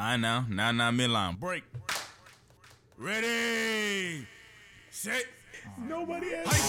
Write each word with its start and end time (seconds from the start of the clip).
I 0.00 0.16
know. 0.16 0.44
Now, 0.48 0.70
now, 0.70 0.92
midline. 0.92 1.40
Break. 1.40 1.64
Ready. 2.96 4.24
Set. 4.90 5.24
Nobody 5.76 6.30
has 6.30 6.46
Marky 6.46 6.60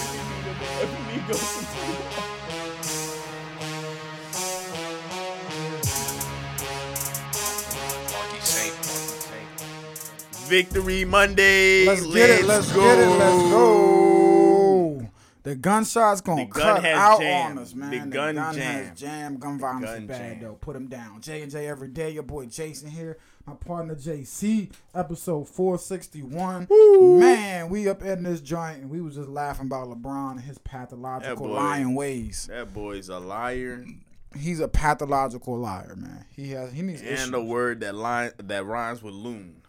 Saint, 8.40 8.74
Marky 8.74 9.22
Saint. 9.22 9.46
Victory 10.48 11.04
Monday. 11.04 11.86
Let's 11.86 12.04
get 12.06 12.30
it. 12.30 12.44
Let's 12.46 12.72
get 12.72 12.98
it. 12.98 13.08
Let's 13.10 13.50
go. 13.50 13.99
The 15.42 15.54
gunshots 15.54 16.20
gonna 16.20 16.44
The 16.44 16.50
gun 16.50 16.62
cut 16.76 16.84
has 16.84 16.98
out 16.98 17.20
jammed. 17.20 17.58
on 17.58 17.62
us, 17.62 17.74
man. 17.74 17.90
The 18.10 18.14
gun 18.16 18.36
has 18.36 18.56
jammed. 18.56 18.96
jammed. 18.96 19.40
Gun 19.40 19.58
violence 19.58 19.86
Gun 19.86 20.02
is 20.02 20.08
bad 20.08 20.40
though. 20.40 20.54
Put 20.54 20.74
them 20.74 20.86
down. 20.86 21.20
J 21.22 21.42
and 21.42 21.50
J 21.50 21.66
every 21.66 21.88
day. 21.88 22.10
Your 22.10 22.22
boy 22.22 22.46
Jason 22.46 22.90
here. 22.90 23.16
My 23.46 23.54
partner 23.54 23.94
JC. 23.94 24.70
Episode 24.94 25.48
four 25.48 25.78
sixty 25.78 26.22
one. 26.22 26.66
Man, 26.70 27.70
we 27.70 27.88
up 27.88 28.02
in 28.02 28.22
this 28.22 28.40
joint 28.40 28.82
and 28.82 28.90
we 28.90 29.00
was 29.00 29.14
just 29.14 29.28
laughing 29.30 29.66
about 29.66 29.88
LeBron 29.88 30.32
and 30.32 30.40
his 30.40 30.58
pathological 30.58 31.46
boy. 31.46 31.54
lying 31.54 31.94
ways. 31.94 32.46
That 32.50 32.74
boy's 32.74 33.08
a 33.08 33.18
liar 33.18 33.84
He's 34.38 34.60
a 34.60 34.68
pathological 34.68 35.58
liar, 35.58 35.96
man. 35.96 36.24
He 36.36 36.50
has. 36.50 36.72
He 36.72 36.82
needs 36.82 37.02
issues. 37.02 37.24
and 37.26 37.34
a 37.34 37.42
word 37.42 37.80
that 37.80 37.96
line 37.96 38.30
that 38.38 38.64
rhymes 38.64 39.02
with 39.02 39.14
loon. 39.14 39.59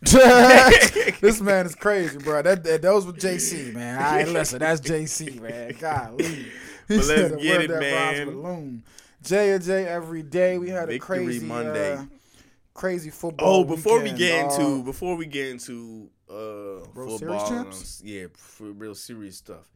this 1.20 1.40
man 1.40 1.66
is 1.66 1.74
crazy, 1.74 2.18
bro. 2.18 2.40
That, 2.42 2.62
that 2.62 2.82
those 2.82 3.04
were 3.04 3.12
JC, 3.12 3.74
man. 3.74 3.96
All 3.96 4.12
right, 4.12 4.28
listen, 4.28 4.60
that's 4.60 4.80
JC, 4.80 5.40
man. 5.40 5.74
Golly. 5.78 6.46
But 6.86 6.96
let's 6.96 7.08
get 7.42 7.62
it, 7.62 7.70
man. 7.70 8.82
J 9.22 9.52
and 9.52 9.64
J 9.64 9.86
every 9.86 10.22
day. 10.22 10.58
We 10.58 10.70
had 10.70 10.88
a 10.88 10.98
crazy 11.00 11.44
Monday. 11.44 11.94
uh, 11.96 12.04
crazy 12.74 13.10
football. 13.10 13.60
Oh, 13.60 13.64
before 13.64 13.98
weekend, 13.98 14.18
we 14.18 14.24
get 14.24 14.44
into 14.44 14.76
dawg. 14.76 14.84
before 14.84 15.16
we 15.16 15.26
get 15.26 15.48
into 15.48 16.08
uh 16.30 16.84
football, 16.94 17.52
um, 17.52 17.72
yeah, 18.04 18.26
for 18.36 18.66
real 18.66 18.94
serious 18.94 19.36
stuff. 19.36 19.68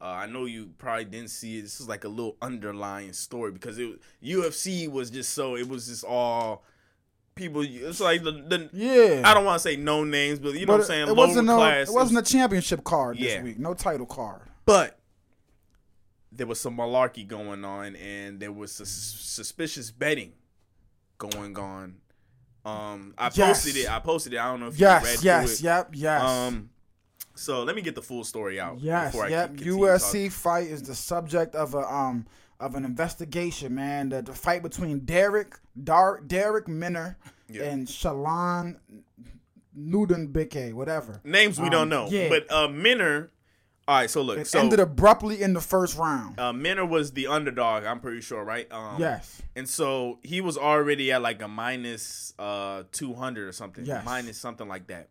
Uh, 0.00 0.06
I 0.06 0.26
know 0.26 0.44
you 0.44 0.70
probably 0.78 1.04
didn't 1.04 1.30
see 1.30 1.58
it. 1.58 1.62
This 1.62 1.80
is 1.80 1.88
like 1.88 2.04
a 2.04 2.08
little 2.08 2.36
underlying 2.42 3.12
story 3.12 3.52
because 3.52 3.78
it 3.78 4.00
UFC 4.22 4.90
was 4.90 5.10
just 5.10 5.34
so 5.34 5.56
it 5.56 5.68
was 5.68 5.86
just 5.86 6.04
all 6.04 6.64
people. 7.38 7.62
It's 7.64 8.00
like 8.00 8.22
the, 8.22 8.32
the 8.32 8.68
yeah, 8.72 9.22
I 9.24 9.32
don't 9.32 9.44
want 9.46 9.56
to 9.56 9.62
say 9.62 9.76
no 9.76 10.04
names, 10.04 10.38
but 10.38 10.52
you 10.54 10.60
know 10.60 10.66
But 10.66 10.72
what 10.72 10.80
I'm 10.80 10.86
saying. 10.86 11.08
It 11.08 11.16
wasn't 11.16 11.46
no. 11.46 11.62
It 11.64 11.88
wasn't 11.90 12.18
a 12.18 12.30
championship 12.30 12.84
card 12.84 13.16
this 13.18 13.32
Yeah. 13.32 13.42
week. 13.42 13.58
No 13.58 13.72
title 13.72 14.06
card. 14.06 14.42
But 14.66 14.98
there 16.30 16.46
was 16.46 16.60
some 16.60 16.76
malarkey 16.76 17.26
going 17.26 17.64
on, 17.64 17.96
and 17.96 18.38
there 18.40 18.52
was 18.52 18.72
sus- 18.72 18.88
suspicious 18.90 19.90
betting 19.90 20.32
going 21.16 21.58
on. 21.58 21.96
Um, 22.64 23.14
I 23.16 23.30
Yes. 23.32 23.64
posted 23.64 23.76
it. 23.82 23.90
I 23.90 23.98
posted 24.00 24.34
it. 24.34 24.38
I 24.38 24.50
don't 24.50 24.60
know 24.60 24.66
if 24.68 24.78
you 24.78 24.86
read 24.86 25.02
Yes, 25.02 25.24
yes, 25.24 25.60
it. 25.60 25.64
yep, 25.64 25.88
yes. 25.94 26.22
Um, 26.22 26.70
so 27.34 27.62
let 27.62 27.74
me 27.76 27.82
get 27.82 27.94
the 27.94 28.02
full 28.02 28.24
story 28.24 28.60
out. 28.60 28.78
Yes, 28.80 29.12
before 29.12 29.26
I 29.26 29.30
yep. 29.30 29.52
UFC 29.56 30.28
fight 30.30 30.66
is 30.68 30.82
the 30.82 30.94
subject 30.94 31.54
of 31.54 31.74
a 31.74 31.90
um 31.92 32.26
of 32.60 32.74
an 32.74 32.84
investigation, 32.84 33.74
man. 33.74 34.08
The, 34.10 34.22
the 34.22 34.32
fight 34.34 34.62
between 34.62 35.00
Darrick 35.02 35.54
Dar 35.82 36.20
Darrick 36.20 36.66
Minner 36.68 37.16
Yeah. 37.48 37.64
and 37.64 37.86
Shalon 37.86 38.76
Nudenbeke, 39.78 40.72
whatever. 40.72 41.20
Names 41.24 41.58
we 41.58 41.66
Um, 41.66 41.70
don't 41.70 41.88
know, 41.88 42.08
yeah. 42.08 42.28
but 42.28 42.50
uh, 42.52 42.68
Minner. 42.68 43.30
All 43.86 43.94
right, 44.00 44.10
so 44.10 44.20
look, 44.20 44.38
It 44.38 44.46
so 44.46 44.58
ended 44.60 44.80
abruptly 44.80 45.40
in 45.40 45.54
the 45.54 45.62
first 45.62 45.96
round. 45.96 46.38
uh, 46.38 46.52
Minner 46.52 46.84
was 46.84 47.12
the 47.12 47.26
underdog. 47.26 47.84
I'm 47.84 48.00
pretty 48.00 48.20
sure, 48.20 48.44
right? 48.44 48.70
Um, 48.70 49.00
yes. 49.00 49.40
And 49.56 49.66
so 49.66 50.18
he 50.22 50.42
was 50.42 50.58
already 50.58 51.10
at 51.10 51.22
like 51.22 51.40
a 51.40 51.48
minus 51.48 52.34
uh 52.38 52.82
200 52.92 53.48
or 53.48 53.52
something, 53.52 53.86
Yes. 53.86 54.04
minus 54.04 54.36
something 54.36 54.68
like 54.68 54.88
that. 54.88 55.08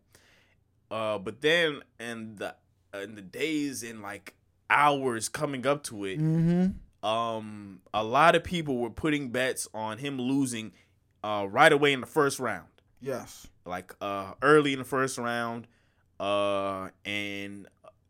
Uh, 0.91 1.17
but 1.17 1.41
then 1.41 1.81
in 1.99 2.35
the 2.35 2.55
in 2.93 3.15
the 3.15 3.21
days 3.23 3.81
and 3.83 4.01
like 4.03 4.35
hours 4.69 5.27
coming 5.27 5.65
up 5.65 5.83
to 5.85 6.05
it, 6.05 6.19
Mm-hmm. 6.19 6.67
Um, 7.07 7.79
a 7.93 8.03
lot 8.03 8.35
of 8.35 8.43
people 8.43 8.77
were 8.77 8.89
putting 8.89 9.29
bets 9.29 9.67
on 9.73 9.97
him 9.99 10.19
losing, 10.19 10.73
uh, 11.23 11.45
right 11.49 11.71
away 11.71 11.93
in 11.93 12.01
the 12.01 12.07
first 12.07 12.39
round, 12.39 12.67
Yes. 13.01 13.47
like 13.65 13.93
uh, 14.01 14.33
early 14.41 14.73
in 14.73 14.79
the 14.79 14.85
first 14.85 15.17
round, 15.17 15.67
uh, 16.19 16.89
and 17.05 17.67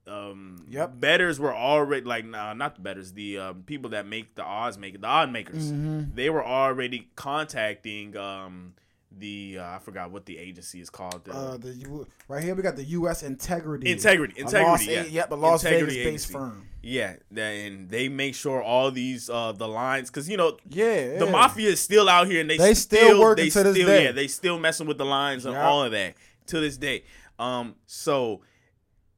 um, 0.07 0.65
Yep. 0.69 0.99
betters 0.99 1.39
were 1.39 1.53
already 1.55 2.05
like 2.05 2.25
nah, 2.25 2.53
not 2.53 2.75
the 2.75 2.81
betters, 2.81 3.13
the 3.13 3.37
um, 3.37 3.63
people 3.63 3.89
that 3.91 4.05
make 4.07 4.35
the 4.35 4.43
odds 4.43 4.77
make 4.77 4.99
the 5.01 5.07
odd 5.07 5.31
makers 5.31 5.71
Mm-hmm. 5.71 6.15
they 6.15 6.29
were 6.29 6.45
already 6.45 7.09
contacting 7.15 8.15
um 8.17 8.73
the 9.19 9.57
uh, 9.59 9.75
I 9.75 9.79
forgot 9.79 10.11
what 10.11 10.25
the 10.25 10.37
agency 10.37 10.79
is 10.81 10.89
called. 10.89 11.25
The, 11.25 11.31
Uh, 11.33 11.57
the 11.57 11.73
U- 11.73 12.07
right 12.27 12.43
here 12.43 12.55
we 12.55 12.61
got 12.61 12.75
the 12.75 12.83
U.S. 12.83 13.23
Integrity. 13.23 13.91
integrity, 13.91 14.35
A 14.39 14.43
integrity. 14.45 14.69
Las, 14.69 14.85
yeah, 14.87 15.03
Yep, 15.03 15.31
a 15.31 15.35
Las 15.35 15.63
Integrity 15.63 15.95
Vegas 16.03 16.11
based 16.25 16.31
firm. 16.31 16.67
Yeah, 16.83 17.15
and 17.35 17.89
they 17.89 18.07
make 18.09 18.35
sure 18.35 18.61
all 18.63 18.91
these 18.91 19.29
uh 19.29 19.51
the 19.51 19.67
lines 19.67 20.09
because 20.09 20.29
you 20.29 20.37
know 20.37 20.57
Yeah. 20.69 21.17
the 21.17 21.25
yeah. 21.25 21.31
mafia 21.31 21.69
is 21.69 21.79
still 21.79 22.07
out 22.07 22.27
here 22.27 22.41
and 22.41 22.49
they 22.49 22.57
They 22.57 22.73
still 22.73 23.19
working 23.19 23.45
they 23.45 23.49
to 23.49 23.63
this 23.63 23.75
still, 23.75 23.87
day. 23.87 24.03
Yeah, 24.05 24.11
they 24.11 24.27
still 24.27 24.59
messing 24.59 24.87
with 24.87 24.97
the 24.97 25.05
lines 25.05 25.45
and 25.45 25.57
all 25.57 25.83
of 25.83 25.91
that 25.91 26.15
to 26.47 26.59
this 26.59 26.77
day. 26.77 27.03
Um, 27.39 27.75
so 27.85 28.41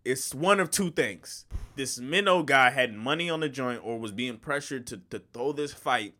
it's 0.05 0.33
one 0.33 0.59
of 0.59 0.71
two 0.71 0.91
things. 0.91 1.45
This 1.75 1.99
Minnow 1.99 2.43
guy 2.43 2.71
had 2.71 2.93
money 2.93 3.29
on 3.29 3.39
the 3.39 3.49
joint 3.49 3.81
or 3.83 3.99
was 3.99 4.11
being 4.11 4.37
pressured 4.37 4.87
to, 4.87 4.97
to 5.11 5.19
throw 5.33 5.51
this 5.53 5.71
fight, 5.73 6.13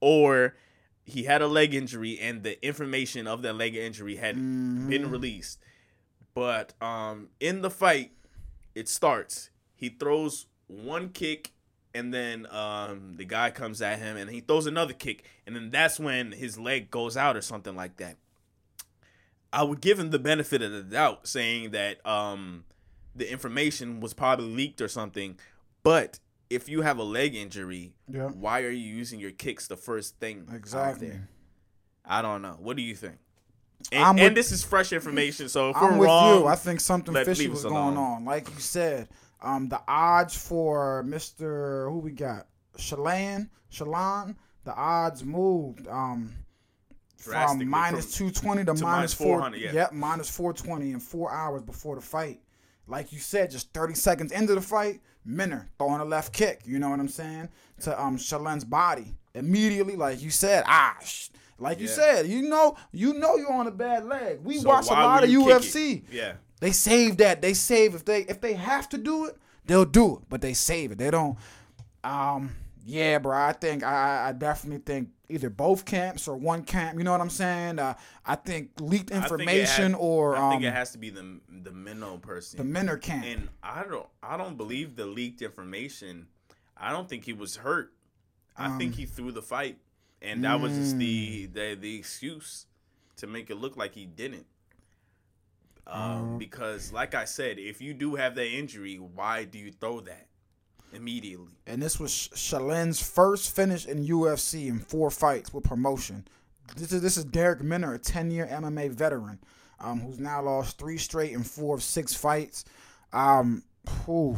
or 0.00 0.56
he 1.06 1.22
had 1.22 1.40
a 1.40 1.46
leg 1.46 1.72
injury 1.72 2.18
and 2.20 2.42
the 2.42 2.62
information 2.66 3.26
of 3.26 3.40
that 3.42 3.54
leg 3.54 3.74
injury 3.76 4.16
had 4.16 4.34
Mm-hmm. 4.36 4.88
been 4.90 5.10
released. 5.10 5.60
But 6.34 6.74
um 6.82 7.28
in 7.40 7.62
the 7.62 7.70
fight, 7.70 8.10
it 8.74 8.88
starts. 8.88 9.50
He 9.74 9.88
throws 9.88 10.46
one 10.66 11.08
kick 11.10 11.52
and 11.94 12.12
then 12.12 12.46
um 12.50 13.14
the 13.16 13.24
guy 13.24 13.50
comes 13.50 13.80
at 13.80 14.00
him 14.00 14.16
and 14.16 14.28
he 14.30 14.40
throws 14.40 14.66
another 14.66 14.92
kick 14.92 15.24
and 15.46 15.54
then 15.56 15.70
that's 15.70 15.98
when 16.00 16.32
his 16.32 16.58
leg 16.58 16.90
goes 16.90 17.16
out 17.16 17.36
or 17.36 17.40
something 17.40 17.74
like 17.76 17.96
that. 17.98 18.16
I 19.52 19.62
would 19.62 19.80
give 19.80 19.98
him 19.98 20.10
the 20.10 20.18
benefit 20.18 20.60
of 20.60 20.72
the 20.72 20.82
doubt 20.82 21.26
saying 21.28 21.70
that 21.70 22.04
um 22.06 22.64
the 23.14 23.30
information 23.30 24.00
was 24.00 24.12
probably 24.12 24.46
leaked 24.54 24.80
or 24.82 24.88
something, 24.88 25.38
but 25.82 26.18
if 26.50 26.68
you 26.68 26.82
have 26.82 26.98
a 26.98 27.02
leg 27.02 27.34
injury, 27.34 27.92
Yeah. 28.08 28.28
why 28.28 28.62
are 28.62 28.70
you 28.70 28.94
using 28.94 29.18
your 29.20 29.32
kicks 29.32 29.66
the 29.66 29.76
first 29.76 30.18
thing 30.18 30.46
out 30.48 30.56
Exactly. 30.56 31.08
there? 31.10 31.28
I 32.04 32.22
don't 32.22 32.42
know. 32.42 32.56
What 32.60 32.76
do 32.76 32.82
you 32.82 32.94
think? 32.94 33.16
And, 33.92 34.16
with- 34.16 34.26
and 34.28 34.36
this 34.36 34.52
is 34.52 34.62
fresh 34.64 34.92
information, 34.92 35.48
so 35.48 35.70
if 35.70 35.76
I'm 35.76 35.98
we're 35.98 36.06
wrong, 36.06 36.40
you. 36.40 36.46
I 36.46 36.54
think 36.56 36.80
something 36.80 37.12
fishy 37.14 37.48
was 37.48 37.62
going 37.64 37.96
on. 37.96 38.24
Like 38.24 38.48
you 38.48 38.60
said, 38.60 39.08
um, 39.42 39.68
the 39.68 39.80
odds 39.86 40.34
for 40.36 41.02
Mister 41.02 41.90
who 41.90 41.98
we 41.98 42.12
got, 42.12 42.46
Shalan, 42.78 43.50
Shalan, 43.70 44.36
the 44.64 44.74
odds 44.74 45.24
moved 45.24 45.86
um 45.88 46.32
from 47.18 47.58
two 48.10 48.30
twenty 48.30 48.64
to, 48.64 48.66
to 48.66 48.72
minus 48.74 48.80
minus 48.82 49.14
400, 49.14 49.60
yeah. 49.60 49.72
Yep, 49.72 49.92
minus 49.92 50.30
four 50.30 50.52
twenty 50.52 50.92
in 50.92 51.00
four 51.00 51.30
hours 51.32 51.62
before 51.62 51.96
the 51.96 52.00
fight. 52.02 52.40
Like 52.86 53.12
you 53.12 53.18
said, 53.18 53.50
just 53.50 53.72
thirty 53.74 53.94
seconds 53.94 54.32
into 54.32 54.54
the 54.54 54.60
fight, 54.60 55.00
Minner 55.26 55.68
throwing 55.78 56.00
a 56.00 56.04
left 56.04 56.32
kick. 56.32 56.60
You 56.64 56.78
know 56.78 56.90
what 56.90 57.00
I'm 57.00 57.08
saying 57.08 57.48
to 57.80 58.00
um 58.00 58.16
Shalan's 58.16 58.64
body 58.64 59.14
immediately. 59.34 59.96
Like 59.96 60.22
you 60.22 60.30
said, 60.30 60.64
ah. 60.66 60.96
Sh- 61.04 61.28
like 61.58 61.80
you 61.80 61.88
said, 61.88 62.26
you 62.26 62.42
know, 62.42 62.76
you 62.92 63.14
know 63.14 63.36
you're 63.36 63.52
on 63.52 63.66
a 63.66 63.70
bad 63.70 64.04
leg. 64.04 64.40
We 64.44 64.58
So 64.58 64.68
watch 64.68 64.88
a 64.88 64.92
lot 64.92 65.24
of 65.24 65.30
UFC. 65.30 66.02
Yeah. 66.12 66.34
They 66.60 66.70
save 66.72 67.16
that. 67.18 67.40
They 67.40 67.54
save 67.54 67.94
if 67.94 68.04
they 68.04 68.20
if 68.22 68.40
they 68.42 68.52
have 68.54 68.88
to 68.90 68.98
do 68.98 69.24
it, 69.26 69.36
they'll 69.66 69.84
do 69.86 70.16
it. 70.18 70.22
But 70.28 70.42
they 70.42 70.52
save 70.52 70.92
it. 70.92 70.98
They 70.98 71.10
don't. 71.10 71.38
Um. 72.04 72.54
Yeah, 72.88 73.18
bro. 73.18 73.36
I 73.36 73.52
think 73.52 73.82
I 73.82 74.28
I 74.28 74.32
definitely 74.32 74.78
think 74.86 75.08
either 75.28 75.50
both 75.50 75.84
camps 75.84 76.28
or 76.28 76.36
one 76.36 76.62
camp. 76.62 76.96
You 76.98 77.02
know 77.04 77.10
what 77.10 77.20
I'm 77.20 77.30
saying? 77.30 77.80
Uh, 77.80 77.94
I 78.24 78.36
think 78.36 78.70
leaked 78.80 79.10
I 79.10 79.14
think 79.14 79.24
information 79.24 79.92
had- 79.92 79.98
or 80.00 80.36
I 80.36 80.50
think 80.50 80.60
um, 80.62 80.68
it 80.68 80.72
has 80.72 80.92
to 80.92 80.98
be 80.98 81.10
the 81.10 81.40
the 81.64 81.72
minnow 81.72 82.18
person. 82.18 82.58
the 82.58 82.64
Minner 82.64 82.96
camp. 82.96 83.24
and 83.26 83.48
I 83.60 83.82
don't 83.82 84.06
I 84.22 84.36
don't 84.36 84.56
believe 84.56 84.94
the 84.94 85.04
leaked 85.06 85.42
information. 85.42 86.28
I 86.76 86.92
don't 86.92 87.08
think 87.08 87.24
he 87.24 87.32
was 87.32 87.56
hurt. 87.56 87.92
I 88.56 88.66
Um, 88.66 88.78
think 88.78 88.94
he 88.94 89.04
threw 89.04 89.32
the 89.32 89.42
fight, 89.42 89.78
and 90.22 90.44
that 90.44 90.60
was 90.60 90.72
just 90.76 90.94
mm. 90.94 90.98
the 91.00 91.46
the 91.46 91.74
the 91.74 91.96
excuse 91.98 92.66
to 93.16 93.26
make 93.26 93.50
it 93.50 93.56
look 93.56 93.76
like 93.76 93.94
he 93.96 94.06
didn't. 94.06 94.46
Um, 95.88 96.02
Um, 96.02 96.38
because, 96.38 96.92
like 96.92 97.14
I 97.14 97.24
said, 97.24 97.58
if 97.58 97.80
you 97.80 97.94
do 97.94 98.14
have 98.16 98.34
that 98.36 98.46
injury, 98.48 98.96
why 98.96 99.44
do 99.44 99.58
you 99.58 99.72
throw 99.72 100.00
that 100.00 100.26
immediately? 100.92 101.48
and 101.66 101.82
this 101.82 101.98
was 102.00 102.10
Sh- 102.12 102.28
Shalin's 102.34 103.00
first 103.00 103.54
finish 103.54 103.86
in 103.86 104.04
UFC 104.06 104.68
in 104.68 104.78
four 104.78 105.10
fights 105.10 105.52
with 105.52 105.64
promotion. 105.64 106.26
This 106.76 106.92
is 106.92 107.00
this 107.02 107.16
is 107.16 107.24
Darrick 107.24 107.60
Minner, 107.62 107.94
a 107.94 107.98
ten 107.98 108.30
year 108.30 108.46
MMA 108.50 108.90
veteran, 108.90 109.38
um, 109.80 110.00
who's 110.00 110.18
now 110.18 110.42
lost 110.42 110.78
three 110.78 110.98
straight 110.98 111.32
in 111.32 111.42
four 111.42 111.74
of 111.76 111.82
six 111.82 112.14
fights. 112.14 112.64
Um, 113.12 113.62
whew, 114.04 114.36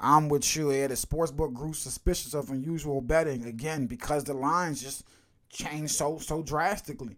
I'm 0.00 0.28
with 0.28 0.56
you. 0.56 0.72
Yeah, 0.72 0.88
the 0.88 0.94
sportsbook 0.94 1.52
grew 1.54 1.72
suspicious 1.72 2.34
of 2.34 2.50
unusual 2.50 3.00
betting 3.00 3.44
again 3.44 3.86
because 3.86 4.24
the 4.24 4.34
lines 4.34 4.82
just 4.82 5.04
changed 5.50 5.94
so 5.94 6.18
so 6.18 6.42
drastically. 6.42 7.16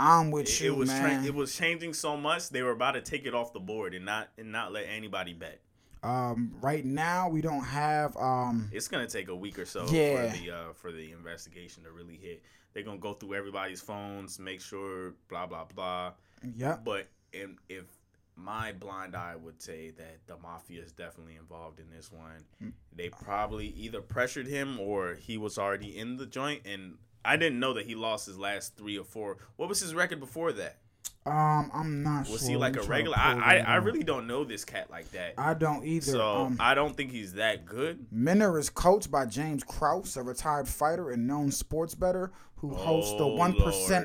I'm 0.00 0.30
with 0.30 0.48
It, 0.48 0.60
you, 0.60 0.72
it 0.72 0.76
was 0.76 0.88
man. 0.90 1.18
tra- 1.20 1.26
it 1.26 1.34
was 1.34 1.56
changing 1.56 1.92
so 1.92 2.16
much 2.16 2.50
they 2.50 2.62
were 2.62 2.70
about 2.70 2.92
to 2.92 3.00
take 3.00 3.26
it 3.26 3.34
off 3.34 3.52
the 3.52 3.58
board 3.60 3.94
and 3.94 4.04
not 4.04 4.28
and 4.38 4.52
not 4.52 4.72
let 4.72 4.86
anybody 4.88 5.32
bet. 5.32 5.60
Um, 6.02 6.52
right 6.60 6.84
now 6.84 7.28
we 7.28 7.40
don't 7.40 7.64
have 7.64 8.16
um. 8.16 8.68
It's 8.72 8.88
gonna 8.88 9.06
take 9.08 9.28
a 9.28 9.36
week 9.36 9.58
or 9.58 9.64
so 9.66 9.86
Yeah. 9.90 10.30
for 10.32 10.38
the 10.38 10.50
uh, 10.50 10.72
for 10.74 10.92
the 10.92 11.12
investigation 11.12 11.84
to 11.84 11.90
really 11.92 12.16
hit. 12.16 12.42
They're 12.74 12.82
gonna 12.82 12.98
go 12.98 13.14
through 13.14 13.34
everybody's 13.34 13.80
phones, 13.80 14.38
make 14.38 14.60
sure 14.60 15.14
blah 15.28 15.46
blah 15.46 15.64
blah. 15.74 16.12
Yeah. 16.56 16.76
But 16.82 17.08
in, 17.32 17.56
if 17.68 17.84
my 18.36 18.70
blind 18.72 19.16
eye 19.16 19.34
would 19.34 19.60
say 19.60 19.90
that 19.90 20.18
the 20.28 20.36
mafia 20.38 20.80
is 20.82 20.92
definitely 20.92 21.34
involved 21.36 21.80
in 21.80 21.90
this 21.90 22.12
one, 22.12 22.44
Mm. 22.62 22.72
they 22.94 23.08
probably 23.08 23.66
either 23.70 24.00
pressured 24.00 24.46
him 24.46 24.78
or 24.78 25.14
he 25.14 25.36
was 25.36 25.58
already 25.58 25.98
in 25.98 26.16
the 26.18 26.26
joint. 26.26 26.62
And 26.64 26.98
I 27.24 27.36
didn't 27.36 27.58
know 27.58 27.72
that 27.74 27.86
he 27.86 27.96
lost 27.96 28.26
his 28.26 28.38
last 28.38 28.76
three 28.76 28.96
or 28.96 29.04
four. 29.04 29.38
What 29.56 29.68
was 29.68 29.80
his 29.80 29.92
record 29.92 30.20
before 30.20 30.52
that? 30.52 30.78
Um, 31.26 31.70
I'm 31.74 32.02
not 32.02 32.28
Was 32.28 32.40
sure. 32.40 32.50
he 32.50 32.56
like 32.56 32.76
a 32.76 32.80
me 32.80 32.86
try 32.86 33.02
to 33.02 33.10
regular? 33.10 33.18
I, 33.18 33.56
I, 33.56 33.56
I 33.58 33.76
really 33.76 34.02
don't 34.02 34.26
know 34.26 34.44
this 34.44 34.64
cat 34.64 34.90
like 34.90 35.10
that. 35.12 35.34
I 35.36 35.52
don't 35.54 35.84
either. 35.84 36.12
So 36.12 36.22
um, 36.22 36.56
I 36.58 36.74
don't 36.74 36.96
think 36.96 37.10
he's 37.10 37.34
that 37.34 37.66
good. 37.66 38.06
Minner 38.10 38.58
is 38.58 38.70
coached 38.70 39.10
by 39.10 39.26
James 39.26 39.62
Krause, 39.62 40.16
a 40.16 40.22
retired 40.22 40.68
fighter 40.68 41.10
and 41.10 41.26
known 41.26 41.50
sports 41.50 41.94
bettor 41.94 42.32
who 42.56 42.74
hosts 42.74 43.16
the 43.18 43.26
One 43.26 43.52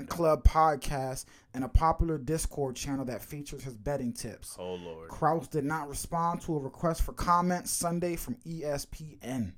Club 0.08 0.44
podcast 0.44 1.26
and 1.54 1.64
a 1.64 1.68
popular 1.68 2.18
Discord 2.18 2.76
channel 2.76 3.06
that 3.06 3.24
features 3.24 3.64
his 3.64 3.76
betting 3.76 4.14
tips. 4.14 4.56
Oh 4.60 4.76
lord. 4.76 5.10
Krause 5.10 5.48
did 5.48 5.64
not 5.64 5.90
respond 5.90 6.42
to 6.42 6.56
a 6.56 6.60
request 6.60 7.02
for 7.02 7.14
comment 7.14 7.68
Sunday 7.68 8.16
from 8.16 8.36
ESPN. 8.46 9.54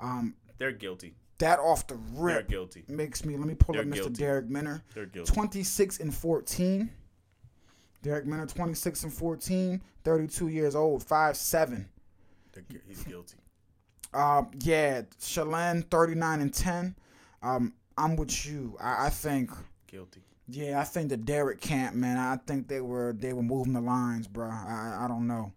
Um, 0.00 0.34
They're 0.58 0.72
guilty. 0.72 1.14
That 1.38 1.58
off 1.58 1.86
the 1.86 1.94
They're 1.94 2.24
rip 2.24 2.48
guilty. 2.48 2.84
makes 2.88 3.24
me. 3.24 3.36
Let 3.36 3.46
me 3.46 3.54
pull 3.54 3.72
They're 3.74 3.82
up 3.82 3.88
Mr. 3.88 3.94
guilty. 3.94 4.22
Darrick 4.22 4.48
Minner. 4.48 4.82
They're 4.94 5.06
guilty. 5.06 5.32
26 5.32 6.00
and 6.00 6.14
14. 6.14 6.90
Darrick 8.04 8.26
Minner, 8.26 8.46
26 8.46 9.04
and 9.04 9.12
14, 9.12 9.80
32 10.04 10.48
years 10.48 10.74
old, 10.74 11.02
5'7. 11.02 11.86
They're 12.52 12.62
he's 12.86 13.02
guilty. 13.02 13.36
Um, 14.12 14.50
yeah, 14.60 15.02
Shalane, 15.18 15.88
39 15.90 16.40
and 16.42 16.52
10. 16.52 16.94
Um, 17.42 17.72
I'm 17.96 18.14
with 18.16 18.44
you. 18.46 18.76
I, 18.78 19.06
I 19.06 19.10
think, 19.10 19.50
Guilty. 19.86 20.20
yeah, 20.46 20.78
I 20.78 20.84
think 20.84 21.08
the 21.08 21.16
Darrick 21.16 21.60
camp, 21.62 21.94
man. 21.96 22.18
I 22.18 22.36
think 22.46 22.68
they 22.68 22.80
were 22.82 23.14
they 23.18 23.32
were 23.32 23.42
moving 23.42 23.72
the 23.72 23.80
lines, 23.80 24.28
bro. 24.28 24.48
I 24.50 24.98
I 25.00 25.08
don't 25.08 25.26
know. 25.26 25.52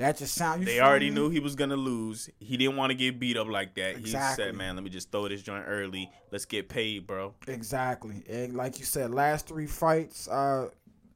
That 0.00 0.16
just 0.16 0.34
sound. 0.34 0.60
You 0.62 0.66
They 0.66 0.80
already 0.80 1.10
me? 1.10 1.14
knew 1.16 1.28
he 1.28 1.40
was 1.40 1.54
gonna 1.54 1.76
lose. 1.76 2.30
He 2.40 2.56
didn't 2.56 2.76
want 2.76 2.90
to 2.90 2.94
get 2.94 3.20
beat 3.20 3.36
up 3.36 3.48
like 3.48 3.74
that. 3.74 3.96
Exactly. 3.96 4.44
He 4.44 4.48
said, 4.48 4.54
"Man, 4.56 4.74
let 4.74 4.82
me 4.82 4.88
just 4.90 5.12
throw 5.12 5.28
this 5.28 5.42
joint 5.42 5.64
early. 5.68 6.10
Let's 6.32 6.46
get 6.46 6.68
paid, 6.70 7.06
bro." 7.06 7.34
Exactly. 7.46 8.22
Eh, 8.26 8.48
Like 8.50 8.78
you 8.78 8.86
said, 8.86 9.10
last 9.10 9.46
three 9.46 9.66
fights, 9.66 10.26
uh, 10.28 10.70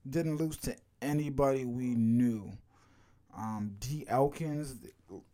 didn't 0.09 0.37
lose 0.37 0.59
to 0.59 0.77
anybody 1.01 1.65
we 1.65 1.95
knew. 1.95 2.53
Um, 3.37 3.75
D. 3.81 4.05
Elkins, 4.07 4.77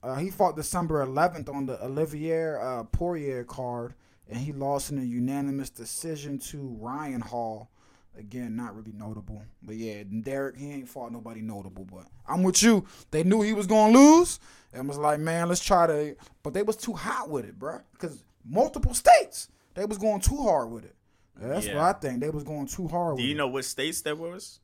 uh, 0.03 0.15
he 0.15 0.31
fought 0.31 0.55
December 0.57 1.05
11th 1.05 1.49
on 1.49 1.67
the 1.67 1.83
Oliveira 1.85 2.81
uh, 2.81 2.85
Poirier 2.85 3.45
card, 3.45 3.95
and 4.29 4.39
he 4.39 4.53
lost 4.53 4.91
in 4.93 4.99
a 4.99 5.03
unanimous 5.03 5.71
decision 5.71 6.39
to 6.39 6.77
Ryan 6.81 7.21
Hall. 7.21 7.70
Again, 8.19 8.57
not 8.57 8.75
really 8.77 8.93
notable, 8.93 9.43
but 9.63 9.77
yeah, 9.77 10.03
Darrick 10.03 10.57
he 10.59 10.71
ain't 10.73 10.89
fought 10.89 11.13
nobody 11.13 11.41
notable. 11.41 11.85
But 11.85 12.07
I'm 12.29 12.43
with 12.43 12.63
you. 12.63 12.85
They 13.13 13.23
knew 13.23 13.41
he 13.41 13.53
was 13.55 13.67
gonna 13.67 13.97
lose, 13.97 14.41
and 14.73 14.89
was 14.89 14.99
like, 14.99 15.21
man, 15.21 15.49
let's 15.49 15.65
try 15.65 15.87
to. 15.87 16.17
But 16.43 16.53
they 16.53 16.63
was 16.63 16.77
too 16.77 16.93
hot 16.93 17.31
with 17.31 17.45
it, 17.45 17.59
bro. 17.59 17.81
because 17.93 18.23
multiple 18.45 18.95
states 18.95 19.49
they 19.75 19.85
was 19.85 19.97
going 19.99 20.21
too 20.21 20.37
hard 20.37 20.71
with 20.71 20.85
it. 20.85 20.97
That's 21.37 21.67
Yeah. 21.67 21.77
what 21.77 21.85
I 21.85 21.99
think. 21.99 22.21
They 22.21 22.31
was 22.31 22.43
going 22.43 22.67
too 22.67 22.89
hard. 22.89 23.17
Do 23.17 23.23
you 23.23 23.35
it. 23.35 23.39
know 23.39 23.49
what 23.49 23.65
states 23.65 24.03
that 24.03 24.19
was? 24.19 24.59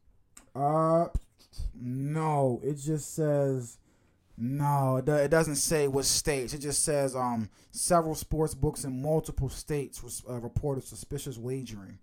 Uh, 0.54 1.06
no. 1.74 2.60
It 2.64 2.74
just 2.74 3.14
says 3.14 3.78
no. 4.36 4.96
It, 4.98 5.28
doesn't 5.30 5.56
say 5.56 5.88
what 5.88 6.04
states. 6.04 6.52
It 6.52 6.58
just 6.58 6.82
says 6.84 7.14
um 7.16 7.48
several 7.70 8.14
sports 8.14 8.54
books 8.54 8.84
in 8.84 9.00
multiple 9.00 9.48
states 9.48 10.02
uh, 10.28 10.40
reported 10.40 10.84
suspicious 10.84 11.38
wagering. 11.38 11.98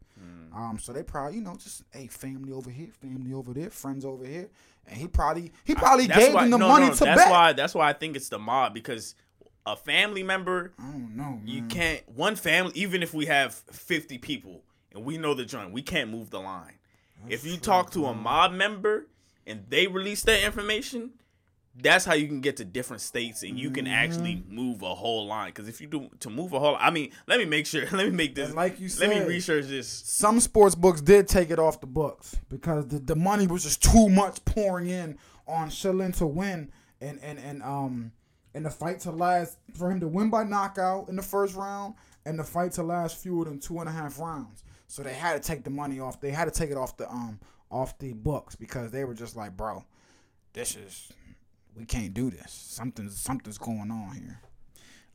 Hmm. 0.52 0.58
Um, 0.58 0.80
so 0.80 0.94
they 0.94 1.04
probably 1.04 1.36
you 1.38 1.42
know 1.42 1.56
just 1.56 1.84
hey 1.92 2.08
family 2.08 2.52
over 2.52 2.70
here, 2.70 2.90
family 3.02 3.34
over 3.34 3.54
there, 3.54 3.70
friends 3.70 4.06
over 4.06 4.26
here, 4.26 4.50
and 4.88 4.98
he 4.98 5.08
probably 5.08 5.52
he 5.64 5.76
probably 5.76 6.08
That's 6.08 6.20
gave 6.26 6.34
why, 6.34 6.42
them 6.44 6.52
the 6.52 6.58
no, 6.58 6.68
money 6.68 6.88
no, 6.88 6.94
to 6.94 7.04
that's 7.04 7.22
bet. 7.24 7.32
why. 7.32 7.54
That's 7.54 7.74
why 7.74 7.90
I 7.90 7.94
think 7.94 8.16
it's 8.16 8.30
the 8.30 8.40
mob 8.40 8.74
because 8.74 9.16
a 9.66 9.76
family 9.76 10.24
member 10.24 10.74
I 10.78 10.84
don't 10.92 11.16
know. 11.16 11.40
you 11.46 11.64
can't 11.64 12.02
one 12.10 12.36
family 12.36 12.74
even 12.76 13.02
if 13.02 13.14
we 13.14 13.28
have 13.28 13.54
50 13.54 14.18
people 14.18 14.62
and 14.94 15.06
we 15.06 15.18
know 15.18 15.34
the 15.34 15.46
joint 15.46 15.72
we 15.72 15.82
can't 15.82 16.10
move 16.10 16.32
the 16.32 16.42
line 16.42 16.74
if 17.30 17.46
you 17.46 17.56
talk 17.56 17.90
to 17.92 18.08
a 18.08 18.14
mob 18.14 18.52
member 18.52 19.08
and 19.48 19.64
they 19.70 19.88
release 19.88 20.22
that 20.24 20.44
information 20.44 21.12
that's 21.82 22.06
how 22.06 22.14
you 22.14 22.28
can 22.28 22.40
get 22.40 22.58
to 22.58 22.66
different 22.66 23.02
states 23.02 23.42
and 23.44 23.58
you 23.58 23.72
can 23.72 23.88
actually 23.88 24.36
Mm-hmm. 24.36 24.56
move 24.56 24.82
a 24.84 24.94
whole 24.94 25.26
line 25.26 25.50
because 25.50 25.68
if 25.68 25.82
you 25.82 25.88
do 25.88 26.10
to 26.20 26.30
move 26.30 26.54
a 26.54 26.60
whole 26.60 26.78
i 26.80 26.92
mean 26.92 27.12
let 27.28 27.40
me 27.40 27.46
make 27.46 27.66
sure 27.66 27.82
let 27.92 28.06
me 28.06 28.12
make 28.12 28.36
this 28.36 28.48
And 28.48 28.56
like 28.56 28.80
you 28.80 28.90
said, 28.90 29.10
let 29.10 29.20
me 29.20 29.26
research 29.26 29.66
this 29.66 29.88
some 29.88 30.40
sports 30.40 30.76
books 30.76 31.02
did 31.02 31.28
take 31.28 31.50
it 31.50 31.58
off 31.60 31.82
the 31.82 31.88
books 31.88 32.36
because 32.50 32.88
the, 32.88 33.00
the 33.00 33.16
money 33.16 33.48
was 33.48 33.64
just 33.64 33.82
too 33.82 34.08
much 34.10 34.44
pouring 34.46 34.88
in 34.90 35.18
on 35.48 35.70
Shilin 35.70 36.16
to 36.18 36.28
win 36.28 36.72
and 37.02 37.20
and 37.24 37.40
and 37.40 37.64
um 37.64 38.12
and 38.54 38.64
the 38.66 38.70
fight 38.70 39.00
to 39.02 39.12
last 39.12 39.58
for 39.74 39.90
him 39.92 40.00
to 40.00 40.08
win 40.08 40.30
by 40.30 40.44
knockout 40.44 41.10
in 41.10 41.16
the 41.16 41.24
first 41.24 41.56
round 41.56 41.96
and 42.26 42.38
the 42.38 42.44
fight 42.44 42.72
to 42.74 42.84
last 42.84 43.18
fewer 43.18 43.46
than 43.46 43.60
two 43.60 43.80
and 43.80 43.90
a 43.90 43.92
half 43.92 44.20
rounds. 44.20 44.64
So 44.88 45.02
they 45.02 45.14
had 45.14 45.42
to 45.42 45.46
take 45.46 45.64
the 45.64 45.72
money 45.72 46.00
off. 46.00 46.22
They 46.22 46.30
had 46.30 46.46
to 46.46 46.52
take 46.52 46.70
it 46.70 46.78
off 46.78 46.96
the 46.98 47.10
um 47.10 47.40
off 47.72 47.98
the 47.98 48.14
books 48.14 48.56
because 48.56 48.92
they 48.92 49.04
were 49.06 49.16
just 49.16 49.36
like, 49.36 49.58
bro, 49.58 49.84
this 50.54 50.76
is 50.76 51.12
we 51.76 51.86
can't 51.86 52.14
do 52.14 52.30
this. 52.30 52.52
Something's 52.52 53.20
something's 53.20 53.58
going 53.58 53.92
on 53.92 54.16
here. 54.16 54.40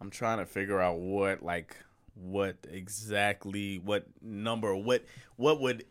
i'm 0.00 0.10
trying 0.10 0.38
to 0.38 0.46
figure 0.46 0.80
out 0.80 0.98
what 0.98 1.42
like 1.42 1.76
what 2.14 2.56
exactly 2.70 3.78
what 3.78 4.06
number 4.22 4.74
what 4.74 5.04
what 5.36 5.60
would 5.60 5.84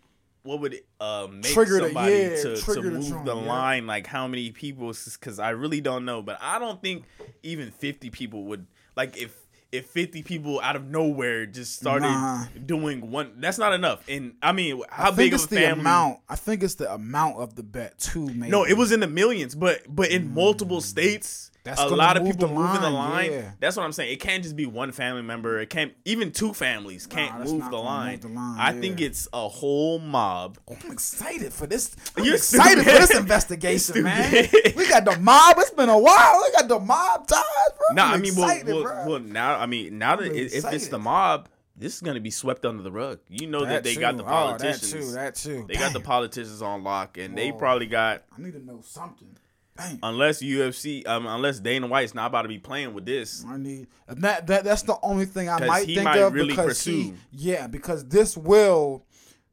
what 0.44 0.60
would 0.62 0.80
uh 1.00 1.28
make 1.32 1.54
Trigger 1.54 1.80
the- 1.80 1.86
somebody 1.86 2.14
yeah, 2.14 2.30
to, 2.42 2.56
to 2.58 2.74
the 2.74 2.82
move 2.84 3.08
joint, 3.10 3.26
the 3.26 3.36
yeah. 3.36 3.42
line 3.48 3.88
like 3.88 4.08
how 4.08 4.28
many 4.28 4.52
people 4.52 4.94
because 5.14 5.40
i 5.40 5.50
really 5.52 5.82
don't 5.82 6.06
know 6.06 6.22
but 6.22 6.38
i 6.42 6.60
don't 6.60 6.82
think 6.82 7.04
even 7.44 7.72
50 7.72 8.10
people 8.10 8.44
would 8.46 8.66
like 8.96 9.16
if 9.18 9.34
if 9.72 9.88
50 9.88 10.24
people 10.24 10.60
out 10.62 10.76
of 10.76 10.86
nowhere 10.86 11.46
just 11.46 11.76
started 11.76 12.08
Nah. 12.08 12.46
doing 12.66 13.12
one 13.12 13.34
that's 13.40 13.58
not 13.58 13.74
enough 13.74 14.02
and 14.08 14.34
i 14.42 14.52
mean 14.54 14.82
how 14.90 15.04
I 15.04 15.08
think 15.08 15.18
big 15.18 15.34
it's 15.34 15.46
the 15.48 15.58
family 15.58 15.82
amount. 15.82 16.20
I 16.30 16.36
think 16.38 16.64
it's 16.64 16.76
the 16.76 16.94
amount 16.94 17.38
of 17.38 17.56
the 17.56 17.64
bet 17.64 17.98
too. 18.00 18.28
Maybe 18.28 18.50
no, 18.50 18.64
it 18.66 18.74
was 18.78 18.92
in 18.92 19.00
the 19.02 19.08
millions, 19.08 19.56
but 19.56 19.82
but 19.94 20.10
in 20.10 20.34
multiple 20.34 20.80
states, 20.82 21.52
Mm. 21.52 21.57
That's 21.68 21.82
a 21.82 21.96
lot 21.96 22.18
of 22.18 22.24
people 22.24 22.48
moving 22.48 22.82
the 22.82 22.90
line, 22.90 23.12
line. 23.12 23.32
yeah. 23.32 23.52
That's 23.60 23.76
what 23.76 23.84
I'm 23.84 23.92
saying. 23.92 24.12
It 24.12 24.20
can't 24.20 24.42
just 24.42 24.56
be 24.56 24.66
one 24.66 24.92
family 24.92 25.22
member. 25.22 25.60
It 25.60 25.70
can't 25.70 25.94
even 26.06 26.32
two 26.32 26.54
families 26.54 27.06
can't 27.08 27.38
that's 27.38 27.52
move 27.52 27.70
the, 27.70 27.78
line. 27.78 28.14
move 28.14 28.22
the 28.22 28.28
line, 28.30 28.60
I 28.60 28.74
yeah. 28.74 28.82
think 28.82 29.02
it's 29.02 29.28
a 29.34 29.48
whole 29.48 30.00
mob. 30.00 30.58
Oh, 30.68 30.78
I'm 30.84 30.92
excited 30.92 31.54
for 31.54 31.68
this. 31.68 31.96
I'm 32.16 32.24
You're 32.24 32.36
excited 32.36 32.84
for 32.84 32.92
this 32.92 33.16
investigation, 33.18 34.04
man. 34.04 34.48
We 34.76 34.88
got 34.88 35.06
the 35.06 35.18
mob. 35.20 35.56
It's 35.58 35.72
been 35.72 35.90
a 35.90 36.00
while. 36.00 36.44
We 36.46 36.52
got 36.54 36.68
the 36.68 36.80
mob 36.80 37.28
ties, 37.28 37.44
bro. 37.78 37.96
No, 37.96 38.04
I'm 38.04 38.14
I 38.14 38.18
mean, 38.18 38.36
well, 38.36 38.50
excited, 38.50 38.74
well, 38.74 38.84
bro. 38.84 39.06
well, 39.08 39.20
now 39.20 39.60
I 39.60 39.66
mean, 39.66 39.98
now 39.98 40.16
that 40.16 40.30
I'm 40.30 40.36
if 40.36 40.66
it's 40.66 40.88
the 40.88 41.00
mob, 41.00 41.50
this 41.76 41.96
is 41.96 42.02
gonna 42.02 42.20
be 42.20 42.32
swept 42.32 42.66
under 42.66 42.82
the 42.82 42.92
rug. 42.92 43.20
You 43.30 43.48
know 43.48 43.66
that, 43.66 43.84
they 43.84 43.96
got 43.96 44.18
the 44.18 44.24
politicians. 44.24 44.94
Oh, 44.94 45.12
that 45.14 45.36
too. 45.36 45.52
That 45.52 45.62
too. 45.62 45.66
They 45.68 45.76
got 45.76 45.94
the 45.94 46.00
politicians 46.00 46.62
on 46.62 46.84
lock, 46.84 47.18
and 47.18 47.38
they 47.38 47.52
probably 47.52 47.86
got 47.86 48.24
I 48.36 48.42
need 48.42 48.54
to 48.54 48.66
know 48.66 48.82
something. 48.84 49.38
Dang. 49.78 50.00
unless 50.04 50.42
UFC, 50.42 51.08
um, 51.08 51.28
unless 51.28 51.60
Dana 51.60 51.88
White's 51.88 52.14
not 52.14 52.28
about 52.28 52.44
to 52.44 52.48
be 52.48 52.60
playing 52.60 52.94
with 52.94 53.06
this. 53.06 53.46
I 53.48 53.58
need 53.58 53.88
that, 54.08 54.48
that. 54.48 54.64
That's 54.64 54.82
the 54.84 54.98
only 55.04 55.26
thing 55.26 55.50
I 55.50 55.66
might 55.66 55.88
he 55.88 55.96
think 55.96 56.06
might 56.06 56.20
of 56.20 56.34
really 56.34 56.50
because 56.50 56.84
he, 56.84 57.12
pursue. 57.12 57.18
yeah, 57.32 57.68
because 57.68 58.06
this 58.06 58.36
will. 58.38 59.06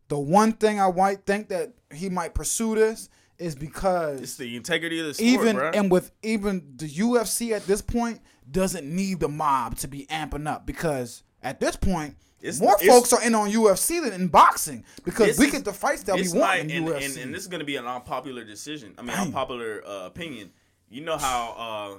The 0.09 0.19
one 0.19 0.53
thing 0.53 0.81
I 0.81 0.91
might 0.93 1.25
think 1.25 1.49
that 1.49 1.73
he 1.93 2.11
might 2.11 2.35
pursue 2.35 2.75
this 2.75 3.09
is 3.39 3.55
because 3.55 4.21
It's 4.21 4.37
the 4.37 4.55
integrity 4.55 5.01
of 5.01 5.07
the 5.07 5.15
sport, 5.15 5.29
even 5.29 5.57
bruh. 5.57 5.75
and 5.75 5.91
with 5.91 6.13
even 6.23 6.75
the 6.77 6.89
UFC 6.89 7.53
at 7.53 7.67
this 7.67 7.81
point 7.83 8.21
doesn't 8.51 8.87
need 8.87 9.21
the 9.21 9.29
mob 9.29 9.77
to 9.79 9.89
be 9.89 10.07
amping 10.07 10.47
up 10.47 10.67
because 10.67 11.23
at 11.43 11.59
this 11.59 11.75
point 11.77 12.17
It's- 12.45 12.61
more 12.61 12.75
it's- 12.75 12.89
folks 12.89 13.13
are 13.13 13.23
in 13.23 13.35
on 13.35 13.51
UFC 13.51 14.01
than 14.01 14.13
in 14.13 14.29
boxing 14.29 14.85
because 15.05 15.39
we 15.39 15.51
get 15.51 15.65
the 15.65 15.73
fights 15.73 16.03
that 16.05 16.15
we 16.17 16.29
want 16.39 16.61
in 16.61 16.71
and, 16.71 16.87
UFC. 16.87 17.05
and, 17.07 17.17
and 17.19 17.35
this 17.35 17.43
is 17.43 17.49
going 17.49 17.61
to 17.61 17.65
be 17.65 17.77
an 17.77 17.87
unpopular 17.87 18.45
decision. 18.45 18.95
I 18.99 19.03
mean, 19.03 19.17
Dang. 19.17 19.27
unpopular 19.27 19.83
uh, 19.87 20.07
opinion. 20.07 20.53
You 20.89 21.01
know 21.01 21.17
how 21.17 21.95
uh, 21.97 21.99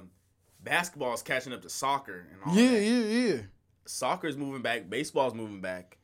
basketball 0.62 1.14
is 1.14 1.22
catching 1.22 1.52
up 1.52 1.62
to 1.62 1.68
soccer 1.68 2.26
and 2.32 2.40
all 2.46 2.54
yeah, 2.54 2.70
that. 2.70 2.82
yeah, 2.82 3.34
yeah. 3.34 3.40
Soccer's 3.86 4.36
moving 4.36 4.62
back. 4.62 4.88
Baseball's 4.88 5.34
moving 5.34 5.60
back. 5.60 5.98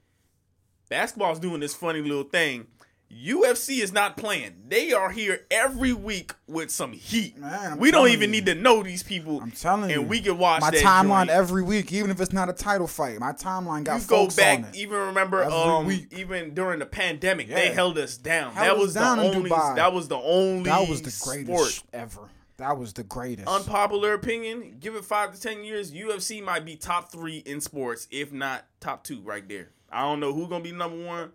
Basketball's 0.88 1.38
doing 1.38 1.60
this 1.60 1.74
funny 1.74 2.02
little 2.02 2.24
thing. 2.24 2.66
UFC 3.12 3.80
is 3.82 3.92
not 3.92 4.16
playing. 4.16 4.54
They 4.68 4.92
are 4.92 5.10
here 5.10 5.46
every 5.50 5.92
week 5.92 6.32
with 6.46 6.70
some 6.70 6.92
heat. 6.92 7.36
Man, 7.36 7.78
we 7.78 7.90
don't 7.90 8.08
even 8.08 8.30
you. 8.32 8.40
need 8.40 8.46
to 8.46 8.54
know 8.54 8.82
these 8.82 9.02
people. 9.02 9.40
I'm 9.42 9.50
telling 9.50 9.90
you, 9.90 10.00
and 10.00 10.08
we 10.08 10.20
can 10.20 10.38
watch 10.38 10.62
my 10.62 10.70
timeline 10.70 11.26
joint. 11.26 11.30
every 11.30 11.62
week, 11.62 11.92
even 11.92 12.10
if 12.10 12.20
it's 12.20 12.32
not 12.32 12.48
a 12.48 12.52
title 12.52 12.86
fight. 12.86 13.18
My 13.18 13.32
timeline 13.32 13.84
got 13.84 14.00
you 14.00 14.06
go 14.06 14.28
back, 14.28 14.58
on 14.60 14.64
it. 14.66 14.76
even 14.76 14.98
remember, 14.98 15.42
Every 15.42 15.52
um, 15.54 15.86
week. 15.86 16.06
even 16.16 16.54
during 16.54 16.78
the 16.78 16.86
pandemic, 16.86 17.48
they 17.48 17.72
held 17.72 17.98
us 17.98 18.16
down. 18.16 18.54
Held 18.54 18.78
that 18.78 18.80
was 18.80 18.94
the 18.94 19.00
down 19.00 19.20
in 19.20 19.34
only. 19.34 19.50
Dubai. 19.50 19.76
That 19.76 19.92
was 19.92 20.08
the 20.08 20.16
only. 20.16 20.64
That 20.64 20.88
was 20.88 21.02
the 21.02 21.24
greatest 21.24 21.76
sport. 21.76 21.84
ever. 21.92 22.28
That 22.56 22.78
was 22.78 22.92
the 22.92 23.02
greatest. 23.02 23.48
Unpopular 23.48 24.14
opinion. 24.14 24.76
Give 24.80 24.94
it 24.94 25.04
five 25.04 25.34
to 25.34 25.40
ten 25.40 25.64
years. 25.64 25.92
UFC 25.92 26.42
might 26.42 26.64
be 26.64 26.76
top 26.76 27.12
three 27.12 27.38
in 27.38 27.60
sports, 27.60 28.08
if 28.10 28.32
not 28.32 28.64
top 28.80 29.04
two, 29.04 29.20
right 29.20 29.46
there. 29.48 29.70
I 29.90 30.02
don't 30.02 30.20
know 30.20 30.32
who's 30.32 30.48
gonna 30.48 30.64
be 30.64 30.72
number 30.72 31.04
one. 31.04 31.32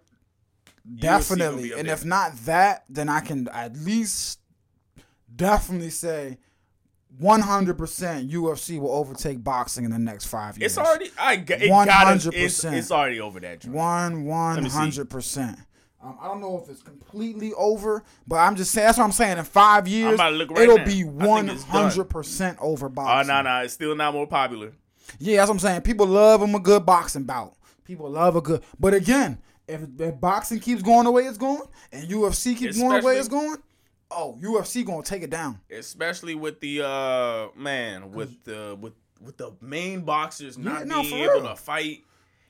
Definitely, 0.96 1.74
and 1.74 1.88
there. 1.88 1.94
if 1.94 2.06
not 2.06 2.36
that, 2.46 2.84
then 2.90 3.10
I 3.10 3.20
can 3.20 3.48
at 3.50 3.76
least 3.78 4.40
definitely 5.36 5.90
say 5.90 6.38
100% 7.22 8.30
UFC 8.32 8.80
will 8.80 8.92
overtake 8.92 9.44
boxing 9.44 9.86
in 9.86 9.92
the 9.92 10.00
next 10.00 10.26
five 10.26 10.58
years. 10.58 10.72
It's 10.74 10.78
already. 10.78 11.10
I 11.20 11.34
it 11.34 11.46
got 11.46 12.08
us. 12.08 12.26
It's, 12.28 12.64
100%. 12.64 12.74
it's 12.74 12.92
already 12.92 13.20
over 13.20 13.40
that. 13.40 13.62
joint. 13.62 13.76
One 13.76 14.26
one 14.26 14.64
me 14.64 14.70
see. 14.70 14.78
hundred 14.78 15.10
percent. 15.10 15.60
Um, 16.04 16.18
I 16.22 16.28
don't 16.28 16.42
know 16.42 16.60
if 16.64 16.70
it's 16.70 16.84
completely 16.84 17.54
over, 17.54 18.04
but 18.28 18.36
I'm 18.36 18.56
just 18.56 18.72
saying 18.72 18.86
that's 18.86 18.98
what 19.00 19.06
I'm 19.06 19.12
saying. 19.12 19.40
In 19.40 19.44
five 19.46 19.88
years, 19.88 20.14
about 20.14 20.30
to 20.30 20.36
look 20.36 20.52
right 20.52 20.62
it'll 20.62 20.78
now. 20.78 20.86
be 20.86 20.92
I 21.02 21.04
think 21.04 21.22
one 21.22 21.50
it's 21.50 21.64
done. 21.64 21.72
hundred 21.90 22.06
percent 22.06 22.58
over 22.62 22.86
Oh 22.86 22.90
boxing. 22.90 23.34
no, 23.34 23.42
no, 23.42 23.62
it's 23.64 23.74
still 23.74 23.96
not 23.96 24.14
more 24.14 24.28
popular. 24.28 24.74
Yeah, 25.20 25.38
that's 25.38 25.48
what 25.50 25.56
I'm 25.56 25.60
saying. 25.60 25.82
People 25.82 26.06
love 26.06 26.42
them 26.42 26.54
a 26.54 26.60
good 26.60 26.86
boxing 26.86 27.24
bout. 27.24 27.56
People 27.84 28.10
love 28.12 28.36
a 28.36 28.42
good. 28.42 28.62
But 28.80 28.94
again, 28.94 29.40
if, 29.68 29.82
if 30.00 30.20
boxing 30.20 30.60
keeps 30.60 30.82
going 30.82 31.06
the 31.06 31.12
way 31.12 31.24
it's 31.24 31.38
going, 31.38 31.62
and 31.92 32.08
UFC 32.10 32.56
keeps 32.58 32.78
going 32.78 33.02
the 33.02 33.06
way 33.06 33.18
it's 33.18 33.28
going, 33.28 33.58
oh, 34.12 34.38
UFC 34.42 34.86
gonna 34.86 35.04
take 35.04 35.24
it 35.24 35.30
down. 35.30 35.60
especially 35.72 36.36
with 36.36 36.60
the 36.60 36.82
uh 36.86 37.48
man 37.56 38.12
with 38.12 38.44
the 38.46 38.78
with 38.80 38.94
with 39.22 39.38
the 39.38 39.52
main 39.62 40.02
boxers 40.02 40.58
not 40.58 40.80
Yeah, 40.80 40.86
no, 40.86 41.02
being 41.02 41.24
able 41.24 41.34
real. 41.42 41.44
to 41.50 41.56
fight, 41.56 42.04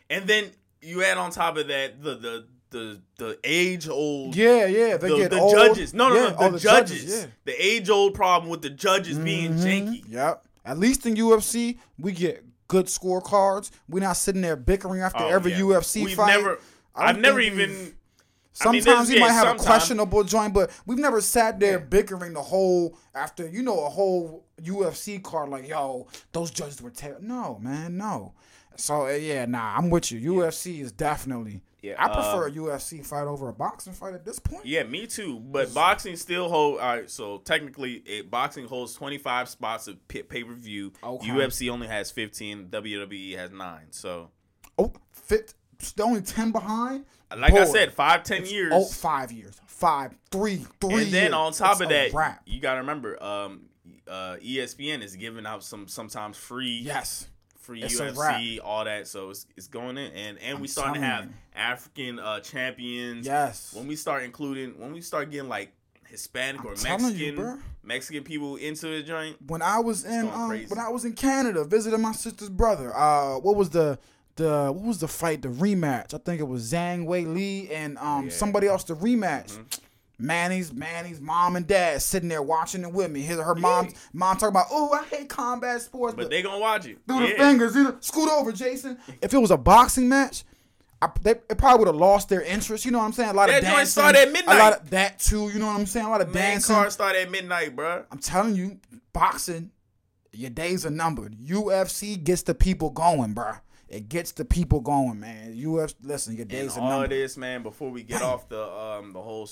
and 0.09 0.27
then 0.27 0.51
you 0.81 1.03
add 1.03 1.17
on 1.17 1.31
top 1.31 1.57
of 1.57 1.67
that 1.69 2.01
the 2.03 2.15
the 2.15 2.45
the 2.69 3.01
the 3.17 3.39
age 3.45 3.87
old. 3.87 4.35
Yeah, 4.35 4.65
yeah. 4.65 4.97
They 4.97 5.07
The, 5.09 5.15
get 5.17 5.31
the 5.31 5.39
old. 5.39 5.53
judges, 5.55 5.93
no, 5.93 6.09
no, 6.09 6.15
Yeah, 6.15 6.29
no, 6.31 6.35
oh, 6.39 6.51
the, 6.51 6.59
judges, 6.59 7.05
yeah. 7.21 7.25
the 7.45 7.65
age 7.65 7.89
old 7.89 8.13
problem 8.13 8.51
with 8.51 8.61
the 8.61 8.69
judges 8.69 9.17
being 9.17 9.53
janky. 9.53 10.03
Yep. 10.09 10.43
At 10.65 10.77
least 10.77 11.05
in 11.05 11.15
UFC, 11.15 11.77
we 11.97 12.11
get 12.11 12.43
good 12.67 12.87
scorecards. 12.87 13.71
We're 13.87 14.01
not 14.03 14.17
sitting 14.17 14.41
there 14.41 14.57
bickering 14.57 14.99
after 15.01 15.23
Oh, 15.23 15.29
every. 15.29 15.53
UFC 15.53 16.03
We've 16.03 16.17
fight. 16.17 16.35
never, 16.37 16.59
I've 16.97 17.19
never 17.19 17.39
even. 17.39 17.69
I 17.69 17.73
mean, 17.73 17.93
Sometimes 18.53 18.85
there's- 18.85 19.07
we 19.09 19.13
yeah, 19.15 19.19
might 19.21 19.31
have 19.33 19.43
sometimes- 19.49 19.61
a 19.61 19.65
questionable 19.67 20.23
joint, 20.23 20.51
but 20.53 20.71
we've 20.87 20.97
never 20.97 21.21
sat 21.21 21.59
there 21.59 21.77
bickering 21.79 22.33
the 22.33 22.41
whole 22.41 22.97
after 23.13 23.47
you 23.47 23.61
know 23.61 23.85
a 23.85 23.89
whole 23.89 24.45
UFC 24.61 25.19
card 25.23 25.49
like 25.49 25.67
yo 25.67 26.07
those 26.31 26.49
judges 26.49 26.81
were 26.81 26.89
terrible. 26.89 27.23
No 27.23 27.59
man, 27.61 27.97
no. 27.97 28.33
So 28.75 29.05
uh, 29.07 29.11
yeah, 29.11 29.45
nah, 29.45 29.75
I'm 29.77 29.89
with 29.91 30.11
you. 30.11 30.33
UFC 30.33 30.81
is 30.81 30.91
definitely. 30.91 31.61
Yeah, 31.83 31.93
I 31.99 32.07
prefer 32.07 32.45
uh, 32.45 32.47
a 32.47 32.51
UFC 32.51 33.05
fight 33.05 33.27
over 33.27 33.47
a 33.49 33.53
boxing 33.53 33.93
fight 33.93 34.15
at 34.15 34.25
this 34.25 34.39
point. 34.39 34.65
Yeah, 34.65 34.81
me 34.83 35.05
too. 35.05 35.39
But 35.39 35.71
boxing 35.75 36.15
still 36.15 36.49
hold. 36.49 36.79
All 36.79 36.87
right, 36.95 37.09
so 37.09 37.37
technically, 37.37 37.97
it, 38.07 38.31
boxing 38.31 38.65
holds 38.65 38.95
twenty 38.95 39.19
five 39.19 39.47
spots 39.49 39.87
of 39.87 40.05
pay 40.07 40.23
per 40.23 40.53
view. 40.53 40.93
Okay. 41.03 41.27
UFC 41.27 41.69
only 41.69 41.85
has 41.87 42.09
fifteen. 42.09 42.69
WWE 42.69 43.37
has 43.37 43.51
nine. 43.51 43.91
So, 43.91 44.31
Oh, 44.79 44.93
fit. 45.11 45.53
Still 45.79 46.07
only 46.07 46.21
ten 46.21 46.51
behind. 46.51 47.05
like 47.35 47.53
I 47.53 47.65
Boy, 47.65 47.65
said, 47.65 47.93
five 47.93 48.23
ten 48.23 48.45
years. 48.45 48.71
Oh, 48.75 48.85
five 48.85 49.31
years. 49.31 49.59
Five, 49.65 50.15
three, 50.31 50.65
three. 50.81 51.03
and 51.03 51.11
then 51.11 51.23
years. 51.23 51.33
on 51.33 51.53
top 51.53 51.81
of 51.81 51.89
that, 51.89 52.11
wrap. 52.11 52.41
you 52.45 52.59
gotta 52.59 52.79
remember, 52.79 53.21
um, 53.21 53.69
uh, 54.07 54.37
ESPN 54.43 55.03
is 55.03 55.15
giving 55.15 55.45
out 55.45 55.63
some 55.63 55.87
sometimes 55.87 56.35
free, 56.35 56.79
yes. 56.79 57.27
free 57.59 57.83
it's 57.83 57.99
UFC, 57.99 58.59
all 58.63 58.85
that. 58.85 59.07
So 59.07 59.29
it's, 59.29 59.45
it's 59.55 59.67
going 59.67 59.97
in, 59.97 60.11
and 60.13 60.37
and 60.39 60.59
we 60.59 60.67
starting 60.67 61.01
to 61.01 61.07
have 61.07 61.25
you. 61.25 61.31
African 61.55 62.19
uh, 62.19 62.39
champions. 62.39 63.27
Yes. 63.27 63.73
When 63.75 63.87
we 63.87 63.95
start 63.95 64.23
including, 64.23 64.79
when 64.79 64.93
we 64.93 65.01
start 65.01 65.29
getting 65.29 65.49
like 65.49 65.73
Hispanic 66.07 66.63
or 66.65 66.73
telling 66.75 67.15
you, 67.15 67.33
Mexican, 67.33 67.35
bruh. 67.35 67.61
Mexican 67.83 68.23
people 68.23 68.55
into 68.55 68.87
the 68.87 69.03
joint. 69.03 69.37
when 69.47 69.61
I 69.61 69.79
was 69.79 70.05
in 70.05 70.27
um, 70.29 70.49
when 70.49 70.79
I 70.79 70.89
was 70.89 71.05
in 71.05 71.13
Canada 71.13 71.63
visiting 71.65 72.01
my 72.01 72.13
sister's 72.13 72.49
brother. 72.49 72.95
Uh, 72.95 73.39
what 73.39 73.55
was 73.55 73.69
the 73.69 73.99
the 74.37 74.71
what 74.71 74.85
was 74.85 74.99
the 74.99 75.07
fight? 75.07 75.41
The 75.41 75.49
rematch. 75.49 76.13
I 76.13 76.17
think 76.17 76.39
it 76.39 76.47
was 76.47 76.71
Zhang 76.71 77.05
Wei 77.05 77.25
Li 77.25 77.69
and 77.71 77.97
um 77.97 78.25
Yeah. 78.25 78.31
somebody 78.31 78.67
else. 78.67 78.83
The 78.85 78.95
rematch. 78.95 79.51
Mm-hmm. 79.51 79.63
Manny's 80.19 80.73
Manny's 80.73 81.21
mom 81.21 81.55
and 81.55 81.67
dad 81.67 82.01
sitting 82.01 82.27
there 82.29 82.41
watching 82.41 82.81
it 82.81 82.91
with 82.91 83.11
me. 83.11 83.21
His 83.21 83.37
her 83.39 83.53
mom 83.53 83.89
mom 84.13 84.35
talking 84.37 84.47
about 84.49 84.65
oh 84.71 84.91
I 84.91 85.03
hate 85.05 85.29
combat 85.29 85.81
sports, 85.81 86.15
But 86.15 86.23
but, 86.23 86.29
they 86.31 86.41
gonna 86.41 86.59
watch 86.59 86.87
it. 86.87 86.97
through 87.07 87.19
the 87.27 87.33
fingers. 87.35 87.75
Know, 87.75 87.97
scoot 87.99 88.27
over, 88.29 88.51
Jason. 88.51 88.97
If 89.21 89.33
it 89.33 89.37
was 89.37 89.51
a 89.51 89.57
boxing 89.57 90.09
match. 90.09 90.43
I, 90.99 91.09
they 91.21 91.35
probably 91.35 91.77
would 91.77 91.87
have 91.89 91.95
lost 91.95 92.27
their 92.27 92.41
interest. 92.41 92.83
You 92.83 92.89
know 92.89 92.97
what 92.97 93.05
I'm 93.05 93.13
saying? 93.13 93.29
A 93.29 93.33
lot 93.33 93.49
That 93.49 93.59
of 93.59 93.63
joint 93.65 93.75
dancing. 93.77 93.91
started 94.01 94.19
at 94.19 94.27
A 94.29 94.31
midnight. 94.31 94.57
lot 94.57 94.73
of 94.81 94.89
that 94.89 95.19
too. 95.19 95.47
You 95.49 95.59
know 95.59 95.67
what 95.67 95.75
I'm 95.79 95.85
saying? 95.85 96.07
A 96.07 96.09
lot 96.09 96.21
of 96.21 96.29
Main 96.29 96.53
dancing. 96.53 96.73
card 96.73 96.91
start 96.91 97.15
at 97.15 97.29
midnight, 97.29 97.75
bro. 97.75 98.03
I'm 98.11 98.17
telling 98.17 98.55
you, 98.55 98.79
boxing, 99.13 99.69
your 100.31 100.49
days 100.49 100.87
are 100.87 100.89
numbered. 100.89 101.35
UFC 101.37 102.23
gets 102.23 102.41
the 102.41 102.55
people 102.55 102.89
going, 102.89 103.35
bruh. 103.35 103.59
It 103.89 104.09
gets 104.09 104.31
the 104.33 104.43
people 104.45 104.81
going, 104.81 105.19
man. 105.19 105.55
UFC, 105.55 105.95
listen, 106.01 106.33
your 106.35 106.41
And 106.43 106.49
days 106.51 106.77
are 106.77 106.81
all 106.81 106.89
numbered. 106.89 107.11
this, 107.11 107.37
man. 107.37 107.63
Before 107.63 107.89
we 107.89 108.03
get 108.03 108.21
off 108.21 108.49
the 108.49 108.61
um 108.61 109.13
the 109.13 109.21
whole 109.21 109.49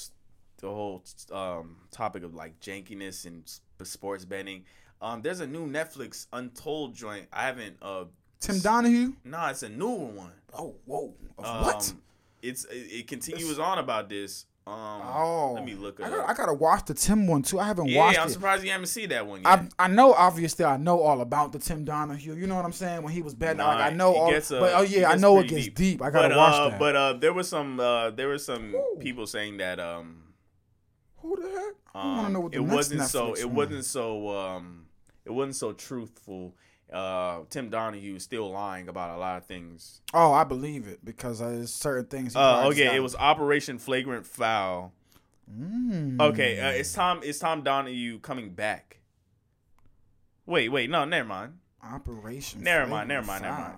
the 0.58 0.68
whole 0.68 1.04
um 1.32 1.78
topic 1.92 2.24
of 2.24 2.34
like 2.34 2.60
jankiness 2.60 3.26
and 3.26 3.44
sports 3.88 4.26
betting, 4.26 4.66
um, 5.02 5.22
there's 5.22 5.40
a 5.40 5.48
new 5.48 5.68
Netflix 5.68 6.28
Untold 6.34 6.96
joint. 6.96 7.28
I 7.32 7.44
haven't 7.46 7.78
uh. 7.82 8.06
Tim 8.42 8.56
Donaghy. 8.58 9.14
Nah, 9.24 9.50
it's 9.52 9.64
a 9.64 9.70
newer 9.70 10.06
one. 10.12 10.32
Oh, 10.54 10.76
whoa. 10.86 11.16
Um, 11.40 11.64
what? 11.64 11.94
It's 12.42 12.66
it, 12.66 12.76
it 12.92 13.08
continues 13.08 13.58
on 13.58 13.80
about 13.80 14.10
this. 14.10 14.46
Um, 14.68 14.74
Oh, 15.18 15.52
let 15.54 15.64
me 15.64 15.76
look 15.76 16.00
I 16.02 16.10
gotta, 16.10 16.22
up. 16.24 16.30
I 16.30 16.34
gotta 16.34 16.54
watch 16.54 16.86
the 16.86 16.96
Tim 16.96 17.28
one 17.28 17.44
too. 17.44 17.60
I 17.60 17.68
haven't 17.68 17.86
yeah, 17.88 18.00
watched 18.00 18.16
Yeah, 18.16 18.22
I'm 18.24 18.28
it. 18.30 18.32
surprised 18.32 18.64
you 18.64 18.72
haven't 18.72 18.88
seen 18.88 19.10
that 19.10 19.28
one 19.28 19.44
yet. 19.44 19.48
I, 19.78 19.86
I 19.86 19.88
know 19.88 20.14
obviously 20.14 20.66
I 20.66 20.78
know 20.78 21.02
all 21.02 21.22
about 21.22 21.52
the 21.52 21.60
Tim 21.60 21.86
Donaghy. 21.86 22.24
You 22.36 22.48
know 22.48 22.56
what 22.56 22.66
I'm 22.66 22.72
saying? 22.72 23.04
When 23.04 23.14
he 23.14 23.22
was 23.22 23.36
betting, 23.36 23.58
Nah, 23.58 23.68
like, 23.76 23.92
I 23.94 23.96
know 23.96 24.16
all. 24.16 24.32
gets, 24.32 24.52
uh, 24.52 24.60
but 24.60 24.74
oh 24.74 24.82
yeah, 24.82 25.10
I 25.12 25.18
know 25.18 25.38
it 25.40 25.50
gets 25.50 25.68
deep. 25.68 26.02
I 26.02 26.10
gotta 26.10 26.30
but, 26.30 26.38
watch 26.38 26.54
uh, 26.56 26.70
that. 26.70 26.80
But 26.80 26.96
uh, 26.96 27.14
there 27.14 27.32
was 27.34 27.48
some 27.48 27.80
uh, 27.80 28.10
there 28.10 28.28
were 28.28 28.40
some 28.40 28.76
people 29.00 29.28
saying 29.28 29.58
that 29.58 29.80
um, 29.80 30.24
Who 31.18 31.36
the 31.36 31.48
heck? 31.48 31.74
I 31.94 32.02
um, 32.02 32.16
want 32.18 32.28
to 32.28 32.34
know 32.34 32.40
what 32.42 32.52
the 32.52 32.58
it 32.58 32.62
next 32.62 32.74
wasn't 32.76 33.02
so 33.04 33.32
Netflix 33.34 33.40
it 33.40 33.46
one. 33.46 33.56
wasn't 33.56 33.86
so 33.86 34.30
um, 34.38 34.86
it 35.26 35.32
wasn't 35.32 35.56
so 35.58 35.74
truthful. 35.74 36.56
Uh, 36.92 37.40
Tim 37.50 37.70
Donaghy 37.72 38.16
is 38.16 38.24
still 38.24 38.52
lying 38.52 38.88
about 38.88 39.16
a 39.16 39.20
lot 39.20 39.38
of 39.38 39.46
things. 39.46 40.02
Oh, 40.14 40.32
I 40.34 40.44
believe 40.44 40.88
it 40.88 41.04
because 41.04 41.42
uh, 41.42 41.50
there's 41.50 41.74
certain 41.74 42.06
things. 42.06 42.36
Uh, 42.36 42.68
okay, 42.68 42.96
it 42.96 43.00
was 43.02 43.16
Operation 43.16 43.78
Flagrant 43.80 44.26
Foul. 44.26 44.94
Mm. 45.52 46.20
Okay, 46.22 46.60
uh, 46.60 46.70
it's 46.72 46.94
Tom. 46.94 47.20
It's 47.24 47.40
Tom 47.40 47.64
Donaghy 47.64 48.22
coming 48.22 48.50
back. 48.52 49.00
Wait, 50.46 50.70
wait, 50.70 50.90
no, 50.90 51.06
never 51.06 51.28
mind. 51.28 51.54
Operation. 51.84 52.64
Never 52.64 52.88
mind, 52.88 53.08
never 53.10 53.26
mind, 53.26 53.44
never 53.44 53.58
mind. 53.62 53.78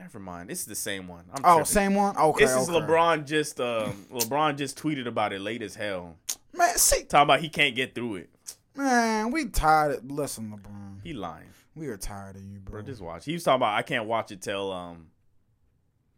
Never 0.00 0.18
mind. 0.18 0.50
This 0.50 0.60
is 0.60 0.66
the 0.66 0.74
same 0.74 1.06
one. 1.06 1.24
I'm 1.32 1.42
Oh, 1.44 1.54
tripping. 1.58 1.64
same 1.66 1.94
one. 1.94 2.16
Okay. 2.16 2.44
This 2.44 2.56
is 2.56 2.68
okay. 2.68 2.78
LeBron 2.86 3.24
just 3.24 3.60
um 3.60 3.92
LeBron 4.12 4.56
just 4.58 4.76
tweeted 4.80 5.06
about 5.06 5.32
it 5.32 5.40
late 5.40 5.62
as 5.62 5.76
hell. 5.76 6.16
Man, 6.52 6.76
see, 6.76 7.04
Talking 7.04 7.22
about 7.22 7.40
he 7.40 7.48
can't 7.48 7.74
get 7.76 7.94
through 7.94 8.16
it. 8.16 8.30
man, 8.76 9.30
we 9.30 9.46
tired. 9.46 9.98
Of, 9.98 10.10
listen, 10.10 10.50
LeBron, 10.50 11.00
He 11.04 11.12
lying. 11.12 11.46
We 11.74 11.88
are 11.88 11.96
tired 11.96 12.36
of 12.36 12.42
you, 12.42 12.58
bro. 12.60 12.80
Bro, 12.80 12.82
just 12.90 13.00
watch. 13.00 13.24
He 13.24 13.32
was 13.34 13.44
talking 13.44 13.56
about 13.56 13.74
I 13.76 13.82
can't 13.82 14.06
watch 14.06 14.30
it 14.32 14.42
till 14.42 14.72
um 14.72 15.06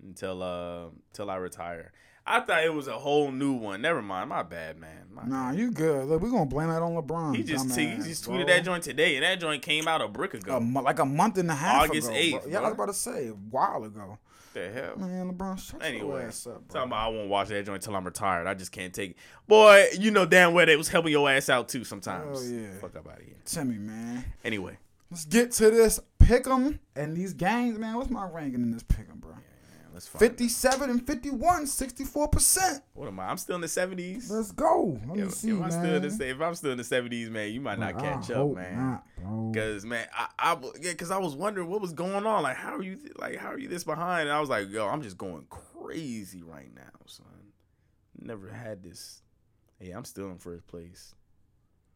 until 0.02 0.42
uh 0.42 0.87
till 1.12 1.30
I 1.30 1.37
retire. 1.37 1.92
I 2.26 2.40
thought 2.40 2.64
it 2.64 2.73
was 2.73 2.88
a 2.88 2.99
whole 2.99 3.30
new 3.30 3.52
one. 3.52 3.82
Never 3.82 4.00
mind. 4.00 4.30
My 4.30 4.42
bad, 4.42 4.78
man. 4.78 5.08
My 5.12 5.25
Nah, 5.26 5.50
bad. 5.50 5.58
you 5.58 5.70
good. 5.70 6.06
Look, 6.08 6.23
we 6.23 6.30
gonna 6.30 6.46
blame 6.46 6.68
that 6.68 6.80
on 6.80 6.94
LeBron. 6.94 7.37
He 7.37 7.42
just 7.42 7.78
he 7.78 7.87
dumbass, 7.87 8.04
just 8.04 8.25
bro. 8.25 8.37
tweeted 8.37 8.46
that 8.46 8.64
joint 8.64 8.82
today, 8.82 9.16
and 9.16 9.25
that 9.25 9.38
joint 9.40 9.61
came 9.62 9.87
out 9.87 10.00
a 10.00 10.08
brick 10.08 10.32
ago. 10.32 10.56
a 10.56 10.61
mo- 10.61 10.80
like 10.80 10.99
a 11.00 11.04
month 11.04 11.37
and 11.37 11.50
a 11.50 11.54
half 11.54 11.82
August 11.90 12.08
ago. 12.08 12.16
8th, 12.16 12.42
bro. 12.44 12.50
Yeah, 12.50 12.58
I 12.61 12.62
was 12.62 12.73
about 12.73 12.87
to 12.87 12.94
say 12.94 13.28
a 13.28 13.32
while 13.32 13.84
ago. 13.84 14.18
the 14.54 14.70
hell. 14.73 14.96
Man, 14.96 15.32
LeBron, 15.34 15.58
shut 15.58 15.80
your 15.80 15.82
Anyway, 15.82 16.25
ass 16.25 16.46
up, 16.46 16.66
bro. 16.66 16.80
talking 16.80 16.92
about 16.92 17.06
I 17.06 17.08
won't 17.14 17.28
watch 17.28 17.49
that 17.49 17.66
joint 17.66 17.82
till 17.82 17.94
I'm 17.94 18.04
retired. 18.06 18.46
I 18.46 18.54
just 18.54 18.73
can't 18.73 18.94
take 18.94 19.11
it. 19.11 19.16
Boy, 19.46 19.87
you 19.99 20.11
know 20.11 20.25
damn 20.25 20.54
well 20.54 20.64
they 20.64 20.76
was 20.76 20.88
helping 20.88 21.12
your 21.12 21.28
ass 21.30 21.50
out 21.50 21.68
too 21.68 21.84
sometimes. 21.84 22.40
Hell 22.42 22.58
yeah. 22.58 22.68
Fuck 22.80 22.96
up 22.96 23.06
out 23.06 23.18
of 23.18 23.25
here. 23.25 23.34
Timmy, 23.44 23.76
man. 23.76 24.25
Anyway, 24.42 24.78
Let's 25.14 25.26
get 25.26 25.52
to 25.52 25.71
this 25.71 26.00
pick'em 26.18 26.80
and 26.97 27.16
these 27.16 27.35
games, 27.35 27.78
man. 27.78 27.94
What's 27.94 28.11
my 28.11 28.28
ranking 28.28 28.62
in 28.62 28.73
this 28.73 28.83
pick'em, 28.83 29.21
bro? 29.21 29.30
man, 29.30 29.40
let's 29.92 30.09
find 30.09 30.18
57 30.18 30.90
and 30.90 31.06
51, 31.06 31.66
64%. 31.66 32.80
What 32.94 33.06
am 33.06 33.21
I? 33.21 33.26
I'm 33.28 33.37
still 33.37 33.54
in 33.54 33.61
the 33.61 33.68
seventies. 33.68 34.28
Let's 34.28 34.50
go. 34.50 34.99
Let 35.06 35.16
me 35.16 35.23
If, 35.23 35.35
see, 35.35 35.50
if 35.50 35.54
man. 35.54 35.62
I'm 35.66 35.71
still 35.71 35.94
in 35.94 36.02
the 36.18 36.28
if 36.30 36.40
I'm 36.40 36.54
still 36.56 36.73
in 36.73 36.78
the 36.78 36.83
seventies, 36.85 37.30
man, 37.30 37.52
you 37.52 37.61
might 37.61 37.78
not 37.78 37.94
I 37.94 38.00
catch 38.00 38.33
up, 38.33 38.56
man. 38.56 38.99
Cause 39.54 39.85
man, 39.85 40.09
I, 40.12 40.26
I 40.37 40.56
yeah, 40.80 40.94
cause 40.94 41.12
I 41.12 41.18
was 41.18 41.37
wondering 41.37 41.68
what 41.68 41.80
was 41.80 41.92
going 41.92 42.26
on. 42.26 42.42
Like, 42.42 42.56
how 42.56 42.75
are 42.75 42.83
you? 42.83 42.99
Like, 43.16 43.37
how 43.37 43.52
are 43.52 43.59
you 43.59 43.68
this 43.68 43.85
behind? 43.85 44.28
And 44.28 44.37
I 44.37 44.40
was 44.40 44.49
like, 44.50 44.68
yo, 44.68 44.88
I'm 44.88 45.00
just 45.02 45.16
going 45.16 45.47
crazy 45.49 46.42
right 46.42 46.75
now, 46.75 46.90
son. 47.06 47.26
never 48.18 48.49
had 48.50 48.83
this. 48.83 49.23
Hey, 49.78 49.92
I'm 49.92 50.04
still 50.04 50.28
in 50.30 50.38
first 50.38 50.66
place. 50.66 51.14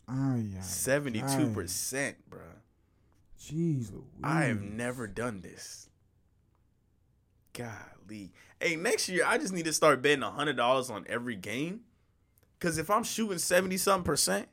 Oh, 0.08 0.36
yeah. 0.36 0.60
Seventy-two 0.60 1.50
percent, 1.50 2.16
bro. 2.30 2.42
Jeez 3.40 3.92
Louise. 3.92 4.04
I 4.22 4.44
have 4.44 4.60
never 4.60 5.06
done 5.06 5.40
this. 5.40 5.88
Golly. 7.52 8.32
Hey, 8.60 8.76
next 8.76 9.08
year 9.08 9.24
I 9.26 9.38
just 9.38 9.52
need 9.52 9.64
to 9.66 9.72
start 9.72 10.02
betting 10.02 10.22
hundred 10.22 10.56
dollars 10.56 10.90
on 10.90 11.04
every 11.08 11.36
game. 11.36 11.80
Cause 12.60 12.78
if 12.78 12.90
I'm 12.90 13.04
shooting 13.04 13.38
seventy 13.38 13.76
something 13.76 14.04
percent, 14.04 14.48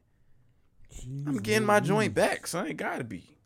I'm 1.26 1.36
Jeez 1.40 1.44
getting 1.44 1.66
my 1.66 1.80
joint 1.80 2.14
back. 2.14 2.46
So 2.48 2.62
it 2.62 2.78
gotta 2.78 3.04
be. 3.04 3.38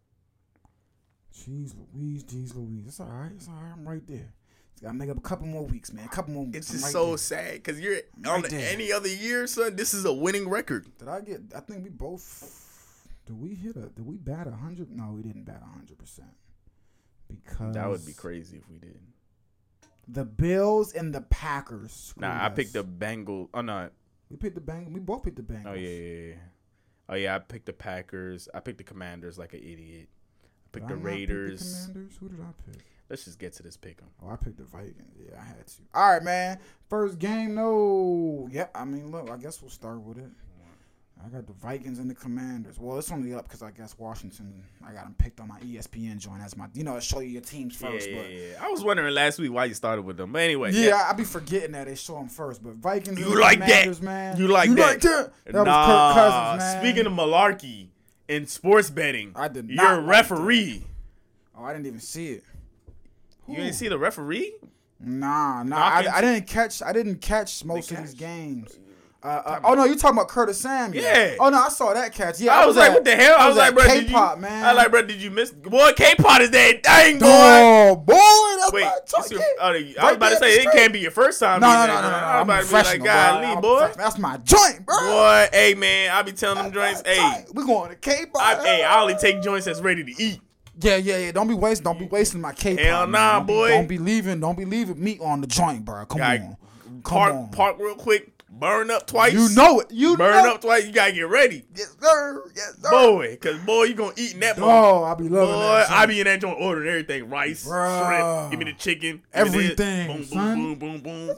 Jeez 1.33 1.73
Louise, 1.93 2.23
jeez 2.25 2.53
Louise. 2.55 2.85
It's 2.87 2.99
all 2.99 3.07
right. 3.07 3.31
It's 3.33 3.47
all 3.47 3.53
right. 3.55 3.71
I'm 3.73 3.87
right 3.87 4.05
there. 4.05 4.33
Just 4.73 4.83
gotta 4.83 4.95
make 4.95 5.09
up 5.09 5.17
a 5.17 5.21
couple 5.21 5.47
more 5.47 5.63
weeks, 5.65 5.93
man. 5.93 6.05
A 6.05 6.09
couple 6.09 6.33
more 6.33 6.43
weeks. 6.45 6.57
It's 6.57 6.71
just 6.71 6.83
right 6.85 6.91
so 6.91 7.07
there. 7.09 7.17
sad 7.17 7.53
because 7.55 7.79
you're 7.79 7.95
Right 8.23 8.27
on 8.27 8.41
there. 8.49 8.69
any 8.73 8.91
other 8.91 9.07
year, 9.07 9.47
son. 9.47 9.75
This 9.77 9.93
is 9.93 10.03
a 10.05 10.13
winning 10.13 10.49
record. 10.49 10.87
Did 10.97 11.07
I 11.07 11.21
get? 11.21 11.41
I 11.55 11.61
think 11.61 11.83
we 11.83 11.89
both. 11.89 12.65
Did 13.29 13.39
we 13.39 13.53
hit 13.53 13.75
a? 13.75 13.89
Did 13.89 14.07
we 14.07 14.17
bat 14.17 14.47
a 14.47 14.51
hundred? 14.51 14.89
No, 14.89 15.11
we 15.15 15.21
didn't 15.21 15.43
bat 15.43 15.61
a 15.63 15.71
hundred 15.77 15.99
percent. 15.99 16.31
Because 17.27 17.75
That 17.75 17.87
would 17.87 18.03
be 18.03 18.13
crazy 18.13 18.57
if 18.57 18.67
we 18.67 18.79
did. 18.79 18.99
The 20.07 20.25
Bills 20.25 20.93
and 20.93 21.13
the 21.13 21.21
Packers. 21.21 22.15
Nah, 22.17 22.43
I 22.43 22.49
picked 22.49 22.73
the 22.73 22.83
Bengal. 22.83 23.47
Oh 23.53 23.61
no. 23.61 23.89
We 24.31 24.37
picked 24.37 24.55
the 24.55 24.61
Bengals. 24.61 24.91
We 24.91 24.99
both 24.99 25.21
picked 25.21 25.35
the 25.35 25.43
Bengals. 25.43 25.67
Oh 25.67 25.73
yeah, 25.73 25.89
yeah, 25.89 26.27
yeah. 26.29 26.33
Oh 27.07 27.15
yeah, 27.15 27.35
I 27.35 27.39
picked 27.39 27.67
the 27.67 27.73
Packers. 27.73 28.49
I 28.51 28.61
picked 28.61 28.79
the 28.79 28.83
Commanders 28.83 29.37
like 29.37 29.53
an 29.53 29.59
idiot. 29.59 30.09
I 30.09 30.67
picked 30.71 30.87
Did 30.87 30.89
the 30.89 30.93
I 30.93 30.97
not 30.97 30.97
pick 30.97 31.05
Raiders. 31.05 31.85
the 31.85 31.91
Commanders. 31.93 32.17
Who 32.19 32.29
did 32.29 32.39
I 32.41 32.71
pick? 32.71 32.81
Let's 33.11 33.25
just 33.25 33.37
get 33.37 33.53
to 33.53 33.63
this 33.63 33.77
pick 33.77 33.99
'em. 34.01 34.07
Oh, 34.23 34.29
I 34.29 34.37
picked 34.37 34.57
the 34.57 34.63
Vikings. 34.63 35.17
Yeah, 35.19 35.39
I 35.39 35.43
had 35.45 35.67
to. 35.67 35.73
All 35.93 36.13
right, 36.13 36.23
man. 36.23 36.57
First 36.89 37.19
game, 37.19 37.53
no. 37.53 38.49
Yeah, 38.51 38.69
I 38.73 38.85
mean, 38.85 39.11
look. 39.11 39.29
I 39.29 39.37
guess 39.37 39.61
we'll 39.61 39.69
start 39.69 40.01
with 40.01 40.17
it. 40.17 40.31
I 41.25 41.27
got 41.27 41.45
the 41.45 41.53
Vikings 41.53 41.99
and 41.99 42.09
the 42.09 42.15
Commanders. 42.15 42.79
Well, 42.79 42.97
it's 42.97 43.11
only 43.11 43.33
up 43.33 43.43
because 43.43 43.61
I 43.61 43.71
guess 43.71 43.97
Washington. 43.97 44.63
I 44.87 44.93
got 44.93 45.03
them 45.03 45.15
picked 45.17 45.39
on 45.41 45.49
my 45.49 45.59
ESPN 45.59 46.17
joint 46.17 46.41
as 46.41 46.55
my. 46.55 46.67
You 46.73 46.83
know, 46.83 46.95
I 46.95 46.99
show 46.99 47.19
you 47.19 47.29
your 47.29 47.41
teams 47.41 47.75
first, 47.75 48.09
yeah, 48.09 48.15
but. 48.15 48.31
yeah, 48.31 48.39
yeah. 48.39 48.65
I 48.65 48.69
was 48.69 48.83
wondering 48.83 49.13
last 49.13 49.37
week 49.37 49.51
why 49.51 49.65
you 49.65 49.73
started 49.73 50.03
with 50.03 50.15
them, 50.15 50.31
but 50.31 50.41
anyway. 50.41 50.71
Yeah, 50.71 50.95
I, 50.95 51.09
I 51.09 51.13
be 51.13 51.25
forgetting 51.25 51.73
that 51.73 51.87
they 51.87 51.95
show 51.95 52.15
them 52.15 52.29
first, 52.29 52.63
but 52.63 52.75
Vikings. 52.75 53.19
You 53.19 53.39
like 53.39 53.59
that. 53.59 54.01
Man. 54.01 54.37
You 54.37 54.47
like 54.47 54.69
that. 54.71 55.01
that? 55.01 55.31
That 55.45 55.63
nah, 55.65 56.13
Cousins, 56.13 56.59
man. 56.63 56.81
Speaking 56.83 57.05
of 57.05 57.13
malarkey 57.13 57.87
in 58.29 58.47
sports 58.47 58.89
betting, 58.89 59.33
I 59.35 59.49
did 59.49 59.69
not 59.69 59.83
you're 59.83 59.99
a 59.99 60.01
like 60.01 60.09
referee. 60.09 60.85
oh, 61.57 61.65
I 61.65 61.73
didn't 61.73 61.87
even 61.87 61.99
see 61.99 62.29
it. 62.29 62.43
You 63.47 63.57
didn't 63.57 63.73
see 63.73 63.87
the 63.87 63.97
referee? 63.97 64.53
Nah, 65.01 65.63
nah. 65.63 65.77
I, 65.77 66.07
I 66.13 66.21
didn't 66.21 66.47
catch. 66.47 66.81
I 66.81 66.93
didn't 66.93 67.17
catch 67.17 67.65
most 67.65 67.91
of 67.91 67.97
these 67.97 68.13
games. 68.13 68.77
Uh, 69.21 69.27
uh, 69.27 69.59
oh 69.65 69.73
no, 69.73 69.83
you 69.83 69.97
talking 69.97 70.17
about 70.17 70.29
Curtis 70.29 70.61
Samuel? 70.61 71.03
Yeah. 71.03 71.35
Oh 71.41 71.49
no, 71.49 71.57
I 71.61 71.67
saw 71.67 71.93
that 71.93 72.13
catch. 72.13 72.39
Yeah, 72.39 72.55
I 72.57 72.65
was 72.65 72.77
like, 72.77 72.91
at- 72.91 72.93
what 72.93 73.03
the 73.03 73.15
hell? 73.17 73.35
I 73.37 73.49
was 73.49 73.57
like, 73.57 73.67
at 73.69 73.75
bro, 73.75 73.83
did 73.87 74.01
you? 74.03 74.07
K-pop, 74.07 74.39
man. 74.39 74.63
I 74.63 74.69
was 74.73 74.77
like, 74.77 74.91
bro, 74.91 75.01
did 75.01 75.21
you 75.21 75.29
miss? 75.29 75.51
Boy, 75.51 75.91
K-pop 75.97 76.39
is 76.39 76.51
that 76.51 76.83
dang 76.83 77.19
boy. 77.19 77.25
Oh 77.27 77.95
boy, 77.97 78.13
that's 78.13 78.71
Wait, 78.71 78.81
my 78.83 79.37
your- 79.37 79.43
oh, 79.59 79.65
I 79.99 80.05
was 80.05 80.15
about 80.15 80.29
to 80.29 80.35
say 80.37 80.53
it 80.61 80.71
can't 80.71 80.93
be 80.93 80.99
your 80.99 81.11
first 81.11 81.41
time. 81.41 81.59
No, 81.59 81.67
no, 81.67 81.85
no, 81.87 81.95
no, 81.95 82.01
no, 82.01 82.09
no. 82.11 82.15
I 82.15 82.41
was 82.41 82.71
I'm 82.71 82.71
about 82.71 82.85
to 82.85 82.97
be 82.97 82.99
like, 82.99 83.03
golly, 83.03 83.45
I'm 83.47 83.61
boy. 83.61 83.91
That's 83.97 84.17
my 84.17 84.37
joint, 84.37 84.85
bro. 84.85 84.97
Boy, 84.97 85.47
hey 85.51 85.73
man, 85.73 86.11
I 86.11 86.21
be 86.21 86.31
telling 86.31 86.63
them 86.63 86.71
joints, 86.71 87.01
hey, 87.05 87.45
we 87.53 87.65
going 87.65 87.89
to 87.89 87.97
K-pop. 87.97 88.41
I, 88.41 88.63
hey, 88.63 88.83
I 88.85 89.01
only 89.01 89.15
take 89.15 89.41
joints 89.41 89.65
that's 89.65 89.81
ready 89.81 90.05
to 90.05 90.23
eat. 90.23 90.39
Yeah, 90.81 90.95
yeah, 90.95 91.17
yeah. 91.17 91.31
Don't 91.33 91.49
be 91.49 91.55
wasting. 91.55 91.83
Don't 91.83 91.99
be 91.99 92.05
wasting 92.05 92.39
my 92.39 92.53
K-pop. 92.53 92.85
Hell 92.85 93.05
nah, 93.07 93.41
boy. 93.41 93.67
Don't 93.67 93.87
be 93.89 93.97
leaving. 93.97 94.39
Don't 94.39 94.57
be 94.57 94.63
leaving 94.63 95.03
meat 95.03 95.19
on 95.19 95.41
the 95.41 95.47
joint, 95.47 95.83
bro. 95.83 96.05
Come 96.05 96.21
on. 96.21 96.39
Come 96.39 97.01
Park, 97.03 97.33
on. 97.33 97.49
park 97.49 97.75
real 97.79 97.95
quick, 97.95 98.38
burn 98.51 98.91
up 98.91 99.07
twice. 99.07 99.33
You 99.33 99.49
know 99.55 99.79
it. 99.79 99.87
You 99.91 100.17
burn 100.17 100.43
know 100.43 100.55
up 100.55 100.61
twice. 100.61 100.85
You 100.85 100.91
gotta 100.91 101.13
get 101.13 101.29
ready, 101.29 101.63
Yes, 101.75 101.95
sir. 102.01 102.43
Yes, 102.55 102.77
sir. 102.81 102.89
boy. 102.89 103.37
Cause 103.41 103.57
boy, 103.59 103.83
you 103.83 103.93
gonna 103.95 104.13
eat 104.17 104.33
in 104.33 104.39
that. 104.41 104.57
Oh, 104.59 105.03
I 105.03 105.13
be 105.15 105.29
loving 105.29 105.55
Boy, 105.55 105.61
that. 105.61 105.89
I 105.91 105.97
joint. 105.99 106.09
be 106.09 106.19
in 106.21 106.25
that 106.25 106.41
joint 106.41 106.57
ordering 106.59 106.89
everything: 106.89 107.29
rice, 107.29 107.65
Bruh. 107.67 108.07
shrimp. 108.07 108.51
Give 108.51 108.59
me 108.59 108.65
the 108.71 108.77
chicken. 108.77 109.21
give 109.35 109.51
me 109.53 109.67
this. 109.67 109.79
Everything, 109.79 110.07
Boom, 110.07 110.15
boom, 110.17 110.25
son. 110.25 110.57
boom, 110.57 110.75
boom, 111.01 111.27
boom. 111.27 111.37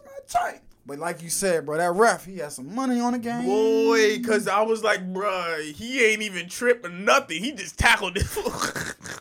But 0.84 0.98
like 0.98 1.22
you 1.22 1.30
said, 1.30 1.68
bro, 1.68 1.78
that 1.78 1.94
ref, 1.94 2.26
he 2.26 2.40
had 2.40 2.52
some 2.52 2.74
money 2.74 3.00
on 3.00 3.14
the 3.14 3.20
game. 3.20 3.46
Boy, 3.46 4.20
cause 4.24 4.48
I 4.48 4.62
was 4.64 4.84
like, 4.84 5.14
bruh, 5.14 5.72
he 5.72 6.04
ain't 6.04 6.24
even 6.24 6.50
tripping 6.50 7.06
nothing. 7.06 7.42
He 7.44 7.52
just 7.52 7.78
tackled 7.78 8.18
it. 8.18 8.26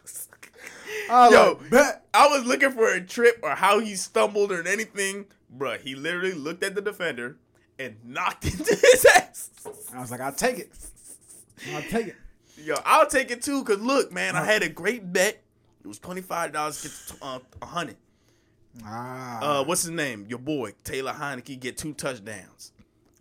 I 1.10 1.28
Yo, 1.30 1.58
like, 1.60 1.70
bet. 1.70 2.06
I 2.14 2.28
was 2.28 2.44
looking 2.46 2.70
for 2.70 2.92
a 2.92 3.00
trip 3.00 3.40
or 3.42 3.50
how 3.50 3.80
he 3.80 3.96
stumbled 3.96 4.52
or 4.52 4.66
anything. 4.66 5.26
Bruh, 5.56 5.80
he 5.80 5.94
literally 5.94 6.32
looked 6.32 6.62
at 6.62 6.74
the 6.74 6.80
defender 6.80 7.36
and 7.80 7.96
knocked 8.04 8.44
into 8.52 8.64
his 8.74 9.06
ass. 9.16 9.50
I 9.94 10.00
was 10.00 10.10
like, 10.10 10.20
I'll 10.20 10.32
take 10.32 10.58
it. 10.58 10.70
I'll 11.74 11.82
take 11.82 12.08
it. 12.08 12.16
Yo, 12.62 12.74
I'll 12.84 13.06
take 13.06 13.30
it 13.30 13.42
too, 13.42 13.64
cause 13.64 13.78
look, 13.80 14.12
man, 14.12 14.36
I 14.36 14.44
had 14.44 14.62
a 14.62 14.68
great 14.68 15.12
bet. 15.12 15.42
It 15.82 15.86
was 15.88 15.98
twenty 15.98 16.20
five 16.20 16.52
dollars, 16.52 16.82
get 16.82 17.16
to, 17.18 17.24
uh, 17.24 17.38
a 17.62 17.66
hundred. 17.66 17.96
Ah. 18.84 19.40
Uh, 19.60 19.64
what's 19.64 19.82
his 19.82 19.90
name? 19.90 20.26
Your 20.28 20.38
boy 20.38 20.74
Taylor 20.84 21.12
Heinicke 21.12 21.58
get 21.58 21.78
two 21.78 21.94
touchdowns, 21.94 22.72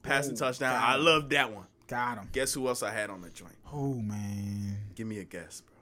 passing 0.04 0.34
Oh, 0.34 0.38
touchdown. 0.38 0.78
I 0.82 0.96
love 0.98 1.30
that 1.30 1.52
one. 1.54 1.66
got 1.88 2.18
him. 2.18 2.28
Guess 2.34 2.54
who 2.54 2.68
else 2.68 2.84
I 2.84 2.92
had 2.92 3.10
on 3.10 3.22
the 3.22 3.30
joint? 3.30 3.56
Oh 3.72 3.94
man, 3.94 4.78
Give 4.96 5.08
me 5.08 5.20
a 5.20 5.24
guess, 5.24 5.62
bro. 5.62 5.76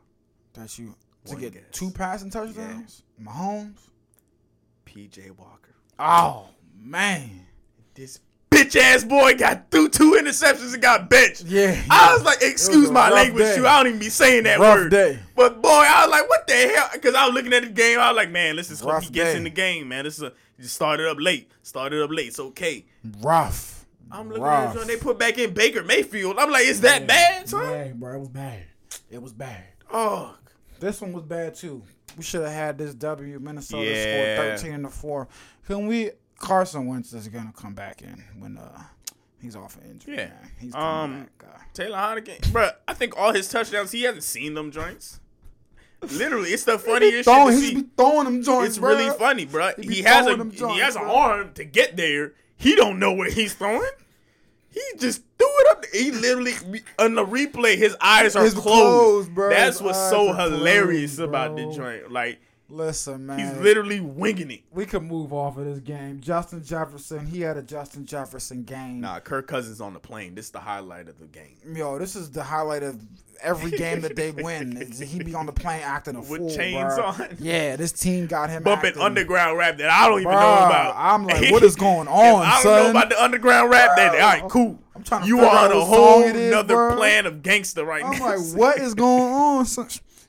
that's 0.54 0.78
you. 0.78 0.96
To 1.26 1.32
One 1.34 1.42
get 1.42 1.54
guess. 1.54 1.64
two 1.72 1.90
passing 1.90 2.30
touchdowns, 2.30 3.02
Mahomes. 3.22 3.80
PJ 4.86 5.32
Walker. 5.32 5.74
Oh 6.00 6.50
man. 6.80 7.46
This 7.96 8.20
bitch 8.58 8.76
ass 8.80 9.04
boy 9.04 9.36
got 9.36 9.70
threw 9.72 9.90
two 9.90 10.14
interceptions 10.14 10.74
and 10.74 10.82
got 10.82 11.10
benched. 11.10 11.44
Yeah. 11.46 11.82
I 11.90 12.14
was 12.14 12.24
like, 12.24 12.40
excuse 12.42 12.90
a 12.90 12.92
my 12.92 13.10
language, 13.10 13.56
too. 13.56 13.68
I 13.68 13.78
don't 13.78 13.88
even 13.88 14.00
be 14.00 14.10
saying 14.10 14.44
that 14.46 14.60
Rough 14.60 14.78
word. 14.78 14.92
day. 14.92 15.20
But 15.36 15.62
boy, 15.62 15.70
I 15.70 16.06
was 16.06 16.12
like, 16.12 16.30
what 16.30 16.48
the 16.48 16.54
hell? 16.54 16.90
Because 16.94 17.16
I 17.16 17.26
was 17.26 17.34
looking 17.34 17.54
at 17.54 17.64
the 17.64 17.70
game. 17.70 18.00
I 18.00 18.10
was 18.12 18.16
like, 18.18 18.32
man, 18.32 18.56
let's 18.56 18.70
just 18.70 18.82
hope 18.84 19.04
he 19.04 19.10
gets 19.10 19.32
day. 19.32 19.38
in 19.38 19.44
the 19.44 19.50
game, 19.50 19.88
man. 19.90 20.04
This 20.06 20.18
is 20.18 20.24
a 20.24 20.34
just 20.60 20.76
started 20.76 21.08
up 21.08 21.18
late. 21.20 21.52
Started 21.62 22.02
up 22.04 22.10
late. 22.12 22.28
It's 22.30 22.40
okay. 22.40 22.86
rough. 23.22 23.86
I'm 24.12 24.30
looking 24.30 24.44
rough. 24.44 24.70
at 24.72 24.76
it, 24.78 24.82
and 24.82 24.90
they 24.90 24.96
put 24.98 25.20
back 25.20 25.38
in 25.38 25.54
Baker 25.54 25.84
Mayfield. 25.84 26.38
I'm 26.40 26.50
like, 26.50 26.66
is 26.66 26.82
that 26.82 27.08
bad, 27.08 27.48
son? 27.50 27.70
Yeah, 27.70 27.88
bro, 27.94 28.16
it 28.16 28.20
was 28.20 28.30
bad. 28.30 28.64
It 29.12 29.22
was 29.22 29.34
bad. 29.34 29.64
Oh, 29.92 30.36
This 30.80 31.02
one 31.02 31.12
was 31.14 31.24
bad 31.24 31.56
too. 31.56 31.84
We 32.18 32.24
should 32.24 32.42
have 32.42 32.52
had 32.52 32.78
this 32.78 32.94
W. 32.96 33.40
Minnesota 33.40 33.84
Yeah. 33.86 34.36
scored 34.38 34.60
13 34.60 34.84
to 34.84 34.90
4. 34.90 35.28
Can 35.68 35.88
we 35.88 36.12
Carson 36.38 36.86
Wentz 36.88 37.14
is 37.14 37.28
gonna 37.28 37.54
come 37.56 37.74
back 37.74 38.02
in 38.02 38.24
when 38.40 38.58
uh 38.58 38.84
he's 39.42 39.56
off 39.56 39.76
of 39.78 39.86
injury. 39.86 40.16
Yeah. 40.16 40.26
Man. 40.28 40.52
He's 40.60 40.74
coming 40.74 41.16
Um, 41.16 41.30
back. 41.40 41.44
Uh, 41.56 41.60
Taylor 41.74 41.98
Heineken, 41.98 42.52
bro. 42.52 42.70
I 42.88 42.94
think 42.94 43.18
all 43.18 43.34
his 43.34 43.50
touchdowns, 43.50 43.92
he 43.92 44.04
hasn't 44.04 44.24
seen 44.24 44.54
them 44.54 44.72
joints. 44.72 45.20
Literally, 46.12 46.52
it's 46.52 46.64
the 46.64 46.78
funniest 46.78 47.16
shit 47.16 47.26
throwing, 47.26 47.56
to 47.60 47.66
he 47.66 47.76
be 47.82 47.88
throwing 47.98 48.26
them 48.26 48.44
joints, 48.44 48.70
It's 48.70 48.78
bro. 48.78 48.96
really 48.96 49.10
funny, 49.18 49.46
bro. 49.46 49.72
He 49.80 49.96
He 49.96 50.02
has 50.04 50.28
a 50.28 50.36
them 50.36 50.52
he 50.52 50.80
has 50.80 50.96
an 50.96 51.04
bro. 51.04 51.16
arm 51.16 51.54
to 51.56 51.66
get 51.66 51.98
there. 51.98 52.34
He 52.56 52.76
don't 52.76 53.00
know 53.00 53.14
where 53.14 53.30
he's 53.32 53.54
throwing. 53.56 53.90
He 54.70 54.82
just 55.00 55.24
threw 55.40 55.48
it 55.48 55.68
up. 55.72 55.86
He 55.92 56.12
literally 56.12 56.54
on 57.00 57.16
the 57.16 57.26
replay, 57.26 57.78
his 57.78 57.96
eyes 58.00 58.36
are 58.36 58.44
His 58.44 58.54
closed. 58.54 58.66
closed, 58.66 59.34
bro. 59.36 59.50
That's 59.50 59.78
His 59.78 59.82
what's 59.82 59.98
so 60.10 60.34
hilarious 60.34 61.16
closed, 61.16 61.30
about 61.30 61.56
the 61.56 61.72
joint. 61.74 62.12
Like 62.12 62.40
Listen, 62.70 63.26
man. 63.26 63.40
he's 63.40 63.58
literally 63.64 64.00
winging 64.02 64.52
it. 64.52 64.62
we 64.72 64.86
could 64.86 65.04
move 65.04 65.32
off 65.32 65.58
of 65.58 65.66
this 65.66 65.80
game. 65.80 66.20
Justin 66.20 66.64
Jefferson, 66.64 67.26
he 67.26 67.42
had 67.42 67.56
a 67.58 67.62
Justin 67.62 68.06
Jefferson 68.06 68.64
game. 68.64 69.02
Nah, 69.02 69.20
Kirk 69.22 69.48
Cousins 69.48 69.80
on 69.80 69.94
the 69.94 70.00
plane. 70.00 70.36
This 70.36 70.46
is 70.46 70.52
the 70.52 70.60
highlight 70.60 71.08
of 71.08 71.18
the 71.20 71.28
game. 71.28 71.56
Yo, 71.74 71.98
this 71.98 72.16
is 72.16 72.30
the 72.30 72.44
highlight 72.44 72.84
of 72.84 73.00
every 73.42 73.72
game 73.72 74.02
that 74.02 74.16
they 74.16 74.32
win. 74.32 74.92
He 75.08 75.24
be 75.24 75.34
on 75.36 75.46
the 75.46 75.54
plane 75.54 75.82
acting 75.82 76.16
a 76.16 76.20
With 76.20 76.40
fool, 76.42 76.50
chains 76.50 76.96
bro. 76.96 77.06
on. 77.06 77.38
Yeah, 77.40 77.76
this 77.78 77.92
team 77.94 78.28
got 78.28 78.50
him 78.50 78.64
Bumping 78.64 78.90
acting, 78.90 79.02
underground 79.04 79.58
rap 79.58 79.78
that 79.78 79.90
I 79.90 80.08
don't 80.10 80.20
even 80.20 80.32
know 80.32 80.38
about. 80.38 80.96
I'm 80.98 81.26
like, 81.26 81.52
what 81.52 81.64
is 81.64 81.76
going 81.76 82.08
on, 82.08 82.46
I 82.46 82.52
don't 82.52 82.64
son? 82.64 82.84
know 82.84 82.90
about 82.90 83.10
the 83.10 83.24
underground 83.24 83.70
rap. 83.70 83.92
That 83.96 84.14
all 84.16 84.20
right, 84.20 84.50
cool. 84.50 84.80
I'm 84.96 85.04
trying 85.04 85.22
to 85.22 85.28
you 85.28 85.40
are 85.42 85.66
on 85.66 85.72
a 85.72 85.86
whole 85.86 86.24
is, 86.24 86.36
another 86.36 86.96
plan 86.96 87.26
of 87.28 87.44
gangster 87.44 87.86
right 87.86 88.04
I'm 88.04 88.12
now. 88.18 88.36
like, 88.38 88.58
what 88.58 88.78
is 88.80 88.94
going 88.96 89.32
on? 89.34 89.66
son? 89.66 89.88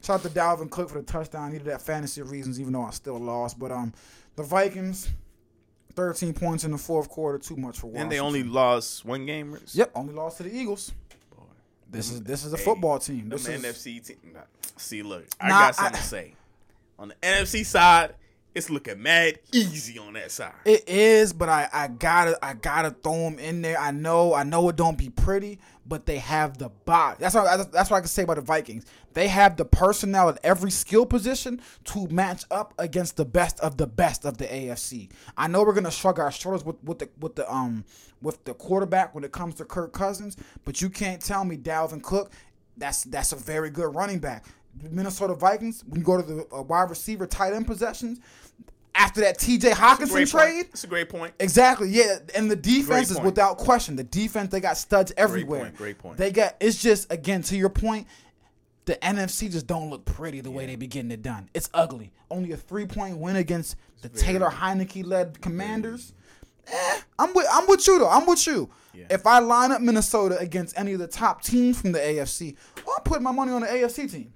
Shout 0.09 0.25
out 0.25 0.33
to 0.33 0.39
Dalvin 0.39 0.71
Cook 0.71 0.89
for 0.89 0.97
the 1.03 1.05
touchdown. 1.05 1.53
He 1.53 1.59
did 1.59 1.67
that 1.67 1.83
fantasy 1.83 2.23
reasons, 2.23 2.59
even 2.59 2.73
though 2.73 2.81
I 2.85 2.93
still 2.93 3.19
lost. 3.19 3.59
But 3.59 3.71
um, 3.71 3.93
the 4.37 4.43
Vikings, 4.43 5.11
13 5.97 6.33
points 6.33 6.65
in 6.65 6.71
the 6.71 6.79
fourth 6.79 7.11
quarter, 7.11 7.37
too 7.37 7.57
much 7.57 7.79
for 7.79 7.89
Washington. 7.89 8.03
And 8.05 8.11
they 8.13 8.19
only 8.19 8.43
lost 8.43 9.05
one 9.05 9.27
game. 9.27 9.53
Riz? 9.53 9.75
Yep, 9.75 9.91
only 9.95 10.15
lost 10.15 10.39
to 10.39 10.45
the 10.45 10.57
Eagles. 10.57 10.93
This 11.91 12.11
is 12.11 12.23
this 12.23 12.43
is 12.43 12.55
a 12.55 12.57
football 12.57 12.99
team. 12.99 13.29
This 13.29 13.47
is 13.47 13.63
NFC 13.63 14.03
team. 14.07 14.17
nah, 14.33 14.41
See, 14.79 15.03
look, 15.03 15.27
I 15.39 15.49
Nah, 15.51 15.59
got 15.59 15.75
something 15.75 15.95
I- 15.97 15.99
to 15.99 16.03
say. 16.07 16.35
On 16.99 17.09
the 17.09 17.15
NFC 17.23 17.63
side, 17.67 18.15
it's 18.55 18.71
looking 18.71 19.03
mad 19.03 19.39
easy 19.53 19.99
on 19.99 20.15
that 20.15 20.31
side. 20.31 20.55
It 20.65 20.89
is, 20.89 21.35
but 21.35 21.51
I, 21.51 21.69
I 21.71 21.89
gotta 21.89 22.39
I 22.43 22.55
gotta 22.55 22.93
throw 22.93 23.13
them 23.25 23.39
in 23.39 23.61
there. 23.61 23.79
I 23.79 23.91
know 23.91 24.33
I 24.33 24.43
know 24.45 24.71
it 24.71 24.77
don't 24.77 24.97
be 24.97 25.11
pretty, 25.11 25.59
but 25.89 26.05
they 26.07 26.19
have 26.19 26.59
the 26.59 26.69
body. 26.69 27.17
That's 27.19 27.35
what 27.35 27.73
that's 27.73 27.91
what 27.91 27.97
I 27.97 28.01
can 28.01 28.09
say 28.09 28.23
about 28.23 28.37
the 28.37 28.43
Vikings. 28.43 28.85
They 29.15 29.29
have 29.29 29.57
the 29.57 29.65
personnel 29.65 30.29
at 30.29 30.39
every 30.45 30.71
skill 30.71 31.07
position 31.07 31.61
to 31.85 32.07
match 32.09 32.45
up 32.51 32.75
against 32.79 33.17
the 33.17 33.25
best 33.25 33.59
of 33.61 33.79
the 33.79 33.87
best 33.87 34.25
of 34.25 34.37
the 34.37 34.45
AFC. 34.45 35.11
I 35.37 35.49
know 35.49 35.63
we're 35.65 35.73
gonna 35.73 35.91
shrug 35.91 36.19
our 36.19 36.31
shoulders 36.31 36.65
with, 36.65 36.77
with 36.85 36.99
the 36.99 37.09
with 37.19 37.37
the 37.37 37.51
um 37.53 37.85
with 38.21 38.45
the 38.45 38.55
quarterback 38.55 39.15
when 39.15 39.25
it 39.25 39.33
comes 39.33 39.55
to 39.57 39.65
Kirk 39.65 39.93
Cousins, 39.93 40.37
but 40.65 40.83
you 40.83 40.91
can't 40.91 41.23
tell 41.23 41.45
me 41.45 41.57
Dalvin 41.57 42.03
Cook. 42.03 42.33
That's 42.77 43.05
that's 43.05 43.33
a 43.33 43.37
very 43.37 43.71
good 43.71 43.95
running 43.95 44.19
back. 44.19 44.45
Minnesota 44.91 45.35
Vikings. 45.35 45.85
When 45.87 46.01
you 46.01 46.05
go 46.05 46.21
to 46.21 46.23
the 46.23 46.47
uh, 46.55 46.63
wide 46.63 46.91
receiver 46.91 47.27
tight 47.27 47.53
end 47.55 47.67
possessions, 47.67 48.21
after 48.99 49.21
that 49.23 49.39
T.J. 49.39 49.71
Hockenson 49.71 50.11
Great 50.11 50.29
trade, 50.29 50.53
point. 50.55 50.71
That's 50.73 50.85
a 50.85 50.89
great 50.89 51.09
point. 51.09 51.33
Exactly, 51.39 51.89
yeah, 51.89 52.19
and 52.35 52.51
the 52.51 52.57
defense 52.57 53.11
is 53.11 53.21
without 53.21 53.57
question. 53.57 53.97
The 53.97 54.05
defense 54.05 54.51
they 54.51 54.61
got 54.61 54.77
studs 54.77 55.13
everywhere. 55.17 55.61
point, 55.61 55.77
great 55.77 55.99
point. 55.99 56.19
They 56.19 56.33
got 56.33 56.57
it's 56.61 56.83
just 56.83 57.11
again 57.11 57.43
to 57.43 57.57
your 57.57 57.71
point. 57.71 58.07
The 58.85 58.97
NFC 58.97 59.51
just 59.51 59.67
don't 59.67 59.91
look 59.91 60.05
pretty 60.05 60.41
the 60.41 60.51
way 60.51 60.67
they 60.67 60.75
be 60.75 60.87
getting 60.87 61.11
it 61.11 61.23
done. 61.23 61.49
It's 61.55 61.71
ugly. 61.75 62.11
Only 62.31 62.53
a 62.53 62.57
three 62.57 62.87
point 62.87 63.19
win 63.19 63.37
against 63.37 63.77
the 64.03 64.09
Taylor 64.09 64.51
Heinicke 64.51 65.07
led 65.07 65.41
Commanders. 65.41 66.13
Eh, 66.67 67.01
I'm 67.19 67.33
with 67.35 67.47
I'm 67.53 67.67
with 67.67 67.87
you 67.87 67.99
though. 67.99 68.09
I'm 68.09 68.27
with 68.27 68.47
you. 68.47 68.69
If 69.11 69.29
I 69.29 69.39
line 69.39 69.71
up 69.71 69.81
Minnesota 69.81 70.37
against 70.39 70.77
any 70.77 70.93
of 70.93 70.99
the 70.99 71.07
top 71.07 71.43
teams 71.43 71.81
from 71.81 71.93
the 71.93 72.01
AFC, 72.01 72.57
well, 72.85 72.97
I'm 72.99 73.05
putting 73.05 73.23
my 73.23 73.31
money 73.31 73.53
on 73.53 73.61
the 73.61 73.69
AFC 73.69 74.11
teams. 74.11 74.35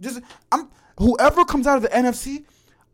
Just 0.00 0.20
I'm 0.50 0.68
whoever 0.98 1.44
comes 1.44 1.66
out 1.66 1.76
of 1.76 1.82
the 1.82 1.88
NFC, 1.88 2.44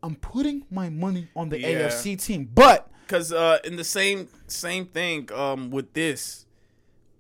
I'm 0.02 0.14
putting 0.16 0.64
my 0.70 0.88
money 0.90 1.28
on 1.34 1.48
the 1.48 1.58
Yeah. 1.60 1.88
AFC 1.88 2.16
team. 2.24 2.48
But 2.54 2.88
Cause 3.08 3.32
uh, 3.32 3.58
in 3.64 3.76
the 3.76 3.84
same 3.84 4.28
same 4.46 4.86
thing 4.86 5.30
um 5.32 5.70
with 5.70 5.92
this, 5.94 6.44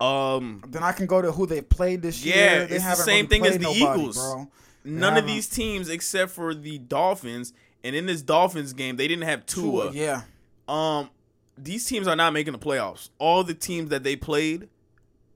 um, 0.00 0.62
then 0.68 0.82
I 0.82 0.92
can 0.92 1.06
go 1.06 1.20
to 1.22 1.32
who 1.32 1.46
they 1.46 1.60
played 1.62 2.02
this 2.02 2.24
year. 2.24 2.36
yeah, 2.36 2.64
They 2.66 2.76
it's 2.76 2.84
the 2.84 2.94
same 2.94 3.26
really 3.26 3.40
thing 3.40 3.46
as 3.46 3.52
the 3.58 3.62
nobody, 3.64 3.80
Eagles. 4.00 4.16
bro. 4.16 4.48
None 4.84 5.16
of 5.16 5.26
these 5.26 5.48
teams, 5.48 5.88
except 5.88 6.30
for 6.30 6.54
the 6.54 6.78
Dolphins, 6.78 7.52
and 7.82 7.96
in 7.96 8.06
this 8.06 8.22
Dolphins 8.22 8.72
game, 8.72 8.96
they 8.96 9.08
didn't 9.08 9.24
have 9.24 9.44
Tua. 9.44 9.90
Yeah. 9.92 10.22
Um, 10.68 11.10
these 11.56 11.84
teams 11.84 12.06
are 12.06 12.14
not 12.16 12.32
making 12.32 12.52
the 12.52 12.58
playoffs. 12.58 13.10
All 13.18 13.42
the 13.42 13.54
teams 13.54 13.90
that 13.90 14.02
they 14.04 14.14
played, 14.14 14.68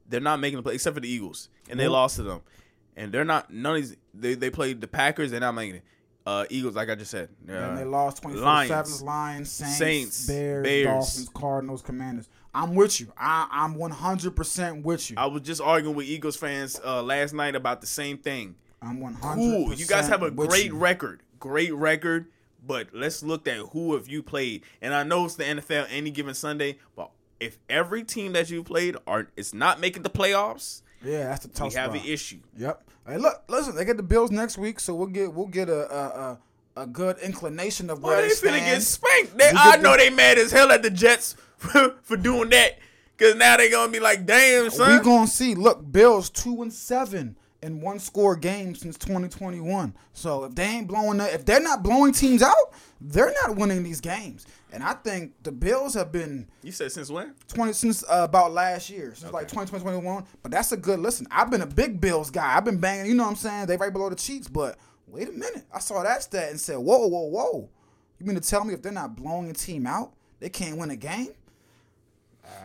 they're 0.08 0.20
not 0.20 0.38
making 0.38 0.58
the 0.58 0.62
play 0.62 0.74
except 0.74 0.94
for 0.94 1.00
the 1.00 1.08
Eagles, 1.08 1.48
and 1.68 1.78
they 1.80 1.88
lost 1.88 2.16
to 2.16 2.22
them. 2.22 2.40
And 2.96 3.10
they're 3.12 3.24
not 3.24 3.52
none 3.52 3.76
of 3.76 3.82
these. 3.82 3.96
They 4.14 4.34
they 4.34 4.50
played 4.50 4.80
the 4.80 4.88
Packers. 4.88 5.30
They're 5.30 5.40
not 5.40 5.52
making 5.54 5.76
it. 5.76 5.82
Uh, 6.24 6.44
Eagles, 6.50 6.76
like 6.76 6.88
I 6.88 6.94
just 6.94 7.10
said. 7.10 7.28
And 7.48 7.56
Uh, 7.56 7.74
they 7.74 7.84
lost 7.84 8.22
24 8.22 8.44
Lions. 8.44 8.68
7 8.68 9.06
Lions, 9.06 9.50
Saints, 9.50 9.76
Saints, 9.76 10.26
Bears, 10.26 10.62
Bears. 10.64 10.86
Dolphins, 10.86 11.28
Cardinals, 11.34 11.82
Commanders. 11.82 12.28
I'm 12.54 12.74
with 12.74 13.00
you. 13.00 13.12
I, 13.16 13.48
I'm 13.50 13.74
100% 13.74 14.82
with 14.82 15.10
you. 15.10 15.16
I 15.18 15.26
was 15.26 15.42
just 15.42 15.60
arguing 15.60 15.96
with 15.96 16.06
Eagles 16.06 16.36
fans 16.36 16.80
uh, 16.84 17.02
last 17.02 17.32
night 17.32 17.56
about 17.56 17.80
the 17.80 17.86
same 17.86 18.18
thing. 18.18 18.54
I'm 18.80 19.00
100%. 19.00 19.20
Cool, 19.34 19.74
you 19.74 19.86
guys 19.86 20.08
have 20.08 20.22
a 20.22 20.30
great 20.30 20.66
you. 20.66 20.76
record, 20.76 21.22
great 21.38 21.72
record. 21.74 22.26
But 22.64 22.88
let's 22.92 23.22
look 23.24 23.48
at 23.48 23.56
who 23.72 23.94
have 23.94 24.06
you 24.08 24.22
played. 24.22 24.62
And 24.80 24.94
I 24.94 25.02
know 25.02 25.24
it's 25.24 25.34
the 25.34 25.44
NFL 25.44 25.86
any 25.90 26.10
given 26.12 26.34
Sunday, 26.34 26.78
but 26.94 27.10
if 27.40 27.58
every 27.68 28.04
team 28.04 28.34
that 28.34 28.50
you 28.50 28.62
played 28.62 28.96
are 29.04 29.26
it's 29.36 29.52
not 29.52 29.80
making 29.80 30.02
the 30.04 30.10
playoffs, 30.10 30.82
Yeah, 31.04 31.28
that's 31.28 31.46
the 31.46 31.48
we 31.48 31.54
tough 31.70 31.74
have 31.74 31.94
an 31.94 32.02
issue. 32.04 32.38
Yep. 32.58 32.82
Hey, 33.06 33.18
look, 33.18 33.42
listen, 33.48 33.74
they 33.74 33.84
get 33.84 33.96
the 33.96 34.02
Bills 34.02 34.30
next 34.30 34.56
week, 34.58 34.78
so 34.80 34.94
we'll 34.94 35.08
get 35.08 35.32
we'll 35.32 35.46
get 35.48 35.68
a 35.68 35.92
a, 35.92 36.38
a, 36.76 36.82
a 36.82 36.86
good 36.86 37.18
inclination 37.18 37.90
of 37.90 38.02
where 38.02 38.16
Well, 38.18 38.22
they 38.22 38.28
they 38.28 38.34
finna 38.34 38.60
stand. 38.60 38.66
get 38.66 38.82
spanked. 38.82 39.38
They, 39.38 39.50
I 39.54 39.76
know 39.78 39.92
the- 39.92 39.98
they 39.98 40.10
mad 40.10 40.38
as 40.38 40.52
hell 40.52 40.70
at 40.70 40.82
the 40.82 40.90
Jets 40.90 41.34
for, 41.56 41.96
for 42.02 42.16
doing 42.16 42.50
that. 42.50 42.78
Cause 43.18 43.34
now 43.36 43.56
they 43.56 43.70
gonna 43.70 43.92
be 43.92 44.00
like, 44.00 44.26
damn, 44.26 44.70
son. 44.70 44.98
We 44.98 45.04
gonna 45.04 45.26
see. 45.26 45.54
Look, 45.54 45.90
Bills 45.92 46.30
two 46.30 46.62
and 46.62 46.72
seven 46.72 47.36
in 47.62 47.80
one 47.80 47.98
score 48.00 48.34
game 48.34 48.74
since 48.74 48.96
2021. 48.98 49.94
So 50.12 50.44
if 50.44 50.54
they 50.56 50.64
ain't 50.64 50.88
blowing, 50.88 51.18
the, 51.18 51.32
if 51.32 51.44
they're 51.44 51.60
not 51.60 51.82
blowing 51.84 52.12
teams 52.12 52.42
out, 52.42 52.56
they're 53.00 53.32
not 53.46 53.54
winning 53.56 53.84
these 53.84 54.00
games. 54.00 54.46
And 54.72 54.82
I 54.82 54.94
think 54.94 55.34
the 55.42 55.52
Bills 55.52 55.94
have 55.94 56.10
been 56.10 56.48
you 56.62 56.72
said 56.72 56.90
since 56.90 57.10
when? 57.10 57.34
20 57.48 57.72
since 57.74 58.02
uh, 58.04 58.22
about 58.28 58.52
last 58.52 58.88
year, 58.88 59.14
since 59.14 59.32
like 59.32 59.46
2020, 59.48 59.80
2021. 59.84 60.24
But 60.42 60.50
that's 60.50 60.72
a 60.72 60.76
good 60.78 60.98
listen. 60.98 61.26
I've 61.30 61.50
been 61.50 61.60
a 61.60 61.66
big 61.66 62.00
Bills 62.00 62.30
guy. 62.30 62.56
I've 62.56 62.64
been 62.64 62.78
banging. 62.78 63.06
You 63.06 63.14
know 63.14 63.24
what 63.24 63.30
I'm 63.30 63.36
saying? 63.36 63.66
They 63.66 63.76
right 63.76 63.92
below 63.92 64.08
the 64.08 64.16
cheeks. 64.16 64.48
But 64.48 64.78
wait 65.06 65.28
a 65.28 65.32
minute, 65.32 65.64
I 65.72 65.78
saw 65.78 66.02
that 66.02 66.22
stat 66.22 66.50
and 66.50 66.58
said, 66.58 66.78
whoa, 66.78 67.06
whoa, 67.06 67.26
whoa. 67.26 67.68
You 68.18 68.26
mean 68.26 68.34
to 68.34 68.48
tell 68.48 68.64
me 68.64 68.72
if 68.72 68.80
they're 68.82 68.92
not 68.92 69.14
blowing 69.14 69.50
a 69.50 69.52
team 69.52 69.86
out, 69.86 70.14
they 70.40 70.48
can't 70.48 70.78
win 70.78 70.90
a 70.90 70.96
game? 70.96 71.32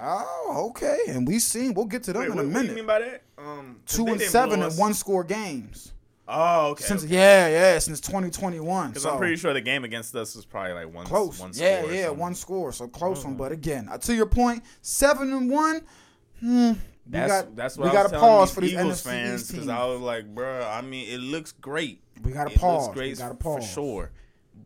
Oh, 0.01 0.67
okay. 0.69 0.97
And 1.09 1.27
we 1.27 1.39
seen. 1.39 1.73
We'll 1.73 1.85
get 1.85 2.03
to 2.03 2.13
them 2.13 2.21
Wait, 2.21 2.31
in 2.31 2.33
a 2.33 2.35
what 2.37 2.41
do 2.43 2.47
you 2.47 2.53
minute. 2.53 2.75
mean 2.75 2.85
by 2.85 2.99
that? 2.99 3.23
Um, 3.37 3.79
Two 3.85 4.07
and 4.07 4.21
seven 4.21 4.61
in 4.61 4.71
one 4.73 4.93
score 4.93 5.23
games. 5.23 5.93
Oh, 6.27 6.71
okay. 6.71 6.83
Since 6.83 7.05
okay. 7.05 7.13
yeah, 7.13 7.47
yeah, 7.47 7.79
since 7.79 8.01
2021. 8.01 8.89
Because 8.89 9.03
So 9.03 9.11
I'm 9.11 9.17
pretty 9.17 9.37
sure 9.37 9.53
the 9.53 9.61
game 9.61 9.85
against 9.85 10.13
us 10.15 10.35
was 10.35 10.45
probably 10.45 10.73
like 10.73 10.93
one 10.93 11.05
close. 11.05 11.39
One 11.39 11.51
yeah, 11.53 11.81
score 11.81 11.93
yeah, 11.93 12.09
one 12.09 12.35
score. 12.35 12.71
So 12.73 12.87
close 12.87 13.23
one. 13.23 13.35
But 13.35 13.51
again, 13.51 13.87
uh, 13.89 13.97
to 13.99 14.13
your 14.13 14.25
point, 14.25 14.63
seven 14.81 15.31
and 15.31 15.49
one. 15.49 15.81
Hmm. 16.39 16.73
That's 17.09 17.31
we 17.31 17.37
got, 17.49 17.55
that's 17.55 17.77
what 17.77 17.83
we 17.85 17.89
I 17.91 17.93
got 17.93 18.03
was 18.03 18.11
to 18.11 18.19
pause 18.19 18.49
these 18.49 18.55
for 18.55 18.61
these 18.61 18.73
Eagles 18.73 19.01
NFC 19.01 19.03
fans 19.05 19.51
because. 19.51 19.69
I 19.69 19.85
was 19.85 20.01
like, 20.01 20.35
bro, 20.35 20.65
I 20.65 20.81
mean, 20.81 21.07
it 21.09 21.19
looks 21.19 21.53
great. 21.53 22.01
We 22.21 22.33
gotta 22.33 22.51
it 22.51 22.59
pause. 22.59 22.87
Looks 22.87 22.97
great 22.97 23.11
We 23.11 23.17
gotta 23.17 23.35
for 23.35 23.59
pause. 23.59 23.69
sure. 23.69 24.11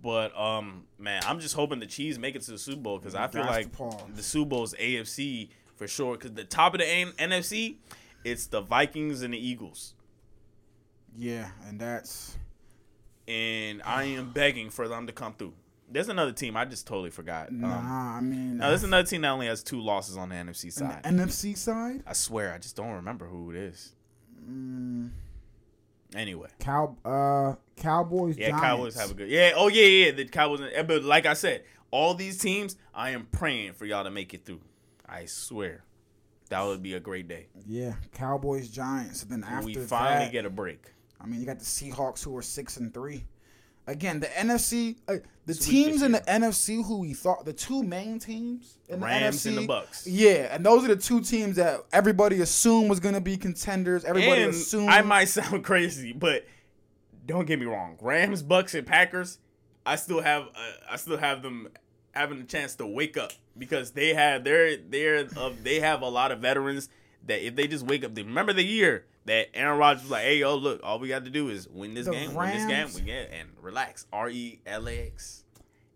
But 0.02 0.38
um, 0.40 0.86
man, 0.98 1.22
I'm 1.26 1.40
just 1.40 1.54
hoping 1.54 1.80
the 1.80 1.86
Chiefs 1.86 2.18
make 2.18 2.36
it 2.36 2.42
to 2.44 2.52
the 2.52 2.58
Super 2.58 2.82
Bowl 2.82 2.98
because 2.98 3.14
I 3.14 3.28
feel 3.28 3.46
like 3.46 3.72
the 4.16 4.24
Super 4.24 4.50
Bowl 4.50 4.64
is 4.64 4.74
AFC 4.74 5.50
for 5.76 5.88
sure. 5.88 6.14
Because 6.18 6.32
the 6.32 6.44
top 6.44 6.74
of 6.74 6.80
the 6.80 6.88
N- 6.88 7.14
NFC, 7.20 7.76
it's 8.24 8.48
the 8.48 8.62
Vikings 8.62 9.22
and 9.22 9.34
the 9.34 9.38
Eagles, 9.38 9.94
Yeah, 11.18 11.50
and 11.68 11.80
that's 11.80 12.38
and 13.28 13.82
I 13.84 14.04
am 14.04 14.32
begging 14.32 14.70
for 14.70 14.88
them 14.88 15.08
to 15.08 15.14
come 15.14 15.34
through. 15.34 15.54
There's 15.90 16.10
another 16.10 16.32
team 16.32 16.56
I 16.56 16.66
just 16.66 16.88
totally 16.88 17.10
forgot. 17.10 17.50
Um, 17.50 17.62
nah. 17.62 18.18
I 18.18 18.22
mean, 18.22 18.58
now 18.58 18.70
there's 18.70 18.84
another 18.84 19.08
team 19.08 19.22
that 19.22 19.30
only 19.30 19.48
has 19.48 19.62
two 19.62 19.82
losses 19.82 20.18
on 20.18 20.30
the 20.30 20.36
NFC 20.36 20.72
side. 20.72 21.04
the 21.04 21.10
NFC 21.10 21.58
side, 21.58 22.04
I 22.08 22.14
swear, 22.14 22.54
I 22.54 22.58
just 22.58 22.76
don't 22.76 22.94
remember 22.94 23.26
who 23.26 23.52
it 23.52 23.58
is. 23.58 23.94
Mm. 24.50 25.12
Anyway. 26.16 26.50
Cow, 26.60 26.96
uh, 27.06 27.56
Cowboys. 27.76 28.38
Yeah, 28.38 28.50
Giants. 28.50 28.66
Cowboys 28.66 28.96
have 28.96 29.12
a 29.12 29.14
good. 29.14 29.30
Yeah, 29.30 29.52
oh 29.56 29.68
yeah, 29.68 29.86
yeah. 29.86 30.12
The 30.12 30.26
Cowboys, 30.26 30.62
but 30.86 31.04
like 31.04 31.26
I 31.26 31.34
said, 31.34 31.64
all 31.90 32.14
these 32.14 32.38
teams, 32.38 32.78
I 32.94 33.12
am 33.12 33.28
praying 33.32 33.74
for 33.74 33.86
y'all 33.86 34.04
to 34.04 34.12
make 34.12 34.34
it 34.34 34.46
through. 34.46 34.62
I 35.08 35.26
swear, 35.26 35.84
that 36.50 36.62
would 36.64 36.82
be 36.82 36.94
a 36.94 37.00
great 37.00 37.28
day. 37.28 37.48
Yeah, 37.66 37.96
Cowboys, 38.14 38.70
Giants, 38.70 39.24
then 39.24 39.44
after 39.44 39.66
we 39.66 39.76
finally 39.76 40.26
that, 40.26 40.32
get 40.32 40.46
a 40.46 40.50
break. 40.50 40.86
I 41.22 41.28
mean, 41.28 41.40
you 41.40 41.46
got 41.46 41.60
the 41.60 41.66
Seahawks 41.66 42.24
who 42.24 42.36
are 42.36 42.42
six 42.42 42.78
and 42.78 42.94
three. 42.94 43.26
Again, 43.88 44.20
the 44.20 44.28
NFC, 44.28 44.96
uh, 45.08 45.16
the 45.46 45.54
weak 45.54 45.60
teams 45.60 46.02
in 46.02 46.12
the. 46.12 46.20
NFC 46.20 46.86
who 46.86 47.00
we 47.00 47.14
thought 47.14 47.46
the 47.46 47.54
two 47.54 47.82
main 47.84 48.20
teams 48.20 48.78
in 48.88 49.00
the 49.00 49.06
Rams 49.06 49.38
NFC, 49.38 49.48
and 49.48 49.58
the 49.58 49.68
Bucks. 49.68 50.06
Yeah, 50.08 50.54
and 50.54 50.66
those 50.66 50.86
are 50.86 50.90
the 50.90 51.02
two 51.02 51.22
teams 51.22 51.56
that 51.56 51.84
everybody 51.92 52.42
assumed 52.42 52.90
was 52.90 53.00
going 53.00 53.16
to 53.16 53.22
be 53.22 53.38
contenders. 53.38 54.06
Everybody 54.06 54.44
and 54.44 54.52
assumed. 54.52 54.90
I 54.90 55.02
might 55.02 55.26
sound 55.26 55.64
crazy, 55.66 56.14
but 56.14 56.46
don't 57.26 57.46
get 57.46 57.60
me 57.60 57.66
wrong. 57.66 57.98
Rams, 58.02 58.44
Bucks, 58.44 58.76
and 58.76 58.86
Packers, 58.86 59.40
I 59.86 59.96
still 59.96 60.22
have, 60.22 60.44
uh, 60.44 60.72
I 60.92 60.96
still 60.98 61.18
have 61.18 61.42
them 61.42 61.70
having 62.12 62.40
a 62.40 62.44
chance 62.44 62.76
to 62.76 62.86
wake 62.86 63.18
up 63.18 63.32
because 63.58 63.92
they 63.92 64.14
have 64.14 64.44
they're 64.44 64.78
they're 64.78 65.28
of 65.38 65.64
they 65.64 65.80
have 65.80 66.02
a 66.02 66.10
lot 66.10 66.32
of 66.32 66.40
veterans 66.40 66.90
that 67.26 67.46
if 67.46 67.56
they 67.56 67.68
just 67.68 67.86
wake 67.86 68.04
up, 68.04 68.14
they 68.14 68.24
remember 68.24 68.54
the 68.54 68.64
year 68.64 69.06
that 69.26 69.48
Aaron 69.54 69.78
Rodgers 69.80 70.04
was 70.04 70.12
like, 70.12 70.24
"Hey, 70.24 70.40
yo, 70.40 70.56
look, 70.56 70.82
all 70.84 71.00
we 71.00 71.08
got 71.08 71.26
to 71.26 71.30
do 71.32 71.50
is 71.50 71.68
win 71.70 71.94
this 71.94 72.06
The 72.06 72.12
game, 72.12 72.34
win 72.34 72.50
this 72.50 72.66
game, 72.66 72.70
Rams- 72.70 72.96
we 72.96 73.02
get 73.02 73.32
and 73.32 73.50
relax." 73.62 74.06
R 74.12 74.30
E 74.30 74.60
L 74.66 74.88
A 74.88 75.08
X. 75.08 75.44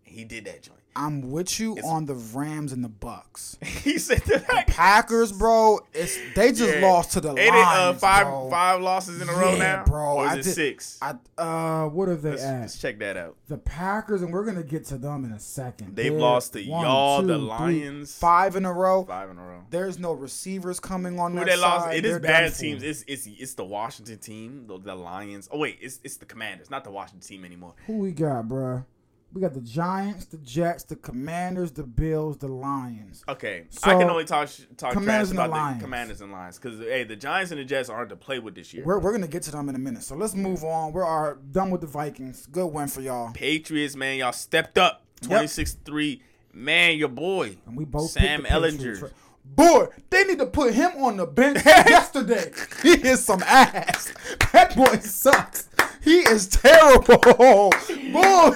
He 0.04 0.24
did 0.24 0.44
that 0.44 0.62
joint. 0.62 0.78
I'm 0.96 1.30
with 1.30 1.60
you 1.60 1.72
It's- 1.76 1.84
on 1.84 2.06
the 2.06 2.14
Rams 2.14 2.72
and 2.72 2.82
the 2.82 2.88
Bucks. 2.88 3.58
he 3.62 3.98
said 3.98 4.22
that. 4.22 4.66
Packers, 4.66 5.30
bro, 5.30 5.80
it's 5.92 6.18
they 6.34 6.52
just 6.52 6.74
Yeah. 6.78 6.86
lost 6.86 7.12
to 7.12 7.20
the 7.20 7.28
Ain't 7.36 7.54
Lions, 7.54 7.54
it 7.54 7.54
uh, 7.54 7.92
five 7.94 8.26
bro. 8.26 8.48
five 8.50 8.80
losses 8.80 9.20
in 9.20 9.28
a 9.28 9.32
row 9.32 9.56
now, 9.56 9.84
bro, 9.84 10.16
Or 10.16 10.24
is 10.26 10.30
I 10.32 10.34
it 10.38 10.42
did- 10.44 10.54
six? 10.54 10.98
I 11.02 11.14
uh, 11.36 11.88
what 11.88 12.08
are 12.08 12.16
they 12.16 12.30
let's, 12.30 12.42
at? 12.42 12.60
let's 12.60 12.78
check 12.80 12.98
that 13.00 13.16
out. 13.18 13.36
The 13.48 13.58
Packers, 13.58 14.22
and 14.22 14.32
we're 14.32 14.44
gonna 14.46 14.62
get 14.62 14.86
to 14.86 14.96
them 14.98 15.24
in 15.26 15.32
a 15.32 15.38
second. 15.38 15.94
They've 15.94 16.10
They're 16.12 16.20
lost 16.20 16.54
to 16.54 16.64
one, 16.66 16.84
y'all, 16.86 17.20
two, 17.20 17.26
the 17.26 17.34
three, 17.38 17.46
Lions. 17.46 18.14
five 18.18 18.56
in 18.56 18.64
a 18.64 18.72
row. 18.72 19.04
Five 19.04 19.28
in 19.30 19.38
a 19.38 19.42
row. 19.44 19.64
There's 19.68 19.98
no 19.98 20.12
receivers 20.12 20.80
coming 20.80 21.18
on 21.20 21.32
Who 21.32 21.40
that 21.40 21.46
they 21.46 21.56
lost? 21.56 21.84
side. 21.86 21.96
It 21.96 22.04
is 22.06 22.12
They're 22.12 22.20
bad 22.20 22.54
teams. 22.54 22.82
It's 22.82 23.04
it's 23.06 23.26
it's 23.26 23.52
the 23.54 23.64
Washington 23.64 24.18
team, 24.18 24.64
the, 24.66 24.78
the 24.78 24.94
Lions. 24.94 25.48
Oh 25.52 25.58
wait, 25.58 25.78
it's 25.82 26.00
it's 26.04 26.16
the 26.16 26.24
Commanders, 26.26 26.70
not 26.70 26.84
the 26.84 26.90
Washington 26.90 27.26
team 27.26 27.44
anymore. 27.44 27.74
Who 27.86 27.98
we 27.98 28.12
got, 28.12 28.46
bruh? 28.46 28.84
We 29.32 29.40
got 29.42 29.52
the 29.54 29.60
Giants, 29.60 30.26
the 30.26 30.38
Jets, 30.38 30.84
the 30.84 30.96
Commanders, 30.96 31.70
the 31.72 31.82
Bills, 31.82 32.38
the 32.38 32.48
Lions. 32.48 33.22
Okay, 33.28 33.66
So, 33.70 33.90
I 33.90 33.94
can 33.94 34.08
only 34.08 34.24
talk 34.24 34.48
talk 34.76 34.92
trash 34.94 35.30
about 35.30 35.48
the 35.48 35.50
Lions. 35.50 35.82
Commanders 35.82 36.20
and 36.22 36.32
Lions 36.32 36.58
because 36.58 36.78
hey, 36.80 37.04
the 37.04 37.16
Giants 37.16 37.50
and 37.50 37.60
the 37.60 37.64
Jets 37.64 37.88
aren't 37.90 38.08
to 38.10 38.16
play 38.16 38.38
with 38.38 38.54
this 38.54 38.72
year. 38.72 38.84
We're, 38.84 38.98
we're 38.98 39.12
gonna 39.12 39.26
get 39.28 39.42
to 39.42 39.50
them 39.50 39.68
in 39.68 39.74
a 39.74 39.78
minute. 39.78 40.04
So 40.04 40.14
let's 40.16 40.34
move 40.34 40.64
on. 40.64 40.92
We 40.92 41.02
are 41.02 41.38
done 41.52 41.70
with 41.70 41.82
the 41.82 41.86
Vikings. 41.86 42.46
Good 42.46 42.66
win 42.66 42.88
for 42.88 43.02
y'all. 43.02 43.32
Patriots, 43.32 43.94
man, 43.96 44.16
y'all 44.18 44.32
stepped 44.32 44.78
up. 44.78 45.02
26-3. 45.22 46.20
Man, 46.52 46.96
your 46.96 47.08
boy. 47.08 47.56
And 47.66 47.76
we 47.76 47.84
both 47.84 48.10
Sam 48.10 48.44
Ehlinger. 48.44 49.10
Boy, 49.44 49.86
they 50.10 50.24
need 50.24 50.38
to 50.38 50.46
put 50.46 50.74
him 50.74 50.92
on 51.02 51.16
the 51.18 51.26
bench 51.26 51.62
yesterday. 51.66 52.50
He 52.82 52.92
is 53.08 53.24
some 53.24 53.42
ass. 53.44 54.12
That 54.52 54.74
boy 54.74 54.98
sucks. 54.98 55.68
He 56.06 56.18
is 56.18 56.46
terrible. 56.46 57.18
Boy, 57.18 58.50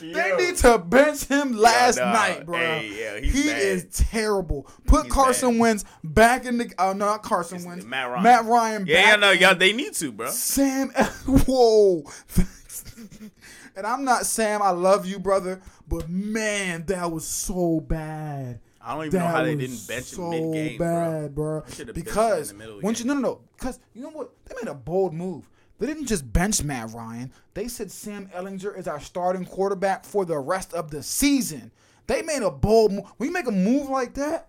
they 0.00 0.36
need 0.36 0.56
to 0.56 0.76
bench 0.78 1.26
him 1.26 1.52
last 1.52 1.98
nah, 1.98 2.12
night, 2.12 2.44
bro. 2.44 2.58
hey, 2.58 3.20
yeah, 3.20 3.20
he 3.20 3.44
bad. 3.44 3.62
is 3.62 3.84
terrible. 3.92 4.68
Put 4.86 5.04
He's 5.04 5.12
Carson 5.12 5.52
bad. 5.52 5.60
Wentz 5.60 5.84
back 6.02 6.46
in 6.46 6.58
the. 6.58 6.74
Oh, 6.80 6.92
no, 6.94 7.06
not 7.06 7.22
Carson 7.22 7.62
Wentz. 7.62 7.84
Matt 7.84 8.10
Ryan. 8.10 8.22
Matt 8.24 8.44
Ryan. 8.46 8.86
Yeah, 8.88 8.94
back 8.94 9.06
yeah, 9.06 9.16
no, 9.16 9.30
y'all 9.30 9.54
they 9.54 9.72
need 9.72 9.92
to, 9.94 10.10
bro. 10.10 10.30
Sam, 10.30 10.88
whoa. 11.26 12.02
and 13.76 13.86
I'm 13.86 14.02
not 14.02 14.26
Sam. 14.26 14.60
I 14.60 14.70
love 14.70 15.06
you, 15.06 15.20
brother. 15.20 15.62
But 15.86 16.08
man, 16.08 16.86
that 16.86 17.12
was 17.12 17.24
so 17.24 17.78
bad. 17.78 18.58
I 18.82 18.96
don't 18.96 19.06
even 19.06 19.20
know 19.20 19.26
how 19.26 19.44
they 19.44 19.54
didn't 19.54 19.86
bench 19.86 20.06
so 20.06 20.32
him 20.32 20.50
mid 20.50 20.52
game, 20.52 20.78
bro. 20.78 20.86
So 20.88 21.20
bad, 21.20 21.34
bro. 21.36 21.64
should've 21.68 21.94
benched 21.94 22.50
him 22.50 22.60
in 22.62 22.66
Because 22.74 22.82
once 22.82 22.98
you 22.98 23.06
no 23.06 23.14
no 23.14 23.20
no, 23.20 23.40
because 23.56 23.78
you 23.94 24.02
know 24.02 24.10
what? 24.10 24.32
They 24.46 24.56
made 24.60 24.68
a 24.68 24.74
bold 24.74 25.14
move. 25.14 25.48
They 25.78 25.86
didn't 25.86 26.06
just 26.06 26.32
bench 26.32 26.62
Matt 26.62 26.92
Ryan. 26.92 27.32
They 27.54 27.68
said 27.68 27.90
Sam 27.90 28.30
Ehlinger 28.34 28.76
is 28.78 28.88
our 28.88 29.00
starting 29.00 29.44
quarterback 29.44 30.04
for 30.04 30.24
the 30.24 30.38
rest 30.38 30.72
of 30.72 30.90
the 30.90 31.02
season. 31.02 31.70
They 32.06 32.22
made 32.22 32.42
a 32.42 32.50
bold 32.50 32.92
move. 32.92 33.04
When 33.16 33.28
you 33.28 33.32
make 33.32 33.46
a 33.46 33.52
move 33.52 33.88
like 33.88 34.14
that, 34.14 34.48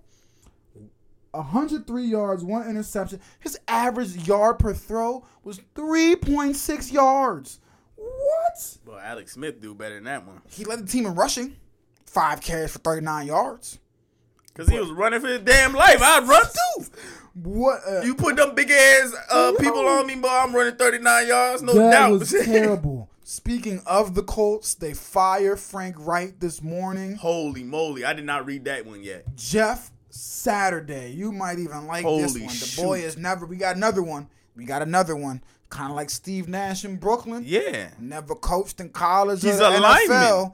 103 1.32 2.04
yards, 2.04 2.44
one 2.44 2.68
interception. 2.68 3.20
His 3.40 3.60
average 3.68 4.16
yard 4.28 4.60
per 4.60 4.74
throw 4.74 5.26
was 5.44 5.60
3.6 5.76 6.92
yards. 6.92 7.60
What? 7.96 8.78
Well, 8.86 9.00
Alex 9.00 9.34
Smith 9.34 9.60
do 9.60 9.74
better 9.74 9.96
than 9.96 10.06
that 10.06 10.26
one 10.26 10.42
He 10.50 10.66
led 10.66 10.80
the 10.80 10.88
team 10.88 11.06
in 11.06 11.16
rushing. 11.16 11.58
Five 12.06 12.42
carries 12.42 12.72
for 12.72 12.80
39 12.80 13.28
yards. 13.28 13.80
Because 14.58 14.72
he 14.72 14.80
was 14.80 14.90
running 14.92 15.20
for 15.22 15.28
his 15.28 15.42
damn 15.42 15.74
life. 15.74 16.02
I'd 16.02 16.28
run 16.28 16.44
too. 16.44 16.86
What? 17.44 17.82
Uh, 17.88 18.02
You 18.02 18.16
put 18.16 18.36
them 18.36 18.56
big 18.56 18.72
ass 18.72 19.14
uh, 19.32 19.54
people 19.60 19.88
on 19.88 20.08
me, 20.08 20.16
but 20.16 20.32
I'm 20.32 20.56
running 20.56 20.76
39 20.76 21.28
yards, 21.28 21.62
no 21.62 21.74
that 21.74 21.92
doubt. 21.92 22.20
was 22.20 22.32
terrible. 22.46 23.10
Speaking 23.24 23.82
of 23.86 24.16
the 24.16 24.24
Colts, 24.24 24.74
they 24.74 24.94
fire 24.94 25.56
Frank 25.58 25.96
Reich 26.00 26.40
this 26.40 26.62
morning. 26.64 27.16
Holy 27.16 27.64
moly, 27.64 28.06
I 28.06 28.14
did 28.14 28.26
not 28.26 28.46
read 28.46 28.66
that 28.66 28.86
one 28.86 29.04
yet. 29.04 29.26
Jeff 29.36 29.92
Saturday. 30.10 31.12
You 31.12 31.32
might 31.32 31.60
even 31.60 31.86
like 31.88 32.06
this 32.06 32.34
one. 32.34 32.44
The 32.48 32.50
shoot. 32.54 32.82
boy 32.82 33.00
is 33.02 33.18
never. 33.18 33.46
We 33.46 33.58
got 33.58 33.76
another 33.76 34.02
one. 34.02 34.30
We 34.56 34.66
got 34.66 34.82
another 34.82 35.16
one. 35.16 35.44
Kind 35.70 35.90
of 35.92 35.96
like 35.98 36.10
Steve 36.10 36.48
Nash 36.48 36.86
in 36.86 36.96
Brooklyn. 36.96 37.44
Yeah, 37.46 37.90
Never 38.00 38.34
coached 38.34 38.80
in 38.80 38.90
college 38.90 39.42
He's 39.42 39.60
or 39.60 39.68
a 39.70 39.74
the 39.74 39.80
lineman. 39.82 40.54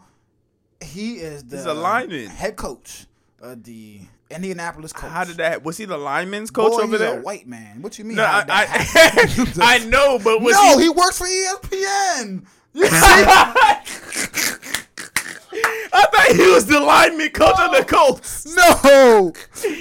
He 0.81 1.13
is 1.17 1.43
the 1.45 1.57
He's 1.57 1.65
a 1.67 1.73
lineman. 1.73 2.27
head 2.27 2.55
coach 2.55 3.05
of 3.43 3.63
the 3.63 3.99
Indianapolis 4.31 4.93
Colts. 4.93 5.13
how 5.13 5.23
did 5.25 5.37
that? 5.37 5.63
Was 5.63 5.77
he 5.77 5.85
the 5.85 5.97
lineman's 5.97 6.49
coach 6.49 6.71
Boy, 6.71 6.77
over 6.77 6.87
he's 6.87 6.99
there? 6.99 7.19
a 7.19 7.21
white 7.21 7.45
man. 7.47 7.81
What 7.81 7.99
you 7.99 8.05
mean? 8.05 8.17
no, 8.17 8.23
I, 8.23 8.45
I. 8.47 9.53
I 9.61 9.85
know, 9.85 10.19
but 10.23 10.41
was 10.41 10.53
no, 10.55 10.77
he? 10.77 10.85
he 10.85 10.89
works 10.89 11.17
for 11.17 11.27
ESPN. 11.27 12.45
I 15.95 16.07
thought 16.07 16.35
he 16.35 16.47
was 16.51 16.65
the 16.65 16.79
lineman 16.79 17.29
coach 17.29 17.59
of 17.59 17.71
the 17.77 17.85
Colts. 17.85 18.47
no, 18.55 19.31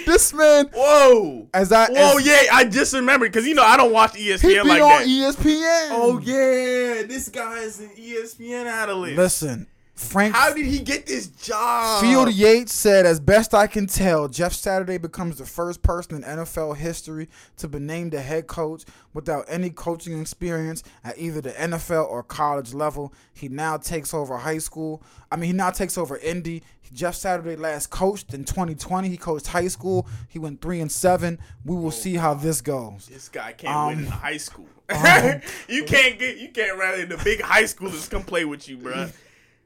this 0.05 0.35
man. 0.35 0.67
Whoa. 0.75 1.49
As 1.55 1.73
I 1.73 1.89
Whoa, 1.91 2.19
as, 2.19 2.27
yeah, 2.27 2.43
I 2.53 2.65
just 2.65 2.93
remembered 2.93 3.33
because 3.33 3.47
you 3.49 3.55
know 3.55 3.63
I 3.63 3.79
don't 3.79 3.93
watch 3.93 4.15
E 4.17 4.25
he 4.25 4.31
ESPN 4.33 4.65
be 4.65 4.69
like 4.69 4.83
on 4.83 4.89
that. 4.89 5.07
ESPN. 5.07 5.89
Oh 5.93 6.21
yeah, 6.23 7.03
this 7.07 7.31
guy 7.31 7.61
is 7.61 7.81
an 7.81 7.89
ESPN 7.97 8.67
analyst. 8.67 9.17
Listen, 9.17 9.67
Frank 10.03 10.35
How 10.35 10.53
did 10.53 10.67
he 10.67 10.81
get 10.81 11.07
this 11.07 11.29
job? 11.29 12.03
Field 12.03 12.33
Yates 12.33 12.73
said, 12.73 13.07
as 13.07 13.21
best 13.21 13.55
I 13.55 13.67
can 13.67 13.87
tell, 13.87 14.29
Jeff 14.29 14.53
Saturday 14.53 14.99
becomes 14.99 15.39
the 15.39 15.47
first 15.47 15.83
person 15.83 16.17
in 16.17 16.23
NFL 16.23 16.77
history 16.77 17.29
to 17.59 17.69
be 17.69 17.79
named 17.79 18.13
a 18.15 18.21
head 18.21 18.47
coach 18.47 18.85
without 19.15 19.45
any 19.49 19.71
coaching 19.71 20.21
experience 20.21 20.83
at 21.05 21.19
either 21.19 21.41
the 21.41 21.53
NFL 21.53 22.09
or 22.11 22.23
college 22.23 22.75
level. 22.75 23.13
He 23.33 23.49
now 23.49 23.77
takes 23.77 24.13
over 24.13 24.37
high 24.39 24.59
school. 24.59 25.03
I 25.31 25.37
mean, 25.37 25.47
he 25.49 25.53
now 25.53 25.71
takes 25.71 25.97
over 25.97 26.17
Indy. 26.19 26.63
Jeff 26.93 27.15
Saturday 27.15 27.57
last 27.57 27.89
coached 27.89 28.35
in 28.35 28.45
2020. 28.45 29.09
He 29.09 29.17
coached 29.17 29.47
high 29.47 29.69
school. 29.69 30.07
He 30.29 30.39
went 30.39 30.61
three 30.61 30.81
and 30.81 30.93
seven. 30.93 31.39
We 31.65 31.75
will 31.75 31.91
see 31.91 32.17
how 32.17 32.35
this 32.35 32.61
goes. 32.61 33.09
This 33.11 33.31
guy 33.31 33.53
can't 33.53 33.75
Um, 33.75 33.87
win 33.89 33.99
in 34.01 34.11
high 34.11 34.37
school. 34.37 34.67
um, 34.91 35.41
you 35.69 35.85
can't 35.85 36.19
get 36.19 36.37
you 36.37 36.51
can't 36.51 36.79
rally 36.79 37.05
the 37.07 37.17
big 37.25 37.41
high 37.41 37.63
schoolers 37.63 38.11
come 38.11 38.25
play 38.25 38.45
with 38.45 38.69
you, 38.69 38.77
bruh. 38.77 39.11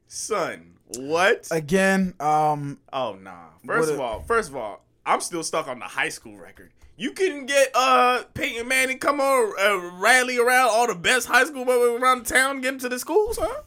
Son, 0.09 0.75
what? 0.99 1.49
Again, 1.51 2.15
um, 2.21 2.79
oh 2.93 3.15
nah. 3.21 3.49
First 3.67 3.91
of 3.91 3.99
a- 3.99 4.03
all, 4.03 4.21
first 4.23 4.51
of 4.51 4.57
all, 4.57 4.85
I'm 5.05 5.21
still 5.21 5.43
stuck 5.43 5.69
on 5.69 5.79
the 5.79 5.85
high 5.87 6.09
school 6.09 6.37
record. 6.37 6.71
You 6.97 7.13
couldn't 7.13 7.47
get 7.47 7.71
uh 7.75 8.23
Peyton 8.35 8.67
Manning 8.69 8.99
come 8.99 9.21
on 9.21 9.53
uh, 9.61 9.99
rally 10.01 10.39
around 10.39 10.71
all 10.71 10.87
the 10.87 10.95
best 10.95 11.27
high 11.27 11.45
school 11.45 11.65
boys 11.65 12.01
around 12.01 12.25
town, 12.25 12.61
get 12.61 12.71
them 12.71 12.79
to 12.81 12.89
the 12.89 12.99
schools, 12.99 13.39
huh? 13.41 13.63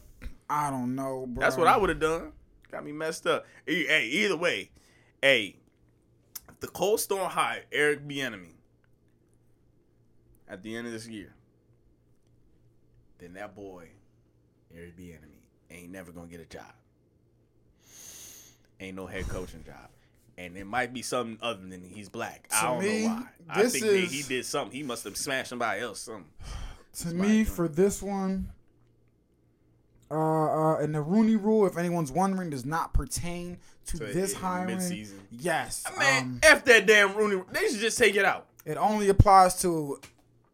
I 0.48 0.70
don't 0.70 0.96
know, 0.96 1.26
bro. 1.28 1.40
That's 1.40 1.56
what 1.56 1.68
I 1.68 1.76
would 1.76 1.90
have 1.90 2.00
done. 2.00 2.32
Got 2.72 2.84
me 2.84 2.92
messed 2.92 3.26
up. 3.26 3.46
Hey, 3.66 4.08
either 4.10 4.36
way, 4.36 4.70
hey, 5.22 5.56
the 6.60 6.66
Cold 6.68 7.00
Storm 7.00 7.30
hire 7.30 7.62
Eric 7.70 8.06
Bieniemy 8.06 8.54
at 10.48 10.62
the 10.62 10.74
end 10.76 10.86
of 10.88 10.92
this 10.92 11.06
year, 11.06 11.32
then 13.18 13.34
that 13.34 13.54
boy, 13.54 13.88
Eric 14.76 14.96
Bieniemy, 14.96 15.39
ain't 15.70 15.90
never 15.90 16.12
gonna 16.12 16.26
get 16.28 16.40
a 16.40 16.44
job. 16.44 16.72
Ain't 18.80 18.96
no 18.96 19.06
head 19.06 19.28
coaching 19.28 19.62
job. 19.64 19.88
And 20.38 20.56
it 20.56 20.64
might 20.66 20.94
be 20.94 21.02
something 21.02 21.38
other 21.42 21.60
than 21.66 21.82
he's 21.84 22.08
black. 22.08 22.48
I 22.50 22.60
To 22.60 22.66
don't 22.68 22.78
me, 22.82 23.02
know 23.06 23.08
why. 23.14 23.26
I 23.50 23.68
think 23.68 23.84
is- 23.84 24.10
he 24.10 24.22
did 24.22 24.46
something. 24.46 24.74
He 24.76 24.82
must 24.82 25.04
have 25.04 25.16
smashed 25.16 25.50
somebody 25.50 25.80
else. 25.82 26.00
Something. 26.00 26.24
To 26.92 27.04
That's 27.04 27.14
me, 27.14 27.42
I 27.42 27.44
for 27.44 27.68
this 27.68 28.02
one, 28.02 28.50
uh, 30.10 30.14
uh, 30.14 30.76
and 30.78 30.92
the 30.92 31.00
Rooney 31.00 31.36
Rule, 31.36 31.66
if 31.68 31.78
anyone's 31.78 32.10
wondering, 32.10 32.50
does 32.50 32.64
not 32.64 32.92
pertain 32.92 33.58
to 33.86 33.98
To 33.98 34.04
this 34.06 34.32
in 34.32 34.38
hiring. 34.40 34.66
mid-season. 34.78 35.20
Yes, 35.30 35.84
Man, 35.96 36.22
um, 36.24 36.40
f 36.42 36.64
that 36.64 36.86
damn 36.86 37.14
Rooney. 37.14 37.44
They 37.52 37.68
should 37.68 37.78
just 37.78 37.96
take 37.96 38.16
it 38.16 38.24
out. 38.24 38.46
it 38.64 38.76
only 38.76 39.08
applies 39.08 39.60
to. 39.62 40.00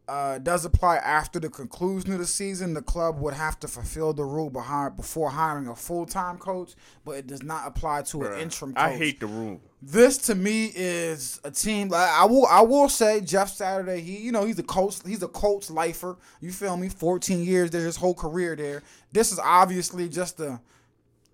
Uh, 0.08 0.38
does 0.38 0.64
apply 0.64 0.98
after 0.98 1.40
the 1.40 1.48
conclusion 1.48 2.12
of 2.12 2.20
the 2.20 2.26
season. 2.26 2.74
The 2.74 2.82
club 2.82 3.18
would 3.20 3.34
have 3.34 3.58
to 3.58 3.66
fulfill 3.66 4.12
the 4.12 4.24
rule 4.24 4.50
behind 4.50 4.96
before 4.96 5.30
hiring 5.30 5.66
a 5.66 5.74
full 5.74 6.06
time 6.06 6.38
coach, 6.38 6.74
but 7.04 7.16
it 7.16 7.26
does 7.26 7.42
not 7.42 7.66
apply 7.66 8.02
to 8.02 8.22
an 8.22 8.38
interim 8.38 8.72
coach. 8.72 8.82
I 8.84 8.96
hate 8.96 9.18
the 9.18 9.26
rule. 9.26 9.60
this 9.82 10.16
to 10.18 10.36
me 10.36 10.70
is 10.76 11.40
a 11.42 11.50
team. 11.50 11.88
Like 11.88 12.08
I 12.08 12.24
will, 12.24 12.46
I 12.46 12.60
will 12.60 12.88
say 12.88 13.20
Jeff 13.20 13.50
Saturday. 13.50 14.00
He, 14.00 14.18
you 14.18 14.30
know, 14.30 14.44
he's 14.44 14.60
a 14.60 14.62
coach. 14.62 14.98
He's 15.04 15.24
a 15.24 15.28
Colts 15.28 15.70
lifer. 15.72 16.16
You 16.40 16.52
feel 16.52 16.76
me? 16.76 16.88
Fourteen 16.88 17.42
years 17.42 17.72
there, 17.72 17.84
his 17.84 17.96
whole 17.96 18.14
career 18.14 18.54
there. 18.54 18.84
This 19.10 19.32
is 19.32 19.40
obviously 19.40 20.08
just 20.08 20.38
a 20.38 20.60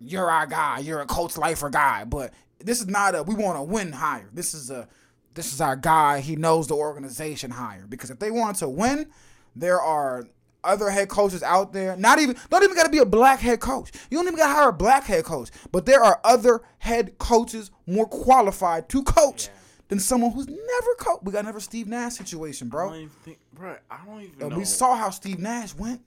you're 0.00 0.30
our 0.30 0.46
guy. 0.46 0.78
You're 0.78 1.02
a 1.02 1.06
Colts 1.06 1.36
lifer 1.36 1.68
guy. 1.68 2.04
But 2.04 2.32
this 2.58 2.80
is 2.80 2.86
not 2.86 3.14
a 3.14 3.22
we 3.22 3.34
want 3.34 3.58
to 3.58 3.62
win 3.62 3.92
hire. 3.92 4.30
This 4.32 4.54
is 4.54 4.70
a 4.70 4.88
this 5.34 5.52
is 5.52 5.60
our 5.60 5.76
guy. 5.76 6.20
He 6.20 6.36
knows 6.36 6.66
the 6.68 6.74
organization 6.74 7.50
hire 7.50 7.86
because 7.88 8.10
if 8.10 8.18
they 8.18 8.30
wanted 8.30 8.58
to 8.60 8.68
win, 8.68 9.10
there 9.56 9.80
are 9.80 10.24
other 10.64 10.90
head 10.90 11.08
coaches 11.08 11.42
out 11.42 11.72
there. 11.72 11.96
Not 11.96 12.18
even 12.20 12.36
don't 12.50 12.62
even 12.62 12.76
got 12.76 12.84
to 12.84 12.90
be 12.90 12.98
a 12.98 13.04
black 13.06 13.40
head 13.40 13.60
coach. 13.60 13.90
You 14.10 14.18
don't 14.18 14.26
even 14.26 14.38
got 14.38 14.48
to 14.48 14.54
hire 14.54 14.68
a 14.68 14.72
black 14.72 15.04
head 15.04 15.24
coach. 15.24 15.50
But 15.72 15.86
there 15.86 16.02
are 16.02 16.20
other 16.24 16.62
head 16.78 17.18
coaches 17.18 17.70
more 17.86 18.06
qualified 18.06 18.88
to 18.90 19.02
coach 19.02 19.48
than 19.88 19.98
someone 19.98 20.30
who's 20.32 20.46
never 20.46 20.94
coached. 20.98 21.24
We 21.24 21.32
got 21.32 21.40
another 21.40 21.60
Steve 21.60 21.88
Nash 21.88 22.14
situation, 22.14 22.68
I 22.68 22.70
bro. 22.70 22.88
don't 22.90 22.96
even 22.98 23.08
think, 23.24 23.38
bro. 23.52 23.76
I 23.90 23.98
don't 24.06 24.20
even 24.22 24.40
And 24.40 24.50
know. 24.50 24.58
we 24.58 24.64
saw 24.64 24.94
how 24.94 25.10
Steve 25.10 25.38
Nash 25.38 25.74
went. 25.74 26.00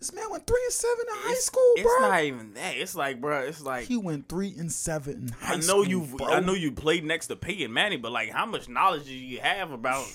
This 0.00 0.12
man 0.14 0.30
went 0.30 0.46
three 0.46 0.60
and 0.64 0.72
seven 0.72 1.04
in 1.08 1.14
high 1.14 1.30
It's- 1.32 1.44
school, 1.44 1.72
It's 1.76 1.82
bro. 1.82 2.08
not 2.08 2.24
even 2.24 2.54
that. 2.54 2.74
It's 2.76 2.94
like, 2.94 3.20
bro. 3.20 3.40
It's 3.42 3.60
like 3.62 3.86
he 3.86 3.96
went 3.98 4.28
three 4.28 4.54
and 4.58 4.72
seven 4.72 5.14
in 5.14 5.28
high 5.28 5.54
I 5.54 5.60
school. 5.60 5.84
know 5.84 5.88
you. 5.88 6.00
bro. 6.16 6.26
I 6.26 6.40
know 6.40 6.54
you 6.54 6.72
played 6.72 7.04
next 7.04 7.26
to 7.28 7.36
Peyton 7.36 7.72
Manning, 7.72 8.00
but 8.00 8.10
like, 8.10 8.30
how 8.30 8.46
much 8.46 8.68
knowledge 8.68 9.04
do 9.04 9.14
you 9.14 9.40
have 9.40 9.70
about 9.72 10.06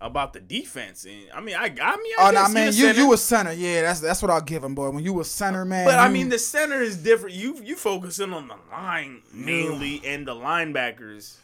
about 0.00 0.32
the 0.32 0.40
defense? 0.40 1.04
And 1.04 1.24
I 1.34 1.40
mean, 1.42 1.54
I. 1.54 1.64
I 1.64 1.66
mean, 1.68 1.80
I 2.18 2.28
Oh 2.28 2.30
no, 2.30 2.44
he 2.46 2.54
man, 2.54 2.72
you 2.72 2.86
you 2.92 3.12
a 3.12 3.18
center. 3.18 3.52
Yeah, 3.52 3.82
that's 3.82 4.00
that's 4.00 4.22
what 4.22 4.30
I'll 4.30 4.40
give 4.40 4.64
him, 4.64 4.74
boy. 4.74 4.88
When 4.88 5.04
you 5.04 5.20
a 5.20 5.24
center, 5.26 5.66
man. 5.66 5.84
But 5.84 5.98
I 5.98 6.08
mean, 6.08 6.30
the 6.30 6.38
center 6.38 6.80
is 6.80 6.96
different. 6.96 7.36
You 7.36 7.60
you 7.62 7.76
focusing 7.76 8.32
on 8.32 8.48
the 8.48 8.56
line 8.72 9.20
mainly 9.34 10.00
and 10.06 10.26
the 10.26 10.34
linebackers. 10.34 11.34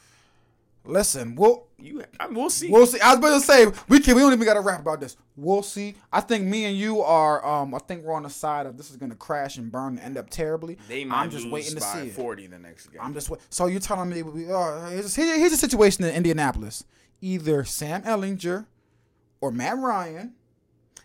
Listen, 0.86 1.34
we'll 1.34 1.66
You, 1.78 2.02
I 2.20 2.26
mean, 2.26 2.36
we'll 2.36 2.50
see. 2.50 2.70
we'll 2.70 2.86
see. 2.86 3.00
I 3.00 3.10
was 3.10 3.18
about 3.18 3.34
to 3.34 3.40
say 3.40 3.66
we 3.88 4.00
can. 4.00 4.14
We 4.14 4.22
don't 4.22 4.32
even 4.32 4.44
got 4.46 4.54
to 4.54 4.60
rap 4.60 4.80
about 4.80 5.00
this. 5.00 5.16
We'll 5.36 5.62
see. 5.62 5.94
I 6.12 6.20
think 6.20 6.44
me 6.46 6.64
and 6.64 6.76
you 6.76 7.02
are. 7.02 7.44
Um, 7.44 7.74
I 7.74 7.78
think 7.78 8.04
we're 8.04 8.14
on 8.14 8.22
the 8.22 8.30
side 8.30 8.66
of 8.66 8.76
this 8.76 8.90
is 8.90 8.96
gonna 8.96 9.14
crash 9.14 9.56
and 9.58 9.70
burn 9.70 9.94
and 9.98 10.00
end 10.00 10.16
up 10.16 10.30
terribly. 10.30 10.78
they 10.88 11.04
might 11.04 11.22
I'm 11.22 11.30
just 11.30 11.48
waiting 11.50 11.74
to 11.74 11.80
see 11.80 11.98
it. 12.08 12.12
forty 12.14 12.46
the 12.46 12.58
next 12.58 12.86
game. 12.88 13.00
I'm 13.02 13.12
just 13.14 13.28
wait. 13.30 13.40
So 13.50 13.66
you're 13.66 13.80
telling 13.80 14.08
me 14.08 14.22
we, 14.22 14.44
here's, 14.44 15.14
here- 15.14 15.38
here's 15.38 15.52
a 15.52 15.56
situation 15.56 16.04
in 16.04 16.14
Indianapolis. 16.14 16.84
Either 17.20 17.64
Sam 17.64 18.02
Ehlinger 18.02 18.66
or 19.40 19.50
Matt 19.50 19.78
Ryan 19.78 20.34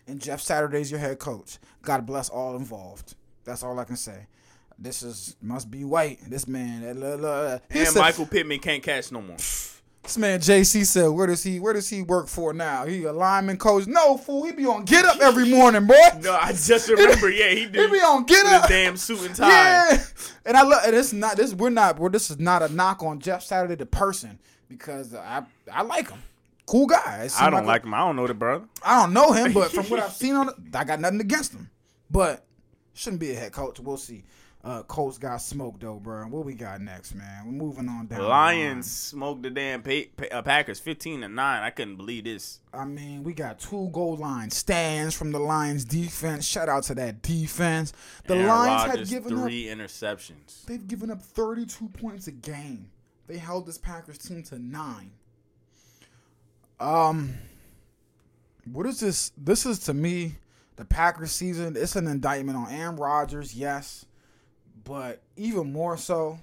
and 0.06 0.20
Jeff 0.20 0.40
Saturday's 0.40 0.90
your 0.90 1.00
head 1.00 1.18
coach. 1.18 1.58
God 1.82 2.06
bless 2.06 2.28
all 2.28 2.56
involved. 2.56 3.14
That's 3.44 3.62
all 3.62 3.78
I 3.78 3.84
can 3.84 3.96
say. 3.96 4.26
This 4.78 5.02
is 5.02 5.36
must 5.40 5.70
be 5.70 5.84
white. 5.84 6.18
This 6.28 6.48
man, 6.48 6.82
uh, 7.02 7.58
he 7.70 7.80
and 7.80 7.88
said- 7.88 8.00
Michael 8.00 8.26
Pittman 8.26 8.58
can't 8.58 8.82
catch 8.82 9.12
no 9.12 9.20
more. 9.22 9.36
This 10.02 10.18
man 10.18 10.40
JC 10.40 10.84
said, 10.84 11.06
"Where 11.08 11.28
does 11.28 11.44
he? 11.44 11.60
Where 11.60 11.72
does 11.72 11.88
he 11.88 12.02
work 12.02 12.26
for 12.26 12.52
now? 12.52 12.84
He 12.86 13.04
a 13.04 13.12
lineman 13.12 13.56
coach? 13.56 13.86
No 13.86 14.16
fool. 14.16 14.42
He 14.44 14.50
be 14.52 14.66
on 14.66 14.84
Get 14.84 15.04
Up 15.04 15.20
every 15.20 15.48
morning, 15.48 15.86
boy. 15.86 15.94
No, 16.20 16.34
I 16.34 16.52
just 16.52 16.88
remember. 16.88 17.30
Yeah, 17.30 17.50
he 17.50 17.60
He 17.60 17.66
be 17.68 17.78
on 18.00 18.24
Get 18.24 18.42
with 18.44 18.52
Up. 18.52 18.68
damn 18.68 18.96
suit 18.96 19.20
and 19.26 19.34
tie. 19.36 19.48
Yeah, 19.48 20.02
and 20.44 20.56
I 20.56 20.64
look. 20.64 20.80
And 20.84 20.96
it's 20.96 21.12
not 21.12 21.36
this. 21.36 21.54
We're 21.54 21.70
not. 21.70 22.00
We're, 22.00 22.08
this 22.10 22.30
is 22.32 22.40
not 22.40 22.62
a 22.62 22.68
knock 22.68 23.02
on 23.04 23.20
Jeff 23.20 23.44
Saturday 23.44 23.76
the 23.76 23.86
person 23.86 24.40
because 24.68 25.14
I 25.14 25.44
I 25.72 25.82
like 25.82 26.10
him. 26.10 26.20
Cool 26.66 26.86
guy. 26.86 27.28
I 27.38 27.50
don't 27.50 27.62
a- 27.62 27.66
like 27.66 27.84
him. 27.84 27.94
I 27.94 27.98
don't 27.98 28.16
know 28.16 28.26
the 28.26 28.34
brother. 28.34 28.64
I 28.84 29.00
don't 29.00 29.12
know 29.12 29.30
him, 29.32 29.52
but 29.52 29.70
from 29.70 29.86
what 29.86 30.00
I've 30.02 30.12
seen 30.12 30.34
on 30.34 30.48
it, 30.48 30.54
I 30.74 30.82
got 30.82 30.98
nothing 30.98 31.20
against 31.20 31.52
him. 31.52 31.70
But 32.10 32.44
shouldn't 32.94 33.20
be 33.20 33.30
a 33.30 33.34
head 33.36 33.52
coach. 33.52 33.78
We'll 33.78 33.96
see. 33.96 34.24
Uh, 34.64 34.80
Colts 34.84 35.18
got 35.18 35.38
smoked 35.38 35.80
though, 35.80 35.96
bro. 35.98 36.24
What 36.26 36.44
we 36.44 36.54
got 36.54 36.80
next, 36.80 37.16
man? 37.16 37.46
We're 37.46 37.52
moving 37.52 37.88
on 37.88 38.06
down. 38.06 38.20
the 38.20 38.26
Lions 38.28 38.88
smoked 38.88 39.42
the 39.42 39.50
damn 39.50 39.82
pa- 39.82 40.08
pa- 40.16 40.36
uh, 40.36 40.42
Packers 40.42 40.78
fifteen 40.78 41.22
to 41.22 41.28
nine. 41.28 41.64
I 41.64 41.70
couldn't 41.70 41.96
believe 41.96 42.24
this. 42.24 42.60
I 42.72 42.84
mean, 42.84 43.24
we 43.24 43.34
got 43.34 43.58
two 43.58 43.90
goal 43.92 44.16
line 44.16 44.50
stands 44.50 45.16
from 45.16 45.32
the 45.32 45.40
Lions 45.40 45.84
defense. 45.84 46.46
Shout 46.46 46.68
out 46.68 46.84
to 46.84 46.94
that 46.94 47.22
defense. 47.22 47.92
The 48.28 48.34
Aaron 48.36 48.46
Lions 48.48 48.88
Rodgers, 48.88 49.10
had 49.10 49.22
given 49.22 49.38
up 49.38 49.44
three 49.44 49.64
interceptions. 49.64 50.64
They've 50.66 50.86
given 50.86 51.10
up 51.10 51.20
32 51.22 51.88
points 51.88 52.28
a 52.28 52.32
game. 52.32 52.88
They 53.26 53.38
held 53.38 53.66
this 53.66 53.78
Packers 53.78 54.18
team 54.18 54.44
to 54.44 54.60
nine. 54.60 55.10
Um, 56.78 57.34
what 58.70 58.86
is 58.86 59.00
this? 59.00 59.32
This 59.36 59.66
is 59.66 59.80
to 59.80 59.94
me 59.94 60.36
the 60.76 60.84
Packers 60.84 61.32
season. 61.32 61.76
It's 61.76 61.96
an 61.96 62.06
indictment 62.06 62.56
on 62.58 62.70
Aaron 62.70 62.96
Rodgers, 62.96 63.54
yes, 63.54 64.04
but 64.84 65.20
even 65.36 65.72
more 65.72 65.96
so, 65.96 66.38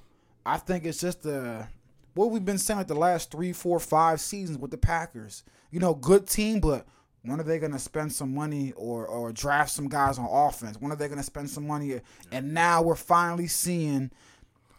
I 0.46 0.58
think 0.58 0.86
it's 0.86 1.00
just 1.02 1.24
the 1.24 1.68
what 2.14 2.32
we've 2.32 2.46
been 2.46 2.58
saying 2.58 2.80
like 2.80 2.88
the 2.88 2.96
last 2.96 3.32
three, 3.32 3.54
four, 3.54 3.80
five 3.80 4.20
seasons 4.20 4.58
with 4.58 4.72
the 4.72 4.78
Packers. 4.78 5.44
You 5.72 5.80
know, 5.80 5.94
good 5.94 6.28
team, 6.28 6.60
but 6.60 6.86
when 7.24 7.40
are 7.40 7.44
they 7.44 7.60
going 7.60 7.72
to 7.74 7.80
spend 7.80 8.12
some 8.14 8.34
money 8.34 8.74
or 8.76 9.06
or 9.06 9.32
draft 9.32 9.72
some 9.72 9.88
guys 9.88 10.18
on 10.18 10.28
offense? 10.30 10.78
When 10.80 10.92
are 10.92 10.96
they 10.96 11.08
going 11.08 11.20
to 11.20 11.24
spend 11.24 11.50
some 11.50 11.68
money? 11.68 12.00
And 12.32 12.54
now 12.54 12.82
we're 12.82 12.96
finally 12.96 13.48
seeing. 13.48 14.12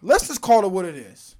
Let's 0.03 0.29
just 0.29 0.41
call 0.41 0.65
it 0.65 0.71
what 0.71 0.85
it 0.87 0.97
is. 0.97 1.37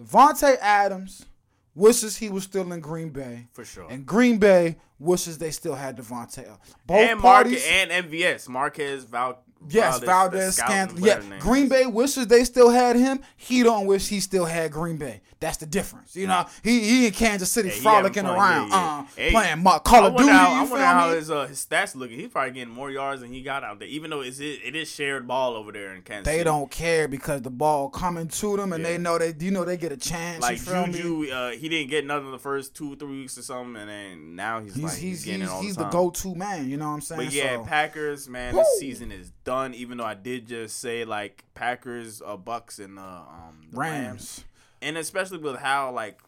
Davante 0.00 0.56
Adams 0.60 1.26
wishes 1.74 2.16
he 2.16 2.28
was 2.30 2.44
still 2.44 2.72
in 2.72 2.80
Green 2.80 3.10
Bay, 3.10 3.48
For 3.52 3.64
sure. 3.64 3.86
and 3.90 4.06
Green 4.06 4.38
Bay 4.38 4.76
wishes 5.00 5.38
they 5.38 5.50
still 5.50 5.74
had 5.74 5.96
Davante. 5.96 6.46
Both 6.86 6.96
and 6.98 7.20
Marquez 7.20 7.64
parties. 7.64 7.68
and 7.68 7.90
MVS 7.90 8.48
Marquez 8.48 9.04
Val. 9.04 9.42
Yes, 9.68 9.98
Valdez, 10.00 10.56
Scout, 10.56 10.68
Scantling. 10.68 11.04
Yeah, 11.04 11.38
Green. 11.38 11.68
Bay 11.68 11.86
wishes 11.86 12.26
they 12.26 12.44
still 12.44 12.70
had 12.70 12.96
him. 12.96 13.20
He 13.36 13.62
don't 13.62 13.86
wish 13.86 14.08
he 14.08 14.20
still 14.20 14.44
had 14.44 14.72
Green 14.72 14.96
Bay. 14.96 15.22
That's 15.44 15.58
the 15.58 15.66
difference. 15.66 16.16
You 16.16 16.26
know, 16.26 16.46
he 16.62 16.80
he 16.80 17.06
in 17.06 17.12
Kansas 17.12 17.52
City 17.52 17.68
Yeah, 17.68 17.74
frolicking 17.82 18.24
around, 18.24 18.70
yeah, 18.70 18.76
yeah. 18.76 19.00
uh, 19.00 19.06
Hey, 19.14 19.30
playing 19.30 19.62
Call 19.62 20.06
of 20.06 20.16
Duty. 20.16 20.30
How, 20.32 20.54
I 20.54 20.62
wonder 20.62 20.84
how 20.86 21.10
his 21.10 21.30
uh, 21.30 21.46
his 21.46 21.64
stats 21.64 21.94
looking. 21.94 22.18
He's 22.18 22.30
probably 22.30 22.52
getting 22.52 22.72
more 22.72 22.90
yards 22.90 23.20
than 23.20 23.30
he 23.30 23.42
got 23.42 23.62
out 23.62 23.78
there. 23.78 23.88
Even 23.88 24.08
though 24.08 24.22
it's 24.22 24.40
it, 24.40 24.60
it 24.64 24.74
is 24.74 24.90
shared 24.90 25.28
ball 25.28 25.54
over 25.54 25.70
there 25.70 25.94
in 25.94 26.00
Kansas. 26.00 26.24
They 26.24 26.38
City. 26.38 26.44
don't 26.44 26.70
care 26.70 27.08
because 27.08 27.42
the 27.42 27.50
ball 27.50 27.90
coming 27.90 28.28
to 28.28 28.56
them, 28.56 28.72
and 28.72 28.82
they 28.82 28.96
know 28.96 29.18
they 29.18 29.34
you 29.38 29.50
know 29.50 29.66
they 29.66 29.76
get 29.76 29.92
a 29.92 29.98
chance. 29.98 30.40
like 30.40 30.56
you 30.56 30.64
feel 30.64 30.86
me? 30.86 30.92
Juju. 30.94 31.30
Uh, 31.30 31.50
he 31.50 31.68
didn't 31.68 31.90
get 31.90 32.06
nothing 32.06 32.30
the 32.32 32.38
first 32.38 32.74
two 32.74 32.96
three 32.96 33.20
weeks 33.20 33.36
or 33.36 33.42
something, 33.42 33.76
and 33.76 33.90
then 33.90 34.34
now 34.36 34.60
he's, 34.60 34.74
He's 34.74 34.82
like 34.84 34.92
he's 34.94 35.00
he's, 35.02 35.24
getting 35.26 35.40
he's, 35.42 35.60
he's 35.60 35.76
the 35.76 35.84
the 35.84 35.90
go-to 35.90 36.34
man. 36.34 36.70
You 36.70 36.78
know 36.78 36.88
what 36.88 36.94
I'm 36.94 37.00
saying? 37.02 37.22
But 37.26 37.32
yeah, 37.34 37.56
So, 37.56 37.64
Packers, 37.64 38.28
man, 38.30 38.54
this 38.54 38.78
season 38.78 39.12
is 39.12 39.30
done. 39.44 39.74
Even 39.74 39.98
though 39.98 40.04
I 40.04 40.14
did 40.14 40.48
just 40.48 40.78
say 40.78 41.04
like 41.04 41.44
Packers, 41.54 42.22
uh, 42.24 42.38
Bucks, 42.38 42.78
and 42.78 42.98
uh, 42.98 43.02
um, 43.02 43.60
the 43.70 43.76
Rams. 43.76 44.04
Rams. 44.08 44.44
And 44.84 44.96
especially 44.98 45.38
with 45.38 45.56
how 45.56 45.90
like, 45.90 46.20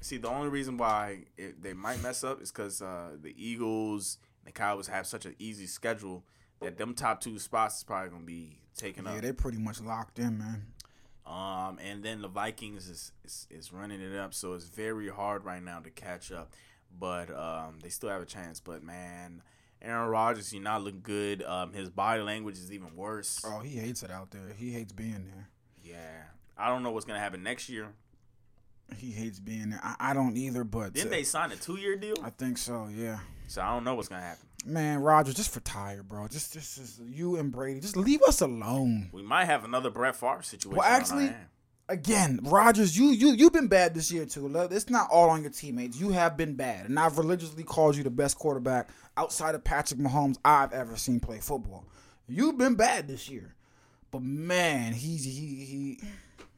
see, 0.00 0.16
the 0.16 0.28
only 0.28 0.48
reason 0.48 0.76
why 0.76 1.24
it, 1.36 1.62
they 1.62 1.72
might 1.72 2.02
mess 2.02 2.24
up 2.24 2.40
is 2.40 2.50
because 2.50 2.80
uh, 2.80 3.10
the 3.20 3.34
Eagles, 3.36 4.18
and 4.40 4.48
the 4.48 4.52
Cowboys 4.58 4.86
have 4.88 5.06
such 5.06 5.26
an 5.26 5.34
easy 5.38 5.66
schedule 5.66 6.24
that 6.60 6.78
them 6.78 6.94
top 6.94 7.20
two 7.20 7.38
spots 7.38 7.78
is 7.78 7.84
probably 7.84 8.10
gonna 8.10 8.24
be 8.24 8.58
taken 8.76 9.04
Yeah, 9.04 9.10
up. 9.10 9.14
Yeah, 9.16 9.20
they 9.22 9.32
pretty 9.32 9.58
much 9.58 9.80
locked 9.80 10.18
in, 10.18 10.38
man. 10.38 10.66
Um, 11.26 11.78
and 11.84 12.04
then 12.04 12.22
the 12.22 12.28
Vikings 12.28 12.88
is, 12.88 13.12
is 13.24 13.46
is 13.50 13.72
running 13.72 14.00
it 14.00 14.16
up, 14.16 14.32
so 14.32 14.54
it's 14.54 14.66
very 14.68 15.08
hard 15.08 15.44
right 15.44 15.62
now 15.62 15.80
to 15.80 15.90
catch 15.90 16.30
up. 16.30 16.54
But 16.98 17.30
um, 17.36 17.80
they 17.82 17.88
still 17.88 18.08
have 18.10 18.22
a 18.22 18.26
chance. 18.26 18.60
But 18.60 18.82
man, 18.84 19.42
Aaron 19.82 20.08
Rodgers, 20.08 20.52
you're 20.52 20.62
not 20.62 20.82
looking 20.82 21.00
good. 21.02 21.42
Um, 21.42 21.72
his 21.72 21.90
body 21.90 22.22
language 22.22 22.56
is 22.56 22.72
even 22.72 22.94
worse. 22.94 23.42
Oh, 23.44 23.58
he 23.58 23.76
hates 23.76 24.04
it 24.04 24.10
out 24.10 24.30
there. 24.30 24.52
He 24.56 24.70
hates 24.70 24.92
being 24.92 25.26
there. 25.34 25.48
Yeah, 25.82 26.22
I 26.58 26.68
don't 26.68 26.82
know 26.82 26.90
what's 26.90 27.04
gonna 27.04 27.18
happen 27.20 27.42
next 27.42 27.68
year. 27.68 27.88
He 28.96 29.10
hates 29.10 29.40
being 29.40 29.70
there. 29.70 29.80
I, 29.82 29.96
I 29.98 30.14
don't 30.14 30.36
either, 30.36 30.62
but 30.64 30.92
Didn't 30.92 31.10
they 31.10 31.24
sign 31.24 31.50
a 31.52 31.56
two 31.56 31.76
year 31.76 31.96
deal? 31.96 32.16
I 32.22 32.30
think 32.30 32.56
so. 32.58 32.88
Yeah. 32.94 33.18
So 33.48 33.62
I 33.62 33.72
don't 33.74 33.84
know 33.84 33.94
what's 33.94 34.08
gonna 34.08 34.22
happen. 34.22 34.46
Man, 34.64 34.98
Roger, 35.00 35.32
just 35.32 35.54
retire, 35.54 36.02
bro. 36.02 36.26
Just, 36.26 36.52
just, 36.52 36.76
just 36.76 37.00
you 37.00 37.36
and 37.36 37.52
Brady, 37.52 37.78
just 37.78 37.96
leave 37.96 38.20
us 38.22 38.40
alone. 38.40 39.10
We 39.12 39.22
might 39.22 39.44
have 39.44 39.64
another 39.64 39.90
Brett 39.90 40.16
Favre 40.16 40.42
situation. 40.42 40.76
Well, 40.78 40.86
actually- 40.86 41.32
Again, 41.88 42.40
Rodgers, 42.42 42.98
you, 42.98 43.10
you, 43.10 43.28
you've 43.28 43.52
been 43.52 43.68
bad 43.68 43.94
this 43.94 44.10
year 44.10 44.26
too. 44.26 44.50
It's 44.72 44.90
not 44.90 45.08
all 45.08 45.30
on 45.30 45.42
your 45.42 45.52
teammates. 45.52 46.00
You 46.00 46.08
have 46.10 46.36
been 46.36 46.54
bad, 46.56 46.86
and 46.86 46.98
I've 46.98 47.16
religiously 47.16 47.62
called 47.62 47.96
you 47.96 48.02
the 48.02 48.10
best 48.10 48.38
quarterback 48.38 48.88
outside 49.16 49.54
of 49.54 49.62
Patrick 49.62 50.00
Mahomes 50.00 50.36
I've 50.44 50.72
ever 50.72 50.96
seen 50.96 51.20
play 51.20 51.38
football. 51.38 51.86
You've 52.26 52.58
been 52.58 52.74
bad 52.74 53.06
this 53.06 53.28
year, 53.28 53.54
but 54.10 54.20
man, 54.20 54.94
he's 54.94 55.22
he 55.22 55.30
he. 55.30 56.00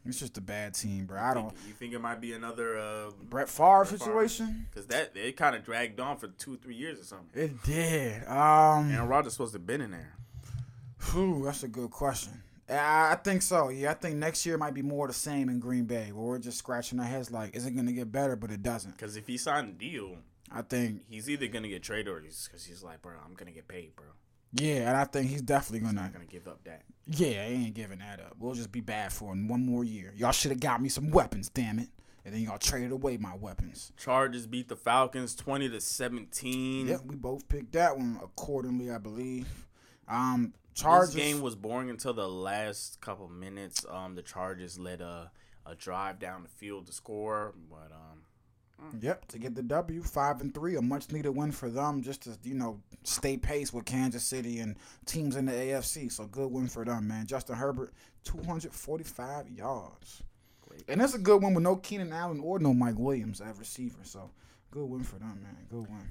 It's 0.09 0.19
just 0.19 0.39
a 0.39 0.41
bad 0.41 0.75
team, 0.75 1.05
bro. 1.07 1.21
I 1.21 1.35
don't. 1.35 1.55
you 1.67 1.75
think 1.75 1.93
it 1.93 2.01
might 2.01 2.21
be 2.21 2.33
another 2.33 2.79
uh, 2.79 3.11
Brett 3.29 3.49
Favre 3.49 3.85
Favre. 3.85 3.99
situation. 3.99 4.67
because 4.71 4.87
that 4.87 5.13
it 5.15 5.37
kind 5.37 5.55
of 5.55 5.65
dragged 5.65 6.01
on 6.01 6.17
for 6.17 6.29
two 6.29 6.57
three 6.57 6.75
years 6.75 6.99
or 7.01 7.05
something. 7.05 7.41
It 7.41 7.63
did. 7.63 8.27
Um. 8.27 8.91
Aaron 8.91 9.09
Rodgers 9.09 9.33
supposed 9.35 9.53
to 9.53 9.59
have 9.59 9.67
been 9.67 9.81
in 9.83 9.91
there. 9.91 10.15
Whew, 11.13 11.43
that's 11.45 11.63
a 11.63 11.69
good 11.69 11.91
question. 11.91 12.43
I 12.69 13.13
I 13.13 13.19
think 13.23 13.43
so. 13.43 13.69
Yeah, 13.69 13.91
I 13.91 13.95
think 13.95 14.17
next 14.17 14.45
year 14.45 14.59
might 14.59 14.75
be 14.75 14.83
more 14.83 15.07
the 15.07 15.13
same 15.13 15.49
in 15.49 15.61
Green 15.61 15.85
Bay, 15.85 16.11
where 16.13 16.25
we're 16.25 16.39
just 16.39 16.59
scratching 16.59 16.99
our 17.01 17.07
heads 17.07 17.31
like, 17.31 17.55
is 17.55 17.67
it 17.67 17.73
going 17.73 17.87
to 17.87 17.93
get 17.93 18.11
better? 18.11 18.37
But 18.37 18.51
it 18.51 18.63
doesn't. 18.63 18.93
Because 18.93 19.17
if 19.17 19.27
he 19.27 19.37
signed 19.39 19.69
a 19.69 19.73
deal, 19.73 20.17
I 20.51 20.63
think, 20.63 21.03
he's 21.09 21.29
either 21.31 21.47
gonna 21.47 21.69
get 21.69 21.83
traded 21.83 22.09
or 22.09 22.21
he's 22.21 22.49
because 22.49 22.65
he's 22.65 22.83
like, 22.83 23.03
bro, 23.03 23.13
I'm 23.25 23.35
gonna 23.35 23.53
get 23.53 23.69
paid, 23.69 23.95
bro. 23.97 24.07
Yeah, 24.53 24.89
and 24.89 24.97
I 24.97 25.05
think 25.05 25.29
he's 25.31 25.43
definitely 25.43 25.87
I'm 25.87 25.95
going 25.95 25.97
not 25.97 26.13
to. 26.13 26.19
gonna 26.19 26.27
give 26.27 26.49
up 26.49 26.63
that. 26.65 26.83
Yeah, 27.07 27.47
he 27.47 27.67
ain't 27.67 27.75
giving 27.75 27.99
that 28.01 28.21
up. 28.21 28.37
We'll 28.39 28.55
just 28.55 28.71
be 28.73 28.81
bad 28.81 29.13
for 29.13 29.33
him 29.33 29.49
one 29.49 29.65
more 29.65 29.85
year. 29.85 30.13
Y'all 30.17 30.33
should 30.33 30.51
have 30.51 30.61
got 30.61 30.83
me 30.83 30.89
some 30.89 31.11
weapons, 31.11 31.49
damn 31.49 31.79
it. 31.79 31.89
And 32.25 32.35
then 32.35 32.43
y'all 32.43 32.59
traded 32.59 32.93
away 32.93 33.17
my 33.17 33.35
weapons. 33.35 33.91
Chargers 33.97 34.47
beat 34.47 34.69
the 34.69 34.77
Falcons 34.77 35.35
twenty 35.35 35.69
to 35.71 35.81
seventeen. 35.81 36.87
Yeah, 36.89 36.99
we 37.07 37.17
both 37.17 37.49
picked 37.49 37.73
that 37.73 37.97
one 37.97 38.19
accordingly, 38.23 38.91
I 38.91 38.99
believe. 38.99 39.47
Um, 40.07 40.53
Chargers. 40.75 41.15
This 41.15 41.25
game 41.25 41.41
was 41.41 41.55
boring 41.57 41.89
until 41.91 42.13
the 42.13 42.29
last 42.29 43.01
couple 43.01 43.29
minutes. 43.29 43.85
Um, 43.91 44.15
the 44.15 44.23
Chargers 44.23 44.79
led 44.79 45.01
a 45.01 45.31
a 45.65 45.75
drive 45.75 46.19
down 46.19 46.43
the 46.43 46.49
field 46.49 46.87
to 46.87 46.93
score, 46.93 47.55
but 47.71 47.93
um, 47.93 48.18
Mm. 48.83 49.03
Yep, 49.03 49.29
to 49.29 49.39
get 49.39 49.55
the 49.55 49.63
W, 49.63 50.03
five 50.03 50.41
and 50.41 50.55
three, 50.55 50.77
a 50.77 50.83
much 50.83 51.11
needed 51.11 51.31
win 51.31 51.51
for 51.51 51.69
them, 51.69 52.03
just 52.03 52.23
to 52.23 52.39
you 52.45 52.55
know 52.55 52.81
stay 53.03 53.37
pace 53.37 53.73
with 53.73 53.85
Kansas 53.85 54.23
City 54.23 54.61
and 54.61 54.77
teams 55.05 55.37
in 55.37 55.47
the 55.47 55.53
AFC. 55.53 56.11
So 56.13 56.27
good 56.27 56.51
win 56.53 56.69
for 56.69 56.85
them, 56.85 57.09
man. 57.09 57.27
Justin 57.27 57.57
Herbert, 57.57 57.93
two 58.23 58.41
hundred 58.47 58.73
forty 58.73 59.05
five 59.05 59.49
yards, 59.51 60.23
Great. 60.69 60.85
and 60.89 61.01
that's 61.01 61.15
a 61.15 61.19
good 61.19 61.43
one 61.43 61.55
with 61.55 61.65
no 61.65 61.77
Keenan 61.77 62.13
Allen 62.13 62.41
or 62.41 62.61
no 62.61 62.73
Mike 62.73 62.99
Williams 62.99 63.41
at 63.41 63.59
receiver. 63.59 63.99
So 64.05 64.31
good 64.71 64.87
win 64.87 65.03
for 65.03 65.19
them, 65.19 65.41
man. 65.43 65.67
Good 65.69 65.89
win. 65.89 66.09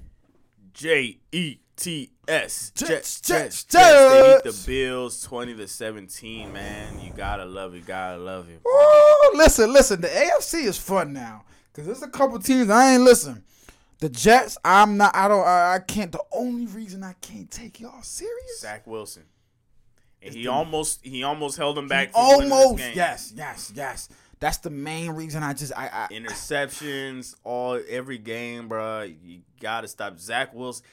J 0.74 1.18
E 1.32 1.56
T 1.74 2.10
S 2.28 2.70
Jets, 2.74 3.20
Jets 3.20 3.20
Jets, 3.22 3.64
Jets 3.64 3.72
They 3.72 4.50
beat 4.50 4.56
the 4.56 4.70
Bills 4.70 5.22
twenty 5.22 5.54
to 5.54 5.66
seventeen. 5.66 6.52
Man, 6.52 7.00
you 7.00 7.12
gotta 7.16 7.46
love 7.46 7.74
it. 7.74 7.86
Gotta 7.86 8.18
love 8.18 8.50
it. 8.50 8.60
Ooh, 8.68 9.36
listen, 9.38 9.72
listen. 9.72 10.02
The 10.02 10.08
AFC 10.08 10.64
is 10.64 10.76
fun 10.76 11.14
now 11.14 11.44
because 11.72 11.86
there's 11.86 12.02
a 12.02 12.08
couple 12.08 12.38
teams 12.38 12.70
I 12.70 12.94
ain't 12.94 13.02
listen. 13.02 13.44
The 14.00 14.08
Jets, 14.08 14.56
I'm 14.64 14.96
not. 14.96 15.14
I 15.16 15.26
don't. 15.28 15.44
I, 15.46 15.74
I 15.74 15.78
can't. 15.80 16.12
The 16.12 16.22
only 16.32 16.66
reason 16.66 17.02
I 17.02 17.14
can't 17.20 17.50
take 17.50 17.80
y'all 17.80 18.02
serious. 18.02 18.60
Zach 18.60 18.86
Wilson. 18.86 19.24
And 20.22 20.34
he 20.34 20.44
the- 20.44 20.48
almost 20.50 21.04
he 21.04 21.22
almost 21.24 21.56
held 21.56 21.76
him 21.78 21.88
back. 21.88 22.10
Almost. 22.14 22.78
game. 22.78 22.92
Yes, 22.94 23.32
yes, 23.36 23.72
yes. 23.74 24.08
That's 24.40 24.58
the 24.58 24.70
main 24.70 25.10
reason 25.12 25.42
I 25.42 25.52
just 25.52 25.72
I, 25.76 25.88
I 26.08 26.14
interceptions 26.14 27.34
all 27.44 27.80
every 27.88 28.18
game, 28.18 28.68
bro. 28.68 29.02
You 29.02 29.40
gotta 29.60 29.88
stop 29.88 30.18
Zach 30.20 30.54
Wilson. 30.54 30.84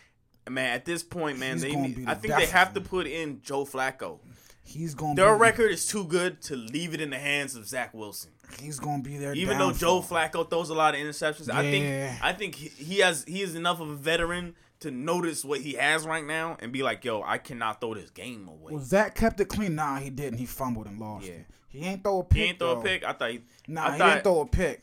Man, 0.50 0.74
at 0.74 0.86
this 0.86 1.04
point, 1.04 1.40
man, 1.40 1.60
they 1.60 1.74
gonna 1.74 1.94
I 2.08 2.14
think 2.16 2.36
they 2.36 2.46
have 2.48 2.74
to 2.74 2.82
put 2.82 3.08
in 3.08 3.42
Joe 3.42 3.66
Flacco. 3.66 4.20
he's 4.64 4.94
gonna 4.96 5.16
Their 5.16 5.34
be, 5.36 5.40
record 5.42 5.72
is 5.72 5.86
too 5.88 6.06
good 6.06 6.42
to 6.44 6.56
leave 6.56 6.94
it 6.96 7.02
in 7.02 7.10
the 7.12 7.20
hands 7.20 7.56
of 7.56 7.68
Zach 7.68 7.94
Wilson. 7.94 8.32
He's 8.60 8.80
gonna 8.80 9.04
be 9.04 9.18
there. 9.18 9.34
Even 9.34 9.58
though 9.58 9.72
Joe 9.72 10.02
Flacco 10.02 10.50
throws 10.50 10.70
a 10.70 10.74
lot 10.74 10.94
of 10.96 11.00
interceptions, 11.02 11.50
I 11.50 11.64
think 11.64 12.24
I 12.24 12.34
think 12.34 12.56
he, 12.56 12.68
he 12.70 13.00
has 13.00 13.24
he 13.28 13.42
is 13.42 13.56
enough 13.56 13.80
of 13.80 13.90
a 13.90 13.96
veteran 13.96 14.56
to 14.82 14.92
notice 14.92 15.46
what 15.46 15.62
he 15.62 15.74
has 15.74 16.06
right 16.06 16.26
now 16.26 16.58
and 16.60 16.72
be 16.72 16.84
like, 16.84 17.04
"Yo, 17.06 17.22
I 17.24 17.38
cannot 17.38 17.82
throw 17.82 17.94
this 17.94 18.10
game 18.10 18.48
away." 18.48 18.74
Well, 18.74 18.84
Zach 18.84 19.16
kept 19.16 19.40
it 19.40 19.46
clean. 19.46 19.76
Nah, 19.76 19.98
he 20.00 20.10
didn't. 20.10 20.40
He 20.40 20.46
fumbled 20.46 20.88
and 20.88 21.00
lost 21.00 21.26
Yeah. 21.28 21.34
it. 21.34 21.46
He 21.70 21.80
ain't 21.82 22.04
throw 22.04 22.20
a 22.20 22.24
pick. 22.24 22.38
he 22.38 22.44
ain't 22.46 22.60
throw 22.60 22.76
though. 22.76 22.82
a 22.82 22.84
pick. 22.84 23.04
I 23.04 23.14
thought 23.14 23.32
he. 23.32 23.42
Nah, 23.68 23.88
I 23.88 23.92
he 23.94 23.98
thought, 23.98 24.10
didn't 24.10 24.24
throw 24.24 24.40
a 24.42 24.46
pick. 24.48 24.82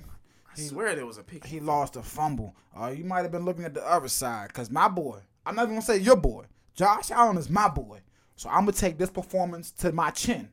I 0.51 0.61
swear 0.61 0.95
there 0.95 1.07
was 1.07 1.17
a 1.19 1.23
pick. 1.23 1.47
He 1.47 1.61
lost 1.61 1.97
a 1.97 2.03
fumble. 2.03 2.55
Uh, 2.79 2.89
you 2.89 3.05
might 3.05 3.23
have 3.23 3.33
been 3.33 3.45
looking 3.45 3.65
at 3.65 3.73
the 3.75 3.87
other 3.87 4.09
side, 4.09 4.53
cause 4.53 4.71
my 4.71 4.89
boy. 4.89 5.21
I'm 5.47 5.55
not 5.55 5.63
even 5.63 5.77
gonna 5.77 5.83
say 5.87 5.99
your 5.99 6.17
boy. 6.17 6.45
Josh 6.75 7.11
Allen 7.11 7.37
is 7.39 7.49
my 7.51 7.69
boy. 7.69 8.01
So 8.37 8.49
I'm 8.49 8.61
gonna 8.65 8.73
take 8.73 8.99
this 8.99 9.11
performance 9.11 9.71
to 9.73 9.93
my 9.93 10.11
chin. 10.11 10.51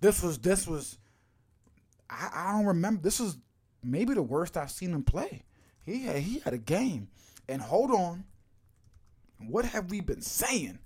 This 0.00 0.22
was 0.22 0.38
this 0.38 0.66
was. 0.66 0.98
I, 2.12 2.48
I 2.48 2.52
don't 2.52 2.66
remember. 2.66 3.02
This 3.02 3.20
is 3.20 3.38
maybe 3.82 4.14
the 4.14 4.22
worst 4.22 4.56
I've 4.56 4.70
seen 4.70 4.92
him 4.92 5.02
play. 5.02 5.42
He 5.84 6.02
had 6.04 6.16
he 6.16 6.38
had 6.40 6.54
a 6.54 6.58
game, 6.58 7.08
and 7.48 7.60
hold 7.60 7.90
on. 7.90 8.24
What 9.48 9.64
have 9.64 9.90
we 9.90 10.00
been 10.00 10.20
saying? 10.22 10.78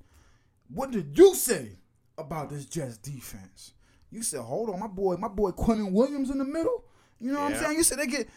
What 0.72 0.90
did 0.90 1.16
you 1.18 1.34
say 1.34 1.78
about 2.16 2.50
this 2.50 2.64
Jets 2.64 2.96
defense? 2.96 3.74
You 4.10 4.22
said, 4.22 4.40
hold 4.40 4.70
on, 4.70 4.80
my 4.80 4.86
boy, 4.86 5.16
my 5.16 5.28
boy 5.28 5.50
Quinnen 5.50 5.92
Williams 5.92 6.30
in 6.30 6.38
the 6.38 6.44
middle. 6.44 6.84
You 7.20 7.32
know 7.32 7.40
what 7.40 7.52
I'm 7.52 7.58
saying? 7.58 7.76
You 7.76 7.82
said 7.82 7.98
they 7.98 8.06
get. 8.06 8.28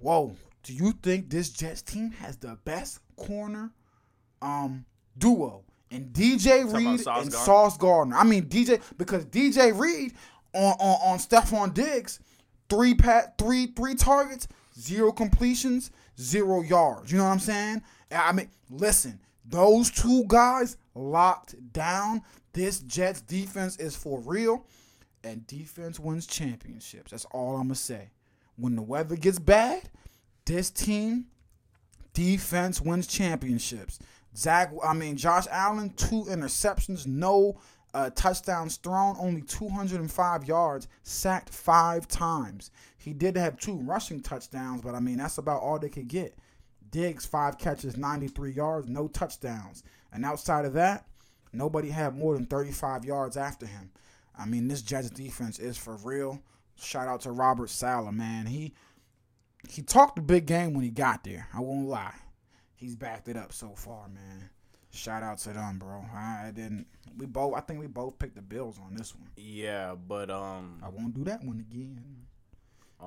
Whoa, 0.00 0.34
do 0.62 0.72
you 0.72 0.92
think 0.92 1.30
this 1.30 1.50
Jets 1.50 1.82
team 1.82 2.10
has 2.12 2.36
the 2.36 2.58
best 2.64 3.00
corner 3.16 3.72
um 4.40 4.84
duo? 5.18 5.64
And 5.90 6.12
DJ 6.12 6.70
Reed 6.72 7.06
and? 7.06 7.32
Sauce 7.32 7.76
Gardner. 7.76 8.16
I 8.16 8.24
mean 8.24 8.46
DJ 8.46 8.80
because 8.98 9.24
DJ 9.26 9.78
Reed 9.78 10.14
on 10.56 10.76
on, 10.80 11.12
on 11.12 11.18
Stefon 11.18 11.74
Diggs, 11.74 12.20
three 12.68 12.94
pat 12.94 13.36
three 13.38 13.66
three 13.66 13.94
targets, 13.94 14.48
zero 14.78 15.12
completions, 15.12 15.90
zero 16.18 16.62
yards. 16.62 17.12
You 17.12 17.18
know 17.18 17.24
what 17.24 17.30
I'm 17.30 17.38
saying? 17.38 17.82
I 18.10 18.32
mean, 18.32 18.50
listen, 18.70 19.20
those 19.44 19.90
two 19.90 20.24
guys 20.26 20.76
locked 20.94 21.54
down. 21.72 22.22
This 22.52 22.80
Jets 22.80 23.20
defense 23.20 23.76
is 23.76 23.94
for 23.96 24.20
real, 24.20 24.66
and 25.22 25.46
defense 25.46 26.00
wins 26.00 26.26
championships. 26.26 27.10
That's 27.10 27.26
all 27.26 27.56
I'm 27.56 27.64
gonna 27.68 27.74
say. 27.74 28.10
When 28.56 28.76
the 28.76 28.82
weather 28.82 29.16
gets 29.16 29.38
bad, 29.38 29.90
this 30.46 30.70
team 30.70 31.26
defense 32.14 32.80
wins 32.80 33.06
championships. 33.06 33.98
Zach, 34.34 34.72
I 34.84 34.94
mean 34.94 35.16
Josh 35.16 35.46
Allen, 35.50 35.90
two 35.90 36.24
interceptions, 36.24 37.06
no 37.06 37.58
uh, 37.96 38.10
touchdowns 38.10 38.76
thrown, 38.76 39.16
only 39.18 39.40
205 39.40 40.44
yards, 40.44 40.86
sacked 41.02 41.48
five 41.48 42.06
times. 42.06 42.70
He 42.98 43.14
did 43.14 43.38
have 43.38 43.58
two 43.58 43.78
rushing 43.78 44.20
touchdowns, 44.20 44.82
but 44.82 44.94
I 44.94 45.00
mean 45.00 45.16
that's 45.16 45.38
about 45.38 45.62
all 45.62 45.78
they 45.78 45.88
could 45.88 46.06
get. 46.06 46.36
Diggs 46.90 47.24
five 47.24 47.56
catches, 47.56 47.96
93 47.96 48.52
yards, 48.52 48.90
no 48.90 49.08
touchdowns, 49.08 49.82
and 50.12 50.26
outside 50.26 50.66
of 50.66 50.74
that, 50.74 51.06
nobody 51.54 51.88
had 51.88 52.14
more 52.14 52.34
than 52.34 52.44
35 52.44 53.06
yards 53.06 53.38
after 53.38 53.64
him. 53.64 53.90
I 54.38 54.44
mean 54.44 54.68
this 54.68 54.82
Jets 54.82 55.08
defense 55.08 55.58
is 55.58 55.78
for 55.78 55.96
real. 55.96 56.42
Shout 56.78 57.08
out 57.08 57.22
to 57.22 57.30
Robert 57.30 57.70
Saleh, 57.70 58.12
man. 58.12 58.44
He 58.44 58.74
he 59.70 59.80
talked 59.80 60.18
a 60.18 60.22
big 60.22 60.44
game 60.44 60.74
when 60.74 60.84
he 60.84 60.90
got 60.90 61.24
there. 61.24 61.48
I 61.54 61.60
won't 61.60 61.88
lie. 61.88 62.14
He's 62.74 62.94
backed 62.94 63.28
it 63.28 63.38
up 63.38 63.54
so 63.54 63.70
far, 63.74 64.06
man. 64.10 64.50
Shout 64.96 65.22
out 65.22 65.38
to 65.38 65.50
them, 65.52 65.78
bro. 65.78 66.04
I, 66.14 66.50
didn't. 66.54 66.86
We 67.18 67.26
both. 67.26 67.54
I 67.54 67.60
think 67.60 67.80
we 67.80 67.86
both 67.86 68.18
picked 68.18 68.34
the 68.36 68.42
Bills 68.42 68.78
on 68.84 68.94
this 68.94 69.14
one. 69.14 69.28
Yeah, 69.36 69.94
but 69.94 70.30
um, 70.30 70.80
I 70.82 70.88
won't 70.88 71.14
do 71.14 71.24
that 71.24 71.42
one 71.44 71.60
again. 71.70 72.02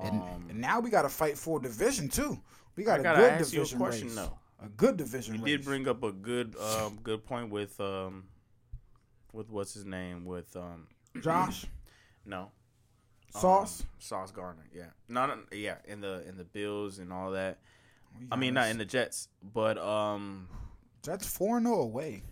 And, 0.00 0.22
um 0.22 0.46
and 0.48 0.60
now 0.60 0.78
we 0.80 0.88
got 0.88 1.02
to 1.02 1.08
fight 1.08 1.36
for 1.36 1.58
division 1.58 2.08
too. 2.08 2.38
We 2.76 2.84
got 2.84 3.04
I 3.04 3.10
a 3.12 3.16
good 3.16 3.32
ask 3.32 3.52
you 3.52 3.60
a 3.60 3.64
division 3.64 3.78
question, 3.78 4.06
race. 4.06 4.16
though. 4.16 4.38
A 4.64 4.68
good 4.68 4.96
division 4.96 5.34
you 5.34 5.40
race. 5.44 5.56
did 5.56 5.64
bring 5.64 5.88
up 5.88 6.02
a 6.04 6.12
good 6.12 6.54
um 6.56 6.98
good 7.02 7.24
point 7.24 7.50
with 7.50 7.78
um 7.80 8.24
with 9.32 9.50
what's 9.50 9.74
his 9.74 9.84
name 9.84 10.24
with 10.24 10.54
um 10.54 10.86
Josh 11.22 11.66
no 12.24 12.50
Sauce. 13.32 13.80
um, 13.80 13.86
Sauce 13.98 14.30
Gardner. 14.30 14.64
Yeah, 14.72 14.84
no, 15.08 15.26
no, 15.26 15.38
yeah, 15.52 15.76
in 15.86 16.00
the 16.00 16.26
in 16.28 16.36
the 16.36 16.44
Bills 16.44 16.98
and 16.98 17.12
all 17.12 17.32
that. 17.32 17.58
We 18.18 18.26
I 18.30 18.36
mean, 18.36 18.54
not 18.54 18.68
in 18.70 18.78
the 18.78 18.84
Jets, 18.84 19.28
but 19.54 19.78
um, 19.78 20.48
Jets 21.02 21.26
four 21.26 21.60
zero 21.60 21.80
away. 21.80 22.22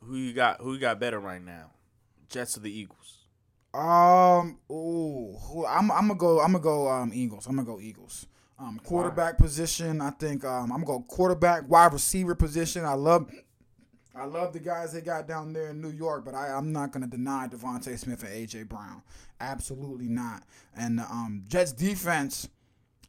who 0.00 0.16
you 0.16 0.32
got? 0.32 0.60
Who 0.60 0.74
you 0.74 0.80
got 0.80 0.98
better 1.00 1.20
right 1.20 1.42
now? 1.44 1.70
Jets 2.28 2.56
or 2.56 2.60
the 2.60 2.70
Eagles? 2.72 3.18
Um. 3.74 4.58
Ooh. 4.70 5.36
who- 5.48 5.66
I'm. 5.66 5.90
I'm 5.90 6.08
gonna 6.08 6.14
go. 6.18 6.40
I'm 6.40 6.52
gonna 6.52 6.62
go. 6.64 6.88
Um. 6.88 7.10
Eagles. 7.14 7.46
I'm 7.46 7.56
gonna 7.56 7.66
go 7.66 7.80
Eagles. 7.80 8.26
Um. 8.58 8.80
Quarterback 8.84 9.38
position. 9.38 10.00
I 10.00 10.10
think. 10.10 10.44
Um. 10.44 10.72
I'm 10.72 10.84
gonna 10.84 10.98
go 10.98 11.00
quarterback, 11.08 11.68
wide 11.68 11.92
receiver 11.92 12.34
position. 12.34 12.84
I 12.84 12.94
love. 12.94 13.30
I 14.14 14.26
love 14.26 14.52
the 14.52 14.60
guys 14.60 14.92
they 14.92 15.00
got 15.00 15.26
down 15.26 15.54
there 15.54 15.70
in 15.70 15.80
New 15.80 15.88
York, 15.88 16.22
but 16.26 16.34
I, 16.34 16.48
I'm 16.48 16.70
not 16.70 16.92
gonna 16.92 17.06
deny 17.06 17.48
DeVonta 17.48 17.98
Smith 17.98 18.22
and 18.22 18.32
AJ 18.46 18.68
Brown. 18.68 19.02
Absolutely 19.40 20.06
not. 20.08 20.42
And 20.76 20.98
the 20.98 21.04
um, 21.04 21.44
Jets 21.48 21.72
defense, 21.72 22.46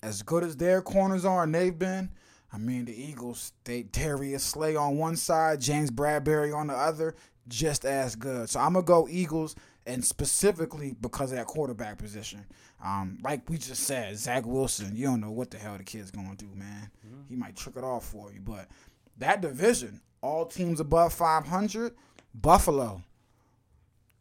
as 0.01 0.21
good 0.21 0.45
as 0.45 0.55
their 0.55 0.81
corners 0.81 1.25
are, 1.25 1.43
and 1.43 1.53
they've 1.53 1.77
been. 1.77 2.09
I 2.53 2.59
mean, 2.59 2.85
the 2.85 2.95
Eagles, 2.95 3.51
they 3.63 3.81
Darius 3.83 4.43
Slay 4.43 4.75
on 4.75 4.97
one 4.97 5.15
side, 5.15 5.59
James 5.59 5.89
Bradberry 5.89 6.55
on 6.55 6.67
the 6.67 6.75
other, 6.75 7.15
just 7.47 7.83
as 7.83 8.15
good. 8.15 8.47
So 8.49 8.59
I'm 8.59 8.73
gonna 8.73 8.85
go 8.85 9.07
Eagles, 9.09 9.55
and 9.87 10.05
specifically 10.05 10.95
because 11.01 11.31
of 11.31 11.37
that 11.37 11.47
quarterback 11.47 11.97
position. 11.97 12.45
Um, 12.83 13.17
like 13.23 13.49
we 13.49 13.57
just 13.57 13.83
said, 13.83 14.17
Zach 14.17 14.45
Wilson, 14.45 14.95
you 14.95 15.07
don't 15.07 15.21
know 15.21 15.31
what 15.31 15.49
the 15.49 15.57
hell 15.57 15.77
the 15.77 15.83
kid's 15.83 16.11
gonna 16.11 16.35
do, 16.35 16.49
man. 16.53 16.91
He 17.27 17.35
might 17.35 17.55
trick 17.55 17.75
it 17.75 17.83
off 17.83 18.05
for 18.05 18.31
you, 18.31 18.39
but 18.39 18.67
that 19.17 19.41
division, 19.41 20.01
all 20.21 20.45
teams 20.45 20.79
above 20.79 21.13
500, 21.13 21.95
Buffalo. 22.35 23.01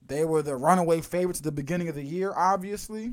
They 0.06 0.24
were 0.24 0.42
the 0.42 0.56
runaway 0.56 1.00
favorites 1.00 1.40
at 1.40 1.44
the 1.44 1.52
beginning 1.52 1.88
of 1.88 1.94
the 1.94 2.02
year, 2.04 2.32
obviously. 2.34 3.12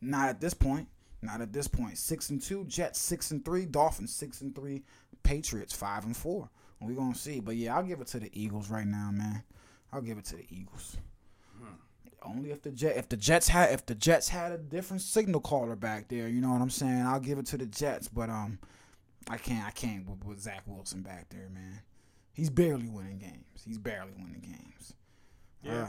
Not 0.00 0.28
at 0.28 0.40
this 0.40 0.54
point. 0.54 0.88
Not 1.22 1.40
at 1.40 1.52
this 1.52 1.68
point. 1.68 1.98
Six 1.98 2.30
and 2.30 2.40
two, 2.40 2.64
Jets 2.64 2.98
six 2.98 3.30
and 3.30 3.44
three, 3.44 3.66
Dolphins 3.66 4.14
six 4.14 4.40
and 4.40 4.54
three, 4.54 4.82
Patriots 5.22 5.74
five 5.74 6.04
and 6.04 6.16
four. 6.16 6.48
We're 6.80 6.94
gonna 6.94 7.14
see. 7.14 7.40
But 7.40 7.56
yeah, 7.56 7.76
I'll 7.76 7.82
give 7.82 8.00
it 8.00 8.06
to 8.08 8.20
the 8.20 8.30
Eagles 8.32 8.70
right 8.70 8.86
now, 8.86 9.10
man. 9.12 9.42
I'll 9.92 10.00
give 10.00 10.18
it 10.18 10.24
to 10.26 10.36
the 10.36 10.46
Eagles. 10.50 10.96
Only 12.22 12.50
if 12.50 12.62
the 12.62 12.70
Jet 12.70 12.96
if 12.96 13.08
the 13.08 13.16
Jets 13.16 13.48
had 13.48 13.72
if 13.72 13.86
the 13.86 13.94
Jets 13.94 14.28
had 14.28 14.52
a 14.52 14.58
different 14.58 15.02
signal 15.02 15.40
caller 15.40 15.74
back 15.76 16.08
there, 16.08 16.28
you 16.28 16.40
know 16.40 16.50
what 16.50 16.60
I'm 16.60 16.70
saying? 16.70 17.00
I'll 17.00 17.20
give 17.20 17.38
it 17.38 17.46
to 17.46 17.58
the 17.58 17.66
Jets, 17.66 18.08
but 18.08 18.28
um 18.28 18.58
I 19.28 19.38
can't 19.38 19.66
I 19.66 19.70
can't 19.70 20.08
with, 20.08 20.24
with 20.24 20.40
Zach 20.40 20.62
Wilson 20.66 21.02
back 21.02 21.30
there, 21.30 21.48
man. 21.50 21.80
He's 22.32 22.50
barely 22.50 22.88
winning 22.88 23.18
games. 23.18 23.64
He's 23.66 23.78
barely 23.78 24.12
winning 24.18 24.42
games. 24.42 24.94
Yeah. 25.62 25.84
Uh, 25.84 25.88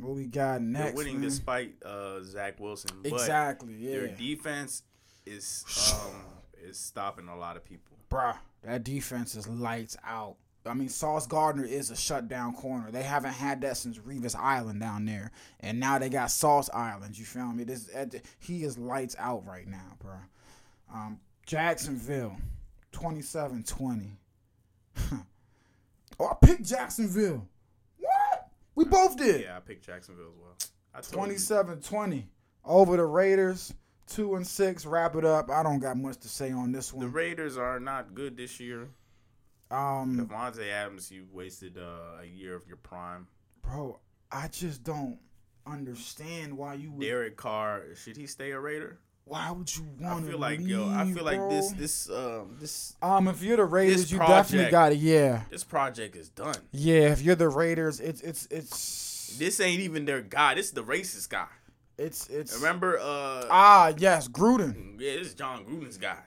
what 0.00 0.14
we 0.14 0.26
got 0.26 0.62
next? 0.62 0.84
They're 0.84 0.94
winning 0.94 1.20
man? 1.20 1.28
despite 1.28 1.74
uh, 1.84 2.22
Zach 2.22 2.58
Wilson. 2.60 2.90
Exactly, 3.04 3.86
Their 3.86 4.06
yeah. 4.06 4.14
defense 4.16 4.82
is 5.26 5.64
um, 5.94 6.22
is 6.62 6.78
stopping 6.78 7.28
a 7.28 7.36
lot 7.36 7.56
of 7.56 7.64
people. 7.64 7.96
Bruh, 8.10 8.36
that 8.62 8.84
defense 8.84 9.34
is 9.34 9.48
lights 9.48 9.96
out. 10.04 10.36
I 10.66 10.72
mean, 10.72 10.88
Sauce 10.88 11.26
Gardner 11.26 11.64
is 11.64 11.90
a 11.90 11.96
shutdown 11.96 12.54
corner. 12.54 12.90
They 12.90 13.02
haven't 13.02 13.34
had 13.34 13.60
that 13.60 13.76
since 13.76 13.98
Revis 13.98 14.34
Island 14.34 14.80
down 14.80 15.04
there, 15.04 15.30
and 15.60 15.78
now 15.78 15.98
they 15.98 16.08
got 16.08 16.30
Sauce 16.30 16.70
Island. 16.72 17.18
You 17.18 17.24
feel 17.24 17.52
me? 17.52 17.64
This 17.64 17.90
he 18.38 18.64
is 18.64 18.78
lights 18.78 19.14
out 19.18 19.46
right 19.46 19.66
now, 19.66 19.96
bro. 20.00 20.14
Um, 20.92 21.20
Jacksonville, 21.44 22.36
27-20. 22.92 24.12
oh, 26.18 26.28
I 26.28 26.46
picked 26.46 26.64
Jacksonville. 26.64 27.46
We 28.74 28.84
both 28.84 29.16
did. 29.16 29.42
Yeah, 29.42 29.56
I 29.56 29.60
picked 29.60 29.86
Jacksonville 29.86 30.26
as 30.28 30.40
well. 30.40 30.56
I 30.94 31.00
27-20 31.00 32.24
over 32.64 32.96
the 32.96 33.04
Raiders. 33.04 33.72
Two 34.06 34.34
and 34.34 34.46
six. 34.46 34.84
Wrap 34.84 35.16
it 35.16 35.24
up. 35.24 35.50
I 35.50 35.62
don't 35.62 35.78
got 35.78 35.96
much 35.96 36.18
to 36.18 36.28
say 36.28 36.52
on 36.52 36.72
this 36.72 36.92
one. 36.92 37.06
The. 37.06 37.10
Raiders 37.10 37.56
are 37.56 37.80
not 37.80 38.14
good 38.14 38.36
this 38.36 38.60
year. 38.60 38.90
Um, 39.70 40.28
Davante 40.28 40.70
Adams, 40.70 41.10
you 41.10 41.26
wasted 41.32 41.78
uh, 41.78 42.20
a 42.20 42.26
year 42.26 42.54
of 42.54 42.66
your 42.66 42.76
prime. 42.76 43.26
bro, 43.62 43.98
I 44.30 44.48
just 44.48 44.84
don't 44.84 45.18
understand 45.66 46.56
why 46.56 46.74
you 46.74 46.92
would. 46.92 47.00
Derek 47.00 47.36
Carr, 47.36 47.82
should 47.96 48.16
he 48.16 48.26
stay 48.26 48.50
a 48.50 48.60
Raider? 48.60 48.98
Why 49.26 49.50
would 49.50 49.74
you 49.74 49.86
want 50.00 50.24
to 50.26 50.30
feel 50.32 50.38
like 50.38 50.58
leave, 50.58 50.68
yo, 50.68 50.88
I 50.88 51.10
feel 51.10 51.24
like 51.24 51.48
this 51.48 51.70
bro? 51.70 51.78
this 51.80 52.10
um 52.10 52.56
this 52.60 52.94
Um, 53.00 53.26
if 53.28 53.42
you're 53.42 53.56
the 53.56 53.64
Raiders, 53.64 54.02
this 54.02 54.12
you 54.12 54.18
definitely 54.18 54.70
got 54.70 54.92
it. 54.92 54.98
Yeah, 54.98 55.42
this 55.50 55.64
project 55.64 56.14
is 56.14 56.28
done. 56.28 56.56
yeah. 56.72 57.10
If 57.12 57.22
you're 57.22 57.34
the 57.34 57.48
Raiders, 57.48 58.00
it's 58.00 58.20
it's 58.20 58.46
it's 58.50 59.36
This 59.38 59.60
ain't 59.60 59.80
even 59.80 60.04
their 60.04 60.20
guy. 60.20 60.54
This 60.54 60.66
is 60.66 60.72
the 60.72 60.84
racist 60.84 61.30
guy. 61.30 61.46
It's 61.96 62.28
it's 62.28 62.54
Remember, 62.56 62.98
uh, 62.98 63.46
ah 63.50 63.92
yes, 63.96 64.28
Gruden. 64.28 65.00
yeah, 65.00 65.16
this 65.16 65.28
is 65.28 65.34
Jon 65.34 65.64
Gruden's 65.64 65.96
guy. 65.96 66.18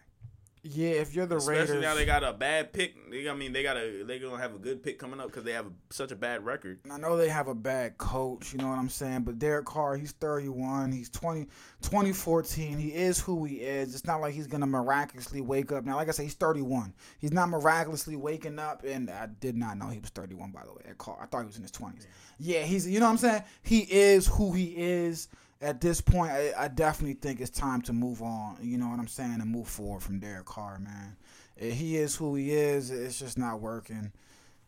Yeah, 0.72 0.90
if 0.90 1.16
you're 1.16 1.26
the 1.26 1.38
Especially 1.38 1.62
Raiders, 1.62 1.82
now 1.82 1.96
they 1.96 2.06
got 2.06 2.24
a 2.24 2.34
bad 2.34 2.74
pick. 2.74 2.96
They, 3.10 3.30
I 3.30 3.34
mean, 3.34 3.54
they 3.54 3.64
got 3.64 3.78
a 3.78 4.04
they 4.04 4.20
gonna 4.20 4.42
have 4.42 4.56
a 4.56 4.58
good 4.58 4.84
pick 4.84 5.00
coming 5.00 5.20
up 5.20 5.28
because 5.28 5.44
they 5.44 5.54
have 5.54 5.68
a, 5.68 5.72
such 5.90 6.12
a 6.12 6.16
bad 6.16 6.46
record. 6.46 6.80
I 6.92 6.98
know 6.98 7.16
they 7.16 7.30
have 7.30 7.48
a 7.48 7.56
bad 7.56 7.98
coach, 7.98 8.54
you 8.54 8.60
know 8.60 8.70
what 8.70 8.78
I'm 8.78 8.90
saying? 8.90 9.22
But 9.22 9.40
Derek 9.40 9.66
Carr, 9.66 9.96
he's 9.96 10.12
31. 10.14 10.92
He's 10.92 11.10
20, 11.10 11.46
2014. 11.82 12.78
He 12.78 12.94
is 12.94 13.20
who 13.20 13.46
he 13.46 13.56
is. 13.56 13.94
It's 13.96 14.06
not 14.06 14.22
like 14.22 14.34
he's 14.34 14.48
going 14.48 14.62
to 14.62 14.68
miraculously 14.68 15.42
wake 15.42 15.72
up. 15.72 15.86
Now, 15.86 15.96
like 15.96 16.08
I 16.08 16.12
said, 16.12 16.24
he's 16.24 16.34
31. 16.34 16.94
He's 17.20 17.32
not 17.32 17.50
miraculously 17.50 18.16
waking 18.16 18.60
up. 18.60 18.84
And 18.84 19.10
I 19.10 19.28
did 19.40 19.56
not 19.56 19.78
know 19.78 19.88
he 19.88 20.00
was 20.00 20.10
31, 20.10 20.52
by 20.52 20.64
the 20.66 20.74
way, 20.74 20.82
at 20.90 20.98
Carr. 20.98 21.18
I 21.22 21.26
thought 21.26 21.42
he 21.42 21.48
was 21.48 21.58
in 21.58 21.64
his 21.64 21.72
20s. 21.72 22.06
Yeah, 22.40 22.64
he's, 22.64 22.88
you 22.88 23.00
know 23.00 23.06
what 23.06 23.12
I'm 23.14 23.18
saying? 23.18 23.44
He 23.64 23.80
is 23.82 24.28
who 24.28 24.52
he 24.54 24.74
is. 24.76 25.28
At 25.62 25.82
this 25.82 26.02
point, 26.02 26.32
I, 26.32 26.54
I 26.58 26.68
definitely 26.68 27.16
think 27.16 27.42
it's 27.42 27.50
time 27.50 27.82
to 27.84 27.94
move 27.94 28.22
on, 28.22 28.58
you 28.62 28.78
know 28.78 28.88
what 28.90 29.00
I'm 29.00 29.08
saying, 29.08 29.38
and 29.42 29.50
move 29.50 29.68
forward 29.68 30.04
from 30.04 30.20
Derek 30.20 30.46
Carr, 30.46 30.78
man. 30.80 31.18
Eh, 31.60 31.72
He 31.72 31.98
is 31.98 32.16
who 32.16 32.36
he 32.36 32.52
is. 32.52 32.92
It's 32.92 33.18
just 33.18 33.38
not 33.40 33.60
working. 33.60 34.12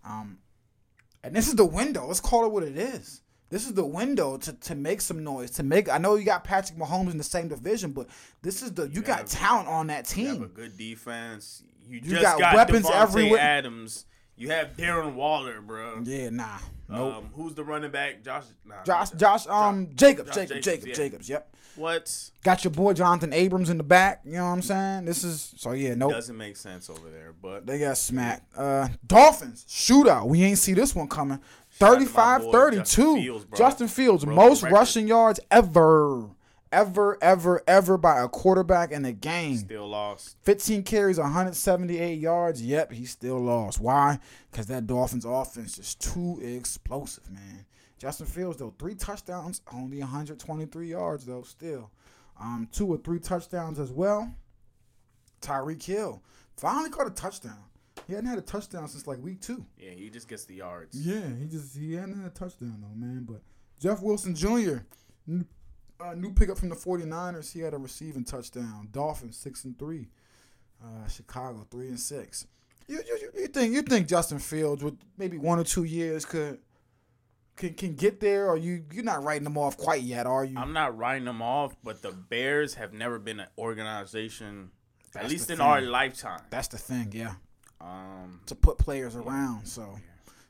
Um, 0.04 0.40
and 1.24 1.36
this 1.36 1.48
is 1.48 1.56
the 1.56 1.66
window. 1.66 2.08
Let's 2.08 2.20
call 2.20 2.46
it 2.46 2.52
what 2.52 2.64
it 2.64 2.76
is. 2.78 3.22
This 3.50 3.66
is 3.68 3.74
the 3.74 3.86
window 3.86 4.38
to, 4.38 4.54
to 4.54 4.76
make 4.76 5.02
some 5.02 5.24
noise. 5.24 5.52
To 5.52 5.64
make 5.64 5.90
I 5.90 5.98
know 5.98 6.16
you 6.16 6.24
got 6.24 6.44
Patrick 6.44 6.78
Mahomes 6.80 7.12
in 7.12 7.18
the 7.18 7.24
same 7.24 7.48
division, 7.48 7.92
but 7.92 8.08
this 8.42 8.62
is 8.62 8.72
the 8.74 8.88
you, 8.90 9.02
got 9.02 9.20
have- 9.20 9.30
talent 9.30 9.68
on 9.68 9.88
that 9.88 10.06
team. 10.06 10.26
You 10.26 10.32
have 10.34 10.42
a 10.44 10.48
good 10.48 10.78
defense. 10.78 11.64
You, 11.88 11.96
You 11.96 12.12
just 12.12 12.22
got 12.22 12.40
got, 12.40 12.56
weapons 12.56 12.86
Davante 12.86 13.02
everywhere. 13.02 13.40
Adams. 13.40 14.06
You 14.40 14.50
have 14.52 14.78
Darren 14.78 15.16
Waller, 15.16 15.60
bro. 15.60 16.02
Yeah, 16.06 16.30
nah, 16.30 16.60
nope. 16.88 17.16
Um, 17.16 17.30
who's 17.34 17.54
the 17.56 17.64
running 17.64 17.92
back? 17.92 18.24
Josh. 18.24 18.46
Nah, 18.66 18.84
Josh, 18.86 19.10
Josh, 19.12 19.46
um, 19.48 19.90
Jacobs, 19.96 20.30
Josh 20.30 20.36
Jacob, 20.36 20.64
Jacobs, 20.64 20.66
Jacob, 20.66 20.88
yeah. 20.88 20.96
Jacobs. 20.96 21.30
Yep. 21.30 21.56
What 21.76 22.32
Got 22.44 22.64
your 22.64 22.72
boy 22.72 22.94
Jonathan 22.94 23.34
Abrams 23.34 23.70
in 23.70 23.78
the 23.78 23.84
back. 23.84 24.22
You 24.26 24.34
know 24.34 24.46
what 24.46 24.52
I'm 24.52 24.62
saying? 24.62 25.06
This 25.06 25.26
is 25.26 25.54
so 25.58 25.74
yeah. 25.74 25.94
Nope. 25.94 26.12
doesn't 26.12 26.38
make 26.38 26.56
sense 26.56 26.90
over 26.90 27.10
there, 27.10 27.34
but 27.42 27.66
They 27.66 27.80
got 27.80 27.98
smacked. 27.98 28.58
Uh, 28.58 28.88
Dolphins 29.06 29.66
shootout. 29.68 30.28
We 30.28 30.44
ain't 30.44 30.58
see 30.58 30.74
this 30.74 30.96
one 30.96 31.10
coming. 31.10 31.40
Shout 31.78 31.96
out 31.96 32.00
to 32.00 32.06
my 32.06 32.06
35 32.06 32.42
boy, 32.44 32.52
32. 32.52 32.82
Justin 32.86 33.16
Fields, 33.22 33.46
bro. 33.46 33.58
Justin 33.58 33.88
Fields, 33.88 34.26
most 34.26 34.64
record. 34.64 34.76
rushing 34.76 35.08
yards 35.08 35.40
ever. 35.52 36.30
Ever, 36.72 37.18
ever, 37.22 37.64
ever 37.68 37.98
by 37.98 38.22
a 38.22 38.28
quarterback 38.28 38.92
in 38.92 39.04
a 39.04 39.12
game. 39.12 39.58
still 39.58 39.88
lost. 39.88 40.38
15 40.44 40.84
carries, 40.84 41.18
178 41.18 42.20
yards. 42.20 42.62
Yep, 42.62 42.92
he 42.92 43.06
still 43.06 43.40
lost. 43.40 43.80
Why? 43.80 44.20
Because 44.52 44.68
that 44.68 44.86
Dolphins 44.86 45.26
offense 45.26 45.80
is 45.80 45.96
too 45.96 46.40
explosive, 46.44 47.30
man. 47.32 47.66
Justin 47.98 48.28
Fields, 48.28 48.58
though, 48.58 48.74
three 48.78 48.94
touchdowns, 48.94 49.62
only 49.74 50.00
123 50.00 50.88
yards, 50.88 51.26
though, 51.26 51.42
still. 51.42 51.90
Um, 52.40 52.70
two 52.72 52.88
or 52.88 52.98
three 52.98 53.20
touchdowns 53.20 53.80
as 53.80 53.92
well. 53.92 54.32
Tyreek 55.42 55.84
Hill 55.84 56.22
finally 56.56 56.90
caught 56.90 57.08
a 57.08 57.12
touchdown. 57.12 57.64
He 58.08 58.14
hadn't 58.14 58.30
had 58.30 58.40
a 58.40 58.44
touchdown 58.44 58.88
since 58.88 59.08
like 59.08 59.22
week 59.22 59.42
two. 59.42 59.66
Yeah, 59.78 59.92
he 59.92 60.10
just 60.10 60.28
gets 60.28 60.46
the 60.46 60.56
yards. 60.56 60.96
Yeah, 60.96 61.22
he 61.40 61.48
just 61.48 61.78
he 61.78 61.94
hadn't 61.94 62.18
had 62.18 62.32
a 62.32 62.34
touchdown 62.34 62.78
though, 62.82 62.96
man. 62.96 63.26
But 63.28 63.42
Jeff 63.80 64.02
Wilson 64.02 64.36
Jr. 64.36 64.80
New, 66.00 66.06
uh, 66.06 66.14
new 66.16 66.34
pickup 66.34 66.58
from 66.58 66.70
the 66.70 66.76
49ers. 66.76 67.52
He 67.52 67.60
had 67.62 67.74
a 67.74 67.78
receiving 67.78 68.24
touchdown. 68.24 68.90
Dolphins 68.92 69.38
six 69.38 69.64
and 69.66 69.78
three. 69.78 70.10
Uh, 70.84 71.08
Chicago 71.08 71.66
three 71.70 71.88
and 71.90 72.00
six. 72.00 72.48
You, 72.88 73.02
you, 73.08 73.30
you- 73.42 73.48
think 73.48 73.74
you 73.74 73.82
think 73.82 74.08
Justin 74.08 74.40
Fields 74.40 74.84
with 74.84 74.98
maybe 75.18 75.38
one 75.38 75.60
or 75.60 75.64
two 75.64 75.84
years 75.84 76.26
could 76.26 76.60
can 77.56 77.74
can 77.74 77.96
get 77.96 78.20
there, 78.20 78.48
or 78.48 78.58
you 78.58 78.86
you're 78.92 79.04
not 79.04 79.24
writing 79.24 79.44
them 79.44 79.58
off 79.58 79.78
quite 79.78 80.02
yet, 80.02 80.26
are 80.26 80.46
you? 80.46 80.58
I'm 80.58 80.72
not 80.74 80.98
writing 80.98 81.26
them 81.26 81.42
off, 81.42 81.76
but 81.84 82.02
the 82.02 82.12
Bears 82.12 82.76
have 82.76 82.94
never 82.94 83.20
been 83.20 83.42
an 83.42 83.48
organization, 83.58 84.72
That's 85.14 85.26
at 85.26 85.32
least 85.32 85.50
in 85.50 85.58
thing. 85.58 85.66
our 85.66 85.82
lifetime. 85.82 86.42
That's 86.50 86.70
the 86.70 86.78
thing, 86.78 87.10
yeah. 87.12 87.34
Um, 87.82 88.40
To 88.48 88.56
put 88.56 88.78
players 88.78 89.16
around, 89.16 89.66
so 89.68 89.98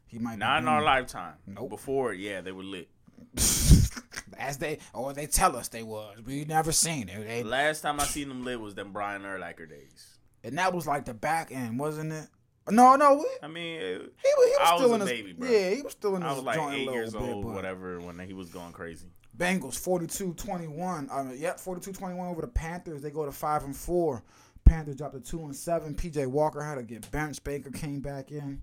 he 0.07 0.19
might 0.19 0.37
not 0.37 0.61
in 0.61 0.67
our 0.67 0.83
lifetime. 0.83 1.33
Nope. 1.47 1.69
Before, 1.71 2.13
yeah, 2.13 2.41
they 2.41 2.51
were 2.51 2.63
lit. 2.63 2.89
as 4.37 4.57
they 4.57 4.79
or 4.93 5.13
they 5.13 5.25
tell 5.27 5.55
us 5.55 5.67
they 5.67 5.83
was. 5.83 6.17
We 6.25 6.45
never 6.45 6.71
seen 6.71 7.09
it. 7.09 7.27
They, 7.27 7.41
The 7.43 7.49
last 7.49 7.81
time 7.81 7.99
I 7.99 8.03
seen 8.05 8.29
them 8.29 8.43
live 8.43 8.59
was 8.61 8.75
them 8.75 8.91
Brian 8.91 9.21
Urlacher 9.23 9.69
days. 9.69 10.17
and 10.43 10.57
that 10.57 10.73
was 10.73 10.87
like 10.87 11.05
the 11.05 11.13
back 11.13 11.51
end, 11.51 11.79
wasn't 11.79 12.11
it? 12.13 12.27
No, 12.69 12.95
no, 12.95 13.15
we, 13.15 13.25
I 13.41 13.47
mean, 13.47 13.81
it, 13.81 13.97
He 13.97 13.97
was, 13.97 14.11
he 14.21 14.51
was 14.51 14.57
I 14.61 14.73
was 14.73 14.81
still 14.81 14.91
a 14.91 14.95
in 14.95 15.01
his 15.01 15.09
baby, 15.09 15.33
bro. 15.33 15.49
Yeah, 15.49 15.69
he 15.71 15.81
was 15.81 15.91
still 15.93 16.15
in 16.15 16.21
his 16.21 16.31
I 16.31 16.35
was 16.35 16.43
like 16.43 16.55
joint 16.55 16.75
eight 16.75 16.91
years 16.91 17.13
bit, 17.13 17.21
old, 17.21 17.45
but 17.45 17.53
whatever, 17.55 17.99
when 17.99 18.19
he 18.19 18.33
was 18.33 18.49
going 18.49 18.73
crazy. 18.73 19.07
Bengals 19.35 19.79
42-21. 19.79 21.09
Uh, 21.09 21.33
yep, 21.33 21.57
42-21 21.57 22.29
over 22.29 22.41
the 22.41 22.47
Panthers. 22.47 23.01
They 23.01 23.09
go 23.09 23.25
to 23.25 23.31
5 23.31 23.63
and 23.63 23.75
4. 23.75 24.23
Panthers 24.65 24.97
dropped 24.97 25.15
to 25.15 25.19
2 25.21 25.39
and 25.45 25.55
7. 25.55 25.95
PJ 25.95 26.27
Walker 26.27 26.61
had 26.61 26.75
to 26.75 26.83
get 26.83 27.09
benched. 27.09 27.43
Baker 27.43 27.71
came 27.71 28.01
back 28.01 28.31
in. 28.31 28.61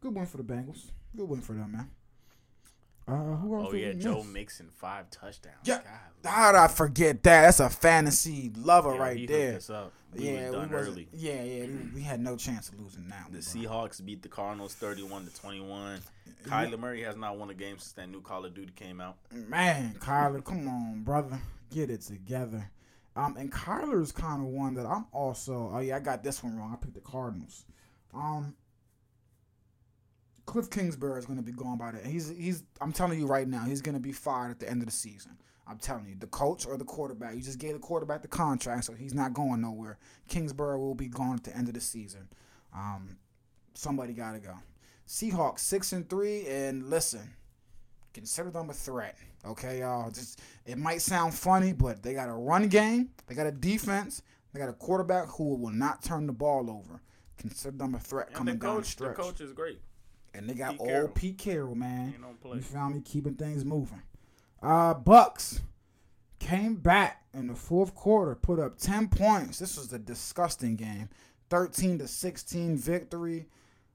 Good 0.00 0.14
win 0.14 0.26
for 0.26 0.36
the 0.36 0.42
Bengals. 0.42 0.90
Good 1.16 1.28
win 1.28 1.40
for 1.40 1.52
them, 1.52 1.72
man. 1.72 1.90
Uh, 3.10 3.36
who 3.36 3.56
else 3.56 3.68
Oh 3.70 3.74
yeah, 3.74 3.92
Joe? 3.92 4.22
Mixon 4.22 4.68
five 4.70 5.10
touchdowns. 5.10 5.56
Yeah. 5.64 5.80
God, 6.22 6.30
How 6.30 6.52
did 6.52 6.58
I 6.58 6.68
forget 6.68 7.22
that? 7.24 7.42
That's 7.42 7.60
a 7.60 7.70
fantasy 7.70 8.52
lover 8.56 8.94
yeah, 8.94 9.00
right 9.00 9.28
there. 9.28 9.56
us 9.56 9.70
up. 9.70 9.92
We 10.14 10.30
yeah, 10.30 10.50
we 10.50 10.56
early. 10.56 11.08
yeah, 11.12 11.42
yeah. 11.42 11.66
We, 11.94 12.02
had 12.02 12.20
no 12.20 12.36
chance 12.36 12.68
of 12.68 12.80
losing 12.80 13.04
one. 13.04 13.24
The 13.30 13.38
bro. 13.38 13.40
Seahawks 13.40 14.04
beat 14.04 14.22
the 14.22 14.28
Cardinals 14.28 14.74
thirty-one 14.74 15.24
to 15.26 15.34
twenty-one. 15.34 16.00
Kyler 16.44 16.78
Murray 16.78 17.02
has 17.02 17.16
not 17.16 17.38
won 17.38 17.50
a 17.50 17.54
game 17.54 17.78
since 17.78 17.92
that 17.92 18.08
new 18.08 18.20
Call 18.20 18.44
of 18.44 18.54
Duty 18.54 18.72
came 18.74 19.00
out. 19.00 19.16
Man, 19.32 19.94
Kyler, 20.00 20.42
come 20.42 20.66
on, 20.68 21.02
brother, 21.02 21.38
get 21.70 21.90
it 21.90 22.00
together. 22.00 22.70
Um, 23.14 23.36
and 23.36 23.52
Kyler's 23.52 24.12
kind 24.12 24.40
of 24.42 24.48
one 24.48 24.74
that 24.74 24.86
I'm 24.86 25.06
also. 25.12 25.70
Oh 25.74 25.78
yeah, 25.78 25.96
I 25.96 26.00
got 26.00 26.22
this 26.24 26.42
one 26.42 26.56
wrong. 26.56 26.72
I 26.72 26.76
picked 26.76 26.94
the 26.94 27.00
Cardinals. 27.00 27.64
Um, 28.14 28.54
Kliff 30.50 30.68
Kingsbury 30.68 31.16
is 31.16 31.26
going 31.26 31.38
to 31.38 31.44
be 31.44 31.52
gone 31.52 31.78
by 31.78 31.92
the. 31.92 31.98
He's 31.98 32.28
he's. 32.28 32.64
I'm 32.80 32.92
telling 32.92 33.20
you 33.20 33.26
right 33.26 33.46
now, 33.46 33.64
he's 33.64 33.80
going 33.80 33.94
to 33.94 34.00
be 34.00 34.10
fired 34.10 34.50
at 34.50 34.58
the 34.58 34.68
end 34.68 34.82
of 34.82 34.86
the 34.86 34.92
season. 34.92 35.38
I'm 35.64 35.78
telling 35.78 36.06
you, 36.08 36.16
the 36.18 36.26
coach 36.26 36.66
or 36.66 36.76
the 36.76 36.84
quarterback. 36.84 37.36
You 37.36 37.40
just 37.40 37.60
gave 37.60 37.74
the 37.74 37.78
quarterback 37.78 38.22
the 38.22 38.28
contract, 38.28 38.84
so 38.84 38.92
he's 38.92 39.14
not 39.14 39.32
going 39.32 39.60
nowhere. 39.60 39.98
Kingsbury 40.28 40.76
will 40.76 40.96
be 40.96 41.06
gone 41.06 41.36
at 41.36 41.44
the 41.44 41.56
end 41.56 41.68
of 41.68 41.74
the 41.74 41.80
season. 41.80 42.26
Um, 42.74 43.16
somebody 43.74 44.12
got 44.12 44.32
to 44.32 44.40
go. 44.40 44.54
Seahawks 45.06 45.60
six 45.60 45.92
and 45.92 46.10
three, 46.10 46.48
and 46.48 46.90
listen, 46.90 47.32
consider 48.12 48.50
them 48.50 48.70
a 48.70 48.72
threat. 48.72 49.16
Okay, 49.46 49.78
y'all. 49.80 50.10
Just 50.10 50.40
it 50.66 50.78
might 50.78 51.00
sound 51.00 51.32
funny, 51.32 51.72
but 51.72 52.02
they 52.02 52.12
got 52.12 52.28
a 52.28 52.34
run 52.34 52.66
game, 52.66 53.10
they 53.28 53.36
got 53.36 53.46
a 53.46 53.52
defense, 53.52 54.22
they 54.52 54.58
got 54.58 54.68
a 54.68 54.72
quarterback 54.72 55.28
who 55.28 55.54
will 55.54 55.70
not 55.70 56.02
turn 56.02 56.26
the 56.26 56.32
ball 56.32 56.68
over. 56.68 57.00
Consider 57.38 57.76
them 57.76 57.94
a 57.94 58.00
threat 58.00 58.26
And 58.26 58.36
coming 58.36 58.58
the 58.58 58.66
down 58.66 58.76
the 58.78 58.82
coach, 58.82 58.96
the 58.96 59.10
coach 59.10 59.40
is 59.40 59.52
great. 59.52 59.80
And 60.34 60.48
they 60.48 60.54
got 60.54 60.72
Pete 60.72 60.80
old 60.80 60.88
Carroll. 60.88 61.08
Pete 61.08 61.38
Carroll, 61.38 61.74
man. 61.74 62.12
He 62.12 62.22
don't 62.22 62.40
play. 62.40 62.56
You 62.56 62.62
found 62.62 62.94
me 62.94 63.00
keeping 63.00 63.34
things 63.34 63.64
moving. 63.64 64.02
Uh, 64.62 64.94
Bucks 64.94 65.60
came 66.38 66.76
back 66.76 67.22
in 67.32 67.46
the 67.46 67.54
fourth 67.54 67.94
quarter, 67.94 68.34
put 68.34 68.58
up 68.58 68.78
ten 68.78 69.08
points. 69.08 69.58
This 69.58 69.76
was 69.76 69.92
a 69.92 69.98
disgusting 69.98 70.76
game, 70.76 71.08
thirteen 71.48 71.98
to 71.98 72.08
sixteen 72.08 72.76
victory. 72.76 73.46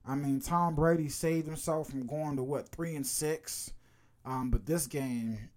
I 0.07 0.15
mean, 0.15 0.39
Tom 0.39 0.75
Brady 0.75 1.09
saved 1.09 1.47
himself 1.47 1.89
from 1.89 2.05
going 2.05 2.35
to 2.35 2.43
what 2.43 2.69
three 2.69 2.95
and 2.95 3.05
six. 3.05 3.73
Um, 4.23 4.49
but 4.49 4.65
this 4.65 4.87
game, 4.87 5.49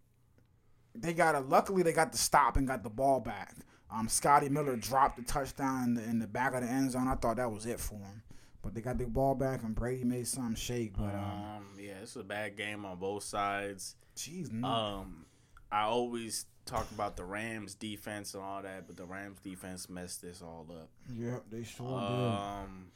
they 0.94 1.12
got 1.12 1.34
a. 1.34 1.40
Luckily, 1.40 1.82
they 1.82 1.92
got 1.92 2.12
the 2.12 2.18
stop 2.18 2.56
and 2.56 2.66
got 2.66 2.82
the 2.82 2.90
ball 2.90 3.20
back. 3.20 3.54
Um, 3.90 4.08
Scotty 4.08 4.50
Miller 4.50 4.76
dropped 4.76 5.16
the 5.16 5.22
touchdown 5.22 5.84
in 5.84 5.94
the, 5.94 6.02
in 6.04 6.18
the 6.18 6.26
back 6.26 6.52
of 6.54 6.62
the 6.62 6.68
end 6.68 6.90
zone. 6.90 7.08
I 7.08 7.14
thought 7.14 7.36
that 7.36 7.50
was 7.50 7.64
it 7.64 7.80
for 7.80 7.94
him. 7.94 8.22
But 8.62 8.74
they 8.74 8.80
got 8.80 8.98
the 8.98 9.06
ball 9.06 9.34
back 9.34 9.62
and 9.62 9.74
Brady 9.74 10.04
made 10.04 10.26
something 10.26 10.54
shake. 10.56 10.96
But 10.96 11.14
um, 11.14 11.42
Um, 11.58 11.66
yeah, 11.78 11.94
it's 12.02 12.16
a 12.16 12.24
bad 12.24 12.56
game 12.56 12.84
on 12.84 12.98
both 12.98 13.22
sides. 13.22 13.94
jeez, 14.16 14.50
no. 14.52 14.66
Um, 14.68 15.26
I 15.70 15.82
always 15.82 16.46
talk 16.66 16.90
about 16.90 17.16
the 17.16 17.24
Rams 17.24 17.74
defense 17.74 18.34
and 18.34 18.42
all 18.42 18.62
that, 18.62 18.86
but 18.86 18.96
the 18.96 19.04
Rams 19.04 19.38
defense 19.40 19.88
messed 19.88 20.22
this 20.22 20.42
all 20.42 20.66
up. 20.70 20.88
Yep, 21.14 21.44
they 21.50 21.62
sure 21.62 21.86
Um, 21.98 22.90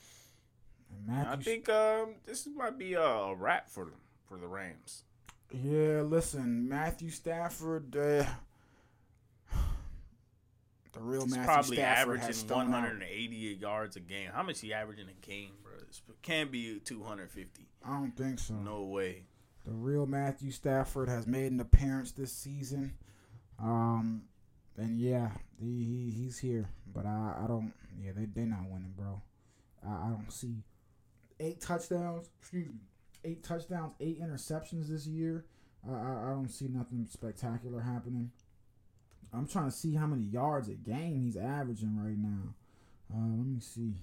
did. 1.07 1.15
I 1.17 1.37
think 1.37 1.69
um 1.71 2.17
this 2.27 2.47
might 2.55 2.77
be 2.79 2.95
a, 2.95 3.03
a 3.03 3.35
wrap 3.35 3.71
for 3.71 3.85
them 3.87 4.01
for 4.27 4.37
the 4.39 4.47
Rams. 4.47 5.05
yeah, 5.53 6.03
listen, 6.03 6.69
Matthew 6.69 7.09
Stafford, 7.11 7.97
uh, 7.97 8.25
the 10.93 11.01
real 11.01 11.23
He's 11.23 11.33
Matthew 11.33 11.47
probably 11.47 11.77
Stafford 11.77 12.21
has 12.21 12.29
averaging 12.29 12.49
thrown 12.49 12.61
out. 12.69 12.83
180 12.83 13.37
yards 13.61 13.97
a 13.97 14.01
game. 14.01 14.31
How 14.33 14.43
much 14.43 14.61
he 14.61 14.73
averaging 14.73 15.09
a 15.09 15.27
game, 15.27 15.53
bro? 15.63 15.73
It 15.75 16.01
can't 16.23 16.51
be 16.51 16.81
250. 16.85 17.67
I 17.85 17.89
don't 17.89 18.17
think 18.17 18.39
so. 18.39 18.55
No 18.55 18.83
way. 18.83 19.25
The 19.65 19.73
real 19.73 20.07
Matthew 20.07 20.51
Stafford 20.51 21.09
has 21.09 21.27
made 21.27 21.53
an 21.53 21.61
appearance 21.61 22.13
this 22.13 22.33
season. 22.33 22.95
Um, 23.61 24.23
and 24.77 24.99
yeah, 24.99 25.31
he, 25.61 25.85
he 25.85 26.11
he's 26.17 26.39
here, 26.39 26.69
but 26.93 27.07
I, 27.07 27.35
I 27.45 27.47
don't. 27.47 27.73
Yeah, 28.03 28.13
they 28.17 28.25
they 28.25 28.45
not 28.45 28.69
winning, 28.69 28.95
bro. 28.97 29.21
I, 29.87 29.91
I 29.91 30.09
don't 30.11 30.33
see 30.33 30.63
eight 31.39 31.61
touchdowns. 31.61 32.31
Excuse 32.41 32.69
me, 32.69 32.81
eight 33.25 33.45
touchdowns, 33.45 33.93
eight 34.01 34.21
interceptions 34.21 34.89
this 34.89 35.07
year. 35.07 35.45
I 35.89 35.93
I, 35.95 36.27
I 36.27 36.31
don't 36.31 36.49
see 36.49 36.69
nothing 36.69 37.07
spectacular 37.09 37.81
happening. 37.81 38.31
I'm 39.33 39.47
trying 39.47 39.67
to 39.71 39.77
see 39.77 39.95
how 39.95 40.07
many 40.07 40.23
yards 40.25 40.69
a 40.69 40.75
game 40.75 41.23
he's 41.23 41.37
averaging 41.37 41.97
right 41.97 42.17
now. 42.19 42.55
Uh, 43.13 43.19
let 43.37 43.47
me 43.47 43.61
see. 43.61 43.95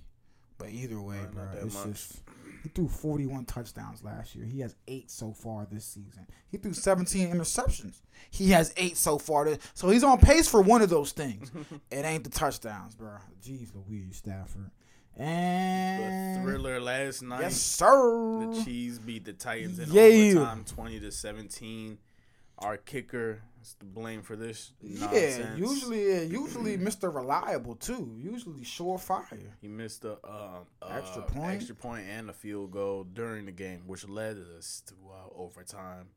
But 0.58 0.70
either 0.70 1.00
way, 1.00 1.20
bro, 1.32 1.46
it's 1.62 1.74
much. 1.74 1.88
just 1.88 2.22
he 2.64 2.70
threw 2.70 2.88
41 2.90 3.46
touchdowns 3.46 4.04
last 4.04 4.36
year. 4.36 4.46
He 4.46 4.60
has 4.60 4.76
eight 4.90 5.10
so 5.10 5.32
far 5.32 5.66
this 5.72 5.86
season. 5.86 6.28
He 6.52 6.58
threw 6.58 6.74
17 6.74 7.32
interceptions. 7.32 8.02
He 8.30 8.50
has 8.50 8.74
eight 8.76 8.98
so 8.98 9.18
far. 9.18 9.46
This, 9.46 9.60
so 9.74 9.90
he's 9.90 10.04
on 10.04 10.18
pace 10.20 10.50
for 10.50 10.62
one 10.62 10.82
of 10.82 10.90
those 10.90 11.12
things. 11.14 11.50
it 11.92 12.04
ain't 12.04 12.26
the 12.26 12.30
touchdowns, 12.30 12.96
bro. 12.96 13.12
Jeez 13.42 13.70
Louise, 13.74 14.18
Stafford. 14.18 14.72
And 15.16 16.38
the 16.38 16.42
thriller 16.42 16.80
last 16.82 17.22
night. 17.22 17.42
yes, 17.42 17.58
sir. 17.58 18.46
The 18.52 18.64
Chiefs 18.64 19.00
beat 19.00 19.26
the 19.26 19.34
Titans 19.34 19.80
in 19.80 19.92
Yeah. 19.92 20.40
overtime, 20.40 20.64
twenty 20.66 21.00
to 21.00 21.12
seventeen. 21.12 21.98
Our 22.60 22.78
kicker 22.78 23.42
is 23.62 23.76
to 23.80 23.86
blame 23.86 24.22
for 24.22 24.36
this 24.36 24.74
Yeah, 24.82 25.56
usually, 25.56 26.10
yeah, 26.10 26.22
usually 26.22 26.78
Mr. 26.78 27.14
Reliable 27.14 27.76
too. 27.76 28.16
Usually 28.18 28.64
surefire. 28.64 29.54
he 29.62 29.68
missed 29.68 30.04
a 30.06 30.18
um, 30.24 30.66
Extra 30.90 31.24
uh, 31.24 31.26
point? 31.26 31.52
extra 31.56 31.76
point 31.76 32.06
and 32.08 32.30
a 32.30 32.34
field 32.34 32.72
goal 32.72 33.06
during 33.06 33.46
the 33.46 33.52
game, 33.52 33.84
which 33.88 34.08
led 34.08 34.38
us 34.58 34.84
to 34.88 34.94
uh, 35.10 35.42
overtime. 35.42 36.08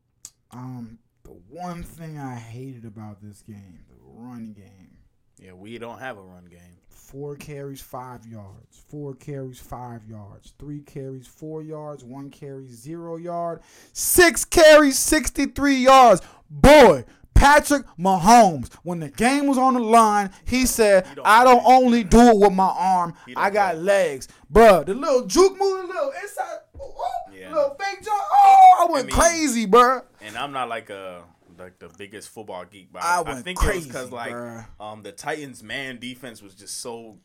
Um, 0.51 0.99
the 1.23 1.31
one 1.49 1.83
thing 1.83 2.17
I 2.17 2.35
hated 2.35 2.85
about 2.85 3.21
this 3.21 3.41
game, 3.41 3.85
the 3.89 3.95
run 4.01 4.53
game. 4.53 4.92
Yeah, 5.39 5.53
we 5.53 5.77
don't 5.77 5.99
have 5.99 6.17
a 6.17 6.21
run 6.21 6.45
game. 6.45 6.59
Four 6.89 7.35
carries, 7.35 7.81
five 7.81 8.25
yards. 8.25 8.83
Four 8.89 9.13
carries, 9.15 9.59
five 9.59 10.05
yards. 10.07 10.53
Three 10.57 10.81
carries, 10.81 11.27
four 11.27 11.61
yards. 11.61 12.03
One 12.03 12.29
carry, 12.29 12.67
zero 12.67 13.17
yard. 13.17 13.61
Six 13.93 14.45
carries, 14.45 14.97
63 14.97 15.75
yards. 15.75 16.21
Boy, 16.49 17.05
Patrick 17.35 17.83
Mahomes, 17.99 18.73
when 18.83 18.99
the 18.99 19.09
game 19.09 19.47
was 19.47 19.57
on 19.57 19.73
the 19.73 19.79
line, 19.79 20.31
he 20.45 20.65
said, 20.65 21.05
don't 21.15 21.25
I 21.27 21.43
don't 21.43 21.63
play. 21.63 21.73
only 21.75 22.03
do 22.03 22.19
it 22.19 22.37
with 22.37 22.53
my 22.53 22.73
arm, 22.75 23.13
I 23.35 23.49
got 23.49 23.73
play. 23.73 23.81
legs. 23.83 24.27
Bruh, 24.51 24.85
the 24.85 24.93
little 24.93 25.25
juke 25.25 25.59
move, 25.59 25.81
the 25.87 25.93
little 25.93 26.13
inside, 26.21 26.59
oh, 26.79 27.11
Yeah. 27.37 27.49
little 27.53 27.75
fake 27.79 28.03
jump. 28.03 28.21
Oh, 28.31 28.87
I 28.87 28.91
went 28.91 29.05
I 29.05 29.07
mean- 29.07 29.15
crazy, 29.19 29.67
bruh. 29.67 30.03
And 30.21 30.37
I'm 30.37 30.51
not 30.51 30.69
like 30.69 30.89
a 30.89 31.23
like 31.57 31.79
the 31.79 31.89
biggest 31.97 32.29
football 32.29 32.65
geek, 32.65 32.89
but 32.91 33.03
I 33.03 33.21
I, 33.21 33.31
I 33.31 33.41
think 33.41 33.59
it 33.61 33.65
was 33.65 33.71
crazy, 33.73 33.87
because 33.87 34.11
like 34.11 34.31
bruh. 34.33 34.65
um 34.79 35.03
the 35.03 35.11
Titans 35.11 35.63
man 35.63 35.99
defense 35.99 36.41
was 36.41 36.53
just 36.55 36.79
so 36.81 37.17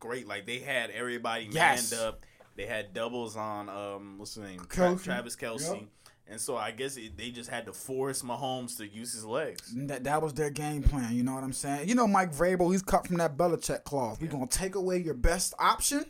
great. 0.00 0.26
Like 0.26 0.46
they 0.46 0.58
had 0.58 0.90
everybody 0.90 1.48
Yes. 1.50 1.90
manned 1.92 2.02
up. 2.02 2.20
They 2.56 2.66
had 2.66 2.92
doubles 2.94 3.36
on 3.36 3.68
um 3.68 4.18
what's 4.18 4.34
his 4.34 4.44
name 4.44 4.60
Tra-. 4.68 4.96
Travis 4.96 5.36
Kelce. 5.36 5.72
Yep. 5.80 5.82
And 6.30 6.38
so 6.40 6.58
I 6.58 6.72
guess 6.72 6.98
it, 6.98 7.16
they 7.16 7.30
just 7.30 7.48
had 7.48 7.64
to 7.66 7.72
force 7.72 8.20
Mahomes 8.22 8.76
to 8.76 8.86
use 8.86 9.14
his 9.14 9.24
legs. 9.24 9.72
That, 9.74 10.04
that 10.04 10.20
was 10.20 10.34
their 10.34 10.50
game 10.50 10.82
plan. 10.82 11.14
You 11.14 11.22
know 11.22 11.34
what 11.34 11.42
I'm 11.42 11.54
saying? 11.54 11.88
You 11.88 11.94
know, 11.94 12.06
Mike 12.06 12.34
Vrabel, 12.34 12.70
he's 12.70 12.82
cut 12.82 13.06
from 13.06 13.16
that 13.16 13.38
Belichick 13.38 13.84
cloth. 13.84 14.20
We're 14.20 14.28
going 14.28 14.46
to 14.46 14.58
take 14.58 14.74
away 14.74 14.98
your 14.98 15.14
best 15.14 15.54
option 15.58 16.04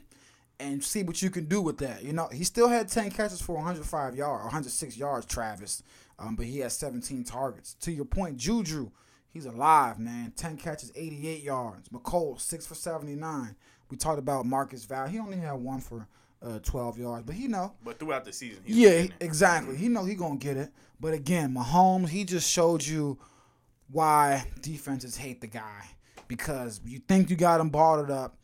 and 0.59 0.83
see 0.83 1.05
what 1.05 1.23
you 1.23 1.31
can 1.31 1.45
do 1.45 1.63
with 1.63 1.79
that. 1.79 2.03
You 2.03 2.13
know, 2.13 2.27
he 2.33 2.43
still 2.43 2.67
had 2.67 2.89
10 2.89 3.13
catches 3.13 3.41
for 3.41 3.55
105 3.55 4.17
yards, 4.17 4.43
106 4.43 4.97
yards, 4.97 5.25
Travis, 5.25 5.85
um, 6.19 6.37
but 6.37 6.47
he 6.47 6.59
has 6.61 6.77
17 6.77 7.25
targets. 7.25 7.75
To 7.81 7.93
your 7.93 8.05
point, 8.05 8.37
Juju, 8.37 8.91
he's 9.31 9.47
alive, 9.47 9.99
man. 9.99 10.33
10 10.37 10.57
catches, 10.57 10.93
88 10.95 11.43
yards. 11.43 11.89
Mecole, 11.91 12.41
6 12.41 12.67
for 12.67 12.75
79. 12.75 13.57
We 13.91 13.97
talked 13.97 14.19
about 14.19 14.47
Marcus 14.47 14.85
Val. 14.85 15.07
He 15.07 15.19
only 15.19 15.39
had 15.39 15.53
one 15.55 15.81
for 15.81 16.09
uh, 16.43 16.59
12 16.61 16.99
yards, 16.99 17.25
but 17.25 17.35
he 17.35 17.49
know. 17.49 17.73
But 17.83 17.99
throughout 17.99 18.25
the 18.25 18.33
season, 18.33 18.63
Yeah, 18.67 19.07
exactly. 19.21 19.77
He 19.77 19.89
know 19.89 20.05
he 20.05 20.15
gonna 20.15 20.37
get 20.37 20.57
it. 20.57 20.71
But 21.01 21.15
again, 21.15 21.55
Mahomes, 21.55 22.09
he 22.09 22.25
just 22.25 22.51
showed 22.51 22.85
you 22.85 23.19
why 23.91 24.45
defenses 24.61 25.17
hate 25.17 25.41
the 25.41 25.47
guy 25.47 25.85
because 26.27 26.81
you 26.85 26.99
think 26.99 27.31
you 27.31 27.37
got 27.37 27.61
him 27.61 27.71
bottled 27.71 28.11
up. 28.11 28.37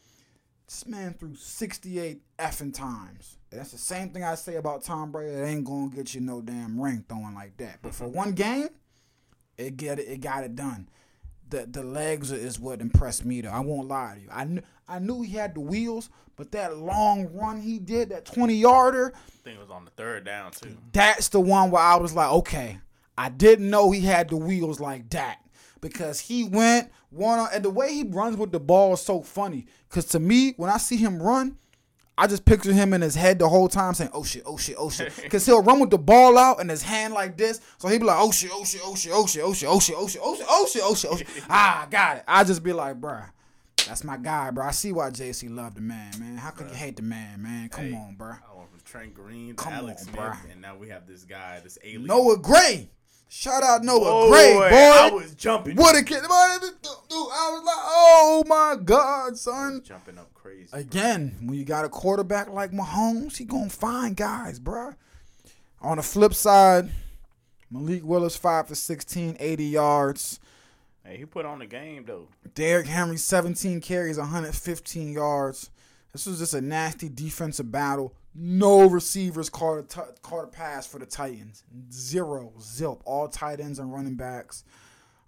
This 0.67 0.87
man 0.87 1.15
threw 1.15 1.35
68 1.35 2.21
effing 2.39 2.73
times. 2.73 3.37
And 3.55 3.61
that's 3.61 3.71
the 3.71 3.79
same 3.79 4.11
thing 4.11 4.25
I 4.25 4.35
say 4.35 4.57
about 4.57 4.83
Tom 4.83 5.13
Brady. 5.13 5.31
It 5.31 5.45
ain't 5.45 5.65
gonna 5.65 5.89
get 5.89 6.13
you 6.13 6.21
no 6.21 6.43
damn 6.43 6.81
ring 6.81 7.05
throwing 7.09 7.37
like 7.37 7.57
that. 7.59 7.79
But 7.83 7.95
for 7.95 8.07
mm-hmm. 8.07 8.17
one 8.17 8.33
game, 8.33 8.69
it 9.57 9.77
get 9.77 10.01
it, 10.01 10.09
it 10.09 10.21
got 10.21 10.43
it 10.43 10.57
done. 10.57 10.89
The 11.51 11.65
the 11.65 11.85
legs 11.85 12.33
is 12.33 12.59
what 12.59 12.81
impressed 12.81 13.25
me 13.25 13.43
though. 13.43 13.51
I 13.51 13.61
won't 13.61 13.87
lie 13.87 14.17
to 14.17 14.21
you. 14.23 14.27
I 14.33 14.43
knew 14.43 14.61
I 14.89 14.99
knew 14.99 15.23
he 15.23 15.35
had 15.35 15.55
the 15.55 15.61
wheels, 15.61 16.11
but 16.35 16.51
that 16.51 16.77
long 16.77 17.33
run 17.33 17.61
he 17.61 17.79
did, 17.79 18.09
that 18.09 18.25
20 18.25 18.57
yarder, 18.57 19.13
I 19.15 19.31
think 19.45 19.59
it 19.59 19.61
was 19.61 19.71
on 19.71 19.85
the 19.85 19.93
third 19.93 20.25
down 20.25 20.51
too. 20.51 20.77
that's 20.91 21.29
the 21.29 21.41
one 21.41 21.71
where 21.71 21.81
I 21.81 21.95
was 21.95 22.13
like, 22.13 22.33
okay, 22.33 22.81
I 23.17 23.29
didn't 23.29 23.71
know 23.71 23.93
he 23.93 24.01
had 24.01 24.31
the 24.31 24.37
wheels 24.37 24.81
like 24.81 25.11
that 25.11 25.39
because 25.81 26.19
he 26.19 26.43
went 26.43 26.91
one 27.11 27.39
on, 27.39 27.49
and 27.55 27.65
the 27.65 27.71
way 27.71 27.95
he 27.95 28.03
runs 28.03 28.37
with 28.37 28.51
the 28.51 28.59
ball 28.59 28.95
is 28.95 29.01
so 29.01 29.23
funny. 29.23 29.67
Because 29.89 30.07
to 30.07 30.19
me, 30.19 30.55
when 30.57 30.71
I 30.71 30.79
see 30.79 30.97
him 30.97 31.23
run, 31.23 31.57
I 32.17 32.27
just 32.29 32.45
picture 32.45 32.73
him 32.73 32.93
in 32.95 33.01
his 33.01 33.15
head 33.17 33.39
the 33.41 33.49
whole 33.49 33.67
time 33.69 33.93
saying, 33.95 34.11
"Oh 34.15 34.23
shit, 34.23 34.45
oh 34.47 34.57
shit, 34.57 34.77
oh 34.79 34.89
shit," 34.91 35.13
because 35.23 35.45
he'll 35.47 35.63
run 35.63 35.81
with 35.81 35.91
the 35.91 35.99
ball 35.99 36.39
out 36.39 36.61
and 36.61 36.71
his 36.71 36.83
hand 36.83 37.13
like 37.13 37.37
this, 37.37 37.61
so 37.79 37.89
he'd 37.89 37.99
be 37.99 38.05
like, 38.05 38.19
"Oh 38.21 38.31
shit, 38.31 38.51
oh 38.55 38.65
shit, 38.65 38.83
oh 38.85 38.95
shit, 38.95 39.13
oh 39.13 39.27
shit, 39.27 39.43
oh 39.43 39.53
shit, 39.53 39.69
oh 39.69 39.81
shit, 39.81 39.97
oh 39.99 40.07
shit, 40.07 40.21
oh 40.23 40.37
shit, 40.37 40.47
oh 40.49 40.67
shit, 40.67 40.83
oh 40.85 40.95
shit, 40.95 41.11
oh 41.11 41.17
shit." 41.17 41.27
Ah, 41.51 41.83
I 41.83 41.87
got 41.91 42.17
it. 42.19 42.25
I 42.29 42.45
just 42.45 42.63
be 42.63 42.73
like, 42.73 43.01
bruh. 43.01 43.31
That's 43.89 44.05
my 44.05 44.17
guy, 44.17 44.51
bro. 44.51 44.65
I 44.65 44.71
see 44.71 44.93
why 44.93 45.11
JC 45.11 45.55
loved 45.55 45.77
the 45.77 45.81
man, 45.83 46.13
man. 46.19 46.37
How 46.37 46.51
could 46.51 46.69
you 46.71 46.75
hate 46.77 46.97
the 46.97 47.03
man, 47.03 47.43
man? 47.43 47.69
Come 47.69 47.85
Hey, 47.87 47.95
on, 47.95 48.17
bruh. 48.17 48.39
I 48.51 48.57
went 48.57 48.71
from 48.71 48.81
Trent 48.85 49.13
Green 49.15 49.49
to 49.57 49.63
Come 49.63 49.73
Alex 49.73 50.07
on, 50.07 50.15
Smith, 50.15 50.53
and 50.53 50.61
now 50.63 50.77
we 50.77 50.89
have 50.91 51.07
this 51.07 51.25
guy, 51.25 51.61
this 51.63 51.79
alien. 51.83 52.07
Noah 52.07 52.39
Gray. 52.39 52.89
Shout 53.37 53.65
out 53.65 53.83
Noah 53.83 53.99
Boy, 53.99 54.29
Gray, 54.29 54.55
boy. 54.55 54.69
I 54.71 55.11
was 55.11 55.35
jumping. 55.35 55.75
what 55.75 55.97
a 55.97 56.05
kid. 56.05 56.23
Dude, 56.23 56.29
I 56.29 57.51
was 57.51 57.63
like, 57.65 57.85
oh 57.85 58.45
my 58.47 58.77
God, 58.83 59.37
son. 59.37 59.83
jumping 59.85 60.19
up 60.19 60.33
crazy. 60.35 60.69
Again, 60.73 61.35
when 61.43 61.59
you 61.59 61.65
got 61.65 61.85
a 61.85 61.89
quarterback 61.89 62.49
like 62.49 62.71
Mahomes, 62.71 63.37
he 63.37 63.45
gonna 63.45 63.69
find 63.71 64.17
guys, 64.17 64.61
bruh. 64.61 64.95
On 65.83 65.97
the 65.97 66.03
flip 66.05 66.33
side, 66.33 66.93
Malik 67.73 68.05
Willis, 68.05 68.37
5 68.37 68.69
for 68.69 68.77
16, 68.77 69.37
80 69.41 69.65
yards. 69.65 70.39
Hey, 71.05 71.17
he 71.17 71.25
put 71.25 71.45
on 71.45 71.59
the 71.59 71.67
game 71.67 72.05
though. 72.07 72.29
Derrick 72.55 72.87
Henry, 72.87 73.17
17 73.17 73.81
carries, 73.81 74.17
115 74.17 75.13
yards. 75.13 75.71
This 76.15 76.27
was 76.27 76.39
just 76.39 76.55
a 76.55 76.61
nasty 76.61 77.09
defensive 77.09 77.73
battle. 77.73 78.15
No 78.37 78.89
receivers 78.89 79.51
caught 79.51 79.79
a, 79.79 79.83
t- 79.83 80.13
caught 80.23 80.45
a 80.45 80.47
pass 80.47 80.87
for 80.87 81.01
the 81.01 81.07
Titans. 81.07 81.65
Zero, 81.93 82.53
zilp. 82.61 83.01
All 83.05 83.27
tight 83.27 83.59
ends 83.59 83.81
and 83.81 83.93
running 83.93 84.15
backs. 84.15 84.63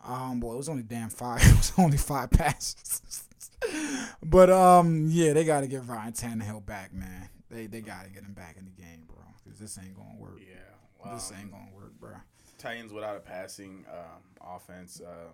Um, 0.05 0.39
boy, 0.39 0.55
it 0.55 0.59
was 0.59 0.68
only 0.68 0.84
damn 0.84 1.11
five. 1.11 1.43
It 1.45 1.57
was 1.57 1.72
only 1.76 1.99
five 1.99 2.30
passes. 2.30 3.24
but 4.22 4.49
um, 4.49 5.09
yeah, 5.11 5.32
they 5.32 5.45
got 5.45 5.62
to 5.62 5.66
get 5.66 5.84
Ryan 5.87 6.12
Tannehill 6.12 6.64
back, 6.64 6.95
man. 6.95 7.30
They 7.51 7.66
they 7.66 7.80
got 7.80 8.05
to 8.05 8.11
get 8.11 8.22
him 8.22 8.32
back 8.32 8.57
in 8.57 8.64
the 8.64 8.70
game, 8.70 9.03
bro. 9.09 9.18
Cause 9.45 9.59
this 9.59 9.78
ain't 9.78 9.97
gonna 9.97 10.16
work. 10.18 10.39
Yeah. 10.39 11.12
This 11.12 11.32
ain't 11.39 11.51
gonna 11.51 11.70
work, 11.74 11.99
bro. 11.99 12.11
Titans 12.59 12.93
without 12.93 13.16
a 13.16 13.20
passing 13.20 13.84
um, 13.91 14.55
offense, 14.55 15.01
uh, 15.01 15.30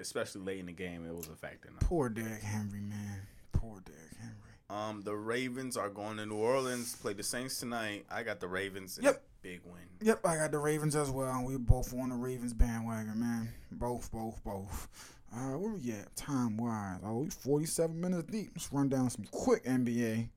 especially 0.00 0.42
late 0.42 0.60
in 0.60 0.66
the 0.66 0.72
game, 0.72 1.04
it 1.06 1.14
was 1.14 1.28
affecting 1.28 1.72
them. 1.72 1.80
Poor 1.80 2.08
Derrick 2.08 2.42
Henry, 2.42 2.80
man. 2.80 3.22
Poor 3.52 3.80
Derrick 3.84 4.16
Henry. 4.20 4.51
Um, 4.72 5.02
the 5.02 5.14
Ravens 5.14 5.76
are 5.76 5.90
going 5.90 6.16
to 6.16 6.24
New 6.24 6.36
Orleans, 6.36 6.96
play 6.96 7.12
the 7.12 7.22
Saints 7.22 7.58
tonight. 7.60 8.06
I 8.10 8.22
got 8.22 8.40
the 8.40 8.48
Ravens 8.48 8.98
Yep. 9.02 9.22
big 9.42 9.60
win. 9.64 9.82
Yep, 10.00 10.26
I 10.26 10.36
got 10.36 10.50
the 10.50 10.58
Ravens 10.58 10.96
as 10.96 11.10
well. 11.10 11.44
We 11.44 11.56
both 11.58 11.92
on 11.94 12.08
the 12.08 12.16
Ravens 12.16 12.54
bandwagon, 12.54 13.20
man. 13.20 13.48
Both, 13.70 14.10
both, 14.10 14.42
both. 14.42 14.88
Uh, 15.34 15.58
where 15.58 15.72
we 15.72 15.92
at 15.92 16.14
time 16.16 16.56
wise? 16.56 17.00
Oh, 17.04 17.18
we 17.20 17.30
47 17.30 18.00
minutes 18.00 18.30
deep. 18.30 18.50
Let's 18.54 18.72
run 18.72 18.88
down 18.88 19.10
some 19.10 19.26
quick 19.30 19.64
NBA. 19.64 20.28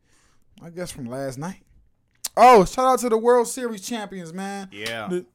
I 0.62 0.70
guess 0.70 0.92
from 0.92 1.06
last 1.06 1.38
night. 1.38 1.64
Oh, 2.36 2.66
shout 2.66 2.86
out 2.86 3.00
to 3.00 3.10
the 3.10 3.18
World 3.18 3.48
Series 3.48 3.82
champions, 3.82 4.34
man. 4.34 4.68
Yeah. 4.72 5.08
The 5.08 5.26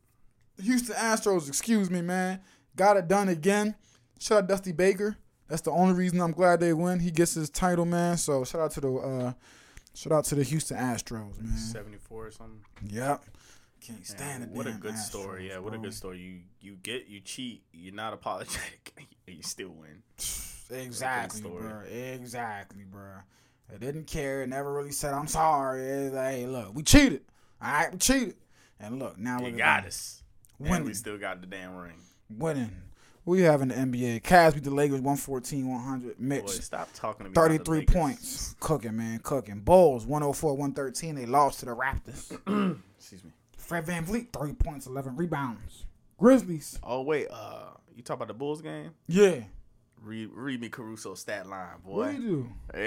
Houston 0.62 0.96
Astros, 0.96 1.48
excuse 1.48 1.90
me, 1.90 2.02
man. 2.02 2.40
Got 2.76 2.98
it 2.98 3.08
done 3.08 3.28
again. 3.30 3.74
Shout 4.18 4.42
out 4.42 4.48
Dusty 4.48 4.72
Baker. 4.72 5.16
That's 5.50 5.62
the 5.62 5.72
only 5.72 5.92
reason 5.94 6.20
I'm 6.20 6.32
glad 6.32 6.60
they 6.60 6.72
win. 6.72 7.00
He 7.00 7.10
gets 7.10 7.34
his 7.34 7.50
title, 7.50 7.84
man. 7.84 8.16
So 8.16 8.44
shout 8.44 8.60
out 8.62 8.70
to 8.72 8.80
the 8.80 8.92
uh 8.92 9.32
shout 9.94 10.12
out 10.12 10.24
to 10.26 10.36
the 10.36 10.44
Houston 10.44 10.78
Astros, 10.78 11.38
man. 11.40 11.56
74 11.58 12.26
or 12.26 12.30
something. 12.30 12.60
Yep. 12.88 13.24
Can't 13.80 13.98
Man, 13.98 14.04
stand 14.04 14.42
it. 14.44 14.50
what 14.50 14.66
a 14.66 14.72
good 14.72 14.96
story. 14.96 15.48
Yeah, 15.48 15.58
what 15.58 15.74
a 15.74 15.78
good 15.78 15.94
story. 15.94 16.18
You 16.18 16.40
you 16.60 16.76
get 16.82 17.08
you 17.08 17.20
cheat, 17.20 17.62
you're 17.72 17.94
not 17.94 18.12
apologetic, 18.12 18.92
and 19.26 19.36
you 19.36 19.42
still 19.42 19.70
win. 19.70 20.02
Exactly, 20.72 21.40
bro. 21.40 21.80
Exactly, 21.90 22.84
bro. 22.84 23.14
They 23.68 23.78
didn't 23.84 24.06
care. 24.06 24.46
Never 24.46 24.72
really 24.72 24.92
said 24.92 25.12
I'm 25.12 25.26
sorry. 25.26 25.82
It's 25.82 26.14
like, 26.14 26.30
hey, 26.34 26.46
look, 26.46 26.72
we 26.76 26.84
cheated. 26.84 27.22
All 27.60 27.72
right, 27.72 27.90
we 27.90 27.98
cheated. 27.98 28.34
And 28.78 29.00
look, 29.00 29.18
now 29.18 29.42
we 29.42 29.50
got 29.50 29.84
us. 29.86 30.22
And 30.60 30.70
Winning. 30.70 30.86
we 30.86 30.94
still 30.94 31.18
got 31.18 31.40
the 31.40 31.48
damn 31.48 31.74
ring. 31.74 32.00
winning. 32.30 32.70
We 33.24 33.42
have 33.42 33.60
in 33.62 33.68
the 33.68 33.74
NBA. 33.74 34.22
Cavs 34.22 34.54
beat 34.54 34.64
the 34.64 34.70
Lakers 34.70 34.96
114 35.00 35.68
100. 35.68 36.08
Boy, 36.08 36.14
Mitch, 36.18 36.48
stop 36.62 36.88
talking 36.94 37.24
to 37.24 37.30
me. 37.30 37.32
about 37.32 37.42
33 37.48 37.78
Lakers. 37.80 37.94
points. 37.94 38.56
Cooking, 38.60 38.96
man, 38.96 39.18
cooking. 39.22 39.60
Bulls 39.60 40.06
104 40.06 40.52
113. 40.56 41.14
They 41.14 41.26
lost 41.26 41.60
to 41.60 41.66
the 41.66 41.76
Raptors. 41.76 42.30
Excuse 42.98 43.24
me. 43.24 43.30
Fred 43.56 43.86
VanVleet 43.86 44.32
30 44.32 44.54
points, 44.54 44.86
11 44.86 45.16
rebounds. 45.16 45.84
Grizzlies. 46.18 46.78
Oh 46.82 47.02
wait, 47.02 47.28
uh, 47.30 47.70
you 47.94 48.02
talk 48.02 48.16
about 48.16 48.28
the 48.28 48.34
Bulls 48.34 48.62
game? 48.62 48.90
Yeah. 49.06 49.40
Read, 50.02 50.30
read 50.32 50.60
me 50.62 50.70
Caruso 50.70 51.14
stat 51.14 51.46
line, 51.46 51.76
boy. 51.84 51.92
What 51.96 52.16
do 52.16 52.22
you 52.22 52.28
do? 52.28 52.48
Yeah, 52.74 52.80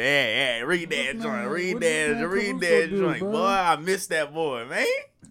yeah. 0.58 0.60
Read 0.62 0.90
that 0.90 1.14
What's 1.16 1.24
joint. 1.26 1.48
Read 1.48 1.80
that. 1.80 2.28
Read 2.28 2.60
Caruso 2.60 2.60
that 2.60 2.90
do, 2.90 2.98
joint, 3.00 3.20
bro? 3.20 3.32
boy. 3.32 3.46
I 3.46 3.76
missed 3.76 4.10
that 4.10 4.34
boy, 4.34 4.66
man. 4.66 4.86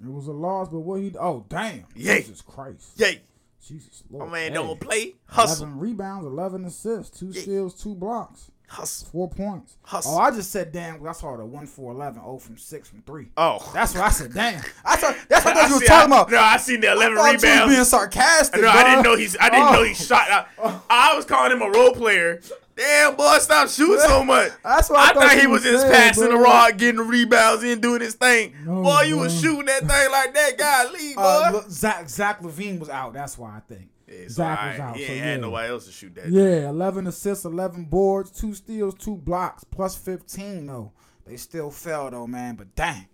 It 0.04 0.08
was 0.12 0.26
a 0.28 0.32
loss, 0.32 0.68
but 0.68 0.78
what 0.80 1.00
he? 1.00 1.12
Oh 1.18 1.44
damn! 1.48 1.84
Yay. 1.96 2.20
Jesus 2.22 2.40
Christ! 2.40 2.92
Yay, 2.98 3.20
Jesus 3.66 4.02
Lord. 4.10 4.28
my 4.28 4.32
man 4.38 4.48
Hey. 4.50 4.54
don't 4.54 4.80
play. 4.80 5.14
Hustle, 5.26 5.66
Eleven 5.66 5.78
rebounds, 5.80 6.26
eleven 6.26 6.64
assists, 6.64 7.18
two 7.18 7.26
Yeah. 7.28 7.42
steals, 7.42 7.80
two 7.80 7.94
blocks, 7.94 8.50
hustle, 8.68 9.08
four 9.12 9.28
points. 9.28 9.76
hustle. 9.82 10.14
Oh, 10.14 10.18
I 10.18 10.30
just 10.32 10.50
said 10.50 10.72
damn. 10.72 11.06
I 11.06 11.12
saw 11.12 11.36
the 11.36 11.44
one 11.44 11.66
for 11.66 11.92
11, 11.92 12.20
0 12.20 12.38
from 12.38 12.58
six 12.58 12.88
from 12.88 13.02
three. 13.02 13.28
Oh, 13.36 13.58
That's 13.72 13.94
what 13.94 14.02
I 14.04 14.10
said. 14.10 14.34
Damn. 14.34 14.62
I 14.84 14.96
thought 14.96 15.16
that's 15.28 15.44
what 15.44 15.56
I 15.56 15.60
thought 15.60 15.68
you 15.68 15.74
were 15.76 15.80
see- 15.80 15.86
talking 15.86 16.12
I- 16.12 16.16
about. 16.16 16.30
No, 16.30 16.38
I 16.40 16.56
seen 16.56 16.80
the 16.80 16.90
11 16.92 17.18
I 17.18 17.36
thought 17.36 17.42
you 17.42 17.66
was 17.66 17.74
being 17.74 17.84
sarcastic. 17.84 18.60
No, 18.62 18.68
I 18.68 18.82
didn't 18.84 19.02
know 19.04 19.16
he's. 19.16 19.36
I 19.38 19.48
didn't 19.50 19.72
know 19.72 19.82
he 19.84 19.90
Oh. 19.90 19.94
shot. 19.94 20.30
I, 20.30 20.46
oh. 20.58 20.82
I 20.90 21.14
was 21.14 21.24
calling 21.24 21.52
him 21.52 21.62
a 21.62 21.70
role 21.70 21.92
player. 21.92 22.40
Damn, 22.82 23.16
boy, 23.16 23.38
stop 23.38 23.68
shooting 23.68 24.00
so 24.00 24.24
much. 24.32 24.50
That's 24.64 24.90
what 24.90 24.98
I 24.98 25.02
I 25.02 25.12
thought 25.14 25.22
thought 25.30 25.38
he 25.40 25.46
was 25.46 25.62
was 25.62 25.70
just 25.72 25.82
saying, 25.86 25.94
passing 25.94 26.24
the 26.24 26.30
bro. 26.30 26.42
rod, 26.42 26.78
getting 26.78 26.96
the 26.96 27.02
rebounds, 27.04 27.62
and 27.62 27.80
doing 27.80 28.00
his 28.00 28.14
thing. 28.14 28.54
No, 28.64 28.82
boy, 28.82 29.02
you 29.02 29.18
was 29.18 29.40
shooting 29.40 29.66
that 29.66 29.80
thing 29.80 30.10
like 30.10 30.34
that. 30.34 30.58
guy. 30.58 30.90
leave, 30.90 31.16
boy. 31.16 31.22
Uh, 31.22 31.50
look, 31.52 31.70
Zach 31.70 32.08
Zach 32.08 32.40
LaVine 32.42 32.78
was 32.80 32.88
out. 32.88 33.12
That's 33.12 33.38
why 33.38 33.56
I 33.56 33.60
think 33.60 33.88
Yeah, 34.08 34.28
Zach 34.28 34.58
all 34.60 34.68
was 34.70 34.80
out. 34.80 34.96
He 34.96 35.04
so 35.06 35.12
ain't 35.12 35.18
yeah. 35.20 35.30
had 35.30 35.40
nobody 35.40 35.68
else 35.68 35.86
to 35.86 35.92
shoot 35.92 36.14
that. 36.16 36.28
Yeah, 36.28 36.68
eleven 36.70 37.06
assists, 37.06 37.44
eleven 37.44 37.84
boards, 37.84 38.30
two 38.32 38.52
steals, 38.54 38.94
two 38.94 39.16
blocks, 39.16 39.62
plus 39.64 39.96
fifteen 39.96 40.66
though. 40.66 40.92
They 41.24 41.36
still 41.36 41.70
fell 41.70 42.10
though, 42.10 42.26
man. 42.26 42.56
But 42.56 42.74
dang, 42.74 43.06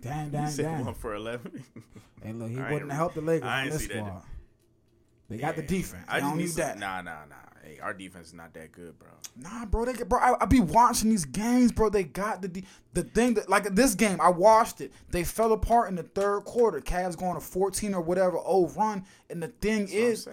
dang, 0.00 0.30
dang, 0.30 0.48
said 0.48 0.64
dang. 0.64 0.84
one 0.86 0.94
for 0.94 1.14
eleven. 1.14 1.62
Hey, 2.22 2.32
look, 2.32 2.48
he 2.50 2.56
wouldn't 2.56 2.90
helped 2.90 3.16
the 3.16 3.20
Lakers 3.20 3.46
I 3.48 3.64
ain't 3.64 3.72
this 3.72 3.82
see 3.82 3.88
that. 3.88 4.22
They 5.36 5.42
got 5.42 5.56
the 5.56 5.62
defense. 5.62 6.04
I 6.08 6.20
just 6.20 6.30
don't 6.30 6.38
need 6.38 6.50
some- 6.50 6.60
that. 6.62 6.78
Nah, 6.78 7.02
nah, 7.02 7.24
nah. 7.28 7.34
Hey, 7.62 7.78
our 7.80 7.94
defense 7.94 8.28
is 8.28 8.34
not 8.34 8.52
that 8.54 8.72
good, 8.72 8.98
bro. 8.98 9.08
Nah, 9.36 9.64
bro, 9.64 9.86
they 9.86 9.94
get 9.94 10.06
bro. 10.08 10.20
I, 10.20 10.34
I 10.42 10.44
be 10.44 10.60
watching 10.60 11.08
these 11.08 11.24
games, 11.24 11.72
bro. 11.72 11.88
They 11.88 12.04
got 12.04 12.42
the 12.42 12.48
de- 12.48 12.64
the 12.92 13.02
thing 13.02 13.34
that 13.34 13.48
like 13.48 13.74
this 13.74 13.94
game. 13.94 14.20
I 14.20 14.28
watched 14.28 14.82
it. 14.82 14.92
They 15.10 15.24
fell 15.24 15.52
apart 15.52 15.88
in 15.88 15.94
the 15.96 16.02
third 16.02 16.40
quarter. 16.44 16.80
Cavs 16.80 17.16
going 17.16 17.34
to 17.34 17.40
fourteen 17.40 17.94
or 17.94 18.02
whatever 18.02 18.38
oh 18.44 18.68
run, 18.68 19.04
and 19.30 19.42
the 19.42 19.48
thing 19.48 19.84
what 19.84 19.92
I'm 19.92 19.96
is, 19.98 20.28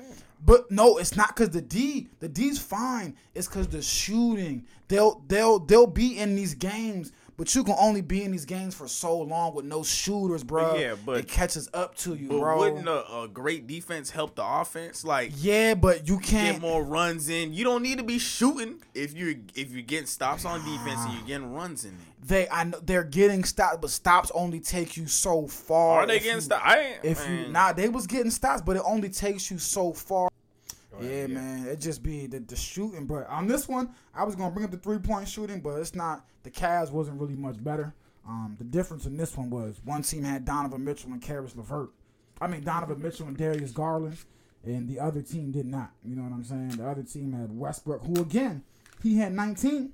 but 0.45 0.69
no, 0.71 0.97
it's 0.97 1.15
not 1.15 1.29
because 1.29 1.51
the 1.51 1.61
D. 1.61 2.09
The 2.19 2.27
D's 2.27 2.59
fine. 2.59 3.15
It's 3.33 3.47
because 3.47 3.69
the 3.69 3.81
shooting. 3.81 4.65
They'll 4.89 5.23
they'll 5.27 5.59
they'll 5.59 5.87
be 5.87 6.17
in 6.19 6.35
these 6.35 6.53
games. 6.53 7.13
But 7.41 7.55
you 7.55 7.63
can 7.63 7.73
only 7.79 8.01
be 8.01 8.23
in 8.23 8.29
these 8.31 8.45
games 8.45 8.75
for 8.75 8.87
so 8.87 9.17
long 9.17 9.55
with 9.55 9.65
no 9.65 9.81
shooters, 9.81 10.43
bro. 10.43 10.75
yeah, 10.75 10.93
but- 11.03 11.17
it 11.17 11.27
catches 11.27 11.67
up 11.73 11.95
to 11.95 12.13
you, 12.13 12.27
bro. 12.27 12.59
wouldn't 12.59 12.87
a, 12.87 13.21
a 13.21 13.27
great 13.27 13.65
defense 13.65 14.11
help 14.11 14.35
the 14.35 14.45
offense? 14.45 15.03
Like 15.03 15.31
yeah, 15.37 15.73
but 15.73 16.07
you 16.07 16.19
can't. 16.19 16.57
Get 16.57 16.61
more 16.61 16.83
runs 16.83 17.29
in. 17.29 17.51
You 17.51 17.63
don't 17.63 17.81
need 17.81 17.97
to 17.97 18.03
be 18.03 18.19
shooting 18.19 18.75
if 18.93 19.17
you 19.17 19.39
if 19.55 19.71
you're 19.71 19.81
getting 19.81 20.05
stops 20.05 20.45
on 20.45 20.59
defense 20.59 20.99
and 21.03 21.13
you're 21.15 21.25
getting 21.25 21.51
runs 21.51 21.83
in. 21.83 21.97
They 22.23 22.47
I 22.47 22.65
know 22.65 22.77
they're 22.79 23.03
getting 23.03 23.43
stops, 23.43 23.77
but 23.81 23.89
stops 23.89 24.31
only 24.35 24.59
take 24.59 24.95
you 24.95 25.07
so 25.07 25.47
far. 25.47 26.01
Are 26.01 26.05
they 26.05 26.19
getting 26.19 26.35
you- 26.35 26.41
stops? 26.41 26.75
If 27.01 27.27
you 27.27 27.33
man. 27.37 27.51
nah, 27.53 27.73
they 27.73 27.89
was 27.89 28.05
getting 28.05 28.29
stops, 28.29 28.61
but 28.61 28.75
it 28.75 28.83
only 28.85 29.09
takes 29.09 29.49
you 29.49 29.57
so 29.57 29.93
far. 29.93 30.29
Yeah, 30.99 31.09
yeah. 31.09 31.27
man, 31.27 31.67
it 31.67 31.79
just 31.79 32.03
be 32.03 32.27
the, 32.27 32.39
the 32.39 32.55
shooting. 32.55 33.05
But 33.05 33.27
on 33.27 33.47
this 33.47 33.67
one, 33.67 33.93
I 34.13 34.23
was 34.23 34.35
gonna 34.35 34.51
bring 34.51 34.65
up 34.65 34.71
the 34.71 34.77
three 34.77 34.99
point 34.99 35.27
shooting, 35.27 35.61
but 35.61 35.77
it's 35.79 35.95
not. 35.95 36.25
The 36.43 36.51
Cavs 36.51 36.91
wasn't 36.91 37.19
really 37.19 37.35
much 37.35 37.63
better. 37.63 37.93
Um, 38.27 38.55
the 38.57 38.63
difference 38.63 39.05
in 39.05 39.17
this 39.17 39.35
one 39.35 39.49
was 39.49 39.79
one 39.83 40.03
team 40.03 40.23
had 40.23 40.45
Donovan 40.45 40.83
Mitchell 40.83 41.11
and 41.11 41.21
Caris 41.21 41.55
LeVert. 41.55 41.89
I 42.39 42.47
mean 42.47 42.63
Donovan 42.63 43.01
Mitchell 43.01 43.27
and 43.27 43.37
Darius 43.37 43.71
Garland, 43.71 44.17
and 44.63 44.87
the 44.87 44.99
other 44.99 45.21
team 45.21 45.51
did 45.51 45.65
not. 45.65 45.91
You 46.03 46.15
know 46.15 46.23
what 46.23 46.33
I'm 46.33 46.43
saying? 46.43 46.69
The 46.69 46.87
other 46.87 47.03
team 47.03 47.33
had 47.33 47.57
Westbrook, 47.57 48.05
who 48.05 48.21
again 48.21 48.63
he 49.01 49.17
had 49.17 49.33
19. 49.33 49.93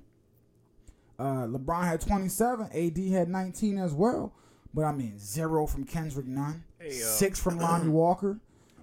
Uh, 1.18 1.46
LeBron 1.46 1.84
had 1.84 2.00
27. 2.00 2.66
AD 2.72 3.12
had 3.12 3.28
19 3.28 3.78
as 3.78 3.92
well. 3.92 4.32
But 4.74 4.84
I 4.84 4.92
mean, 4.92 5.18
zero 5.18 5.66
from 5.66 5.84
Kendrick 5.84 6.26
Nunn, 6.26 6.62
Hey, 6.78 6.88
uh, 6.88 7.06
six 7.06 7.40
from 7.40 7.58
Lonnie 7.60 7.88
Walker. 7.88 8.38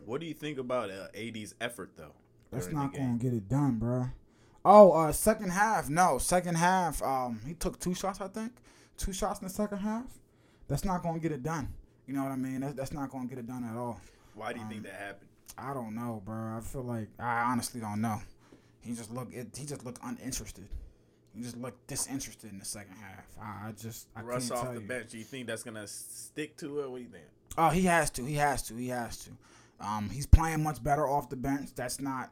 What 0.05 0.21
do 0.21 0.27
you 0.27 0.33
think 0.33 0.57
about 0.57 0.89
uh, 0.89 1.07
AD's 1.15 1.55
effort 1.59 1.91
though? 1.95 2.13
That's 2.51 2.71
not 2.71 2.93
gonna 2.93 3.17
get 3.17 3.33
it 3.33 3.47
done, 3.49 3.75
bro. 3.77 4.05
Oh, 4.63 4.91
uh, 4.93 5.11
second 5.11 5.51
half. 5.51 5.89
No, 5.89 6.17
second 6.17 6.55
half. 6.55 7.01
Um, 7.03 7.39
he 7.45 7.53
took 7.53 7.79
two 7.79 7.93
shots, 7.93 8.19
I 8.21 8.27
think. 8.27 8.51
Two 8.97 9.13
shots 9.13 9.39
in 9.41 9.47
the 9.47 9.53
second 9.53 9.79
half. 9.79 10.05
That's 10.67 10.85
not 10.85 11.03
gonna 11.03 11.19
get 11.19 11.31
it 11.31 11.43
done. 11.43 11.73
You 12.07 12.13
know 12.13 12.23
what 12.23 12.31
I 12.31 12.35
mean? 12.35 12.61
That's, 12.61 12.73
that's 12.73 12.93
not 12.93 13.09
gonna 13.11 13.27
get 13.27 13.37
it 13.37 13.47
done 13.47 13.63
at 13.63 13.75
all. 13.75 13.99
Why 14.35 14.53
do 14.53 14.59
you 14.59 14.65
Um, 14.65 14.71
think 14.71 14.83
that 14.83 14.93
happened? 14.93 15.29
I 15.57 15.73
don't 15.73 15.95
know, 15.95 16.21
bro. 16.25 16.57
I 16.57 16.61
feel 16.61 16.83
like 16.83 17.09
I 17.19 17.43
honestly 17.51 17.79
don't 17.81 18.01
know. 18.01 18.21
He 18.81 18.93
just 18.93 19.11
looked. 19.11 19.33
It, 19.33 19.47
he 19.57 19.65
just 19.65 19.83
looked 19.85 19.99
uninterested. 20.03 20.67
He 21.33 21.41
just 21.41 21.57
looked 21.57 21.85
disinterested 21.87 22.51
in 22.51 22.59
the 22.59 22.65
second 22.65 22.95
half. 22.95 23.25
I, 23.41 23.67
I 23.69 23.71
just 23.73 24.07
I 24.15 24.21
Russ 24.21 24.51
off 24.51 24.73
the 24.73 24.79
you. 24.81 24.87
bench. 24.87 25.11
Do 25.11 25.17
you 25.17 25.23
think 25.23 25.47
that's 25.47 25.63
gonna 25.63 25.87
stick 25.87 26.55
to 26.57 26.81
it? 26.81 26.89
What 26.89 26.97
do 26.97 27.03
you 27.03 27.09
think? 27.09 27.25
Oh, 27.57 27.69
he 27.69 27.83
has 27.83 28.09
to. 28.11 28.25
He 28.25 28.35
has 28.35 28.61
to. 28.63 28.75
He 28.75 28.87
has 28.89 29.17
to. 29.25 29.31
Um, 29.79 30.09
he's 30.09 30.25
playing 30.25 30.63
much 30.63 30.83
better 30.83 31.07
off 31.07 31.29
the 31.29 31.35
bench. 31.35 31.69
That's 31.75 31.99
not. 31.99 32.31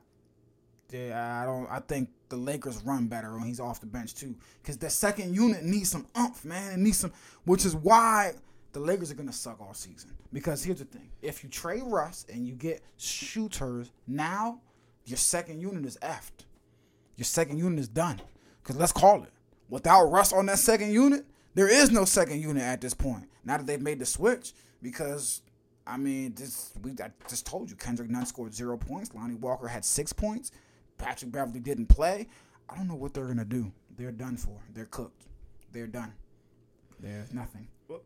I 0.94 1.44
don't. 1.46 1.68
I 1.72 1.80
think 1.80 2.10
the 2.30 2.36
Lakers 2.36 2.84
run 2.84 3.08
better 3.08 3.34
when 3.34 3.48
he's 3.48 3.60
off 3.60 3.80
the 3.80 3.88
bench 3.88 4.14
too, 4.14 4.36
because 4.62 4.78
the 4.78 4.92
second 4.92 5.34
unit 5.34 5.64
needs 5.64 5.90
some 5.90 6.06
umph, 6.14 6.46
man. 6.46 6.74
It 6.74 6.80
needs 6.80 7.00
some, 7.00 7.12
which 7.46 7.66
is 7.66 7.76
why 7.76 8.34
the 8.74 8.80
Lakers 8.80 9.10
are 9.10 9.16
gonna 9.16 9.34
suck 9.34 9.60
all 9.60 9.74
season. 9.74 10.12
Because 10.32 10.64
here's 10.64 10.80
the 10.80 10.86
thing: 10.86 11.10
if 11.24 11.44
you 11.44 11.50
trade 11.50 11.82
Russ 11.84 12.28
and 12.32 12.46
you 12.46 12.54
get 12.54 12.84
shooters 12.98 13.92
now, 14.06 14.62
your 15.06 15.18
second 15.18 15.62
unit 15.62 15.84
is 15.86 15.98
effed. 16.04 16.46
Your 17.16 17.26
second 17.26 17.58
unit 17.58 17.80
is 17.80 17.88
done. 17.88 18.22
Because 18.62 18.78
let's 18.78 18.92
call 18.92 19.24
it. 19.24 19.32
Without 19.70 20.06
Russ 20.06 20.32
on 20.32 20.46
that 20.46 20.60
second 20.60 20.92
unit, 20.92 21.26
there 21.56 21.68
is 21.68 21.90
no 21.90 22.06
second 22.06 22.40
unit 22.40 22.62
at 22.62 22.82
this 22.82 22.94
point. 22.94 23.30
Now 23.44 23.58
that 23.58 23.66
they've 23.66 23.82
made 23.82 24.00
the 24.00 24.06
switch, 24.06 24.54
because 24.82 25.42
I 25.86 25.98
mean, 25.98 26.34
this 26.36 26.72
we 26.82 26.92
I 26.92 27.12
just 27.28 27.46
told 27.46 27.70
you, 27.70 27.76
Kendrick 27.76 28.10
Nunn 28.10 28.26
scored 28.26 28.54
zero 28.54 28.78
points. 28.78 29.14
Lonnie 29.14 29.36
Walker 29.36 29.68
had 29.68 29.84
six 29.84 30.14
points. 30.14 30.52
Patrick 30.98 31.32
Beverly 31.32 31.60
didn't 31.60 31.88
play. 31.88 32.28
I 32.70 32.76
don't 32.76 32.88
know 32.88 32.96
what 32.96 33.14
they're 33.14 33.28
gonna 33.28 33.44
do. 33.46 33.72
They're 33.98 34.12
done 34.12 34.38
for. 34.38 34.58
They're 34.74 34.86
cooked. 34.86 35.26
They're 35.72 35.88
done. 35.88 36.14
There's 37.00 37.34
nothing. 37.34 37.68
Well, 37.88 38.02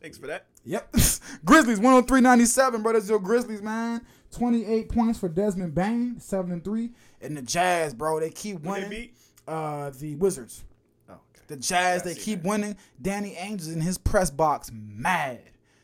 thanks 0.00 0.18
for 0.18 0.26
that. 0.26 0.46
Yep. 0.64 0.92
Grizzlies 1.44 1.78
103.97, 1.80 2.82
bro. 2.82 2.92
That's 2.92 3.08
your 3.08 3.18
Grizzlies, 3.20 3.62
man. 3.62 4.04
28 4.32 4.88
points 4.88 5.18
for 5.18 5.28
Desmond 5.28 5.74
Bane, 5.74 6.18
7 6.18 6.50
and 6.50 6.64
3. 6.64 6.90
And 7.20 7.36
the 7.36 7.42
Jazz, 7.42 7.94
bro, 7.94 8.18
they 8.18 8.30
keep 8.30 8.56
Who 8.58 8.62
they 8.64 8.70
winning. 8.70 8.90
beat? 8.90 9.16
Uh, 9.46 9.90
the 9.90 10.14
Wizards. 10.16 10.64
Oh, 11.08 11.12
okay. 11.12 11.42
The 11.48 11.56
Jazz, 11.56 12.02
they 12.02 12.14
keep 12.14 12.42
that. 12.42 12.48
winning. 12.48 12.76
Danny 13.00 13.36
Ainge 13.38 13.60
is 13.60 13.68
in 13.72 13.80
his 13.80 13.98
press 13.98 14.30
box 14.30 14.70
mad. 14.72 15.40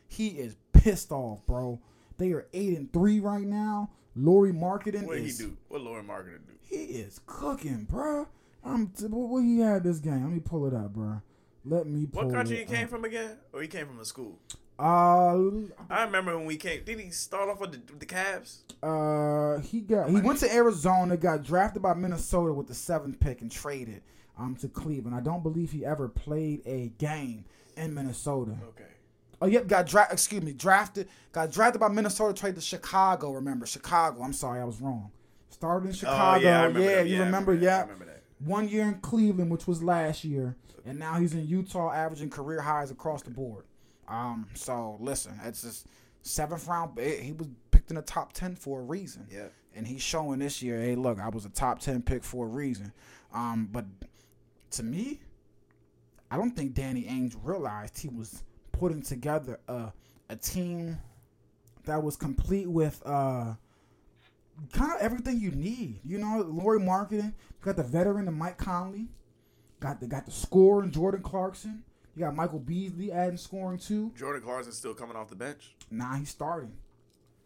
He 0.09 0.28
is 0.28 0.57
pissed 0.83 1.12
off, 1.12 1.45
bro. 1.47 1.81
They 2.18 2.33
are 2.33 2.47
8 2.53 2.76
and 2.76 2.93
3 2.93 3.20
right 3.20 3.47
now. 3.47 3.91
Lauri 4.16 4.53
Markkanen 4.53 5.07
What 5.07 5.18
he 5.18 5.31
do? 5.33 5.57
What 5.68 5.83
Lauri 5.83 6.03
Markkanen 6.03 6.47
do? 6.47 6.55
he 6.62 6.76
is 6.76 7.20
cooking, 7.26 7.85
bro. 7.89 8.26
I'm 8.64 8.87
what, 9.09 9.29
what 9.29 9.45
he 9.45 9.61
had 9.61 9.85
this 9.85 9.99
game. 9.99 10.22
Let 10.24 10.33
me 10.33 10.41
pull 10.41 10.66
it 10.66 10.74
up, 10.74 10.93
bro. 10.93 11.22
Let 11.64 11.87
me 11.87 12.07
pull 12.07 12.24
What 12.24 12.35
country 12.35 12.59
he 12.59 12.64
came 12.64 12.85
up. 12.85 12.91
from 12.91 13.05
again? 13.05 13.37
Or 13.53 13.62
he 13.62 13.68
came 13.68 13.87
from 13.87 14.01
a 14.01 14.05
school? 14.05 14.39
Uh, 14.79 15.37
I 15.91 16.05
remember 16.05 16.37
when 16.37 16.47
we 16.47 16.57
came. 16.57 16.85
Did 16.85 17.01
he 17.01 17.11
start 17.11 17.49
off 17.49 17.61
with 17.61 17.72
the, 17.72 17.95
the 17.95 18.07
Cavs? 18.07 18.59
Uh, 18.83 19.61
he 19.61 19.81
got 19.81 20.09
he 20.09 20.20
went 20.20 20.39
to 20.41 20.53
Arizona, 20.53 21.16
got 21.16 21.43
drafted 21.43 21.83
by 21.83 21.95
Minnesota 21.95 22.53
with 22.53 22.68
the 22.68 22.74
seventh 22.74 23.18
pick 23.18 23.41
and 23.41 23.51
traded 23.51 24.03
um 24.39 24.55
to 24.57 24.68
Cleveland. 24.68 25.16
I 25.16 25.20
don't 25.20 25.43
believe 25.43 25.72
he 25.72 25.85
ever 25.85 26.09
played 26.09 26.62
a 26.64 26.89
game 26.99 27.45
in 27.76 27.93
Minnesota. 27.93 28.53
Okay. 28.68 28.85
Oh, 29.41 29.47
yep, 29.47 29.66
got 29.68 29.86
drafted. 29.86 30.14
Excuse 30.14 30.43
me, 30.43 30.53
drafted. 30.53 31.09
Got 31.32 31.53
drafted 31.53 31.80
by 31.80 31.89
Minnesota, 31.89 32.34
traded 32.34 32.57
to 32.57 32.61
Chicago. 32.61 33.30
Remember 33.32 33.66
Chicago? 33.66 34.22
I'm 34.22 34.32
sorry, 34.32 34.61
I 34.61 34.64
was 34.64 34.80
wrong. 34.80 35.11
Started 35.51 35.86
in 35.89 35.93
Chicago. 35.95 36.39
Oh, 36.39 36.41
yeah, 36.43 36.68
yeah, 36.68 37.01
you 37.03 37.18
remember? 37.22 37.53
remember 37.53 37.57
that. 37.57 37.62
I 37.62 37.86
Yeah. 37.86 37.93
remember. 37.93 38.05
One 38.45 38.68
year 38.68 38.84
in 38.84 39.01
Cleveland, 39.01 39.51
which 39.51 39.66
was 39.66 39.82
last 39.82 40.22
year, 40.24 40.57
and 40.84 40.99
now 40.99 41.14
he's 41.18 41.34
in 41.34 41.47
Utah, 41.47 41.93
averaging 41.93 42.30
career 42.30 42.61
highs 42.61 42.91
across 42.93 43.22
the 43.22 43.30
board. 43.30 43.64
Um, 44.07 44.47
so 44.55 44.97
listen, 45.01 45.39
it's 45.45 45.62
just 45.62 45.86
seventh 46.22 46.66
round. 46.68 46.99
eh, 47.01 47.20
He 47.20 47.32
was 47.32 47.49
picked 47.72 47.91
in 47.91 47.97
the 47.97 48.03
top 48.03 48.32
ten 48.32 48.55
for 48.55 48.80
a 48.80 48.82
reason. 48.82 49.26
Yeah. 49.30 49.49
and 49.74 49.86
he's 49.86 50.03
showing 50.03 50.39
this 50.41 50.61
year. 50.62 50.80
Hey, 50.80 50.95
look, 50.97 51.20
I 51.20 51.28
was 51.28 51.45
a 51.45 51.51
top 51.51 51.78
ten 51.80 52.03
pick 52.03 52.24
for 52.24 52.47
a 52.47 52.49
reason. 52.49 52.93
Um, 53.32 53.68
but 53.70 53.84
to 54.72 54.82
me, 54.82 55.20
I 56.30 56.36
don't 56.36 56.51
think 56.57 56.74
Danny 56.74 57.05
Ainge 57.05 57.36
realized 57.43 57.99
he 57.99 58.09
was 58.09 58.43
putting 58.79 59.03
together 59.03 59.59
a 59.68 59.93
a 60.31 60.37
team 60.37 60.99
that 61.85 62.03
was 62.03 62.16
complete 62.16 62.68
with 62.68 63.03
uh 63.07 63.55
kind 64.72 64.93
of 64.93 65.01
everything 65.01 65.41
you 65.41 65.51
need. 65.51 66.01
You 66.05 66.18
know, 66.18 66.45
Lauri 66.49 66.81
Markkanen, 66.81 67.33
got 67.61 67.76
the 67.76 67.83
veteran 67.83 68.29
and 68.29 68.37
Mike 68.37 68.59
Conley, 68.59 69.09
got 69.81 70.01
the 70.01 70.07
got 70.07 70.26
the 70.26 70.33
scorer 70.33 70.83
and 70.83 70.93
Jordan 70.93 71.22
Clarkson. 71.22 71.83
You 72.14 72.24
got 72.24 72.35
Michael 72.35 72.59
Beasley 72.59 73.12
adding 73.12 73.37
scoring 73.37 73.79
too. 73.79 74.12
Jordan 74.16 74.43
Clarkson 74.43 74.72
still 74.72 74.95
coming 74.95 75.16
off 75.16 75.29
the 75.29 75.37
bench. 75.37 75.76
Nah, 75.91 76.16
he's 76.16 76.31
starting. 76.31 76.72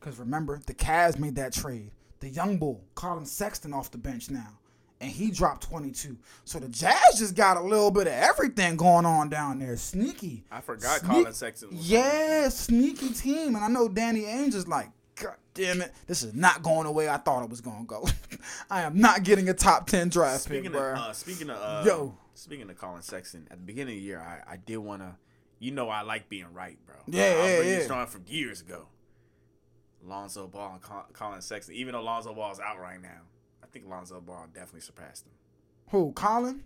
Cause 0.01 0.19
remember, 0.19 0.61
the 0.67 0.75
Cavs 0.75 1.19
made 1.19 1.37
that 1.37 1.53
trade. 1.53 1.93
The 2.21 2.29
young 2.29 2.57
bull, 2.59 2.85
Collin 2.95 3.27
Sexton, 3.27 3.73
off 3.73 3.91
the 3.91 3.99
bench 3.99 4.31
now. 4.31 4.59
And 5.03 5.11
he 5.11 5.31
dropped 5.33 5.65
22. 5.65 6.17
So 6.45 6.59
the 6.61 6.69
Jazz 6.69 7.19
just 7.19 7.35
got 7.35 7.57
a 7.57 7.61
little 7.61 7.91
bit 7.91 8.07
of 8.07 8.13
everything 8.13 8.77
going 8.77 9.05
on 9.05 9.29
down 9.29 9.59
there. 9.59 9.77
Sneaky. 9.77 10.45
I 10.51 10.61
forgot 10.61 11.01
Sneak- 11.01 11.11
Collin 11.11 11.33
Sexton. 11.35 11.71
Was 11.77 11.91
Yeah, 11.91 12.49
sneaky 12.49 13.09
team. 13.11 13.57
And 13.57 13.65
I 13.65 13.69
know 13.69 13.89
Danny 13.89 14.23
Ainge 14.23 14.55
is 14.55 14.69
like, 14.69 14.91
God 15.17 15.35
damn 15.55 15.83
it, 15.83 15.93
this 16.07 16.23
is 16.23 16.35
not 16.35 16.63
going 16.63 16.85
the 16.85 16.93
way 16.93 17.09
I 17.09 17.17
thought 17.19 17.43
it 17.43 17.51
was 17.51 17.61
going 17.61 17.81
to 17.81 17.85
go. 17.87 18.07
I 18.71 18.83
am 18.83 18.97
not 18.99 19.25
getting 19.25 19.49
a 19.49 19.55
top 19.55 19.87
10 19.89 20.09
draft 20.09 20.47
pick, 20.49 20.59
Speaking 20.61 20.73
bro. 20.73 20.93
of 20.93 20.99
uh, 20.99 21.13
speaking 21.13 21.51
of 21.51 21.57
uh, 21.61 21.83
Yo. 21.85 22.17
speaking 22.35 22.71
of 22.71 22.79
Collin 22.79 23.03
Sexton, 23.03 23.47
at 23.51 23.59
the 23.59 23.65
beginning 23.65 23.97
of 23.97 24.01
the 24.01 24.07
year, 24.07 24.21
I, 24.21 24.53
I 24.53 24.57
did 24.57 24.79
want 24.79 25.03
to, 25.03 25.17
you 25.59 25.71
know, 25.73 25.89
I 25.91 26.03
like 26.03 26.29
being 26.29 26.47
right, 26.55 26.79
bro. 26.87 26.95
Yeah, 27.09 27.25
I'll 27.25 27.49
yeah, 27.49 27.57
bring 27.59 27.69
yeah. 27.69 27.75
this 27.77 27.85
strong 27.85 28.07
from 28.07 28.25
years 28.29 28.61
ago. 28.61 28.87
Lonzo 30.05 30.47
Ball 30.47 30.75
and 30.81 31.13
Collin 31.13 31.43
Sexton, 31.43 31.75
even 31.75 31.93
though 31.93 32.03
Lonzo 32.03 32.33
Ball 32.35 32.53
is 32.53 32.61
out 32.61 32.81
right 32.81 33.01
now, 33.01 33.09
I 33.09 33.32
think 33.73 33.89
Lonzo 33.89 34.21
Ball 34.21 34.47
definitely 34.53 34.81
surpassed 34.81 35.27
him. 35.27 35.33
Who, 35.89 36.13
Colin? 36.13 36.63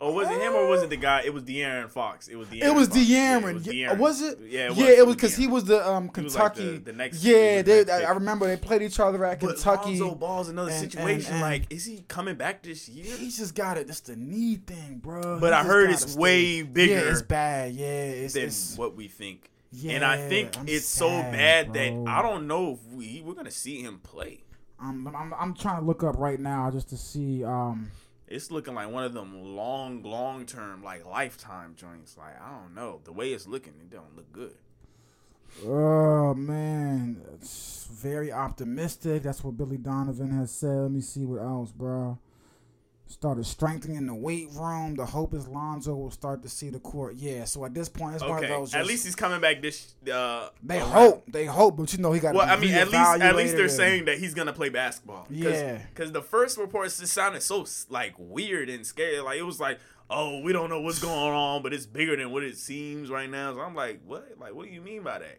Or 0.00 0.14
was 0.14 0.28
it 0.28 0.40
him 0.40 0.52
or 0.54 0.68
was 0.68 0.80
it 0.84 0.90
the 0.90 0.96
guy? 0.96 1.22
It 1.24 1.34
was 1.34 1.42
De'Aaron 1.42 1.90
Fox. 1.90 2.28
It 2.28 2.36
was 2.36 2.46
De'Aaron 2.46 2.62
It 2.62 2.74
was 2.76 2.86
Fox. 2.88 3.00
Yeah, 3.08 3.40
De'Aaron. 3.40 3.50
it 3.50 3.54
was 3.54 3.66
De'Aaron. 3.66 3.98
was 3.98 4.22
it? 4.22 4.38
Yeah, 4.46 4.64
it 4.66 4.68
was. 4.70 4.78
yeah, 4.78 4.86
it 4.90 5.06
was 5.08 5.16
because 5.16 5.34
he 5.36 5.46
was 5.48 5.64
the 5.64 5.88
um 5.90 6.10
He 6.14 6.20
was 6.20 6.36
like 6.36 6.54
Kentucky. 6.54 6.78
the- 6.78 6.84
the 6.84 6.92
next- 6.92 7.24
yeah, 7.24 7.56
the 7.56 7.62
they, 7.62 7.78
next 7.84 7.90
I. 7.90 8.02
I 8.04 8.10
remember 8.12 8.46
they 8.46 8.56
played 8.56 8.82
each 8.82 9.00
other 9.00 9.24
at 9.24 9.40
But 9.40 9.54
Kentucky. 9.56 9.98
Lonzo 9.98 10.14
Ball's 10.14 10.48
another 10.50 10.70
and- 10.70 10.82
and- 10.84 10.92
situation. 10.92 11.32
and- 11.32 11.40
like, 11.42 11.64
is 11.70 11.84
he 11.84 12.04
coming 12.06 12.36
back 12.36 12.62
this 12.62 12.88
year? 12.88 13.16
He's 13.16 13.38
just 13.38 13.56
got 13.56 13.76
it. 13.76 13.88
It's 13.90 13.98
the 13.98 14.14
knee 14.14 14.54
thing, 14.64 14.98
bro. 15.02 15.40
But 15.40 15.48
He 15.52 15.58
I 15.58 15.64
heard 15.64 15.90
it's 15.90 16.12
stay- 16.12 16.20
way 16.20 16.62
bigger 16.62 16.92
Yeah, 16.94 17.10
it's 17.10 17.22
bad. 17.22 17.72
Yeah, 17.72 17.86
it's, 17.86 18.34
than 18.34 18.44
it's 18.44 18.76
what 18.78 18.94
we 18.94 19.08
think. 19.08 19.50
Yeah, 19.72 19.94
and 19.94 20.04
I 20.04 20.28
think 20.28 20.56
I'm 20.58 20.68
it's 20.68 20.86
so 20.86 21.08
bad 21.08 21.72
bro. 21.72 21.74
that 21.74 22.08
I 22.08 22.22
don't 22.22 22.46
know 22.46 22.74
if 22.74 22.84
we 22.94 23.20
we're 23.26 23.34
gonna 23.34 23.50
see 23.50 23.82
him 23.82 23.98
play. 23.98 24.44
I'm, 24.80 25.06
I'm 25.08 25.34
I'm 25.34 25.54
trying 25.54 25.80
to 25.80 25.86
look 25.86 26.02
up 26.04 26.16
right 26.18 26.38
now 26.40 26.70
just 26.70 26.88
to 26.90 26.96
see. 26.96 27.44
Um, 27.44 27.90
It's 28.26 28.50
looking 28.50 28.74
like 28.74 28.90
one 28.90 29.04
of 29.04 29.12
them 29.14 29.56
long, 29.56 30.02
long 30.02 30.46
term, 30.46 30.82
like 30.82 31.04
lifetime 31.06 31.74
joints. 31.76 32.16
Like 32.16 32.40
I 32.40 32.50
don't 32.60 32.74
know. 32.74 33.00
The 33.04 33.12
way 33.12 33.32
it's 33.32 33.46
looking, 33.46 33.74
it 33.80 33.90
don't 33.90 34.14
look 34.16 34.30
good. 34.32 34.54
oh 35.66 36.34
man, 36.34 37.22
it's 37.34 37.88
very 37.90 38.30
optimistic. 38.30 39.22
That's 39.22 39.42
what 39.42 39.56
Billy 39.56 39.78
Donovan 39.78 40.30
has 40.30 40.50
said. 40.50 40.76
Let 40.82 40.90
me 40.90 41.00
see 41.00 41.24
what 41.24 41.40
else, 41.42 41.72
bro. 41.72 42.18
Started 43.10 43.46
strengthening 43.46 44.06
the 44.06 44.14
weight 44.14 44.48
room. 44.54 44.94
The 44.94 45.06
hope 45.06 45.32
is 45.32 45.48
Lonzo 45.48 45.94
will 45.94 46.10
start 46.10 46.42
to 46.42 46.48
see 46.48 46.68
the 46.68 46.78
court. 46.78 47.14
Yeah, 47.16 47.44
so 47.46 47.64
at 47.64 47.72
this 47.72 47.88
point, 47.88 48.14
it's 48.16 48.22
one 48.22 48.32
of 48.32 48.44
Okay, 48.44 48.48
those. 48.48 48.74
at 48.74 48.80
just- 48.80 48.88
least 48.88 49.04
he's 49.06 49.14
coming 49.16 49.40
back 49.40 49.62
this. 49.62 49.94
Uh, 50.12 50.50
they 50.62 50.78
around. 50.78 50.90
hope, 50.90 51.32
they 51.32 51.46
hope, 51.46 51.78
but 51.78 51.90
you 51.92 52.00
know 52.00 52.12
he 52.12 52.20
got. 52.20 52.34
Well, 52.34 52.46
I 52.46 52.56
mean, 52.56 52.74
at 52.74 52.88
least 52.88 52.94
at 53.22 53.34
least 53.34 53.54
they're 53.54 53.62
and- 53.64 53.72
saying 53.72 54.04
that 54.04 54.18
he's 54.18 54.34
gonna 54.34 54.52
play 54.52 54.68
basketball. 54.68 55.22
Cause, 55.24 55.36
Yeah. 55.38 55.78
Because 55.88 56.12
the 56.12 56.20
first 56.22 56.58
reports 56.58 56.98
just 56.98 57.14
sounded 57.14 57.42
so 57.42 57.64
like 57.88 58.12
weird 58.18 58.68
and 58.68 58.84
scary. 58.86 59.20
Like 59.20 59.38
it 59.38 59.42
was 59.42 59.58
like, 59.58 59.78
oh, 60.10 60.40
we 60.42 60.52
don't 60.52 60.68
know 60.68 60.82
what's 60.82 60.98
going 60.98 61.14
on, 61.34 61.62
but 61.62 61.72
it's 61.72 61.86
bigger 61.86 62.14
than 62.14 62.30
what 62.30 62.42
it 62.42 62.58
seems 62.58 63.08
right 63.08 63.30
now. 63.30 63.54
So 63.54 63.60
I'm 63.60 63.74
like, 63.74 64.00
what? 64.06 64.32
Like, 64.38 64.54
what 64.54 64.66
do 64.66 64.70
you 64.72 64.82
mean 64.82 65.02
by 65.02 65.18
that? 65.20 65.38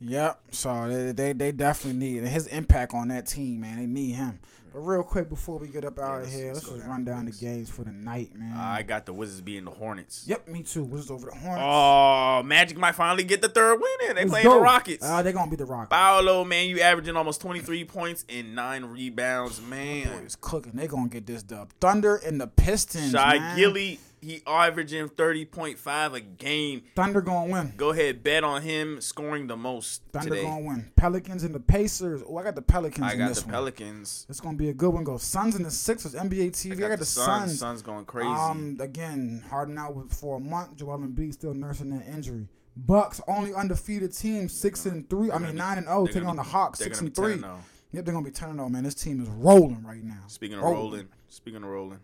Yep. 0.00 0.40
So 0.50 0.88
they, 0.88 1.12
they 1.12 1.32
they 1.34 1.52
definitely 1.52 1.98
need 2.00 2.22
his 2.24 2.46
impact 2.46 2.94
on 2.94 3.08
that 3.08 3.26
team, 3.26 3.60
man. 3.60 3.76
They 3.78 3.86
need 3.86 4.12
him. 4.14 4.40
But 4.72 4.80
real 4.80 5.02
quick 5.02 5.28
before 5.28 5.58
we 5.58 5.68
get 5.68 5.84
up 5.84 5.98
out 5.98 6.22
of 6.22 6.30
here, 6.30 6.52
let's 6.52 6.66
let's 6.66 6.76
just 6.78 6.88
run 6.88 7.04
down 7.04 7.26
the 7.26 7.32
games 7.32 7.68
for 7.68 7.84
the 7.84 7.92
night, 7.92 8.34
man. 8.34 8.56
I 8.56 8.82
got 8.82 9.04
the 9.06 9.12
Wizards 9.12 9.40
beating 9.42 9.64
the 9.64 9.70
Hornets. 9.70 10.24
yep, 10.26 10.48
me 10.48 10.62
too. 10.62 10.82
Wizards 10.84 11.10
over 11.10 11.26
the 11.30 11.36
Hornets. 11.36 11.62
Oh, 11.64 12.42
Magic 12.42 12.78
might 12.78 12.94
finally 12.94 13.24
get 13.24 13.42
the 13.42 13.48
third 13.48 13.78
win 13.80 14.10
in. 14.10 14.16
They 14.16 14.24
playing 14.24 14.48
the 14.48 14.58
Rockets. 14.58 15.04
Uh, 15.04 15.22
they're 15.22 15.32
gonna 15.32 15.50
be 15.50 15.56
the 15.56 15.66
Rockets. 15.66 15.90
Paolo, 15.90 16.44
man, 16.44 16.68
you 16.68 16.80
averaging 16.80 17.16
almost 17.16 17.40
23 17.42 17.84
points 17.84 18.24
and 18.28 18.54
nine 18.54 18.84
rebounds, 18.84 19.60
man. 19.60 20.08
It's 20.24 20.36
cooking. 20.36 20.72
They 20.74 20.86
gonna 20.86 21.08
get 21.08 21.26
this 21.26 21.42
dub. 21.42 21.70
Thunder 21.80 22.16
and 22.16 22.40
the 22.40 22.46
Pistons. 22.46 23.10
Shai 23.10 23.38
man. 23.38 23.56
Gilly, 23.56 24.00
he 24.22 24.40
averaging 24.46 25.08
30.5 25.08 26.14
a 26.14 26.20
game. 26.20 26.82
Thunder 26.94 27.20
gonna 27.20 27.50
win. 27.50 27.74
Go 27.76 27.90
ahead, 27.90 28.22
bet 28.22 28.44
on 28.44 28.62
him 28.62 29.00
scoring 29.00 29.48
the 29.48 29.56
most 29.56 30.02
Thunder 30.12 30.30
today. 30.30 30.42
gonna 30.44 30.64
win. 30.64 30.92
Pelicans 30.96 31.42
and 31.42 31.54
the 31.54 31.60
Pacers. 31.60 32.22
Oh, 32.26 32.36
I 32.38 32.44
got 32.44 32.54
the 32.54 32.62
Pelicans 32.62 33.04
I 33.06 33.12
in 33.12 33.18
got 33.18 33.28
this 33.28 33.40
the 33.40 33.46
one. 33.46 33.52
Pelicans. 33.54 34.26
It's 34.28 34.40
gonna 34.40 34.56
be 34.56 34.68
a 34.68 34.74
good 34.74 34.90
one. 34.90 35.04
Go 35.04 35.18
Suns 35.18 35.56
and 35.56 35.66
the 35.66 35.70
Sixers. 35.70 36.14
NBA 36.14 36.52
TV. 36.52 36.84
I 36.84 36.88
got, 36.88 36.98
the, 37.00 37.04
Suns. 37.04 37.58
Suns 37.58 37.82
going 37.82 38.04
crazy. 38.04 38.28
Um, 38.28 38.78
again, 38.80 39.44
Harden 39.50 39.76
out 39.76 40.10
for 40.12 40.36
a 40.36 40.40
month. 40.40 40.76
Joel 40.76 40.98
Embiid 40.98 41.32
still 41.34 41.52
nursing 41.52 41.90
that 41.90 42.06
injury. 42.06 42.46
Bucks 42.76 43.20
only 43.28 43.52
undefeated 43.52 44.16
team, 44.16 44.48
six 44.48 44.86
and 44.86 45.08
three. 45.10 45.30
I 45.30 45.38
mean 45.38 45.56
nine 45.56 45.78
and 45.78 45.86
zero, 45.86 46.06
taking 46.06 46.22
gonna 46.22 46.30
on 46.30 46.36
the 46.36 46.42
Hawks, 46.42 46.78
six 46.78 47.00
and 47.00 47.14
three. 47.14 47.34
10-0. 47.34 47.58
Yep, 47.92 48.04
they're 48.06 48.14
gonna 48.14 48.24
be 48.24 48.30
turning 48.30 48.58
on. 48.60 48.72
Man, 48.72 48.84
this 48.84 48.94
team 48.94 49.20
is 49.20 49.28
rolling 49.28 49.82
right 49.82 50.02
now. 50.02 50.22
Speaking 50.28 50.56
of 50.56 50.64
rolling, 50.64 51.08
speaking 51.28 51.62
of 51.62 51.68
rolling, 51.68 52.00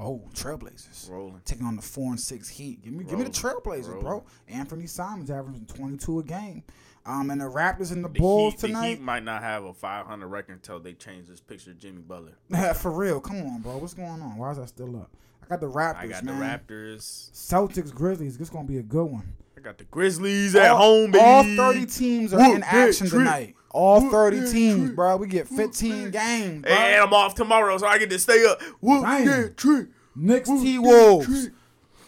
Oh, 0.00 0.22
Trailblazers 0.32 1.10
rolling. 1.10 1.40
taking 1.44 1.66
on 1.66 1.74
the 1.76 1.82
four 1.82 2.10
and 2.10 2.20
six 2.20 2.48
Heat. 2.48 2.82
Give 2.82 2.92
me, 2.92 3.04
give 3.04 3.18
me 3.18 3.24
the 3.24 3.42
Rolling. 3.42 3.82
Trailblazers, 3.82 4.00
bro. 4.00 4.24
Anthony 4.46 4.86
Simons 4.86 5.30
averaging 5.30 5.66
twenty 5.66 5.96
two 5.96 6.20
a 6.20 6.22
game. 6.22 6.62
Um, 7.04 7.30
and 7.30 7.40
the 7.40 7.46
Raptors 7.46 7.90
and 7.90 8.04
the, 8.04 8.08
The 8.08 8.18
Bulls 8.20 8.54
Heat, 8.54 8.60
the 8.60 8.66
tonight. 8.68 8.88
Heat 8.88 9.00
might 9.00 9.22
not 9.24 9.42
have 9.42 9.64
a 9.64 9.72
500 9.72 10.26
record 10.26 10.52
until 10.56 10.78
they 10.78 10.92
change 10.92 11.26
this 11.26 11.40
picture 11.40 11.70
of 11.70 11.78
Jimmy 11.78 12.02
Butler. 12.02 12.34
For 12.74 12.90
real, 12.90 13.18
come 13.18 13.38
on, 13.46 13.62
bro. 13.62 13.78
What's 13.78 13.94
going 13.94 14.20
on? 14.20 14.36
Why 14.36 14.50
is 14.50 14.58
that 14.58 14.68
still 14.68 14.94
up? 14.94 15.10
I 15.42 15.46
got 15.46 15.60
the 15.60 15.70
Raptors, 15.70 15.96
I 15.96 16.06
got 16.08 16.24
man. 16.24 16.38
the 16.38 16.74
Raptors. 16.74 17.30
Celtics, 17.32 17.94
Grizzlies. 17.94 18.36
This 18.36 18.50
gonna 18.50 18.68
be 18.68 18.76
a 18.76 18.82
good 18.82 19.06
one. 19.06 19.32
I 19.58 19.60
got 19.60 19.78
the 19.78 19.84
Grizzlies 19.84 20.54
at 20.54 20.70
home, 20.76 21.10
baby. 21.10 21.24
all 21.58 21.72
30 21.72 21.86
teams 21.86 22.32
are 22.32 22.38
Whoop 22.38 22.56
in 22.56 22.62
action 22.62 23.08
tonight. 23.08 23.56
All 23.70 24.00
Whoop 24.02 24.12
30 24.12 24.40
that 24.40 24.52
teams, 24.52 24.84
trick. 24.84 24.96
bro. 24.96 25.16
We 25.16 25.26
get 25.26 25.48
15 25.48 26.10
games, 26.12 26.62
bro. 26.62 26.70
And 26.72 27.02
I'm 27.02 27.12
off 27.12 27.34
tomorrow, 27.34 27.76
so 27.78 27.86
I 27.88 27.98
get 27.98 28.08
to 28.10 28.20
stay 28.20 28.44
up. 28.46 28.62
Whoop 28.80 29.56
trick. 29.56 29.88
Knicks 30.14 30.48
T-Wolves. 30.48 31.50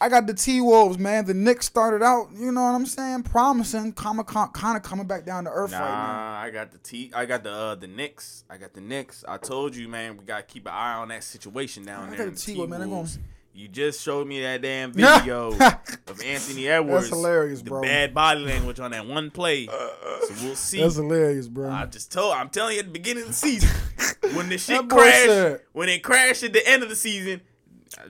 I 0.01 0.09
got 0.09 0.26
the 0.26 0.32
T 0.32 0.61
Wolves, 0.61 0.98
man. 0.98 1.26
The 1.26 1.34
Knicks 1.34 1.66
started 1.66 2.03
out, 2.03 2.28
you 2.34 2.51
know 2.53 2.62
what 2.62 2.74
I'm 2.74 2.86
saying, 2.86 3.24
promising, 3.24 3.92
kind 3.92 4.18
of 4.20 4.82
coming 4.82 5.07
back 5.07 5.26
down 5.26 5.44
to 5.44 5.51
earth 5.51 5.72
right 5.72 5.78
now. 5.80 6.07
Nah, 6.07 6.40
I 6.40 6.51
got 6.51 6.70
the 6.72 6.78
T. 6.78 7.11
I 7.14 7.26
got 7.26 7.42
the 7.42 7.51
uh, 7.53 7.74
the 7.74 7.86
Knicks. 7.88 8.44
I 8.48 8.57
got 8.57 8.72
the 8.72 8.80
Knicks. 8.80 9.24
I 9.28 9.36
told 9.36 9.76
you, 9.76 9.88
man. 9.88 10.16
We 10.16 10.24
gotta 10.24 10.44
keep 10.44 10.66
an 10.66 10.72
eye 10.72 10.94
on 10.94 11.09
that 11.09 11.22
situation 11.24 11.84
down 11.84 12.05
I 12.07 12.16
there. 12.16 12.26
got 12.26 12.34
the 12.34 12.40
T-Wolves, 12.40 12.70
man. 12.70 12.80
They 12.80 12.86
T-Wolves. 12.86 13.18
Gonna- 13.53 13.62
You 13.62 13.68
just 13.68 14.01
showed 14.03 14.26
me 14.26 14.40
that 14.42 14.62
damn 14.62 14.92
video 14.94 15.48
of 15.53 16.20
Anthony 16.24 16.68
Edwards. 16.68 17.09
That's 17.11 17.16
hilarious, 17.20 17.62
bro. 17.62 17.80
the 17.80 17.86
bad 17.86 18.14
body 18.14 18.40
language 18.44 18.80
on 18.80 18.90
that 18.92 19.07
one 19.07 19.30
play. 19.30 19.66
So 19.66 20.34
we'll 20.42 20.55
see. 20.57 20.80
That's 20.80 20.96
hilarious, 20.96 21.48
bro. 21.48 21.70
I 21.70 21.86
just 21.86 22.12
told. 22.12 22.34
I'm 22.34 22.48
telling 22.51 22.74
you 22.74 22.80
at 22.80 22.86
the 22.86 22.92
beginning 22.92 23.22
of 23.24 23.28
the 23.28 23.34
season 23.34 23.70
when 24.34 24.48
the 24.48 24.59
shit 24.59 24.88
crashed. 24.88 25.26
said- 25.26 25.61
When 25.72 25.88
it 25.88 26.03
crashed 26.03 26.42
at 26.44 26.53
the 26.53 26.66
end 26.68 26.82
of 26.82 26.88
the 26.88 26.96
season. 26.96 27.40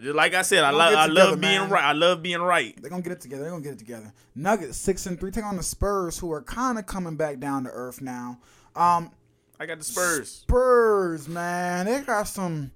just 0.02 0.14
Like 0.14 0.34
I 0.34 0.42
said, 0.42 0.62
I, 0.62 0.70
We'll 0.70 0.78
love. 0.78 0.94
I 0.94 1.08
together, 1.08 1.30
love 1.30 1.40
being 1.40 1.68
right. 1.68 1.84
I 1.84 1.92
love 1.92 2.22
being 2.22 2.40
right. 2.42 2.74
They're 2.80 2.90
gonna 2.90 3.02
get 3.02 3.12
it 3.12 3.20
together. 3.20 3.42
They're 3.42 3.50
gonna 3.52 3.62
get 3.64 3.72
it 3.74 3.78
together. 3.78 4.12
Nuggets 4.34 4.76
six 4.76 5.06
and 5.06 5.18
three, 5.18 5.30
take 5.30 5.44
on 5.44 5.56
the 5.56 5.62
Spurs, 5.62 6.18
who 6.18 6.30
are 6.32 6.42
kind 6.42 6.78
of 6.78 6.86
coming 6.86 7.16
back 7.16 7.38
down 7.40 7.64
to 7.64 7.70
earth 7.70 8.00
now. 8.02 8.38
Um, 8.76 9.10
I 9.58 9.66
got 9.66 9.78
the 9.78 9.84
Spurs. 9.84 10.30
Spurs, 10.30 11.28
man, 11.28 11.86
they 11.86 12.00
got 12.02 12.28
some 12.28 12.70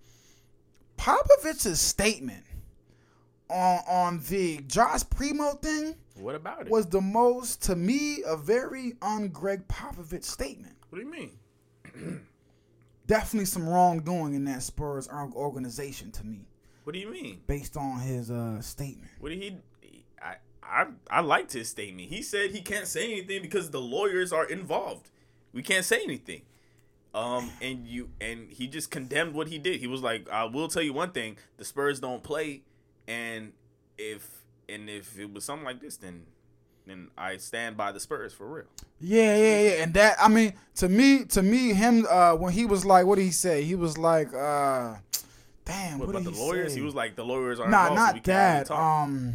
Popovich's 0.99 1.81
statement 1.81 2.45
on 3.55 3.81
on 3.89 4.21
the 4.29 4.59
Josh 4.67 5.03
Primo 5.11 5.53
thing 5.53 5.95
What 6.17 6.35
about 6.35 6.63
it? 6.67 6.71
was 6.71 6.87
the 6.87 7.01
most 7.01 7.63
to 7.65 7.77
me 7.77 8.23
a 8.27 8.37
very 8.37 8.95
un 9.01 9.29
Gregg 9.29 9.67
Popovich 9.69 10.25
statement. 10.25 10.75
what 10.91 10.99
do 10.99 11.05
you 11.05 11.11
mean? 11.11 11.39
Definitely 13.07 13.45
some 13.47 13.69
wrongdoing 13.69 14.35
in 14.35 14.45
that 14.47 14.63
Spurs 14.63 15.09
organization 15.09 16.11
to 16.13 16.25
me, 16.27 16.47
What 16.85 16.95
do 16.95 16.99
you 16.99 17.11
mean? 17.11 17.41
based 17.47 17.77
on 17.77 18.01
his 18.01 18.31
uh 18.31 18.61
statement. 18.63 19.11
What 19.21 19.29
did 19.29 19.43
he? 19.43 19.57
I 20.23 20.37
I 20.63 20.87
I 21.11 21.21
liked 21.21 21.53
his 21.53 21.69
statement. 21.69 22.09
He 22.09 22.23
said 22.23 22.51
he 22.53 22.63
can't 22.63 22.87
say 22.87 23.13
anything 23.13 23.43
because 23.43 23.71
the 23.71 23.81
lawyers 23.81 24.33
are 24.33 24.47
involved. 24.47 25.11
We 25.53 25.63
can't 25.63 25.85
say 25.85 26.01
anything. 26.03 26.43
Um, 27.13 27.51
and 27.63 27.87
you 27.87 28.09
and 28.21 28.51
he 28.51 28.67
just 28.67 28.91
condemned 28.91 29.35
what 29.35 29.49
he 29.49 29.59
did. 29.59 29.79
He 29.81 29.87
was 29.87 30.01
like, 30.03 30.29
"I 30.31 30.45
will 30.45 30.67
tell 30.69 30.83
you 30.83 30.93
one 30.95 31.13
thing: 31.13 31.37
the 31.59 31.65
Spurs 31.65 32.01
don't 32.01 32.23
play, 32.25 32.63
and 33.09 33.53
if 33.99 34.27
and 34.69 34.89
if 34.89 35.19
it 35.19 35.33
was 35.33 35.45
something 35.45 35.65
like 35.65 35.81
this, 35.81 35.97
then 35.97 36.25
then 36.87 37.09
I 37.17 37.37
stand 37.39 37.77
by 37.77 37.93
the 37.93 38.01
Spurs 38.01 38.33
for 38.33 38.47
real." 38.47 38.65
Yeah, 39.01 39.37
yeah, 39.37 39.61
yeah. 39.61 39.83
And 39.83 39.95
that 39.95 40.17
I 40.21 40.29
mean, 40.29 40.55
to 40.77 40.89
me, 40.89 41.25
to 41.27 41.43
me, 41.43 41.73
him 41.75 42.07
uh 42.09 42.35
when 42.37 42.53
he 42.53 42.65
was 42.65 42.85
like, 42.85 43.07
what 43.07 43.17
did 43.17 43.25
he 43.25 43.31
say? 43.31 43.63
He 43.65 43.75
was 43.75 43.99
like, 43.99 44.33
uh 44.35 44.97
damn, 45.65 45.99
What 45.99 46.09
what, 46.09 46.17
about 46.17 46.25
the 46.25 46.31
he 46.33 46.41
lawyers? 46.41 46.73
say? 46.73 46.79
He 46.81 46.85
was 46.85 46.95
like, 46.95 47.17
"The 47.17 47.25
lawyers 47.25 47.59
are 47.61 47.69
nah, 47.71 47.89
involved, 47.89 48.15
not 48.17 48.25
that. 48.25 48.67
talk." 48.67 48.79
Um, 49.07 49.35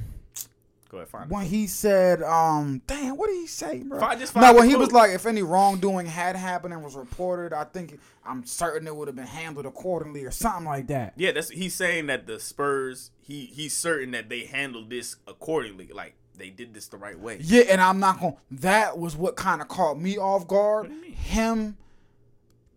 Go 0.89 0.97
ahead, 0.97 1.09
fine. 1.09 1.29
when 1.29 1.45
he 1.45 1.67
said, 1.67 2.23
um, 2.23 2.81
damn, 2.87 3.15
what 3.15 3.27
did 3.27 3.35
he 3.35 3.45
say, 3.47 3.83
bro? 3.83 3.99
Fi- 3.99 4.15
just 4.15 4.35
no, 4.35 4.53
when 4.53 4.67
he 4.67 4.75
was 4.75 4.91
like, 4.91 5.11
if 5.11 5.27
any 5.27 5.43
wrongdoing 5.43 6.07
had 6.07 6.35
happened 6.35 6.73
and 6.73 6.83
was 6.83 6.95
reported, 6.95 7.53
I 7.53 7.63
think 7.63 7.99
I'm 8.25 8.43
certain 8.43 8.87
it 8.87 8.95
would 8.95 9.07
have 9.07 9.15
been 9.15 9.27
handled 9.27 9.67
accordingly 9.67 10.25
or 10.25 10.31
something 10.31 10.65
like 10.65 10.87
that. 10.87 11.13
Yeah, 11.15 11.31
that's 11.31 11.49
he's 11.49 11.75
saying 11.75 12.07
that 12.07 12.25
the 12.25 12.39
Spurs. 12.39 13.11
He 13.21 13.45
he's 13.45 13.77
certain 13.77 14.09
that 14.11 14.29
they 14.29 14.45
handled 14.45 14.89
this 14.89 15.17
accordingly. 15.27 15.89
Like 15.93 16.15
they 16.35 16.49
did 16.49 16.73
this 16.73 16.87
the 16.87 16.97
right 16.97 17.19
way. 17.19 17.37
Yeah, 17.39 17.65
and 17.69 17.79
I'm 17.79 17.99
not 17.99 18.19
going. 18.19 18.33
to 18.33 18.39
That 18.61 18.97
was 18.97 19.15
what 19.15 19.35
kind 19.35 19.61
of 19.61 19.67
caught 19.67 19.99
me 19.99 20.17
off 20.17 20.47
guard. 20.47 20.85
What 20.85 20.89
do 20.89 20.95
you 20.95 21.01
mean? 21.01 21.13
Him 21.13 21.77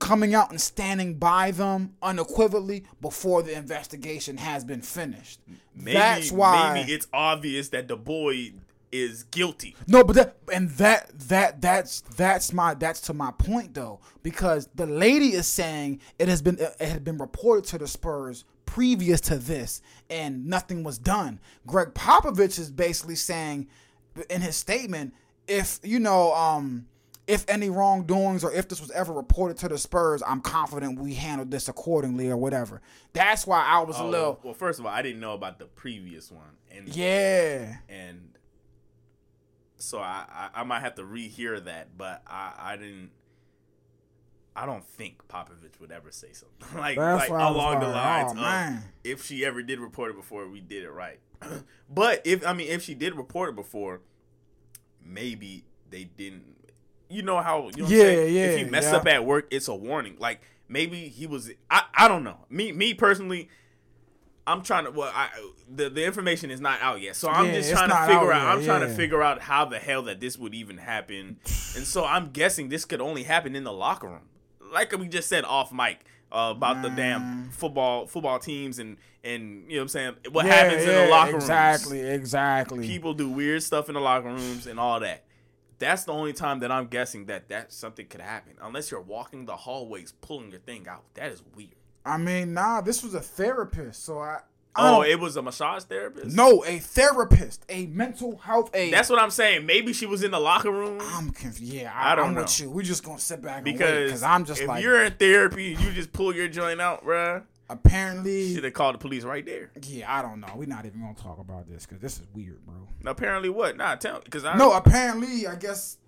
coming 0.02 0.34
out 0.34 0.50
and 0.50 0.60
standing 0.60 1.14
by 1.14 1.52
them 1.52 1.94
unequivocally 2.02 2.82
before 3.00 3.40
the 3.40 3.56
investigation 3.56 4.36
has 4.36 4.64
been 4.64 4.82
finished. 4.82 5.38
Maybe, 5.76 5.92
That's 5.96 6.32
why. 6.32 6.74
maybe 6.74 6.92
it's 6.92 7.06
obvious 7.12 7.68
that 7.68 7.86
the 7.86 7.96
boy 7.96 8.52
is 8.90 9.22
guilty. 9.22 9.76
No, 9.86 10.02
but 10.02 10.16
that 10.16 10.36
and 10.52 10.70
that 10.70 11.16
that 11.28 11.62
that's 11.62 12.00
that's 12.00 12.52
my 12.52 12.74
that's 12.74 13.00
to 13.02 13.14
my 13.14 13.30
point 13.30 13.74
though 13.74 14.00
because 14.24 14.68
the 14.74 14.86
lady 14.86 15.34
is 15.34 15.46
saying 15.46 16.00
it 16.18 16.26
has 16.26 16.42
been 16.42 16.58
it 16.58 16.80
had 16.80 17.04
been 17.04 17.16
reported 17.18 17.64
to 17.66 17.78
the 17.78 17.86
Spurs 17.86 18.44
previous 18.66 19.20
to 19.20 19.38
this 19.38 19.82
and 20.10 20.46
nothing 20.46 20.82
was 20.82 20.98
done. 20.98 21.38
Gregg 21.64 21.94
Popovich 21.94 22.58
is 22.58 22.72
basically 22.72 23.14
saying 23.14 23.68
in 24.28 24.40
his 24.40 24.56
statement 24.56 25.14
if 25.46 25.78
you 25.84 26.00
know 26.00 26.34
um 26.34 26.86
if 27.26 27.44
any 27.48 27.70
wrongdoings 27.70 28.42
or 28.44 28.52
if 28.52 28.68
this 28.68 28.80
was 28.80 28.90
ever 28.90 29.12
reported 29.12 29.56
to 29.58 29.68
the 29.68 29.78
Spurs, 29.78 30.22
I'm 30.26 30.40
confident 30.40 30.98
we 30.98 31.14
handled 31.14 31.50
this 31.50 31.68
accordingly 31.68 32.28
or 32.28 32.36
whatever. 32.36 32.80
That's 33.12 33.46
why 33.46 33.64
I 33.64 33.80
was 33.80 33.96
a 33.98 34.02
Oh, 34.02 34.08
little 34.08 34.40
well, 34.42 34.54
first 34.54 34.80
of 34.80 34.86
all, 34.86 34.92
I 34.92 35.02
didn't 35.02 35.20
know 35.20 35.32
about 35.32 35.58
the 35.58 35.66
previous 35.66 36.30
one, 36.32 36.56
and 36.70 36.88
yeah. 36.88 37.76
and 37.88 38.36
so 39.76 39.98
I, 39.98 40.24
I 40.28 40.60
I 40.60 40.64
might 40.64 40.80
have 40.80 40.96
to 40.96 41.02
rehear 41.02 41.62
that, 41.64 41.96
but 41.96 42.22
I 42.26 42.52
I 42.58 42.76
didn't. 42.76 43.10
I 44.54 44.66
don't 44.66 44.84
think 44.84 45.26
Popovich 45.28 45.80
would 45.80 45.90
ever 45.90 46.10
say 46.10 46.32
something 46.32 46.78
like 46.78 46.98
That's 46.98 47.22
like 47.22 47.30
why 47.30 47.38
I 47.40 47.50
was 47.50 47.56
along 47.56 47.80
the 47.80 47.88
lines 47.88 48.32
oh, 48.36 48.76
of 48.76 48.82
if 49.02 49.24
she 49.24 49.46
ever 49.46 49.62
did 49.62 49.80
report 49.80 50.10
it 50.10 50.16
before, 50.16 50.46
we 50.48 50.60
did 50.60 50.82
it 50.84 50.90
right. 50.90 51.20
but 51.90 52.20
if 52.26 52.46
I 52.46 52.52
mean 52.52 52.68
if 52.68 52.82
she 52.82 52.94
did 52.94 53.14
report 53.14 53.50
it 53.50 53.56
before, 53.56 54.00
maybe 55.04 55.64
they 55.88 56.04
didn't. 56.04 56.56
You 57.12 57.22
know 57.22 57.40
how 57.40 57.68
you 57.74 57.82
know 57.82 57.84
what 57.84 57.92
I'm 57.92 57.98
Yeah, 57.98 58.04
yeah, 58.24 58.44
If 58.46 58.58
you 58.60 58.66
mess 58.66 58.84
yeah. 58.84 58.96
up 58.96 59.06
at 59.06 59.24
work, 59.24 59.46
it's 59.50 59.68
a 59.68 59.74
warning. 59.74 60.16
Like 60.18 60.40
maybe 60.68 61.08
he 61.08 61.26
was. 61.26 61.50
I 61.70 61.82
I 61.94 62.08
don't 62.08 62.24
know. 62.24 62.38
Me 62.50 62.72
me 62.72 62.94
personally. 62.94 63.48
I'm 64.44 64.62
trying 64.62 64.84
to. 64.86 64.90
Well, 64.90 65.12
I 65.14 65.28
the, 65.72 65.88
the 65.88 66.04
information 66.04 66.50
is 66.50 66.60
not 66.60 66.80
out 66.82 67.00
yet, 67.00 67.14
so 67.14 67.28
I'm 67.28 67.46
Yeah, 67.46 67.52
just 67.54 67.70
trying 67.70 67.90
to 67.90 67.94
figure 68.12 68.32
out 68.32 68.42
out. 68.42 68.48
I'm 68.56 68.60
yet, 68.60 68.66
trying 68.66 68.80
to 68.80 68.88
figure 68.94 69.22
out 69.22 69.40
how 69.40 69.64
the 69.66 69.78
hell 69.78 70.02
that 70.02 70.18
this 70.20 70.36
would 70.36 70.52
even 70.54 70.78
happen, 70.78 71.36
and 71.76 71.86
so 71.86 72.04
I'm 72.04 72.30
guessing 72.32 72.68
this 72.68 72.84
could 72.84 73.00
only 73.00 73.22
happen 73.22 73.54
in 73.54 73.62
the 73.62 73.72
locker 73.72 74.08
room, 74.08 74.28
like 74.72 74.90
we 74.98 75.06
just 75.06 75.28
said 75.28 75.44
off 75.44 75.72
mic 75.72 76.00
uh, 76.32 76.52
about 76.56 76.82
the 76.82 76.88
damn 76.90 77.50
football 77.50 78.06
football 78.08 78.40
teams 78.40 78.80
and 78.80 78.96
and 79.22 79.62
you 79.68 79.76
know 79.76 79.76
what 79.76 79.82
I'm 79.82 79.88
saying 79.88 80.14
what 80.32 80.44
Yeah, 80.46 80.54
happens 80.54 80.82
in 80.82 80.88
the 80.88 81.02
yeah, 81.02 81.08
locker 81.08 81.36
exactly, 81.36 82.00
rooms. 82.02 82.14
exactly. 82.14 82.84
People 82.84 83.14
do 83.14 83.28
weird 83.28 83.62
stuff 83.62 83.88
in 83.88 83.94
the 83.94 84.00
locker 84.00 84.26
rooms 84.26 84.66
and 84.66 84.80
all 84.80 84.98
that. 85.00 85.22
That's 85.82 86.04
the 86.04 86.12
only 86.12 86.32
time 86.32 86.60
that 86.60 86.70
I'm 86.72 86.86
guessing 86.86 87.26
that 87.26 87.48
that 87.48 87.72
something 87.72 88.06
could 88.06 88.20
happen, 88.20 88.54
unless 88.62 88.90
you're 88.90 89.00
walking 89.00 89.46
the 89.46 89.56
hallways 89.56 90.12
pulling 90.20 90.50
your 90.50 90.60
thing 90.60 90.86
out. 90.88 91.02
That 91.14 91.32
is 91.32 91.42
weird. 91.56 91.70
I 92.04 92.16
mean, 92.18 92.54
nah, 92.54 92.80
this 92.80 93.02
was 93.02 93.14
a 93.14 93.20
therapist, 93.20 94.04
so 94.04 94.18
I. 94.18 94.40
I 94.74 94.88
Oh, 94.96 95.02
it 95.02 95.20
was 95.20 95.36
a 95.36 95.42
massage 95.42 95.82
therapist. 95.84 96.34
no, 96.34 96.64
a 96.64 96.78
therapist, 96.78 97.62
a 97.68 97.84
mental 97.88 98.38
health 98.38 98.70
aid. 98.74 98.90
That's 98.90 99.10
what 99.10 99.18
I'm 99.20 99.28
saying. 99.30 99.66
Maybe 99.66 99.92
she 99.92 100.06
was 100.06 100.22
in 100.22 100.30
the 100.30 100.40
locker 100.40 100.70
room 100.70 100.98
I'm 101.02 101.28
confused. 101.30 101.74
Yeah, 101.74 101.92
I 101.94 102.12
I, 102.12 102.14
don't 102.16 102.28
am 102.28 102.34
know. 102.36 102.40
with 102.42 102.58
you. 102.58 102.70
We're 102.70 102.80
just 102.80 103.04
gonna 103.04 103.18
sit 103.18 103.42
back 103.42 103.58
and 103.58 103.66
wait 103.66 103.72
because 103.76 104.04
because 104.06 104.22
I'm 104.22 104.46
just 104.46 104.62
if 104.62 104.68
like, 104.68 104.82
you're 104.82 105.04
in 105.04 105.12
therapy 105.12 105.74
and 105.74 105.84
you 105.84 105.92
just 105.92 106.10
pull 106.14 106.34
your 106.34 106.48
joint 106.48 106.80
out, 106.80 107.04
bruh, 107.04 107.42
apparently, 107.70 108.54
should 108.54 108.64
have 108.64 108.72
called 108.72 108.94
the 108.94 108.98
police 108.98 109.24
right 109.24 109.44
there. 109.44 109.70
yeah, 109.82 110.12
I 110.12 110.22
don't 110.22 110.40
know. 110.40 110.52
We're 110.54 110.66
not 110.68 110.86
even 110.86 111.00
gonna 111.00 111.14
talk 111.14 111.38
about 111.38 111.68
this 111.68 111.86
because 111.86 112.00
this 112.00 112.18
is 112.18 112.26
weird, 112.34 112.64
bro. 112.66 112.88
Apparently, 113.06 113.48
what? 113.48 113.76
Nah, 113.76 113.94
tell 113.96 114.20
because 114.24 114.44
I 114.44 114.56
No, 114.56 114.72
apparently, 114.72 115.46
I 115.46 115.54
guess 115.56 115.98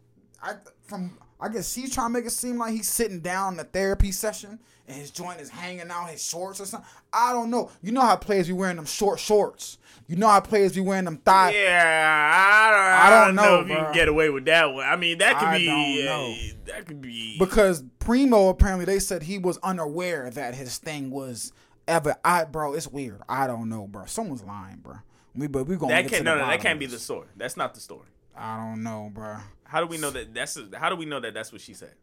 I 0.43 0.55
from 0.87 1.19
I 1.41 1.49
guess 1.49 1.75
he's 1.75 1.93
trying 1.93 2.09
to 2.09 2.13
make 2.13 2.27
it 2.27 2.31
seem 2.31 2.59
like 2.59 2.73
he's 2.73 2.89
sitting 2.89 3.21
down 3.21 3.55
in 3.55 3.61
a 3.61 3.65
therapy 3.65 4.13
session 4.13 4.59
and 4.87 4.97
his 4.97 5.11
joint 5.11 5.41
is 5.41 5.49
hanging 5.51 5.91
out 5.91 6.11
his 6.11 6.25
shorts 6.25 6.61
or 6.61 6.67
something. 6.67 6.89
I 7.13 7.33
don't 7.33 7.51
know. 7.51 7.71
You 7.83 7.93
know 7.93 8.03
how 8.03 8.17
players 8.17 8.47
be 8.47 8.53
wearing 8.53 8.77
them 8.77 8.85
short 8.87 9.19
shorts. 9.19 9.79
You 10.07 10.17
know 10.17 10.29
how 10.29 10.41
players 10.41 10.75
be 10.75 10.81
wearing 10.83 11.07
them 11.07 11.17
thigh. 11.19 11.53
Yeah, 11.55 12.31
I 12.35 12.71
don't, 12.71 12.81
I 12.81 13.07
I 13.07 13.11
don't 13.27 13.37
don't 13.37 13.45
know, 13.45 13.57
know, 13.57 13.63
if 13.63 13.69
you 13.69 13.85
can 13.85 13.95
get 13.95 14.09
away 14.09 14.29
with 14.29 14.45
that 14.47 14.73
one. 14.73 14.87
I 14.87 14.97
mean, 14.97 15.19
that 15.19 15.39
could 15.39 15.49
I 15.49 15.59
be 15.59 15.67
don't 15.67 16.09
uh, 16.09 16.17
know. 16.17 16.35
that 16.67 16.87
could 16.87 17.01
be 17.01 17.39
because 17.39 17.83
Primo 17.99 18.49
apparently 18.49 18.85
they 18.85 18.99
said 18.99 19.23
he 19.23 19.39
was 19.39 19.59
unaware 19.63 20.29
that 20.31 20.55
his 20.55 20.77
thing 20.77 21.11
was 21.11 21.53
ever. 21.89 22.17
I 22.25 22.45
bro, 22.45 22.75
it's 22.75 22.89
weird. 22.89 23.23
I 23.29 23.47
don't 23.47 23.69
know, 23.71 23.87
bro. 23.87 24.05
Someone's 24.05 24.43
lying, 24.45 24.79
bro. 24.79 24.97
We 25.35 25.47
but 25.47 25.67
we 25.67 25.77
gonna 25.77 25.95
that 25.95 26.09
can't 26.09 26.25
no 26.25 26.37
no 26.37 26.47
that 26.47 26.61
can't 26.61 26.79
be 26.79 26.87
the 26.87 26.99
story. 26.99 27.29
That's 27.37 27.57
not 27.57 27.75
the 27.75 27.81
story. 27.81 28.09
I 28.37 28.57
don't 28.59 28.83
know, 28.83 29.11
bro. 29.13 29.39
How 29.75 29.81
do 29.81 29.89
we 29.89 29.99
know 29.99 30.11
that 30.11 30.33
that's 30.33 30.57
how 30.75 30.89
do 30.89 30.95
we 30.95 31.05
know 31.05 31.19
that 31.19 31.35
that's 31.35 31.51
what 31.51 31.61
she 31.61 31.75
said? 31.75 31.95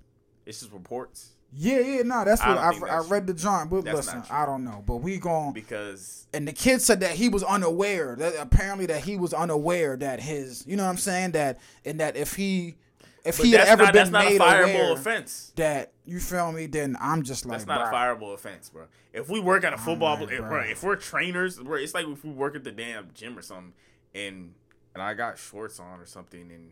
It's 0.45 0.59
just 0.59 0.73
reports 0.73 1.29
Yeah, 1.53 1.79
yeah, 1.79 2.01
no, 2.01 2.25
that's 2.25 2.41
I 2.41 2.49
what 2.49 2.57
I, 2.57 2.71
think 2.71 2.83
I, 2.83 2.97
read 2.99 3.27
the 3.27 3.33
joint. 3.33 3.69
But 3.69 3.85
That's 3.85 3.95
listen. 3.95 4.23
I 4.29 4.45
don't 4.45 4.65
know. 4.65 4.83
But 4.85 4.97
we 4.97 5.17
going 5.19 5.53
because 5.53 6.27
and 6.33 6.45
the 6.45 6.51
kid 6.51 6.81
said 6.81 6.99
that 6.99 7.11
he 7.11 7.29
was 7.29 7.43
unaware. 7.43 8.17
That 8.17 8.33
apparently 8.37 8.87
that 8.87 9.05
he 9.05 9.15
was 9.15 9.33
unaware 9.33 9.95
that 9.95 10.19
his, 10.19 10.67
you 10.67 10.75
know 10.75 10.83
what 10.83 10.89
I'm 10.89 10.97
saying, 10.97 11.31
that 11.31 11.61
and 11.85 12.01
that 12.01 12.17
if 12.17 12.33
he, 12.35 12.75
if 13.23 13.37
but 13.37 13.45
he 13.45 13.53
had 13.53 13.67
ever 13.69 13.83
not, 13.83 13.93
been 13.93 13.99
that's 13.99 14.09
not 14.11 14.25
a 14.25 14.29
made 14.31 14.41
fireable 14.41 14.73
aware 14.73 14.93
offense. 14.93 15.53
that 15.55 15.93
you 16.03 16.19
feel 16.19 16.51
me, 16.51 16.65
then 16.65 16.97
I'm 16.99 17.23
just 17.23 17.45
like, 17.45 17.59
That's 17.59 17.67
not 17.67 17.85
bruh. 17.85 17.89
a 17.89 17.93
fireable 17.93 18.33
offense, 18.33 18.69
bro. 18.69 18.87
If 19.13 19.29
we 19.29 19.39
work 19.39 19.63
at 19.63 19.71
a 19.71 19.77
football, 19.77 20.17
right, 20.17 20.29
if, 20.29 20.39
bro. 20.39 20.49
bro, 20.49 20.59
if 20.63 20.83
we're 20.83 20.97
trainers, 20.97 21.57
bro, 21.57 21.77
it's 21.77 21.93
like 21.93 22.05
if 22.05 22.25
we 22.25 22.31
work 22.31 22.57
at 22.57 22.65
the 22.65 22.73
damn 22.73 23.11
gym 23.13 23.37
or 23.37 23.41
something, 23.41 23.71
and 24.13 24.55
and 24.93 25.01
I 25.01 25.13
got 25.13 25.37
shorts 25.37 25.79
on 25.79 26.01
or 26.01 26.05
something, 26.05 26.51
and 26.51 26.71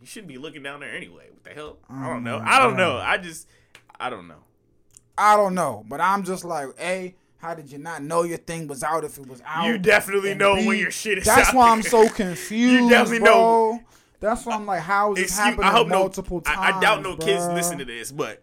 you 0.00 0.06
shouldn't 0.06 0.28
be 0.28 0.38
looking 0.38 0.62
down 0.62 0.80
there 0.80 0.94
anyway. 0.94 1.26
What 1.30 1.44
the 1.44 1.50
hell? 1.50 1.78
I 1.88 2.08
don't 2.08 2.24
know. 2.24 2.38
Mm, 2.38 2.46
I 2.46 2.58
don't 2.58 2.76
know. 2.76 2.96
I 2.96 3.18
just, 3.18 3.46
I 3.98 4.10
don't 4.10 4.28
know. 4.28 4.42
I 5.18 5.36
don't 5.36 5.54
know, 5.54 5.84
but 5.88 6.00
I'm 6.00 6.24
just 6.24 6.44
like, 6.44 6.68
a. 6.80 7.14
How 7.38 7.54
did 7.54 7.72
you 7.72 7.78
not 7.78 8.02
know 8.02 8.22
your 8.22 8.36
thing 8.36 8.66
was 8.66 8.82
out 8.82 9.02
if 9.02 9.16
it 9.16 9.26
was 9.26 9.40
out? 9.46 9.64
You 9.66 9.78
definitely 9.78 10.34
know 10.34 10.56
B, 10.56 10.66
when 10.66 10.78
your 10.78 10.90
shit 10.90 11.16
is 11.16 11.24
That's 11.24 11.48
out 11.48 11.54
why 11.54 11.70
I'm 11.70 11.80
so 11.80 12.06
confused, 12.10 12.90
definitely 12.90 13.20
bro. 13.20 13.30
know. 13.32 13.80
That's 14.20 14.44
why 14.44 14.54
I'm 14.56 14.66
like, 14.66 14.82
how 14.82 15.14
is 15.14 15.22
this 15.22 15.38
happening 15.38 15.64
I 15.64 15.70
hope 15.70 15.88
multiple 15.88 16.42
I, 16.44 16.54
times? 16.54 16.76
I 16.76 16.80
doubt 16.80 17.02
no 17.02 17.16
kids 17.16 17.46
listen 17.48 17.78
to 17.78 17.86
this, 17.86 18.12
but 18.12 18.42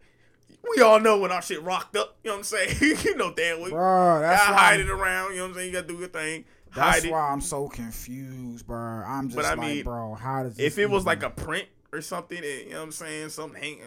we 0.76 0.82
all 0.82 1.00
know 1.00 1.20
when 1.20 1.32
our 1.32 1.44
shit 1.44 1.62
rocked 1.62 1.96
up. 1.96 2.18
You 2.24 2.32
know 2.32 2.38
what 2.38 2.52
I'm 2.52 2.70
saying? 2.80 2.98
you 3.04 3.16
know 3.16 3.32
damn 3.32 3.62
well. 3.62 3.70
Bruh, 3.72 4.22
that's 4.22 4.42
gotta 4.42 4.54
why 4.56 4.60
hide 4.60 4.80
I'm- 4.80 4.88
it 4.88 4.90
around. 4.90 5.32
You 5.34 5.38
know 5.38 5.44
what 5.44 5.50
I'm 5.50 5.56
saying? 5.58 5.68
You 5.68 5.74
gotta 5.74 5.88
do 5.88 6.00
your 6.00 6.08
thing. 6.08 6.46
That's 6.78 7.00
hide 7.00 7.06
it. 7.06 7.12
why 7.12 7.30
I'm 7.32 7.42
so 7.42 7.68
confused, 7.68 8.66
bro. 8.68 8.78
I'm 9.06 9.28
just 9.30 9.36
But 9.36 9.46
I 9.46 9.50
like, 9.56 9.60
mean, 9.60 9.84
bro, 9.84 10.14
how 10.16 10.44
does 10.44 10.56
this 10.56 10.66
if 10.66 10.78
it 10.80 10.90
was 10.90 11.06
like 11.06 11.24
a 11.24 11.30
print 11.30 11.68
or 11.92 12.02
something, 12.02 12.38
eh, 12.38 12.64
you 12.66 12.70
know 12.72 12.78
what 12.78 12.84
I'm 12.84 12.92
saying? 12.92 13.30
Something 13.30 13.62
hang, 13.62 13.80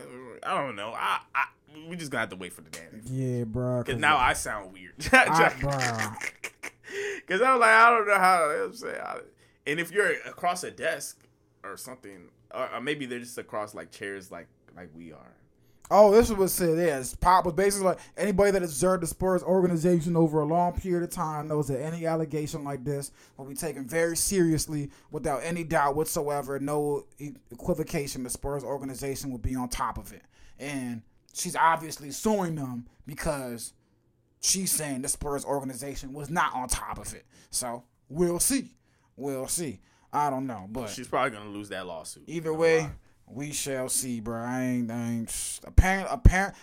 I 0.43 0.55
don't 0.63 0.77
know. 0.77 0.93
I, 0.95 1.21
I 1.35 1.45
we 1.89 1.97
just 1.97 2.11
gonna 2.11 2.21
have 2.21 2.31
to 2.31 2.37
wait 2.37 2.53
for 2.53 2.63
the 2.63 2.71
damn. 2.71 3.01
yeah, 3.05 3.45
bro? 3.45 3.83
Cause 3.85 3.97
now 3.97 4.17
I 4.17 4.33
sound 4.33 4.73
weird. 4.73 4.95
I, 5.13 5.51
bruh. 5.61 6.31
Cause 7.29 7.41
I'm 7.43 7.61
like 7.61 7.71
I 7.71 7.91
don't 7.91 8.09
know 8.09 8.19
how. 8.19 8.51
You 8.51 8.57
know 8.57 8.59
what 8.63 8.67
I'm 8.67 8.75
saying, 8.75 9.01
I, 9.01 9.19
and 9.67 9.79
if 9.81 9.93
you're 9.93 10.11
across 10.27 10.65
a 10.65 10.71
desk 10.71 11.23
or 11.63 11.77
something, 11.77 12.29
or, 12.53 12.69
or 12.75 12.81
maybe 12.81 13.07
they're 13.07 13.21
just 13.21 13.39
across 13.39 13.75
like 13.75 13.91
chairs, 13.93 14.31
like 14.33 14.49
like 14.77 14.89
we 14.95 15.13
are. 15.13 15.35
Oh, 15.93 16.13
this 16.13 16.31
is 16.31 16.37
what 16.37 16.51
said. 16.51 16.79
Yes, 16.79 17.17
Pop 17.17 17.45
was 17.45 17.55
basically 17.55 17.89
like 17.89 17.99
anybody 18.17 18.53
that 18.53 18.63
observed 18.63 19.03
the 19.03 19.09
Spurs 19.09 19.43
organization 19.43 20.17
over 20.17 20.41
a 20.41 20.45
long 20.45 20.73
period 20.79 21.03
of 21.03 21.11
time 21.11 21.49
knows 21.49 21.67
that 21.67 21.83
any 21.83 22.07
allegation 22.07 22.63
like 22.63 22.85
this 22.85 23.11
will 23.37 23.47
be 23.47 23.55
taken 23.55 23.89
very 23.89 24.17
seriously 24.17 24.91
without 25.11 25.41
any 25.43 25.65
doubt 25.65 25.97
whatsoever. 25.97 26.61
No 26.61 27.07
equivocation. 27.19 28.23
The 28.23 28.31
Spurs 28.31 28.63
organization 28.63 29.31
will 29.31 29.39
be 29.39 29.57
on 29.57 29.69
top 29.69 29.99
of 29.99 30.13
it, 30.13 30.23
and 30.61 31.03
she's 31.35 31.57
obviously 31.57 32.13
suing 32.13 32.55
them 32.55 32.87
because 33.05 33.73
she's 34.41 34.71
saying 34.71 35.03
the 35.03 35.09
Spurs 35.09 35.45
organization 35.45 36.13
was 36.13 36.31
not 36.31 36.55
on 36.55 36.69
top 36.69 36.99
of 36.99 37.13
it. 37.15 37.25
So 37.51 37.83
we'll 38.09 38.39
see. 38.39 38.77
We'll 39.17 39.49
see. 39.49 39.81
I 40.13 40.31
don't 40.31 40.47
know, 40.47 40.67
but 40.71 40.89
She's 40.89 41.09
probably 41.09 41.31
gonna 41.31 41.51
lose 41.51 41.69
that 41.69 41.87
lawsuit. 41.87 42.25
Either 42.27 42.53
way, 42.53 42.81
lie. 42.81 42.91
We 43.33 43.53
shall 43.53 43.89
see, 43.89 44.21
bro. 44.21 44.41
I 44.41 44.63
ain't, 44.63 44.91
I 44.91 45.11
ain't. 45.11 45.61
Apparent, 45.65 46.09
apparent. 46.11 46.55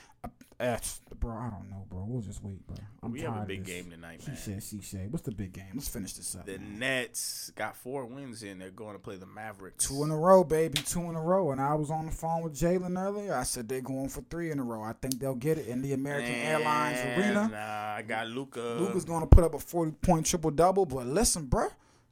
Uh, 0.59 0.75
bro, 1.19 1.33
I 1.33 1.51
don't 1.51 1.69
know, 1.69 1.85
bro. 1.87 2.03
We'll 2.07 2.23
just 2.23 2.43
wait, 2.43 2.65
bro. 2.65 2.77
I'm 3.03 3.11
we 3.11 3.21
have 3.21 3.37
a 3.37 3.45
big 3.45 3.63
game 3.63 3.91
tonight, 3.91 4.21
He 4.21 4.31
man. 4.31 4.37
said, 4.37 4.63
she 4.63 4.81
said. 4.81 5.11
What's 5.13 5.23
the 5.23 5.31
big 5.31 5.53
game? 5.53 5.67
Let's 5.75 5.87
finish 5.87 6.13
this 6.13 6.35
up. 6.35 6.47
The 6.47 6.57
man. 6.57 6.79
Nets 6.79 7.51
got 7.55 7.75
four 7.77 8.05
wins 8.05 8.41
in. 8.41 8.57
They're 8.57 8.71
going 8.71 8.93
to 8.93 8.99
play 8.99 9.17
the 9.17 9.27
Mavericks. 9.27 9.87
Two 9.87 10.03
in 10.03 10.09
a 10.09 10.17
row, 10.17 10.43
baby. 10.43 10.79
Two 10.81 11.01
in 11.11 11.15
a 11.15 11.21
row. 11.21 11.51
And 11.51 11.61
I 11.61 11.75
was 11.75 11.91
on 11.91 12.07
the 12.07 12.11
phone 12.11 12.41
with 12.41 12.55
Jalen 12.55 12.99
earlier. 12.99 13.35
I 13.35 13.43
said 13.43 13.69
they're 13.69 13.81
going 13.81 14.09
for 14.09 14.21
three 14.31 14.49
in 14.49 14.57
a 14.57 14.63
row. 14.63 14.81
I 14.81 14.93
think 14.93 15.19
they'll 15.19 15.35
get 15.35 15.59
it 15.59 15.67
in 15.67 15.83
the 15.83 15.93
American 15.93 16.33
Airlines 16.33 16.99
Arena. 17.01 17.49
Nah, 17.51 17.95
I 17.97 18.01
got 18.01 18.27
Luka. 18.27 18.77
Luka's 18.79 19.05
going 19.05 19.21
to 19.21 19.27
put 19.27 19.43
up 19.43 19.53
a 19.53 19.59
40 19.59 19.91
point 20.01 20.25
triple 20.25 20.49
double. 20.49 20.87
But 20.87 21.05
listen, 21.05 21.45
bro, 21.45 21.67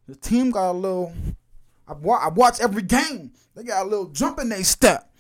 the 0.08 0.16
team 0.16 0.52
got 0.52 0.70
a 0.70 0.74
little. 0.74 1.14
I, 1.88 1.94
wa- 1.94 2.20
I 2.22 2.30
watch 2.30 2.60
every 2.60 2.82
game. 2.82 3.32
They 3.56 3.64
got 3.64 3.86
a 3.86 3.90
little 3.90 4.08
jump 4.08 4.40
in 4.40 4.50
their 4.50 4.64
step. 4.64 5.12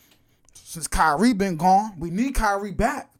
Since 0.53 0.87
Kyrie 0.87 1.33
been 1.33 1.57
gone, 1.57 1.93
we 1.99 2.09
need 2.09 2.35
Kyrie 2.35 2.71
back. 2.71 3.11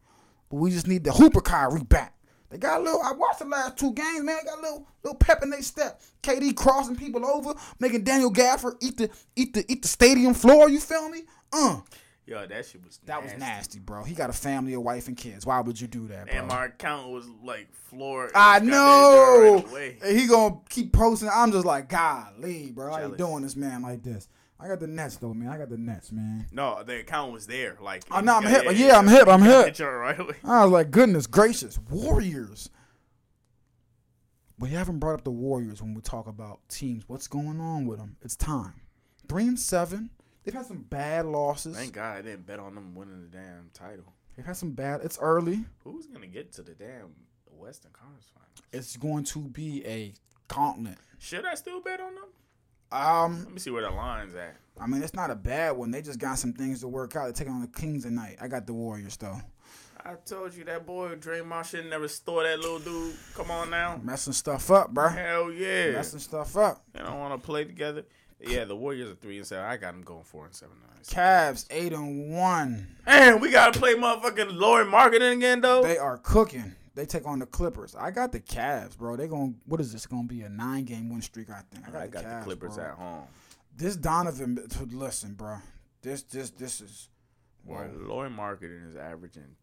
But 0.50 0.58
we 0.58 0.72
just 0.72 0.88
need 0.88 1.04
the 1.04 1.12
Hooper 1.12 1.41
Kyrie 1.41 1.84
back. 1.84 2.14
They 2.50 2.58
got 2.58 2.82
a 2.82 2.84
little. 2.84 3.02
I 3.02 3.12
watched 3.14 3.39
the 3.39 3.46
last 3.46 3.78
two 3.78 3.93
games, 3.93 4.24
man. 4.24 4.38
They 4.43 4.50
got 4.50 4.60
a 4.60 4.62
little, 4.62 4.88
little 5.04 5.18
pep 5.18 5.43
in 5.43 5.50
their 5.50 5.62
step. 5.62 6.02
KD 6.22 6.56
crossing 6.56 6.96
people 6.96 7.26
over, 7.26 7.54
making 7.80 8.04
Daniel 8.04 8.32
Gafford 8.32 8.76
eat 8.82 8.98
the, 8.98 9.10
eat 9.36 9.54
the, 9.54 9.66
eat 9.72 9.82
the 9.82 9.88
stadium 9.88 10.34
floor. 10.34 10.70
You 10.70 10.80
feel 10.80 11.10
me? 11.10 11.24
Uh, 11.52 11.80
Yo, 12.28 12.46
that 12.48 12.66
shit 12.66 12.84
was 12.84 13.00
That 13.06 13.22
was 13.22 13.34
nasty, 13.38 13.78
bro. 13.78 14.04
He 14.04 14.16
got 14.16 14.32
a 14.32 14.34
family, 14.34 14.74
a 14.74 14.80
wife, 14.80 15.08
and 15.08 15.16
kids. 15.16 15.46
Why 15.46 15.60
would 15.62 15.80
you 15.80 15.86
do 15.88 16.08
that, 16.08 16.26
bro? 16.26 16.36
And 16.36 16.48
my 16.48 16.66
account 16.66 17.10
was 17.10 17.28
like 17.44 17.72
floored. 17.72 18.32
I 18.34 18.60
know. 18.60 19.64
right. 19.72 19.96
And 20.04 20.18
he 20.20 20.26
gonna 20.26 20.58
keep 20.70 20.92
posting. 20.92 21.30
I'm 21.32 21.52
just 21.52 21.66
like, 21.66 21.88
golly, 21.90 22.72
bro. 22.72 22.92
How 22.92 23.08
you 23.08 23.16
doing 23.16 23.44
this 23.44 23.56
man 23.56 23.84
like 23.84 24.02
this? 24.02 24.28
I 24.60 24.68
got 24.68 24.80
the 24.80 24.88
Nets 24.88 25.18
though, 25.18 25.34
man. 25.36 25.50
I 25.50 25.58
got 25.60 25.70
the 25.70 25.78
Nets, 25.78 26.12
man. 26.12 26.48
No, 26.52 26.82
the 26.84 27.02
account 27.02 27.32
was 27.32 27.46
there. 27.46 27.78
Like, 27.80 28.04
Oh, 28.10 28.22
no, 28.22 28.36
I'm 28.38 28.44
hip. 28.44 28.64
yeah, 28.64 28.72
Yeah, 28.72 28.88
yeah. 28.88 28.98
I'm 28.98 29.08
hip. 29.08 29.28
I'm 29.28 29.42
hip. 29.44 29.80
right. 29.80 30.20
I 30.44 30.64
was 30.64 30.72
like, 30.72 30.90
goodness 30.92 31.28
gracious, 31.28 31.78
Warriors. 31.92 32.70
We 34.58 34.70
haven't 34.70 35.00
brought 35.00 35.16
up 35.16 35.24
the 35.26 35.32
Warriors 35.32 35.82
when 35.82 35.94
we 35.94 36.02
talk 36.02 36.28
about 36.28 36.60
teams. 36.70 37.04
What's 37.08 37.28
going 37.28 37.60
on 37.60 37.86
with 37.86 38.00
them? 38.00 38.16
It's 38.24 38.36
time. 38.38 38.82
Three 39.28 39.44
and 39.48 39.60
seven. 39.60 40.10
They've 40.46 40.54
had 40.54 40.66
some 40.68 40.84
bad 40.89 41.26
losses. 41.26 41.76
Thank 41.76 41.93
God 41.93 42.18
I 42.18 42.22
didn't 42.22 42.46
bet 42.46 42.60
on 42.60 42.76
them 42.76 42.93
winning 42.93 43.22
the 43.22 43.38
damn 43.38 43.72
title. 43.74 44.14
They've 44.38 44.46
had 44.46 44.56
some 44.56 44.72
bad. 44.72 45.02
It's 45.04 45.18
early. 45.20 45.66
Who's 45.84 46.06
gonna 46.06 46.28
get 46.28 46.52
to 46.54 46.62
the 46.62 46.74
damn 46.74 47.16
Western 47.50 47.91
Conference 47.91 48.28
Finals? 48.34 48.62
It's 48.72 48.96
going 48.98 49.24
to 49.26 49.39
be 49.39 49.86
a 49.86 50.14
continent. 50.48 50.98
Should 51.20 51.46
I 51.46 51.56
still 51.56 51.82
bet 51.82 52.00
on 52.00 52.14
them? 52.16 52.26
Um, 52.91 53.43
Let 53.46 53.54
me 53.54 53.60
see 53.60 53.72
where 53.72 53.82
the 53.82 53.89
line's 53.89 54.36
at. 54.36 54.56
I 54.80 54.88
mean, 54.88 55.02
it's 55.02 55.16
not 55.16 55.32
a 55.32 55.36
bad 55.36 55.72
one. 55.72 55.89
They 55.89 56.02
just 56.02 56.20
got 56.20 56.38
some 56.38 56.54
things 56.54 56.82
to 56.82 56.88
work 56.88 57.16
out. 57.16 57.24
They're 57.24 57.34
taking 57.34 57.54
on 57.54 57.62
the 57.62 57.68
Kings 57.68 58.04
tonight. 58.04 58.38
I 58.39 58.48
got 58.48 58.68
the 58.68 58.74
Warriors 58.74 59.18
though. 59.18 59.41
I 60.06 60.14
told 60.24 60.54
you 60.54 60.64
that 60.66 60.86
boy 60.86 61.16
Draymond 61.16 61.66
should 61.66 61.89
never 61.89 62.08
store 62.08 62.43
that 62.43 62.60
little 62.60 62.78
dude. 62.78 63.16
Come 63.34 63.50
on 63.50 63.72
now. 63.72 64.00
Messing 64.04 64.34
stuff 64.34 64.70
up, 64.70 64.91
bro. 64.93 65.10
Hell 65.10 65.52
yeah. 65.52 65.93
Messing 65.93 66.20
stuff 66.20 66.56
up. 66.56 66.84
They 66.93 67.00
don't 67.00 67.18
want 67.18 67.41
to 67.41 67.43
play 67.43 67.64
together. 67.64 68.06
Yeah, 68.40 68.66
the 68.66 68.76
Warriors 68.76 69.10
are 69.10 69.16
three 69.16 69.38
and 69.38 69.48
seven. 69.48 69.66
I 69.66 69.78
got 69.78 69.94
them 69.94 70.04
going 70.04 70.24
four 70.24 70.46
and 70.46 70.54
seven. 70.54 70.76
Nice. 70.96 71.10
Cavs 71.10 71.66
eight 71.70 71.94
and 71.94 72.32
one. 72.36 72.96
Man, 73.06 73.40
we 73.40 73.50
gotta 73.50 73.78
play 73.78 73.96
motherfucking 73.96 74.58
Lauri 74.58 74.86
Markkanen 74.86 75.34
again 75.34 75.62
though. 75.62 75.82
They 75.82 75.98
are 75.98 76.18
cooking. 76.18 76.76
They 76.96 77.06
take 77.06 77.28
on 77.28 77.40
the 77.40 77.46
Clippers. 77.46 77.94
I 77.94 78.12
got 78.12 78.32
the 78.32 78.40
Cavs, 78.40 78.98
bro. 78.98 79.16
They 79.18 79.28
going 79.28 79.60
what 79.66 79.82
is 79.82 79.92
this 79.92 80.06
going 80.06 80.28
to 80.28 80.34
be 80.34 80.42
a 80.42 80.50
nine 80.50 80.86
game 80.86 81.10
win 81.10 81.22
streak? 81.22 81.50
I 81.50 81.62
think. 81.72 81.88
I 81.88 82.08
got 82.08 82.12
the 82.12 82.30
Cavs, 82.30 82.44
Clippers 82.44 82.76
bro. 82.76 82.86
at 82.86 82.92
home. 82.92 83.24
This 83.76 83.96
Donovan, 83.98 84.66
listen, 84.92 85.34
bro. 85.34 85.58
This 86.02 86.24
this 86.24 86.52
this 86.52 86.82
is. 86.82 87.10
Well, 87.66 87.90
Lauri 87.96 88.30
Markkanen 88.30 88.88
is 88.88 88.96
averaging. 88.96 89.56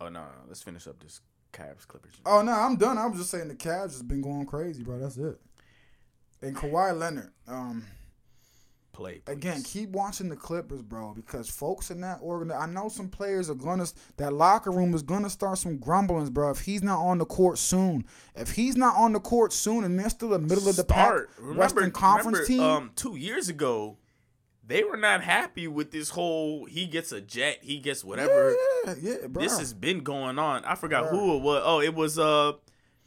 Oh 0.00 0.08
no, 0.08 0.20
no, 0.20 0.28
let's 0.46 0.62
finish 0.62 0.86
up 0.86 0.98
this 1.00 1.20
Cavs 1.52 1.86
Clippers. 1.86 2.14
Oh 2.24 2.40
no, 2.40 2.52
I'm 2.52 2.76
done. 2.76 2.96
I 2.96 3.06
was 3.06 3.18
just 3.18 3.30
saying 3.30 3.48
the 3.48 3.54
Cavs 3.54 3.92
has 3.92 4.02
been 4.02 4.22
going 4.22 4.46
crazy, 4.46 4.82
bro. 4.82 4.98
That's 4.98 5.16
it. 5.16 5.38
And 6.40 6.56
Kawhi 6.56 6.96
Leonard, 6.96 7.32
um, 7.48 7.84
play 8.98 9.22
please. 9.24 9.32
again, 9.32 9.62
keep 9.62 9.90
watching 9.90 10.28
the 10.28 10.36
Clippers, 10.36 10.82
bro, 10.82 11.14
because 11.14 11.48
folks 11.48 11.90
in 11.90 12.00
that 12.02 12.18
organ, 12.20 12.50
I 12.52 12.66
know 12.66 12.88
some 12.88 13.08
players 13.08 13.48
are 13.48 13.54
gonna 13.54 13.86
that 14.16 14.32
locker 14.32 14.70
room 14.70 14.92
is 14.94 15.02
gonna 15.02 15.30
start 15.30 15.58
some 15.58 15.78
grumblings, 15.78 16.30
bro. 16.30 16.50
If 16.50 16.60
he's 16.60 16.82
not 16.82 16.98
on 16.98 17.18
the 17.18 17.24
court 17.24 17.58
soon, 17.58 18.04
if 18.34 18.52
he's 18.52 18.76
not 18.76 18.96
on 18.96 19.12
the 19.12 19.20
court 19.20 19.52
soon, 19.52 19.84
and 19.84 19.98
they're 19.98 20.10
still 20.10 20.30
the 20.30 20.38
middle 20.38 20.68
of 20.68 20.76
the 20.76 20.82
Start. 20.82 21.30
pack 21.30 21.38
Remember, 21.38 21.60
Western 21.60 21.90
Conference 21.92 22.38
remember, 22.40 22.46
team, 22.46 22.60
Um, 22.60 22.90
two 22.96 23.16
years 23.16 23.48
ago, 23.48 23.96
they 24.66 24.84
were 24.84 24.96
not 24.98 25.22
happy 25.22 25.66
with 25.66 25.92
this 25.92 26.10
whole. 26.10 26.66
He 26.66 26.86
gets 26.86 27.10
a 27.10 27.20
jet. 27.22 27.58
He 27.62 27.78
gets 27.78 28.04
whatever. 28.04 28.54
yeah, 28.86 28.94
yeah, 29.00 29.26
bro. 29.26 29.42
This 29.42 29.58
has 29.58 29.72
been 29.72 30.00
going 30.00 30.38
on. 30.38 30.64
I 30.64 30.74
forgot 30.74 31.04
Bruh. 31.04 31.10
who 31.10 31.36
it 31.36 31.42
was. 31.42 31.62
Oh, 31.64 31.80
it 31.80 31.94
was 31.94 32.18
uh 32.18 32.52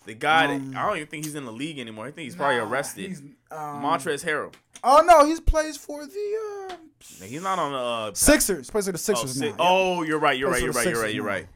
the 0.06 0.14
guy 0.14 0.46
Um, 0.54 0.72
that 0.72 0.80
I 0.80 0.88
don't 0.88 0.98
even 0.98 1.08
think 1.08 1.26
he's 1.26 1.36
in 1.36 1.46
the 1.46 1.52
league 1.52 1.80
anymore. 1.80 2.06
I 2.08 2.12
think 2.12 2.26
he's 2.26 2.36
probably 2.36 2.58
arrested. 2.58 3.08
he's, 3.10 3.20
um, 3.52 3.84
Montrezl 3.84 4.26
Harrell. 4.26 4.54
Oh 4.84 5.04
no, 5.06 5.26
he's 5.26 5.40
plays 5.40 5.78
for 5.78 6.06
the 6.06 6.68
uh, 6.70 6.76
He's 7.26 7.42
not 7.42 7.60
on 7.60 7.72
the 7.72 7.78
uh, 7.78 8.14
Sixers. 8.14 8.70
Plays 8.70 8.86
for 8.86 8.92
the 8.92 8.96
oh, 8.98 9.00
Sixers 9.00 9.34
si- 9.40 9.50
now. 9.50 9.56
oh, 9.60 10.04
you're 10.04 10.20
right. 10.20 10.38
You're 10.38 10.50
Plays 10.50 10.64
right. 10.64 10.64
You're 10.64 10.74
right. 10.74 10.94
You're 10.94 11.02
right. 11.04 11.16
You're 11.16 11.24
right. 11.26 11.48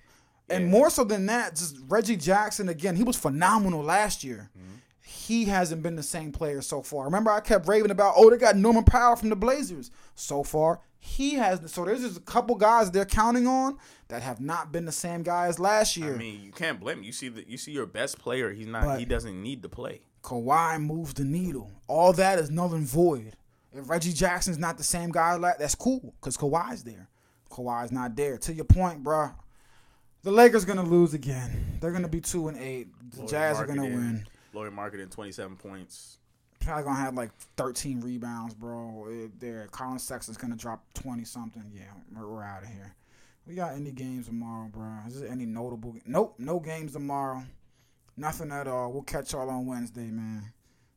And 0.49 0.65
Yeah. 0.65 0.69
more 0.69 0.89
so 0.91 1.03
than 1.03 1.25
that, 1.27 1.55
just 1.55 1.75
Reggie 1.87 2.17
Jackson 2.17 2.69
again. 2.69 2.95
He 2.95 3.03
was 3.03 3.15
phenomenal 3.15 3.81
last 3.83 4.23
year. 4.23 4.49
Mm-hmm. 4.57 4.75
He 5.01 5.45
hasn't 5.45 5.81
been 5.81 5.95
the 5.95 6.03
same 6.03 6.31
player 6.31 6.61
so 6.61 6.83
far. 6.83 7.05
Remember, 7.05 7.31
I 7.31 7.39
kept 7.39 7.67
raving 7.67 7.89
about, 7.89 8.13
oh, 8.15 8.29
they 8.29 8.37
got 8.37 8.55
Norman 8.55 8.83
Powell 8.83 9.15
from 9.15 9.29
the 9.29 9.35
Blazers. 9.35 9.89
So 10.13 10.43
far, 10.43 10.81
he 11.05 11.35
has. 11.35 11.71
So 11.71 11.85
there's 11.85 12.01
just 12.01 12.17
a 12.17 12.21
couple 12.21 12.55
guys 12.55 12.91
they're 12.91 13.05
counting 13.05 13.47
on 13.47 13.77
that 14.07 14.21
have 14.23 14.41
not 14.41 14.71
been 14.71 14.85
the 14.85 14.91
same 14.91 15.23
guy 15.23 15.47
as 15.47 15.59
last 15.59 15.95
year. 15.95 16.15
I 16.15 16.17
mean, 16.17 16.41
you 16.41 16.51
can't 16.51 16.79
blame. 16.79 16.97
Him. 16.99 17.03
You 17.03 17.11
see 17.11 17.29
that 17.29 17.47
you 17.47 17.57
see 17.57 17.71
your 17.71 17.85
best 17.85 18.17
player. 18.19 18.51
He's 18.51 18.67
not. 18.67 18.83
But- 18.83 18.99
he 18.99 19.05
doesn't 19.05 19.41
need 19.41 19.61
to 19.63 19.69
play. 19.69 20.01
Kawhi 20.23 20.81
moves 20.81 21.13
the 21.13 21.23
needle. 21.23 21.71
All 21.87 22.11
that 22.13 22.39
is 22.39 22.49
null 22.49 22.73
and 22.73 22.85
void. 22.87 23.35
If 23.71 23.87
Reggie 23.89 24.13
Jackson's 24.13 24.57
not 24.57 24.77
the 24.77 24.83
same 24.83 25.11
guy, 25.11 25.35
like 25.35 25.59
that's 25.59 25.75
cool 25.75 26.13
because 26.19 26.35
Kawhi's 26.37 26.83
there. 26.83 27.07
Kawhi's 27.51 27.91
not 27.91 28.15
there. 28.15 28.37
To 28.39 28.53
your 28.53 28.65
point, 28.65 29.03
bruh. 29.03 29.35
The 30.23 30.31
Lakers 30.31 30.65
gonna 30.65 30.81
lose 30.83 31.13
again. 31.13 31.77
They're 31.79 31.91
gonna 31.91 32.07
be 32.07 32.21
two 32.21 32.47
and 32.47 32.57
eight. 32.57 32.87
The 33.11 33.17
Lauri 33.17 33.29
Jazz 33.29 33.59
are 33.59 33.67
gonna 33.67 33.83
win. 33.83 34.25
Lauri 34.53 34.71
Markkanen, 34.71 35.11
27 35.11 35.55
points. 35.57 36.17
Probably 36.65 36.83
gonna 36.83 36.95
have 36.99 37.13
like 37.13 37.31
13 37.57 38.01
rebounds, 38.01 38.53
bro. 38.53 39.07
It- 39.09 39.39
There, 39.39 39.67
Collin 39.71 39.99
Sexton's 39.99 40.37
gonna 40.37 40.55
drop 40.55 40.83
20 40.95 41.23
something. 41.23 41.63
Yeah, 41.73 41.83
we're, 42.15 42.27
we're 42.27 42.43
out 42.43 42.63
of 42.63 42.69
here. 42.69 42.93
We 43.47 43.53
got 43.55 43.73
any 43.75 43.91
games 43.91 44.25
tomorrow, 44.25 44.67
bro? 44.69 44.91
Is 45.07 45.19
there 45.21 45.29
any 45.29 45.45
notable? 45.45 45.95
Nope, 46.05 46.35
no 46.39 46.59
games 46.59 46.93
tomorrow. 46.93 47.43
Nothing 48.17 48.51
at 48.51 48.67
all. 48.67 48.91
We'll 48.91 49.03
catch 49.03 49.33
y'all 49.33 49.49
on 49.49 49.65
Wednesday, 49.67 50.07
man. 50.09 50.51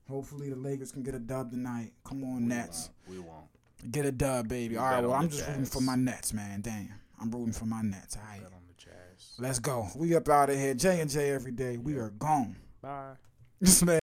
Hopefully 0.09 0.49
the 0.49 0.57
Lakers 0.57 0.91
can 0.91 1.03
get 1.03 1.14
a 1.14 1.19
dub 1.19 1.51
tonight. 1.51 1.93
Come 2.05 2.25
on, 2.25 2.49
Nets. 2.49 2.89
We 3.09 3.19
won't. 3.19 3.45
Get 3.91 4.07
a 4.07 4.12
dub, 4.12 4.49
baby. 4.49 4.75
We 4.75 4.79
All 4.79 4.85
right, 4.91 5.03
well, 5.03 5.12
I'm 5.12 5.29
just 5.29 5.47
rooting 5.47 5.66
for 5.66 5.83
my 5.83 5.97
Nets, 5.97 6.33
man. 6.33 6.62
Damn. 6.62 6.95
I'm 7.21 7.31
rooting 7.31 7.53
for 7.53 7.66
my 7.66 7.83
Nets. 7.83 8.16
All 8.16 8.23
right. 8.23 8.41
Bet 8.43 8.53
on 8.53 8.62
the 8.66 8.75
Jazz. 8.83 9.35
Let's 9.39 9.59
go. 9.59 9.89
We 9.95 10.16
up 10.16 10.29
out 10.31 10.49
of 10.49 10.57
here. 10.57 10.73
J 10.75 11.01
and 11.01 11.11
J 11.11 11.31
every 11.33 11.53
day. 11.53 11.77
We 11.77 11.97
are 11.99 12.11
gone. 12.11 12.57
Bye. 12.81 13.12
This 13.61 13.83
man. 13.83 13.99